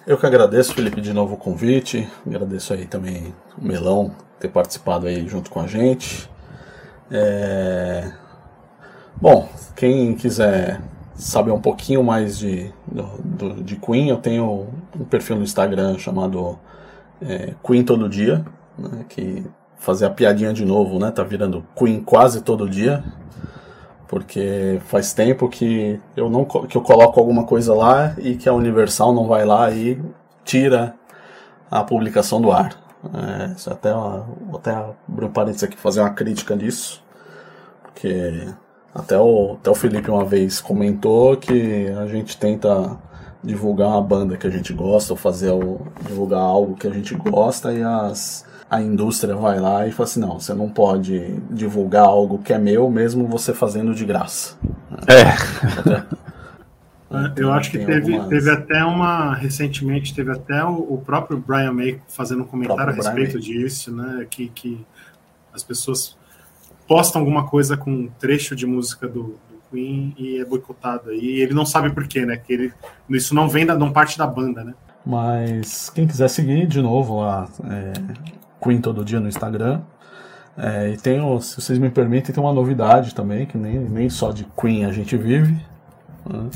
Eu 0.05 0.17
que 0.17 0.25
agradeço, 0.25 0.73
Felipe, 0.73 0.99
de 0.99 1.13
novo 1.13 1.35
o 1.35 1.37
convite. 1.37 2.09
Agradeço 2.25 2.73
aí 2.73 2.85
também 2.85 3.33
o 3.57 3.65
Melão 3.65 4.13
ter 4.39 4.49
participado 4.49 5.07
aí 5.07 5.27
junto 5.27 5.49
com 5.49 5.61
a 5.61 5.67
gente. 5.67 6.29
É, 7.09 8.11
Bom, 9.23 9.47
quem 9.75 10.15
quiser 10.15 10.81
saber 11.15 11.51
um 11.51 11.61
pouquinho 11.61 12.03
mais 12.03 12.37
de, 12.37 12.73
do, 12.85 13.63
de 13.63 13.77
Queen, 13.77 14.09
eu 14.09 14.17
tenho 14.17 14.67
um 14.99 15.05
perfil 15.05 15.37
no 15.37 15.43
Instagram 15.43 15.97
chamado 15.97 16.59
é, 17.21 17.53
Queen 17.65 17.85
Todo 17.85 18.09
Dia, 18.09 18.43
né, 18.77 19.05
que 19.07 19.45
fazer 19.77 20.05
a 20.05 20.09
piadinha 20.09 20.51
de 20.51 20.65
novo, 20.65 20.99
né? 20.99 21.11
Tá 21.11 21.23
virando 21.23 21.63
Queen 21.73 22.01
quase 22.01 22.41
todo 22.41 22.69
dia. 22.69 23.03
Porque 24.13 24.79
faz 24.89 25.11
tempo 25.11 25.49
que 25.49 25.99
eu 26.15 26.29
não 26.29 26.45
que 26.45 26.77
eu 26.77 26.81
coloco 26.83 27.19
alguma 27.19 27.45
coisa 27.45 27.73
lá 27.73 28.13
e 28.19 28.35
que 28.35 28.47
a 28.47 28.53
Universal 28.53 29.11
não 29.11 29.25
vai 29.25 29.43
lá 29.43 29.71
e 29.71 29.99
tira 30.45 30.93
a 31.71 31.83
publicação 31.83 32.39
do 32.39 32.51
ar. 32.51 32.77
É, 33.11 33.71
até 33.71 33.91
uma- 33.91 34.27
vou 34.45 34.59
até 34.59 34.69
abrir 34.69 35.25
um 35.25 35.31
parênteses 35.31 35.63
aqui 35.63 35.75
fazer 35.75 36.01
uma 36.01 36.11
crítica 36.11 36.55
disso. 36.55 37.01
Porque 37.81 38.47
até 38.93 39.17
o, 39.17 39.53
até 39.59 39.71
o 39.71 39.75
Felipe 39.75 40.11
uma 40.11 40.23
vez 40.25 40.61
comentou 40.61 41.35
que 41.35 41.87
a 41.99 42.05
gente 42.05 42.37
tenta 42.37 42.95
divulgar 43.43 43.87
uma 43.87 44.01
banda 44.01 44.37
que 44.37 44.45
a 44.45 44.51
gente 44.51 44.71
gosta 44.73 45.13
ou 45.13 45.17
fazer 45.17 45.49
o, 45.49 45.81
divulgar 46.07 46.39
algo 46.41 46.75
que 46.75 46.85
a 46.85 46.91
gente 46.91 47.15
gosta 47.15 47.73
e 47.73 47.81
as 47.81 48.45
a 48.73 48.81
indústria 48.81 49.35
vai 49.35 49.59
lá 49.59 49.87
e 49.87 49.91
fala 49.91 50.09
assim, 50.09 50.19
não, 50.19 50.39
você 50.39 50.53
não 50.53 50.67
pode 50.67 51.39
divulgar 51.51 52.05
algo 52.05 52.39
que 52.39 52.51
é 52.51 52.57
meu, 52.57 52.89
mesmo 52.89 53.27
você 53.27 53.53
fazendo 53.53 53.93
de 53.93 54.03
graça. 54.03 54.57
É. 55.07 56.13
Eu 57.37 57.53
acho 57.53 57.69
que 57.69 57.77
Tem 57.77 57.85
teve, 57.85 58.13
algumas- 58.13 58.27
teve 58.29 58.49
até 58.49 58.83
uma. 58.83 59.35
Recentemente, 59.35 60.15
teve 60.15 60.31
até 60.31 60.63
o, 60.65 60.93
o 60.95 60.97
próprio 61.05 61.37
Brian 61.37 61.71
May 61.71 62.01
fazendo 62.07 62.41
um 62.41 62.45
comentário 62.47 62.91
a 62.91 62.95
respeito 62.95 63.39
disso, 63.39 63.95
né? 63.95 64.25
Que, 64.27 64.47
que 64.49 64.83
as 65.53 65.63
pessoas 65.63 66.17
postam 66.87 67.21
alguma 67.21 67.45
coisa 67.47 67.77
com 67.77 67.91
um 67.91 68.07
trecho 68.19 68.55
de 68.55 68.65
música 68.65 69.07
do, 69.07 69.23
do 69.23 69.61
Queen 69.69 70.15
e 70.17 70.39
é 70.39 70.45
boicotado. 70.45 71.13
E 71.13 71.39
ele 71.39 71.53
não 71.53 71.67
sabe 71.67 71.91
por 71.91 72.07
quê, 72.07 72.25
né? 72.25 72.35
Que 72.35 72.51
ele, 72.51 72.73
isso 73.11 73.35
não 73.35 73.47
vem 73.47 73.63
da, 73.63 73.75
não 73.75 73.91
parte 73.91 74.17
da 74.17 74.25
banda, 74.25 74.63
né? 74.63 74.73
Mas 75.05 75.91
quem 75.91 76.07
quiser 76.07 76.29
seguir, 76.29 76.65
de 76.65 76.81
novo, 76.81 77.19
lá, 77.19 77.47
é, 77.69 77.93
Queen 78.63 78.79
Todo 78.81 79.03
Dia 79.03 79.19
no 79.19 79.27
Instagram. 79.27 79.81
É, 80.57 80.89
e 80.91 80.97
tem, 80.97 81.19
o- 81.21 81.39
se 81.41 81.59
vocês 81.59 81.79
me 81.79 81.89
permitem, 81.89 82.33
tem 82.33 82.43
uma 82.43 82.53
novidade 82.53 83.13
também, 83.15 83.45
que 83.45 83.57
nem, 83.57 83.79
nem 83.79 84.09
só 84.09 84.31
de 84.31 84.45
Queen 84.59 84.85
a 84.85 84.91
gente 84.91 85.17
vive. 85.17 85.53
né? 86.29 86.49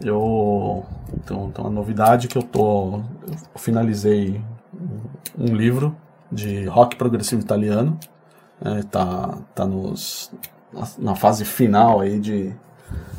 Eu 0.00 0.84
então, 1.14 1.50
tem 1.50 1.64
uma 1.64 1.70
novidade 1.70 2.28
que 2.28 2.36
eu 2.36 2.42
tô. 2.42 2.96
Eu 3.26 3.58
finalizei 3.58 4.40
um 5.38 5.54
livro 5.54 5.96
de 6.30 6.64
rock 6.66 6.96
progressivo 6.96 7.40
italiano. 7.42 7.98
É, 8.64 8.82
tá, 8.82 9.38
tá 9.54 9.64
nos, 9.66 10.30
na, 10.72 10.88
na 10.98 11.14
fase 11.14 11.44
final 11.44 12.00
aí 12.00 12.18
de, 12.18 12.52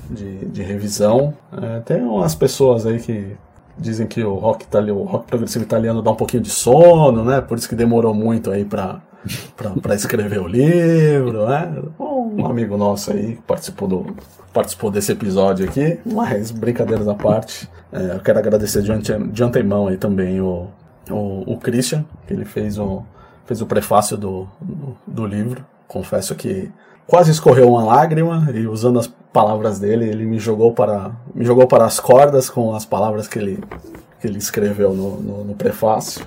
de, 0.09 0.45
de 0.47 0.63
revisão. 0.63 1.33
É, 1.61 1.79
tem 1.81 2.01
umas 2.03 2.35
pessoas 2.35 2.85
aí 2.85 2.99
que 2.99 3.35
dizem 3.79 4.07
que 4.07 4.23
o 4.23 4.35
rock, 4.35 4.63
itali- 4.65 4.91
o 4.91 5.03
rock 5.03 5.27
progressivo 5.27 5.63
italiano 5.65 6.01
dá 6.01 6.11
um 6.11 6.15
pouquinho 6.15 6.41
de 6.43 6.49
sono, 6.49 7.23
né? 7.23 7.41
Por 7.41 7.57
isso 7.57 7.67
que 7.69 7.75
demorou 7.75 8.13
muito 8.13 8.51
aí 8.51 8.65
pra, 8.65 9.01
pra 9.81 9.95
escrever 9.95 10.39
o 10.39 10.47
livro, 10.47 11.45
né? 11.47 11.73
Um 11.99 12.45
amigo 12.45 12.77
nosso 12.77 13.11
aí 13.11 13.35
que 13.35 13.41
participou, 13.41 13.87
do, 13.87 14.05
participou 14.53 14.89
desse 14.91 15.11
episódio 15.11 15.67
aqui, 15.67 15.99
mas 16.05 16.51
brincadeiras 16.51 17.07
à 17.07 17.13
parte. 17.13 17.69
é, 17.91 18.15
eu 18.15 18.19
quero 18.19 18.39
agradecer 18.39 18.81
de, 18.81 18.91
ante, 18.91 19.13
de 19.17 19.43
antemão 19.43 19.87
aí 19.87 19.97
também 19.97 20.39
o, 20.41 20.67
o, 21.09 21.53
o 21.53 21.57
Christian, 21.57 22.05
que 22.27 22.33
ele 22.33 22.45
fez 22.45 22.77
o, 22.77 23.03
fez 23.45 23.61
o 23.61 23.65
prefácio 23.65 24.17
do, 24.17 24.47
do, 24.61 24.95
do 25.05 25.25
livro. 25.25 25.65
Confesso 25.87 26.35
que 26.35 26.69
quase 27.07 27.31
escorreu 27.31 27.69
uma 27.69 27.83
lágrima 27.83 28.47
e 28.53 28.67
usando 28.67 28.99
as 28.99 29.07
palavras 29.07 29.79
dele, 29.79 30.09
ele 30.09 30.25
me 30.25 30.39
jogou 30.39 30.73
para 30.73 31.11
me 31.33 31.45
jogou 31.45 31.67
para 31.67 31.85
as 31.85 31.99
cordas 31.99 32.49
com 32.49 32.75
as 32.75 32.85
palavras 32.85 33.27
que 33.27 33.39
ele 33.39 33.63
que 34.19 34.27
ele 34.27 34.37
escreveu 34.37 34.93
no, 34.93 35.21
no, 35.21 35.43
no 35.45 35.55
prefácio 35.55 36.25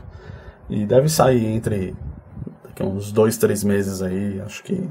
e 0.68 0.86
deve 0.86 1.08
sair 1.08 1.46
entre 1.46 1.94
uns 2.80 3.12
dois 3.12 3.36
três 3.36 3.62
meses 3.62 4.00
aí, 4.00 4.40
acho 4.40 4.62
que 4.62 4.88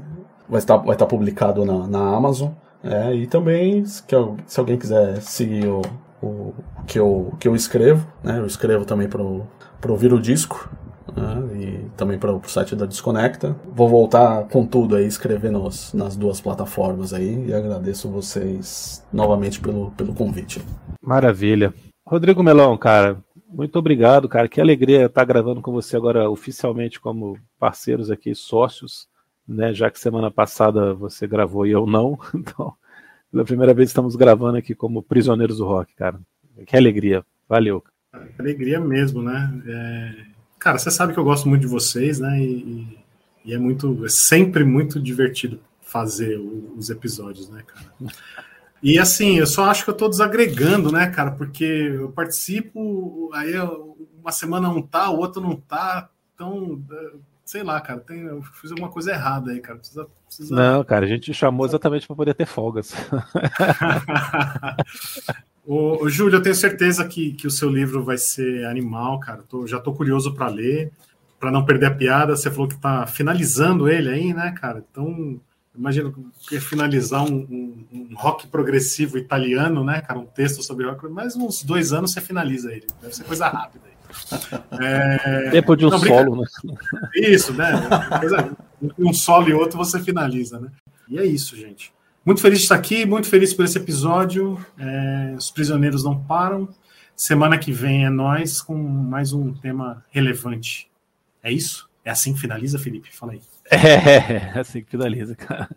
vai 0.48 0.58
estar 0.58 0.76
vai 0.76 0.94
estar 0.94 1.06
publicado 1.06 1.64
na, 1.64 1.86
na 1.86 2.16
Amazon. 2.16 2.50
É, 2.82 3.14
e 3.14 3.26
também 3.26 3.84
se, 3.84 4.02
que 4.02 4.16
se 4.46 4.58
alguém 4.58 4.78
quiser 4.78 5.20
seguir 5.20 5.66
o, 5.66 5.82
o 6.22 6.54
que 6.86 6.98
eu 6.98 7.34
que 7.38 7.48
eu 7.48 7.54
escrevo, 7.54 8.06
né? 8.22 8.38
Eu 8.38 8.46
escrevo 8.46 8.84
também 8.84 9.08
pro 9.08 9.46
Vira 9.96 10.14
o 10.14 10.20
Disco 10.20 10.70
né, 11.16 11.56
e 11.56 11.90
também 11.96 12.18
para 12.18 12.32
o 12.32 12.42
site 12.48 12.76
da 12.76 12.86
Desconecta. 12.86 13.56
Vou 13.74 13.88
voltar 13.88 14.44
com 14.48 14.66
tudo 14.66 14.96
aí, 14.96 15.06
escrever 15.06 15.50
nos, 15.50 15.92
nas 15.94 16.16
duas 16.16 16.40
plataformas 16.40 17.12
aí 17.12 17.46
e 17.46 17.54
agradeço 17.54 18.10
vocês 18.10 19.04
novamente 19.12 19.60
pelo, 19.60 19.90
pelo 19.92 20.14
convite. 20.14 20.62
Maravilha. 21.02 21.72
Rodrigo 22.06 22.42
Melão, 22.42 22.76
cara, 22.76 23.18
muito 23.46 23.78
obrigado, 23.78 24.28
cara. 24.28 24.48
Que 24.48 24.60
alegria 24.60 25.06
estar 25.06 25.24
gravando 25.24 25.60
com 25.60 25.72
você 25.72 25.96
agora 25.96 26.30
oficialmente 26.30 27.00
como 27.00 27.38
parceiros 27.58 28.10
aqui, 28.10 28.34
sócios, 28.34 29.08
né? 29.46 29.74
Já 29.74 29.90
que 29.90 29.98
semana 29.98 30.30
passada 30.30 30.94
você 30.94 31.26
gravou 31.26 31.66
e 31.66 31.70
eu 31.70 31.86
não. 31.86 32.18
Então, 32.34 32.74
pela 33.30 33.44
primeira 33.44 33.72
vez 33.72 33.90
estamos 33.90 34.16
gravando 34.16 34.58
aqui 34.58 34.74
como 34.74 35.02
prisioneiros 35.02 35.58
do 35.58 35.64
rock, 35.64 35.94
cara. 35.94 36.20
Que 36.66 36.76
alegria. 36.76 37.24
Valeu. 37.48 37.82
Alegria 38.38 38.80
mesmo, 38.80 39.22
né? 39.22 39.62
É, 39.66 40.12
Cara, 40.60 40.78
você 40.78 40.90
sabe 40.90 41.12
que 41.12 41.18
eu 41.18 41.24
gosto 41.24 41.48
muito 41.48 41.62
de 41.62 41.66
vocês, 41.66 42.20
né? 42.20 42.38
E, 42.40 43.00
e- 43.44 43.52
é 43.54 43.58
muito, 43.58 44.04
é 44.04 44.08
sempre 44.08 44.62
muito 44.62 45.00
divertido 45.00 45.58
fazer 45.82 46.36
o- 46.38 46.74
os 46.76 46.90
episódios, 46.90 47.48
né, 47.48 47.62
cara? 47.66 47.86
E 48.82 48.98
assim, 48.98 49.36
eu 49.38 49.46
só 49.46 49.64
acho 49.64 49.84
que 49.84 49.90
eu 49.90 49.94
tô 49.94 50.08
desagregando, 50.08 50.90
né, 50.90 51.06
cara? 51.08 51.32
Porque 51.32 51.64
eu 51.64 52.10
participo, 52.12 53.28
aí 53.34 53.52
uma 54.22 54.32
semana 54.32 54.70
um 54.70 54.80
tá, 54.80 55.10
o 55.10 55.18
outro 55.18 55.38
não 55.42 55.54
tá. 55.54 56.08
Então, 56.34 56.80
é, 56.90 57.10
sei 57.44 57.62
lá, 57.62 57.78
cara, 57.82 58.00
tem, 58.00 58.20
eu 58.20 58.40
fiz 58.42 58.70
alguma 58.70 58.88
coisa 58.88 59.10
errada 59.12 59.50
aí, 59.50 59.60
cara. 59.60 59.78
Precisa. 59.80 60.06
precisa... 60.26 60.54
Não, 60.54 60.82
cara, 60.82 61.04
a 61.04 61.08
gente 61.10 61.24
te 61.24 61.34
chamou 61.34 61.66
exatamente 61.66 62.06
para 62.06 62.16
poder 62.16 62.32
ter 62.32 62.46
folgas. 62.46 62.94
Ô, 65.66 66.04
ô, 66.04 66.08
Júlio, 66.08 66.36
eu 66.36 66.42
tenho 66.42 66.54
certeza 66.54 67.04
que, 67.06 67.32
que 67.32 67.46
o 67.46 67.50
seu 67.50 67.68
livro 67.70 68.02
vai 68.02 68.18
ser 68.18 68.64
animal, 68.66 69.20
cara. 69.20 69.42
Tô- 69.48 69.66
já 69.66 69.78
tô 69.78 69.92
curioso 69.92 70.34
para 70.34 70.48
ler, 70.48 70.90
para 71.38 71.50
não 71.50 71.64
perder 71.64 71.86
a 71.86 71.94
piada. 71.94 72.34
Você 72.36 72.50
falou 72.50 72.68
que 72.68 72.78
tá 72.78 73.06
finalizando 73.06 73.88
ele 73.88 74.08
aí, 74.08 74.32
né, 74.34 74.52
cara? 74.58 74.82
Então, 74.90 75.40
imagino 75.76 76.12
que 76.48 76.58
finalizar 76.60 77.22
um, 77.24 77.34
um- 77.34 77.86
um 77.92 78.14
rock 78.16 78.46
progressivo 78.48 79.16
italiano, 79.18 79.84
né, 79.84 80.00
cara? 80.00 80.18
Um 80.18 80.26
texto 80.26 80.62
sobre 80.62 80.86
rock. 80.86 81.06
Mais 81.08 81.36
uns 81.36 81.62
dois 81.62 81.92
anos 81.92 82.12
você 82.12 82.20
finaliza 82.20 82.72
ele. 82.72 82.86
Deve 83.00 83.14
ser 83.14 83.24
coisa 83.24 83.46
rápida 83.48 83.84
aí. 83.86 83.90
É, 84.82 85.50
Tempo 85.50 85.76
de 85.76 85.86
um 85.86 85.90
Não, 85.90 85.98
solo, 86.00 86.36
né? 86.40 86.46
isso, 87.14 87.52
né? 87.52 87.70
Um 88.98 89.12
solo 89.12 89.48
e 89.48 89.52
outro 89.54 89.78
você 89.78 90.00
finaliza, 90.00 90.58
né? 90.58 90.68
E 91.08 91.18
é 91.18 91.24
isso, 91.24 91.54
gente. 91.56 91.92
Muito 92.24 92.42
feliz 92.42 92.58
de 92.58 92.64
estar 92.64 92.74
aqui, 92.74 93.06
muito 93.06 93.28
feliz 93.28 93.54
por 93.54 93.64
esse 93.64 93.78
episódio. 93.78 94.58
É, 94.78 95.34
os 95.36 95.50
prisioneiros 95.50 96.04
não 96.04 96.18
param. 96.22 96.68
Semana 97.16 97.58
que 97.58 97.72
vem 97.72 98.04
é 98.04 98.10
nós 98.10 98.60
com 98.60 98.76
mais 98.76 99.32
um 99.32 99.52
tema 99.54 100.04
relevante. 100.10 100.90
É 101.42 101.50
isso? 101.50 101.88
É 102.04 102.10
assim 102.10 102.34
que 102.34 102.40
finaliza, 102.40 102.78
Felipe? 102.78 103.14
Fala 103.14 103.32
aí. 103.32 103.40
É, 103.72 104.58
assim 104.58 104.82
que 104.82 104.90
finaliza, 104.90 105.34
cara. 105.36 105.68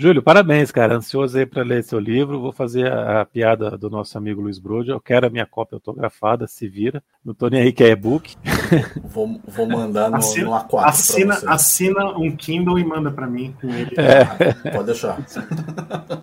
Júlio, 0.00 0.22
parabéns, 0.22 0.72
cara. 0.72 0.96
Ansioso 0.96 1.36
aí 1.36 1.44
para 1.44 1.62
ler 1.62 1.84
seu 1.84 1.98
livro. 1.98 2.40
Vou 2.40 2.52
fazer 2.52 2.90
a, 2.90 3.20
a 3.20 3.24
piada 3.26 3.76
do 3.76 3.90
nosso 3.90 4.16
amigo 4.16 4.40
Luiz 4.40 4.58
Brode. 4.58 4.88
Eu 4.88 4.98
quero 4.98 5.26
a 5.26 5.30
minha 5.30 5.44
cópia 5.44 5.76
autografada, 5.76 6.46
se 6.46 6.66
vira. 6.66 7.02
Não 7.22 7.34
tô 7.34 7.48
nem 7.48 7.60
aí 7.60 7.70
que 7.70 7.84
é 7.84 7.90
e-book. 7.90 8.34
Vou, 9.04 9.38
vou 9.46 9.66
mandar 9.68 10.08
no, 10.08 10.16
Assina- 10.16 10.46
no 10.46 10.52
A4 10.52 10.84
Assina, 10.84 11.26
pra 11.34 11.40
você. 11.40 11.48
assina 11.48 12.16
um 12.16 12.34
Kindle 12.34 12.78
e 12.78 12.84
manda 12.84 13.10
para 13.10 13.26
mim 13.26 13.52
com 13.60 13.68
ele. 13.68 13.90
Pode 14.72 14.86
deixar. 14.86 15.18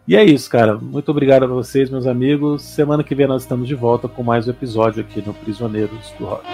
E 0.08 0.16
é 0.16 0.24
isso, 0.24 0.50
cara. 0.50 0.76
Muito 0.78 1.12
obrigado 1.12 1.44
a 1.44 1.48
vocês, 1.48 1.90
meus 1.90 2.08
amigos. 2.08 2.64
Semana 2.64 3.04
que 3.04 3.14
vem 3.14 3.28
nós 3.28 3.44
estamos 3.44 3.68
de 3.68 3.76
volta 3.76 4.08
com 4.08 4.24
mais 4.24 4.48
um 4.48 4.52
episódio 4.52 5.02
aqui 5.02 5.22
no 5.24 5.34
Prisioneiros 5.34 6.12
do 6.18 6.26
Rock. 6.26 6.48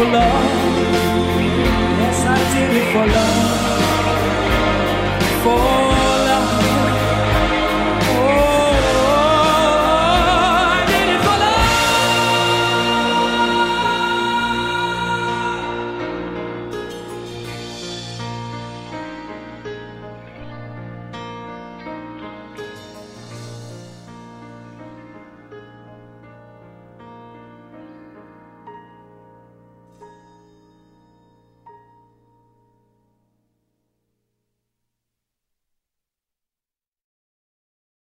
For 0.00 0.06
love. 0.06 0.39